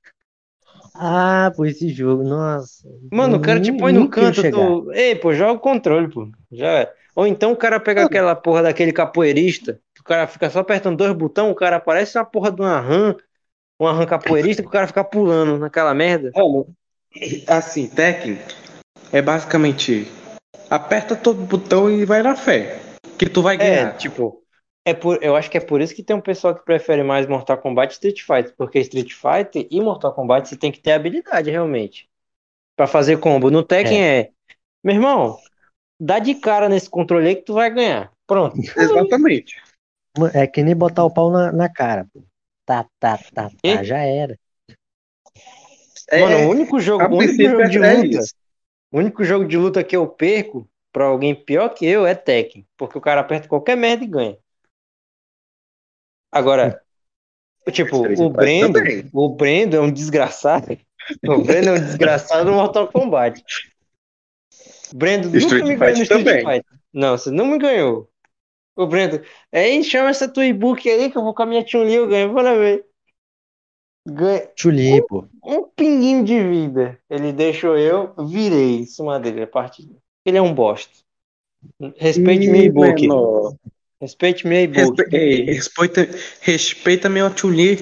Ah, 1.02 1.50
pô, 1.56 1.66
esse 1.66 1.88
jogo, 1.90 2.24
nossa. 2.24 2.86
Mano, 3.10 3.38
o 3.38 3.42
cara 3.42 3.62
te 3.62 3.72
põe 3.72 3.94
no 3.94 4.10
canto, 4.10 4.42
tu. 4.52 4.92
Ei, 4.92 5.16
pô, 5.16 5.34
joga 5.34 5.54
o 5.54 5.60
controle, 5.60 6.10
pô. 6.10 6.28
Já 6.52 6.68
é. 6.68 6.94
Ou 7.16 7.26
então 7.26 7.54
o 7.54 7.56
cara 7.56 7.80
pega 7.80 8.04
aquela 8.04 8.36
porra 8.36 8.64
daquele 8.64 8.92
capoeirista, 8.92 9.80
que 9.96 10.02
o 10.02 10.04
cara 10.04 10.28
fica 10.28 10.50
só 10.50 10.60
apertando 10.60 10.98
dois 10.98 11.14
botões, 11.14 11.52
o 11.52 11.56
cara 11.56 11.80
parece 11.80 12.18
uma 12.18 12.26
porra 12.26 12.52
de 12.52 12.60
uma 12.60 12.82
RAM, 12.82 13.16
uma 13.80 13.94
RAM 13.94 14.06
capoeirista, 14.06 14.62
que 14.62 14.68
o 14.68 14.72
cara 14.72 14.88
fica 14.88 15.04
pulando 15.04 15.58
naquela 15.58 15.94
merda. 15.94 16.32
Assim, 17.48 17.88
Tekken 17.88 18.38
é 19.14 19.22
basicamente 19.22 20.06
aperta 20.70 21.16
todo 21.16 21.41
botão 21.41 21.90
e 21.90 22.06
vai 22.06 22.22
na 22.22 22.36
fé. 22.36 22.80
Que 23.18 23.30
tu 23.30 23.41
vai 23.41 23.56
É, 23.56 23.58
ganhar. 23.58 23.98
tipo, 23.98 24.44
é 24.86 24.94
por, 24.94 25.22
eu 25.24 25.36
acho 25.36 25.50
que 25.50 25.58
é 25.58 25.62
por 25.62 25.82
isso 25.82 25.94
que 25.96 26.04
tem 26.04 26.16
um 26.16 26.22
pessoal 26.22 26.56
que 26.56 26.64
prefere 26.64 27.04
mais 27.04 27.28
Mortal 27.28 27.58
Kombat 27.58 27.91
e 27.91 27.94
Street 27.94 28.22
Fighter, 28.22 28.54
porque 28.58 28.80
Street 28.80 29.14
Fighter 29.14 29.68
e 29.70 29.82
Mortal 29.82 30.14
Kombat 30.14 30.48
você 30.48 30.58
tem 30.58 30.72
que 30.72 30.80
ter 30.80 30.91
habilidade 30.91 31.50
realmente 31.50 32.08
Pra 32.76 32.88
fazer 32.88 33.20
combo. 33.20 33.52
No 33.52 33.62
Tekken 33.62 34.02
é, 34.02 34.30
meu 34.82 34.96
irmão, 34.96 35.38
dá 36.00 36.18
de 36.18 36.34
cara 36.34 36.70
nesse 36.70 36.90
controle 36.90 37.28
aí 37.28 37.36
que 37.36 37.41
tu 37.41 37.54
vai 37.54 37.70
ganhar. 37.70 38.10
Pronto. 38.26 38.56
Exatamente. 38.78 39.62
É 40.34 40.48
que 40.48 40.64
nem 40.64 40.76
botar 40.76 41.04
o 41.04 41.14
pau 41.14 41.30
na, 41.30 41.52
na 41.52 41.70
cara, 41.70 42.08
pô. 42.14 42.24
Tá, 42.66 42.86
tá, 43.00 43.20
tá, 43.34 43.52
E? 43.64 43.76
tá, 43.76 43.84
já 43.84 43.98
era. 43.98 44.38
É, 46.10 46.22
Mano, 46.22 46.48
o 46.48 46.50
único 46.50 46.80
jogo, 46.80 47.04
o 47.14 47.18
único 47.18 47.44
jogo 47.44 47.70
de 47.70 47.80
é 47.80 47.96
luta, 47.96 48.18
isso. 48.18 48.34
O 48.91 48.98
único 48.98 49.24
jogo 49.24 49.45
de 49.45 49.57
luta 49.57 49.84
que 49.84 49.95
eu 49.95 50.07
perco 50.07 50.70
pra 50.91 51.06
alguém 51.06 51.36
pior 51.36 51.70
que 51.70 51.86
eu 51.86 52.06
é 52.06 52.16
Tekken, 52.16 52.68
porque 52.76 52.98
o 52.98 53.02
cara 53.02 53.22
aperta 53.22 53.48
qualquer 53.48 53.78
merda 53.78 54.03
e 54.03 54.07
ganha. 54.07 54.38
Agora, 56.32 56.82
tipo, 57.72 57.98
o 57.98 58.30
Brendo, 58.30 58.80
o 59.14 59.30
Brendo 59.30 59.76
é 59.76 59.80
um 59.80 59.91
desgraçado. 59.91 60.78
O 61.28 61.44
Brendo 61.44 61.70
é 61.70 61.74
um 61.74 61.84
desgraçado 61.84 62.49
no 62.49 62.56
Mortal 62.56 62.88
Kombat. 62.88 63.44
O 64.94 64.98
Brendo 64.98 65.28
nunca 65.28 65.38
Street 65.40 65.66
me 65.66 65.76
ganhou 65.76 65.98
no 65.98 66.03
Street 66.03 66.26
também. 66.26 66.64
Não, 66.91 67.18
você 67.18 67.30
não 67.30 67.45
me 67.45 67.57
ganhou. 67.57 68.10
O 68.76 68.88
Brendo, 68.88 69.22
aí 69.52 69.84
chama 69.84 70.10
essa 70.10 70.28
tua 70.28 70.45
e-book 70.45 70.90
aí 70.90 71.11
que 71.11 71.18
eu 71.18 71.22
vou 71.22 71.34
com 71.34 71.44
a 71.44 71.45
minha 71.45 71.66
Chun-Li, 71.66 71.95
eu 71.95 72.07
ganho, 72.07 72.34
bora 72.34 72.57
ver. 72.57 72.89
Ganha 74.08 74.50
Chuli, 74.56 75.06
pô. 75.08 75.26
um 75.44 75.64
pinguinho 75.64 76.24
de 76.24 76.42
vida. 76.42 77.00
Ele 77.10 77.32
deixou 77.32 77.78
eu, 77.78 78.14
virei 78.26 78.80
em 78.80 78.86
cima 78.86 79.20
dele 79.20 79.44
a 79.44 79.48
partida. 79.48 79.96
Ele 80.26 80.38
é 80.38 80.42
um 80.42 80.54
bosta. 80.54 80.94
Respeite 81.98 82.48
meu 82.48 82.64
e-book. 82.64 83.08
Respeite 84.02 84.48
meu 84.48 84.62
e-book. 84.62 84.98
Respe- 84.98 85.16
ei, 85.16 85.44
respeita, 85.46 86.02
respeita 86.42 87.10
meu 87.10 87.36
Chun-Li. 87.36 87.78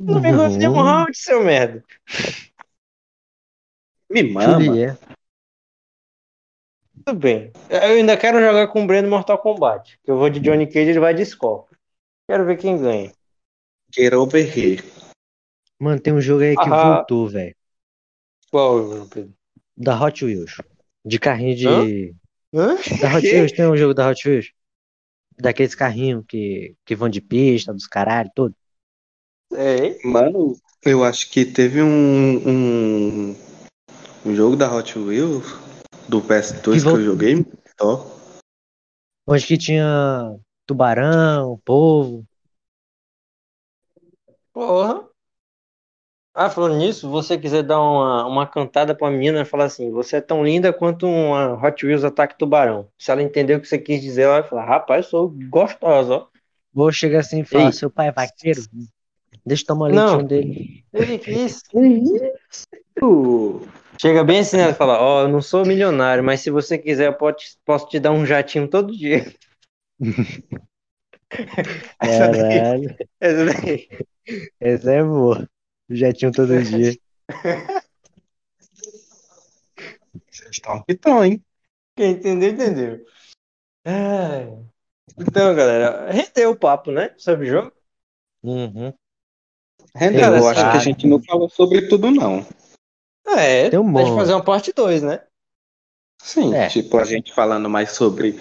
Não 0.00 0.20
me 0.20 0.32
ganhou 0.32 0.48
nenhum 0.48 0.72
round, 0.80 1.16
seu 1.16 1.44
merda. 1.44 1.84
Me 4.10 4.22
mama. 4.22 4.78
É. 4.78 4.96
Tudo 7.04 7.18
bem. 7.18 7.52
Eu 7.68 7.80
ainda 7.80 8.16
quero 8.16 8.40
jogar 8.40 8.68
com 8.68 8.84
o 8.84 8.86
Breno 8.86 9.08
Mortal 9.08 9.38
Kombat. 9.38 9.98
Que 10.02 10.10
eu 10.10 10.18
vou 10.18 10.30
de 10.30 10.40
Johnny 10.40 10.66
Cage 10.66 10.90
ele 10.90 11.00
vai 11.00 11.12
de 11.12 11.24
Scorpion. 11.26 11.76
Quero 12.28 12.46
ver 12.46 12.56
quem 12.58 12.78
ganha. 12.78 13.12
Get 13.94 14.12
over 14.12 14.40
here. 14.40 14.82
Mano, 15.78 16.00
tem 16.00 16.12
um 16.12 16.20
jogo 16.20 16.42
aí 16.42 16.56
que 16.56 16.68
Ah. 16.68 16.96
voltou, 16.96 17.28
velho. 17.28 17.54
Qual, 18.50 19.06
Pedro? 19.06 19.32
Da 19.76 20.00
Hot 20.00 20.24
Wheels. 20.24 20.56
De 21.04 21.18
carrinho 21.18 21.56
de. 21.56 22.14
Hã? 22.54 22.76
Da 23.00 23.14
Hot? 23.14 23.26
Wheels, 23.26 23.52
tem 23.52 23.66
um 23.66 23.76
jogo 23.76 23.94
da 23.94 24.08
Hot 24.08 24.28
Wheels? 24.28 24.52
Daqueles 25.38 25.74
carrinhos 25.74 26.24
que, 26.26 26.74
que 26.84 26.96
vão 26.96 27.08
de 27.08 27.20
pista, 27.20 27.72
dos 27.72 27.86
caralho, 27.86 28.30
tudo. 28.34 28.54
É. 29.52 30.04
Mano, 30.04 30.56
eu 30.84 31.04
acho 31.04 31.30
que 31.30 31.44
teve 31.44 31.80
um, 31.80 32.48
um, 32.48 33.36
um 34.26 34.34
jogo 34.34 34.56
da 34.56 34.74
Hot 34.74 34.98
Wheels 34.98 35.46
do 36.08 36.20
PS2 36.20 36.82
Que 36.82 36.88
que, 36.88 36.96
eu 36.96 37.04
joguei. 37.04 37.46
Ó. 37.80 38.04
Onde 39.26 39.46
que 39.46 39.56
tinha 39.56 40.36
tubarão, 40.66 41.60
polvo. 41.64 42.26
Porra. 44.58 45.08
Ah, 46.34 46.50
falando 46.50 46.78
nisso, 46.78 47.08
você 47.08 47.38
quiser 47.38 47.62
dar 47.62 47.80
uma, 47.80 48.26
uma 48.26 48.44
cantada 48.44 48.92
pra 48.92 49.08
menina 49.08 49.42
e 49.42 49.44
falar 49.44 49.66
assim: 49.66 49.92
você 49.92 50.16
é 50.16 50.20
tão 50.20 50.44
linda 50.44 50.72
quanto 50.72 51.06
uma 51.06 51.54
Hot 51.64 51.86
Wheels 51.86 52.02
Ataque 52.02 52.36
Tubarão. 52.36 52.88
Se 52.98 53.12
ela 53.12 53.22
entender 53.22 53.54
o 53.54 53.60
que 53.60 53.68
você 53.68 53.78
quis 53.78 54.02
dizer, 54.02 54.22
ela 54.22 54.40
vai 54.40 54.50
falar: 54.50 54.64
rapaz, 54.64 55.06
sou 55.06 55.32
gostosa, 55.48 56.12
ó. 56.12 56.26
Vou 56.74 56.90
chegar 56.90 57.20
assim 57.20 57.42
e 57.42 57.44
falar, 57.44 57.66
Ei. 57.66 57.72
seu 57.72 57.88
pai 57.88 58.08
é 58.08 58.12
vaqueiro? 58.12 58.62
Deixa 59.46 59.62
eu 59.62 59.66
tomar 59.68 59.90
um 59.90 59.94
leitinho 59.94 60.26
dele. 60.26 60.84
Ele 60.92 61.18
quis. 61.20 61.62
Chega 64.00 64.24
bem 64.24 64.40
assim, 64.40 64.56
né? 64.56 64.64
Ela 64.64 64.74
fala: 64.74 65.00
Ó, 65.00 65.22
eu 65.22 65.28
não 65.28 65.40
sou 65.40 65.64
milionário, 65.64 66.24
mas 66.24 66.40
se 66.40 66.50
você 66.50 66.76
quiser, 66.76 67.06
eu 67.06 67.14
posso, 67.14 67.56
posso 67.64 67.88
te 67.88 68.00
dar 68.00 68.10
um 68.10 68.26
jatinho 68.26 68.66
todo 68.66 68.96
dia. 68.96 69.24
Essa 72.00 72.28
daí, 72.28 72.96
essa 73.20 73.44
daí. 73.44 73.88
essa 74.60 74.92
é 74.92 75.02
boa. 75.02 75.48
Já 75.90 76.12
tinham 76.12 76.32
todo 76.32 76.56
dia. 76.62 76.96
Vocês 80.30 80.50
estão 80.52 80.82
que 80.84 80.92
estão, 80.92 81.24
hein? 81.24 81.42
Quem 81.96 82.12
entendeu, 82.12 82.50
entendeu. 82.50 83.04
Ai. 83.84 84.58
Então, 85.18 85.54
galera, 85.54 86.10
rendeu 86.10 86.50
o 86.52 86.56
papo, 86.56 86.90
né? 86.92 87.14
Sobre 87.18 87.46
o 87.46 87.50
jogo. 87.50 87.72
Uhum. 88.42 88.92
Rendeu, 89.94 90.34
eu 90.36 90.48
acho 90.48 90.70
que 90.70 90.76
a 90.76 90.80
gente 90.80 91.06
não 91.06 91.20
falou 91.22 91.48
sobre 91.48 91.88
tudo, 91.88 92.10
não. 92.10 92.46
É, 93.26 93.68
Tem 93.68 93.78
um 93.78 93.92
pode 93.92 94.10
fazer 94.14 94.32
uma 94.32 94.44
parte 94.44 94.72
2, 94.72 95.02
né? 95.02 95.24
Sim, 96.22 96.54
É. 96.54 96.68
tipo, 96.68 96.96
a 96.98 97.04
gente 97.04 97.32
falando 97.32 97.68
mais 97.68 97.92
sobre 97.92 98.38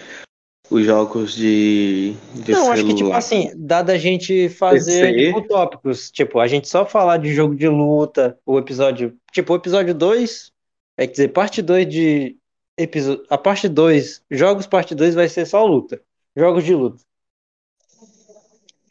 os 0.69 0.85
jogos 0.85 1.33
de, 1.33 2.13
de 2.33 2.51
Não, 2.51 2.59
celular. 2.59 2.73
acho 2.73 2.85
que, 2.85 2.93
tipo 2.95 3.13
assim, 3.13 3.51
dá 3.55 3.81
da 3.81 3.97
gente 3.97 4.49
fazer 4.49 5.15
tipo, 5.15 5.47
tópicos. 5.47 6.11
Tipo, 6.11 6.39
a 6.39 6.47
gente 6.47 6.67
só 6.67 6.85
falar 6.85 7.17
de 7.17 7.33
jogo 7.33 7.55
de 7.55 7.67
luta, 7.67 8.37
o 8.45 8.57
episódio. 8.57 9.17
Tipo, 9.31 9.53
o 9.53 9.55
episódio 9.55 9.93
2, 9.93 10.51
é 10.97 11.05
quer 11.07 11.11
dizer, 11.11 11.27
parte 11.29 11.61
2 11.61 11.87
de. 11.87 12.37
Episódio, 12.79 13.25
a 13.29 13.37
parte 13.39 13.67
2, 13.67 14.23
jogos 14.29 14.67
parte 14.67 14.93
2 14.93 15.15
vai 15.15 15.27
ser 15.27 15.47
só 15.47 15.65
luta. 15.65 15.99
Jogos 16.35 16.63
de 16.63 16.75
luta. 16.75 17.03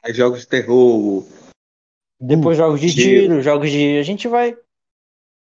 Aí 0.03 0.12
jogos 0.12 0.40
de 0.40 0.48
terror. 0.48 1.24
Depois 2.20 2.57
jogos 2.57 2.81
de 2.81 2.93
tiro. 2.93 3.20
tiro, 3.20 3.43
jogos 3.43 3.70
de. 3.70 3.98
A 3.98 4.03
gente 4.03 4.27
vai. 4.27 4.57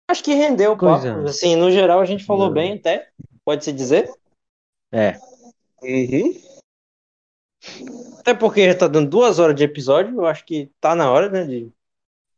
Acho 0.08 0.22
que 0.22 0.34
rendeu 0.34 0.72
o 0.72 0.76
papo. 0.76 1.02
Coisa. 1.02 1.28
Assim, 1.28 1.56
no 1.56 1.72
geral, 1.72 1.98
a 1.98 2.04
gente 2.04 2.24
falou 2.24 2.46
Não. 2.46 2.54
bem 2.54 2.74
até. 2.74 3.08
Pode-se 3.44 3.72
dizer. 3.72 4.08
É. 4.92 5.18
Uhum. 5.86 6.34
Até 8.18 8.34
porque 8.34 8.66
já 8.66 8.76
tá 8.76 8.88
dando 8.88 9.08
duas 9.08 9.38
horas 9.38 9.54
de 9.54 9.64
episódio. 9.64 10.14
Eu 10.14 10.26
acho 10.26 10.44
que 10.44 10.70
tá 10.80 10.94
na 10.94 11.10
hora, 11.10 11.30
né? 11.30 11.44
De... 11.44 11.72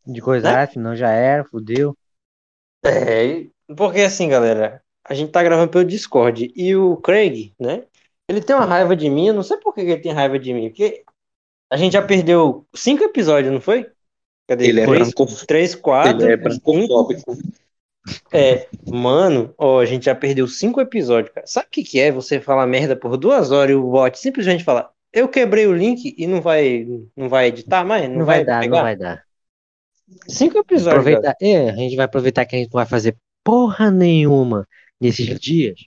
De 0.06 0.20
coisar, 0.22 0.70
senão 0.70 0.96
já 0.96 1.10
era, 1.10 1.44
fudeu. 1.44 1.96
É, 2.84 3.46
porque 3.76 4.00
assim, 4.00 4.28
galera, 4.28 4.82
a 5.04 5.12
gente 5.12 5.30
tá 5.30 5.42
gravando 5.42 5.70
pelo 5.70 5.84
Discord 5.84 6.50
e 6.54 6.74
o 6.74 6.96
Craig, 6.96 7.52
né? 7.58 7.84
Ele 8.28 8.40
tem 8.40 8.56
uma 8.56 8.64
raiva 8.64 8.96
de 8.96 9.10
mim, 9.10 9.28
eu 9.28 9.34
não 9.34 9.42
sei 9.42 9.56
por 9.58 9.74
que 9.74 9.80
ele 9.80 9.98
tem 9.98 10.12
raiva 10.12 10.38
de 10.38 10.54
mim, 10.54 10.68
porque 10.68 11.04
a 11.70 11.76
gente 11.76 11.92
já 11.92 12.02
perdeu 12.02 12.66
cinco 12.74 13.04
episódios, 13.04 13.52
não 13.52 13.60
foi? 13.60 13.90
Cadê? 14.46 14.68
Ele 14.68 14.80
é 14.80 14.86
três, 14.86 15.12
branco. 15.12 15.46
três, 15.46 15.74
quatro, 15.74 16.22
Ele 16.22 16.46
é 16.46 16.50
cinco. 16.50 17.36
É, 18.32 18.68
mano, 18.86 19.54
ó, 19.58 19.80
a 19.80 19.86
gente 19.86 20.04
já 20.06 20.14
perdeu 20.14 20.46
cinco 20.48 20.80
episódios, 20.80 21.32
cara. 21.34 21.46
Sabe 21.46 21.66
o 21.66 21.70
que 21.70 21.82
que 21.82 22.00
é 22.00 22.10
você 22.12 22.40
falar 22.40 22.66
merda 22.66 22.94
por 22.96 23.16
duas 23.16 23.50
horas 23.50 23.70
e 23.72 23.74
o 23.74 23.82
bot 23.82 24.18
simplesmente 24.18 24.64
falar, 24.64 24.90
eu 25.12 25.28
quebrei 25.28 25.66
o 25.66 25.74
link 25.74 26.14
e 26.16 26.26
não 26.26 26.40
vai, 26.40 26.86
não 27.16 27.28
vai 27.28 27.46
editar 27.48 27.84
mais? 27.84 28.08
Não, 28.08 28.18
Não 28.18 28.24
vai 28.26 28.44
dar, 28.44 28.60
pegar? 28.60 28.76
não 28.76 28.82
vai 28.82 28.96
dar. 28.96 29.24
Cinco 30.28 30.58
episódios. 30.58 31.00
Aproveitar, 31.00 31.34
é, 31.40 31.70
a 31.70 31.74
gente 31.76 31.96
vai 31.96 32.04
aproveitar 32.06 32.44
que 32.46 32.56
a 32.56 32.58
gente 32.58 32.68
não 32.68 32.78
vai 32.78 32.86
fazer 32.86 33.16
porra 33.44 33.90
nenhuma 33.90 34.66
nesses 35.00 35.38
dias. 35.38 35.80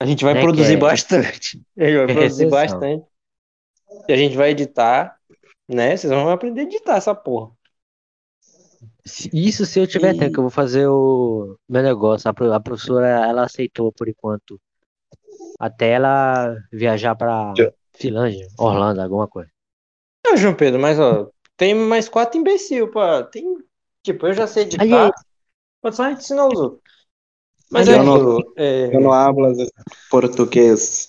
A 0.00 0.06
gente 0.06 0.24
vai 0.24 0.34
Né, 0.34 0.42
produzir 0.42 0.74
é- 0.74 0.76
bastante. 0.76 1.62
A 1.78 1.84
gente 1.84 1.94
vai 1.96 2.04
é 2.04 2.12
produzir 2.12 2.44
recessão. 2.44 2.50
bastante. 2.50 3.04
E 4.08 4.12
a 4.12 4.16
gente 4.16 4.36
vai 4.36 4.50
editar, 4.50 5.16
né? 5.68 5.96
Vocês 5.96 6.12
vão 6.12 6.28
aprender 6.30 6.62
a 6.62 6.64
editar 6.64 6.96
essa 6.96 7.14
porra. 7.14 7.52
Isso 9.32 9.66
se 9.66 9.78
eu 9.78 9.86
tiver 9.86 10.14
E- 10.14 10.18
tempo, 10.18 10.32
que 10.32 10.38
eu 10.38 10.44
vou 10.44 10.50
fazer 10.50 10.86
o 10.88 11.56
meu 11.68 11.82
negócio. 11.82 12.28
A, 12.28 12.32
pro- 12.32 12.52
a 12.52 12.60
professora, 12.60 13.06
ela 13.06 13.44
aceitou 13.44 13.92
por 13.92 14.08
enquanto. 14.08 14.58
Até 15.58 15.90
ela 15.90 16.56
viajar 16.72 17.14
pra 17.14 17.52
Já. 17.56 17.70
Finlândia, 17.92 18.48
Orlando, 18.58 19.00
alguma 19.02 19.28
coisa. 19.28 19.50
Não, 20.26 20.36
João 20.36 20.54
Pedro, 20.54 20.80
mas 20.80 20.98
ó, 20.98 21.28
tem 21.56 21.74
mais 21.74 22.08
quatro 22.08 22.38
imbecil 22.40 22.90
pra. 22.90 23.22
Tem. 23.24 23.58
Tipo, 24.02 24.26
eu 24.26 24.34
já 24.34 24.46
sei 24.46 24.64
editar. 24.64 24.82
Aí, 24.84 24.92
aí. 24.94 25.10
Pode 25.82 25.96
só 25.96 26.04
a 26.04 26.10
gente 26.10 26.20
ensinar 26.20 26.48
os 26.48 26.58
outros. 26.58 26.82
Mas 27.70 27.88
Aí, 27.88 27.94
é 27.94 27.98
eu 27.98 28.04
não- 28.04 28.38
é, 28.56 28.96
Eu 28.96 29.00
não 29.00 29.12
hablo 29.12 29.54
português. 30.10 31.08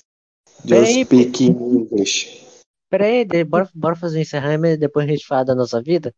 Eu 0.64 0.70
Peraí, 0.70 1.06
speak 1.06 1.46
English. 1.46 2.44
Pera 2.90 3.06
aí, 3.06 3.26
de- 3.26 3.44
bora, 3.44 3.70
bora 3.74 3.96
fazer 3.96 4.20
um 4.20 4.22
encerramento 4.22 4.76
e 4.76 4.80
depois 4.80 5.06
a 5.08 5.10
gente 5.12 5.26
fala 5.26 5.46
da 5.46 5.56
nossa 5.56 5.82
vida? 5.82 6.14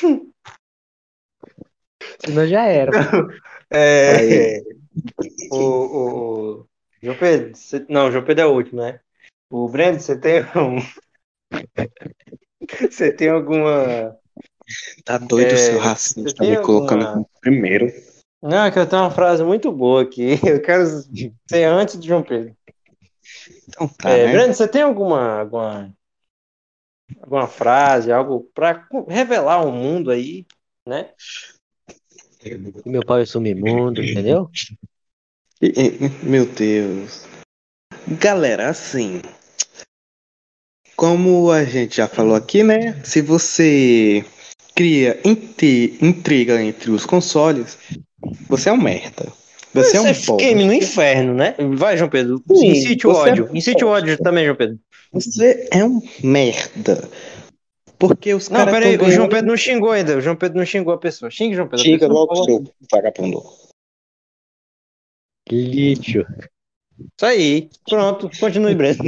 Senão 2.24 2.46
já 2.46 2.64
era. 2.64 2.90
é, 3.70 4.62
o, 5.50 5.56
o, 5.56 6.58
o- 6.60 6.66
João 7.02 7.16
Pedro, 7.16 7.54
você- 7.56 7.86
não, 7.88 8.10
João 8.10 8.24
Pedro 8.24 8.42
é 8.44 8.46
o 8.46 8.54
último, 8.54 8.82
né? 8.82 9.00
O 9.50 9.68
Breno, 9.68 9.98
você 10.00 10.18
tem 10.18 10.42
um. 10.56 10.76
Você 12.90 13.10
tem 13.12 13.28
alguma. 13.28 14.16
Tá 15.04 15.18
doido 15.18 15.54
É, 15.54 15.56
seu 15.56 15.78
você 15.78 15.84
racista 15.84 16.34
tem 16.34 16.50
me 16.50 16.62
colocando 16.62 17.06
como 17.12 17.28
primeiro. 17.40 17.92
Não, 18.40 18.64
é 18.64 18.70
que 18.70 18.78
eu 18.78 18.88
tenho 18.88 19.02
uma 19.02 19.10
frase 19.10 19.42
muito 19.42 19.72
boa 19.72 20.02
aqui. 20.02 20.38
Eu 20.46 20.62
quero 20.62 20.86
ser 20.86 21.64
antes 21.64 21.98
de 21.98 22.06
João 22.06 22.22
Pedro. 22.22 22.54
Então 23.68 23.88
tá, 23.88 24.10
É, 24.10 24.26
né? 24.26 24.32
Breno, 24.32 24.54
você 24.54 24.68
tem 24.68 24.82
alguma, 24.82 25.40
alguma, 25.40 25.92
alguma 27.20 27.46
frase, 27.46 28.12
algo 28.12 28.48
para 28.54 28.86
revelar 29.08 29.54
ao 29.54 29.72
mundo 29.72 30.10
aí, 30.10 30.46
né? 30.86 31.10
Meu 32.86 33.04
pai 33.04 33.22
é 33.22 33.26
sumimundo, 33.26 34.02
entendeu? 34.02 34.50
Meu 36.22 36.46
Deus. 36.46 37.26
Galera, 38.18 38.70
assim. 38.70 39.20
Como 40.96 41.50
a 41.50 41.64
gente 41.64 41.96
já 41.96 42.08
falou 42.08 42.34
aqui, 42.34 42.62
né? 42.62 42.98
Se 43.04 43.20
você 43.20 44.24
cria 44.74 45.20
intriga 46.00 46.62
entre 46.62 46.90
os 46.90 47.04
consoles, 47.04 47.78
você 48.48 48.70
é 48.70 48.72
um 48.72 48.80
merda. 48.80 49.30
Você 49.72 49.96
é 49.96 50.00
um 50.00 50.12
Você 50.12 50.26
pobre. 50.26 50.44
queime 50.44 50.64
no 50.64 50.72
inferno, 50.72 51.34
né? 51.34 51.54
Vai, 51.76 51.96
João 51.96 52.10
Pedro. 52.10 52.42
Sim, 52.54 52.70
Incite 52.70 53.06
o 53.06 53.12
você 53.12 53.28
é 53.28 53.32
ódio. 53.32 53.50
Incite 53.54 53.84
o 53.84 53.88
ódio 53.88 54.18
também, 54.18 54.44
João 54.44 54.56
Pedro. 54.56 54.78
Você 55.12 55.68
é 55.72 55.84
um 55.84 56.00
merda. 56.22 57.08
Porque 57.98 58.32
os 58.32 58.48
Não, 58.48 58.58
caras. 58.58 58.74
peraí, 58.74 58.96
tão 58.96 59.06
o 59.06 59.10
João 59.10 59.28
ganhando- 59.28 59.30
Pedro 59.30 59.46
não 59.48 59.56
xingou 59.56 59.90
ainda. 59.90 60.16
O 60.16 60.20
João 60.20 60.36
Pedro 60.36 60.58
não 60.58 60.64
xingou 60.66 60.94
a 60.94 60.98
pessoa. 60.98 61.30
Xingue, 61.30 61.54
João 61.56 61.68
Pedro. 61.68 61.80
a 61.80 61.84
Chega 61.84 61.98
pessoa 62.08 62.18
logo, 62.20 62.34
falou. 62.36 62.44
seu 62.64 62.74
vagabundo. 62.90 63.42
Lixo. 65.50 66.24
Isso 66.98 67.26
aí. 67.26 67.68
Pronto, 67.88 68.30
continue, 68.38 68.74
Breno. 68.74 68.98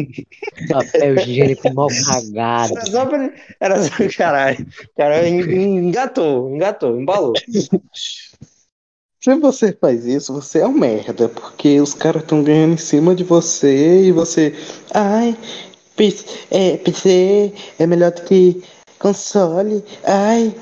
Papel 0.69 1.15
higiênico 1.20 1.73
mal 1.74 1.89
cagado. 1.89 2.73
Era 2.77 2.87
só 2.87 3.07
pra... 3.07 3.35
Era 3.61 3.83
só... 3.83 3.91
Caralho. 4.16 4.66
O 4.66 4.97
cara 4.97 5.29
engatou, 5.29 6.55
engatou, 6.55 7.01
embalou. 7.01 7.35
Se 9.20 9.35
você 9.37 9.73
faz 9.73 10.05
isso, 10.05 10.33
você 10.33 10.61
é 10.61 10.66
um 10.66 10.73
merda, 10.73 11.29
porque 11.29 11.81
os 11.81 11.95
caras 11.95 12.23
estão 12.23 12.43
ganhando 12.43 12.74
em 12.74 12.79
cima 12.79 13.15
de 13.15 13.23
você 13.23 14.03
e 14.07 14.11
você. 14.12 14.53
Ai, 14.93 15.37
PC, 15.97 16.47
é, 16.51 16.77
PC 16.78 17.52
é 17.78 17.86
melhor 17.86 18.10
do 18.12 18.23
que 18.23 18.62
console. 18.98 19.85
Ai, 20.05 20.55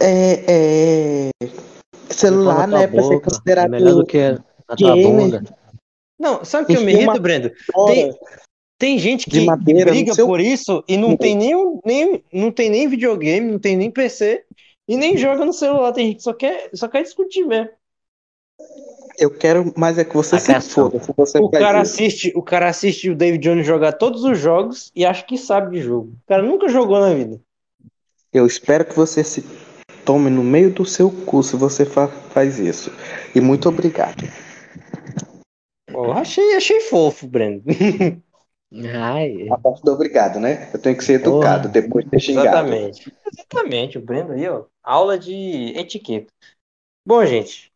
é. 0.00 1.30
é 1.40 1.48
celular, 2.10 2.66
né? 2.68 2.86
Pra 2.86 3.02
ser 3.02 3.20
considerado 3.20 3.66
É 3.66 3.68
melhor 3.68 3.94
do 3.94 4.06
que 4.06 4.18
na 4.68 4.76
tua 4.76 4.96
bunda. 4.96 5.44
Não, 6.18 6.44
sabe 6.44 6.64
o 6.64 6.66
que 6.66 6.76
eu 6.76 6.82
me 6.82 6.92
irrito, 6.92 7.20
Brendo? 7.20 7.50
Tem, 7.86 8.14
tem 8.78 8.98
gente 8.98 9.28
que, 9.28 9.44
madeira 9.44 9.90
briga 9.90 10.14
seu- 10.14 10.26
por 10.26 10.40
isso 10.40 10.84
e 10.86 10.96
não 10.96 11.16
tem 11.16 11.36
nem, 11.36 11.80
nem, 11.84 12.24
não 12.32 12.50
tem 12.52 12.70
nem 12.70 12.88
videogame, 12.88 13.50
não 13.52 13.58
tem 13.58 13.76
nem 13.76 13.90
PC 13.90 14.44
e 14.86 14.96
nem 14.96 15.16
joga 15.16 15.44
no 15.44 15.52
celular. 15.52 15.92
Tem 15.92 16.08
gente 16.08 16.16
que 16.18 16.22
só 16.22 16.32
quer, 16.32 16.70
só 16.74 16.88
quer 16.88 17.02
discutir 17.02 17.44
mesmo. 17.44 17.70
Eu 19.18 19.30
quero, 19.30 19.72
mas 19.76 19.98
é 19.98 20.04
que 20.04 20.14
você 20.14 20.38
se 20.38 20.50
Acação. 20.50 20.90
foda 20.90 21.04
se 21.04 21.12
você 21.16 21.38
O 21.38 21.50
cara, 21.50 21.82
isso. 21.82 21.92
assiste, 21.94 22.32
o 22.34 22.42
cara 22.42 22.68
assiste 22.68 23.10
o 23.10 23.14
David 23.14 23.42
Jones 23.42 23.66
jogar 23.66 23.92
todos 23.92 24.24
os 24.24 24.38
jogos 24.38 24.90
e 24.94 25.04
acha 25.04 25.24
que 25.24 25.36
sabe 25.36 25.76
de 25.76 25.82
jogo. 25.82 26.12
O 26.24 26.26
cara 26.26 26.42
nunca 26.42 26.68
jogou 26.68 26.98
na 27.00 27.12
vida. 27.14 27.40
Eu 28.32 28.46
espero 28.46 28.84
que 28.84 28.94
você 28.96 29.22
se 29.22 29.44
tome 30.04 30.30
no 30.30 30.42
meio 30.42 30.70
do 30.72 30.84
seu 30.84 31.10
cu 31.10 31.42
se 31.42 31.54
você 31.56 31.84
fa- 31.84 32.08
faz 32.08 32.58
isso. 32.58 32.90
E 33.34 33.40
muito 33.40 33.68
obrigado. 33.68 34.24
Pô, 35.90 36.06
eu 36.06 36.12
achei, 36.12 36.54
achei 36.54 36.80
fofo, 36.80 37.26
Brendo. 37.26 37.62
Ai, 38.94 39.48
A 39.50 39.58
parte 39.58 39.82
do 39.82 39.92
obrigado, 39.92 40.40
né? 40.40 40.70
Eu 40.72 40.80
tenho 40.80 40.96
que 40.96 41.04
ser 41.04 41.14
educado 41.14 41.68
Porra. 41.68 41.72
depois 41.72 42.04
de 42.06 42.10
ter 42.12 42.20
xingado. 42.20 42.48
Exatamente. 42.72 43.12
Exatamente, 43.30 43.98
o 43.98 44.00
Brendo 44.00 44.32
aí, 44.32 44.48
ó. 44.48 44.64
Aula 44.82 45.18
de 45.18 45.74
etiqueta. 45.76 46.32
Bom, 47.06 47.24
gente, 47.26 47.71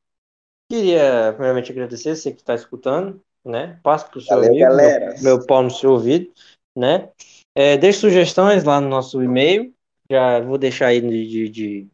queria 0.69 1.33
primeiramente 1.33 1.71
agradecer 1.73 2.17
você 2.17 2.33
que 2.33 2.41
está 2.41 2.55
escutando, 2.55 3.21
né? 3.45 3.79
Passe 3.83 4.11
pro 4.11 4.21
seu 4.21 4.39
Valeu, 4.39 4.49
amigo, 4.49 4.59
galera. 4.59 5.15
meu, 5.15 5.23
meu 5.39 5.47
pau 5.47 5.63
no 5.63 5.71
seu 5.71 5.93
ouvido, 5.93 6.33
né? 6.77 7.11
É, 7.55 7.77
deixe 7.77 8.01
sugestões 8.01 8.65
lá 8.65 8.81
no 8.81 8.89
nosso 8.89 9.23
e-mail. 9.23 9.73
Já 10.11 10.41
vou 10.41 10.59
deixar 10.59 10.89
aí 10.89 11.01
de, 11.01 11.29
de, 11.29 11.49
de 11.49 11.89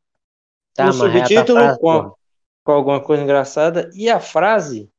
tá, 0.75 0.91
tá 0.93 0.93
subtítulo 0.93 1.59
frase, 1.59 1.79
com, 1.79 1.91
a- 1.91 2.15
com 2.65 2.73
alguma 2.73 3.03
coisa 3.03 3.23
engraçada. 3.23 3.91
E 3.95 4.11
a 4.11 4.21
frase, 4.21 4.91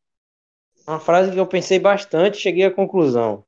uma 0.88 1.00
frase 1.00 1.32
que 1.32 1.40
eu 1.40 1.48
pensei 1.48 1.80
bastante, 1.80 2.38
cheguei 2.38 2.66
à 2.66 2.72
conclusão. 2.72 3.45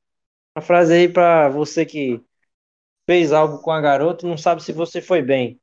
Uma 0.56 0.62
frase 0.62 0.92
aí 0.94 1.08
para 1.08 1.48
você 1.48 1.84
que 1.84 2.20
fez 3.08 3.32
algo 3.32 3.58
com 3.58 3.70
a 3.70 3.80
garota 3.80 4.26
e 4.26 4.28
não 4.28 4.36
sabe 4.36 4.62
se 4.62 4.72
você 4.72 5.00
foi 5.00 5.22
bem 5.22 5.60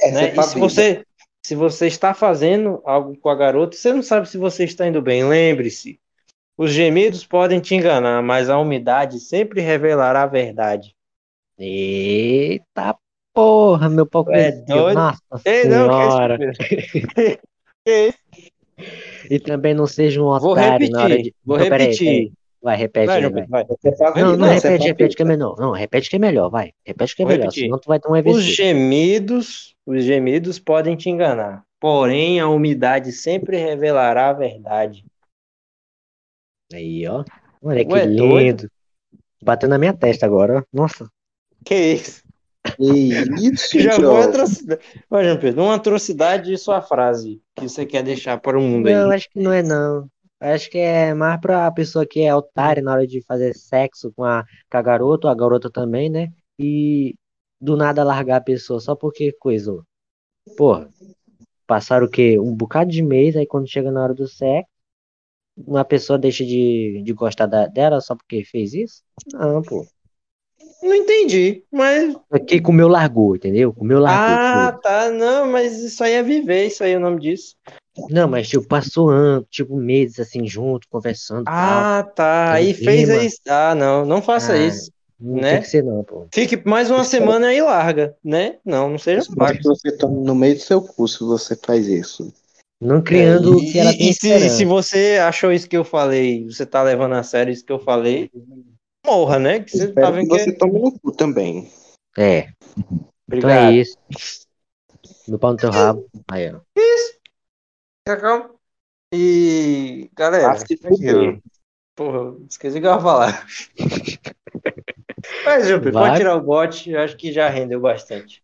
Essa 0.00 0.14
né? 0.14 0.24
é 0.26 0.38
E 0.38 0.42
se 0.42 0.54
vida. 0.54 0.60
você, 0.60 1.04
se 1.44 1.54
você 1.54 1.86
está 1.86 2.14
fazendo 2.14 2.80
algo 2.84 3.16
com 3.18 3.28
a 3.28 3.34
garota, 3.34 3.76
você 3.76 3.92
não 3.92 4.02
sabe 4.02 4.28
se 4.28 4.38
você 4.38 4.64
está 4.64 4.86
indo 4.86 5.02
bem. 5.02 5.24
Lembre-se, 5.24 6.00
os 6.56 6.72
gemidos 6.72 7.26
podem 7.26 7.60
te 7.60 7.74
enganar, 7.74 8.22
mas 8.22 8.48
a 8.48 8.58
umidade 8.58 9.20
sempre 9.20 9.60
revelará 9.60 10.22
a 10.22 10.26
verdade. 10.26 10.94
Eita 11.58 12.96
porra, 13.32 13.88
meu 13.88 14.06
pau 14.06 14.24
É 14.30 14.52
doido? 14.52 14.96
Nossa 14.96 15.38
Ei, 15.44 15.66
não, 15.68 15.90
senhora. 15.90 16.38
isso, 16.48 17.38
Que? 17.84 18.14
E 19.30 19.38
também 19.38 19.74
não 19.74 19.86
seja 19.86 20.22
um 20.22 20.26
Vou 20.26 20.54
otário 20.54 20.88
na 20.90 21.02
hora 21.02 21.16
repetir, 21.16 21.22
de. 21.22 21.34
vou 21.44 21.56
Então, 21.56 21.66
peraí, 21.66 21.88
repetir. 21.88 22.04
peraí. 22.04 22.32
Vai, 22.64 22.76
repete 22.78 23.06
Vai, 23.08 23.22
aí, 23.22 23.30
vai. 23.30 23.46
Vai. 23.46 23.66
Não, 24.16 24.36
não 24.38 24.48
você 24.48 24.68
repete, 24.70 24.86
repete 24.86 25.16
que 25.16 25.22
é 25.22 25.26
melhor. 25.26 25.54
Não, 25.58 25.72
repete 25.72 26.08
que 26.08 26.16
é 26.16 26.18
melhor, 26.18 26.48
vai. 26.48 26.72
Repete 26.82 27.14
que 27.14 27.20
é 27.22 27.26
Vou 27.26 27.32
melhor, 27.32 27.44
repetir. 27.44 27.64
senão 27.64 27.78
tu 27.78 27.86
vai 27.86 28.00
ter 28.00 28.08
um 28.08 28.12
Os 28.12 28.18
AVC. 28.18 28.40
gemidos, 28.40 29.76
os 29.84 30.02
gemidos 30.02 30.58
podem 30.58 30.96
te 30.96 31.10
enganar, 31.10 31.62
porém 31.78 32.40
a 32.40 32.48
umidade 32.48 33.12
sempre 33.12 33.58
revelará 33.58 34.30
a 34.30 34.32
verdade. 34.32 35.04
Aí, 36.72 37.06
ó. 37.06 37.22
Olha 37.62 37.84
que 37.84 37.92
Ué, 37.92 38.06
lindo. 38.06 38.28
doido? 38.28 38.70
Bateu 39.42 39.68
na 39.68 39.76
minha 39.76 39.92
testa 39.92 40.24
agora, 40.24 40.60
ó. 40.60 40.62
Nossa. 40.72 41.06
Que 41.66 41.74
isso? 41.94 42.22
Que 42.78 42.82
isso, 42.82 43.76
Já 43.78 43.92
foi 43.92 44.22
atrocidade. 44.22 44.80
Vai, 45.10 45.24
João 45.24 45.38
Pedro, 45.38 45.62
uma 45.64 45.74
atrocidade 45.74 46.46
de 46.50 46.56
sua 46.56 46.80
frase 46.80 47.42
que 47.54 47.68
você 47.68 47.84
quer 47.84 48.02
deixar 48.02 48.38
para 48.40 48.58
o 48.58 48.62
mundo 48.62 48.88
Não, 48.88 49.10
aí. 49.10 49.16
acho 49.16 49.28
que 49.28 49.38
não 49.38 49.52
é 49.52 49.62
não. 49.62 50.08
Acho 50.52 50.70
que 50.70 50.78
é 50.78 51.14
mais 51.14 51.40
pra 51.40 51.70
pessoa 51.72 52.06
que 52.06 52.20
é 52.20 52.34
otária 52.34 52.82
na 52.82 52.92
hora 52.92 53.06
de 53.06 53.22
fazer 53.22 53.54
sexo 53.54 54.12
com 54.14 54.24
a, 54.24 54.44
com 54.70 54.76
a 54.78 54.82
garota, 54.82 55.26
ou 55.26 55.32
a 55.32 55.34
garota 55.34 55.70
também, 55.70 56.10
né? 56.10 56.32
E 56.58 57.14
do 57.60 57.76
nada 57.76 58.04
largar 58.04 58.36
a 58.36 58.40
pessoa 58.40 58.78
só 58.78 58.94
porque 58.94 59.32
coisou. 59.40 59.82
Porra, 60.56 60.88
passaram 61.66 62.06
o 62.06 62.10
quê? 62.10 62.38
Um 62.38 62.54
bocado 62.54 62.90
de 62.90 63.02
mês, 63.02 63.36
aí 63.36 63.46
quando 63.46 63.68
chega 63.70 63.90
na 63.90 64.02
hora 64.02 64.14
do 64.14 64.28
sexo, 64.28 64.68
uma 65.56 65.84
pessoa 65.84 66.18
deixa 66.18 66.44
de, 66.44 67.02
de 67.04 67.12
gostar 67.12 67.46
da- 67.46 67.66
dela 67.66 68.00
só 68.00 68.14
porque 68.14 68.44
fez 68.44 68.74
isso? 68.74 69.02
Não, 69.32 69.62
pô. 69.62 69.86
Não 70.82 70.94
entendi, 70.94 71.64
mas. 71.72 72.14
Porque 72.28 72.60
comeu, 72.60 72.88
largou, 72.88 73.36
entendeu? 73.36 73.72
Comeu, 73.72 73.98
largou. 74.00 74.36
Ah, 74.36 74.72
foi. 74.72 74.80
tá. 74.82 75.10
Não, 75.10 75.46
mas 75.50 75.78
isso 75.78 76.02
aí 76.04 76.12
é 76.12 76.22
viver, 76.22 76.66
isso 76.66 76.84
aí 76.84 76.92
é 76.92 76.96
o 76.96 77.00
nome 77.00 77.20
disso. 77.20 77.56
Não, 78.10 78.28
mas 78.28 78.48
tipo, 78.48 78.66
passou 78.66 79.08
anos, 79.08 79.46
tipo, 79.50 79.76
meses 79.76 80.18
assim, 80.18 80.46
junto, 80.46 80.88
conversando, 80.88 81.44
tal. 81.44 81.54
Ah, 81.54 82.02
tá. 82.02 82.52
Aí 82.52 82.74
fez 82.74 83.08
isso. 83.08 83.40
Ah, 83.48 83.74
não, 83.74 84.04
não 84.04 84.20
faça 84.20 84.54
Ah, 84.54 84.58
isso. 84.58 84.90
Não 85.20 85.40
né? 85.40 85.52
tem 85.52 85.62
que 85.62 85.68
ser 85.68 85.84
não, 85.84 86.02
pô. 86.02 86.26
Fique 86.34 86.60
mais 86.68 86.90
uma 86.90 87.04
semana 87.04 87.46
aí 87.46 87.58
e 87.58 87.62
larga, 87.62 88.16
né? 88.22 88.56
Não, 88.64 88.90
não 88.90 88.98
seja 88.98 89.22
que 89.22 89.62
você 89.62 89.96
tome 89.96 90.24
no 90.24 90.34
meio 90.34 90.56
do 90.56 90.60
seu 90.60 90.82
cu 90.82 91.06
se 91.06 91.20
você 91.20 91.56
faz 91.56 91.86
isso. 91.86 92.32
Não 92.80 93.00
criando 93.00 93.56
o 93.56 93.60
É, 93.60 93.62
E, 93.64 93.72
que 93.72 93.78
ela 93.78 93.92
tem 93.92 94.10
e 94.10 94.12
se, 94.12 94.50
se 94.50 94.64
você 94.64 95.18
achou 95.22 95.52
isso 95.52 95.68
que 95.68 95.76
eu 95.76 95.84
falei, 95.84 96.44
você 96.44 96.66
tá 96.66 96.82
levando 96.82 97.14
a 97.14 97.22
sério 97.22 97.52
isso 97.52 97.64
que 97.64 97.72
eu 97.72 97.78
falei, 97.78 98.30
morra, 99.06 99.38
né? 99.38 99.60
Que 99.60 99.70
você 99.70 99.88
tá 99.88 100.06
que 100.06 100.12
vendo 100.12 100.28
que 100.28 100.38
você 100.38 100.50
é... 100.50 100.52
tome 100.52 100.78
no 100.80 100.92
cu 100.98 101.12
também. 101.12 101.70
É, 102.18 102.48
então 102.78 103.08
Obrigado. 103.28 103.72
é 103.72 103.72
isso. 103.72 103.96
No 105.26 105.38
pau 105.38 105.52
no 105.52 105.56
teu 105.56 105.70
rabo. 105.70 106.06
Aí, 106.28 106.52
ó. 106.52 106.60
Cacau. 108.04 108.60
E, 109.12 110.10
galera, 110.14 110.54
Ah, 110.54 110.56
se 110.56 110.76
fuder. 110.78 111.40
Porra, 111.96 112.36
esqueci 112.50 112.78
o 112.78 112.80
que 112.82 112.86
eu 112.88 112.92
ia 112.94 113.00
falar. 113.00 113.46
Mas, 115.44 115.68
Vai. 115.92 115.94
pode 115.96 116.16
tirar 116.16 116.34
o 116.36 116.42
bote, 116.42 116.90
eu 116.90 117.00
acho 117.00 117.16
que 117.16 117.32
já 117.32 117.48
rendeu 117.48 117.80
bastante. 117.80 118.42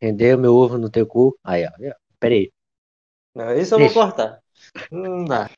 Rendeu 0.00 0.38
meu 0.38 0.54
ovo 0.54 0.78
no 0.78 0.88
teu 0.88 1.04
cu. 1.04 1.36
Aí, 1.42 1.62
ó. 1.66 1.72
Pera 2.20 2.34
aí. 2.36 2.52
Não, 3.34 3.52
isso 3.56 3.74
eu 3.74 3.80
vou 3.80 3.90
Deixa. 3.90 3.92
cortar. 3.92 4.42
Não 4.90 5.24
dá. 5.26 5.50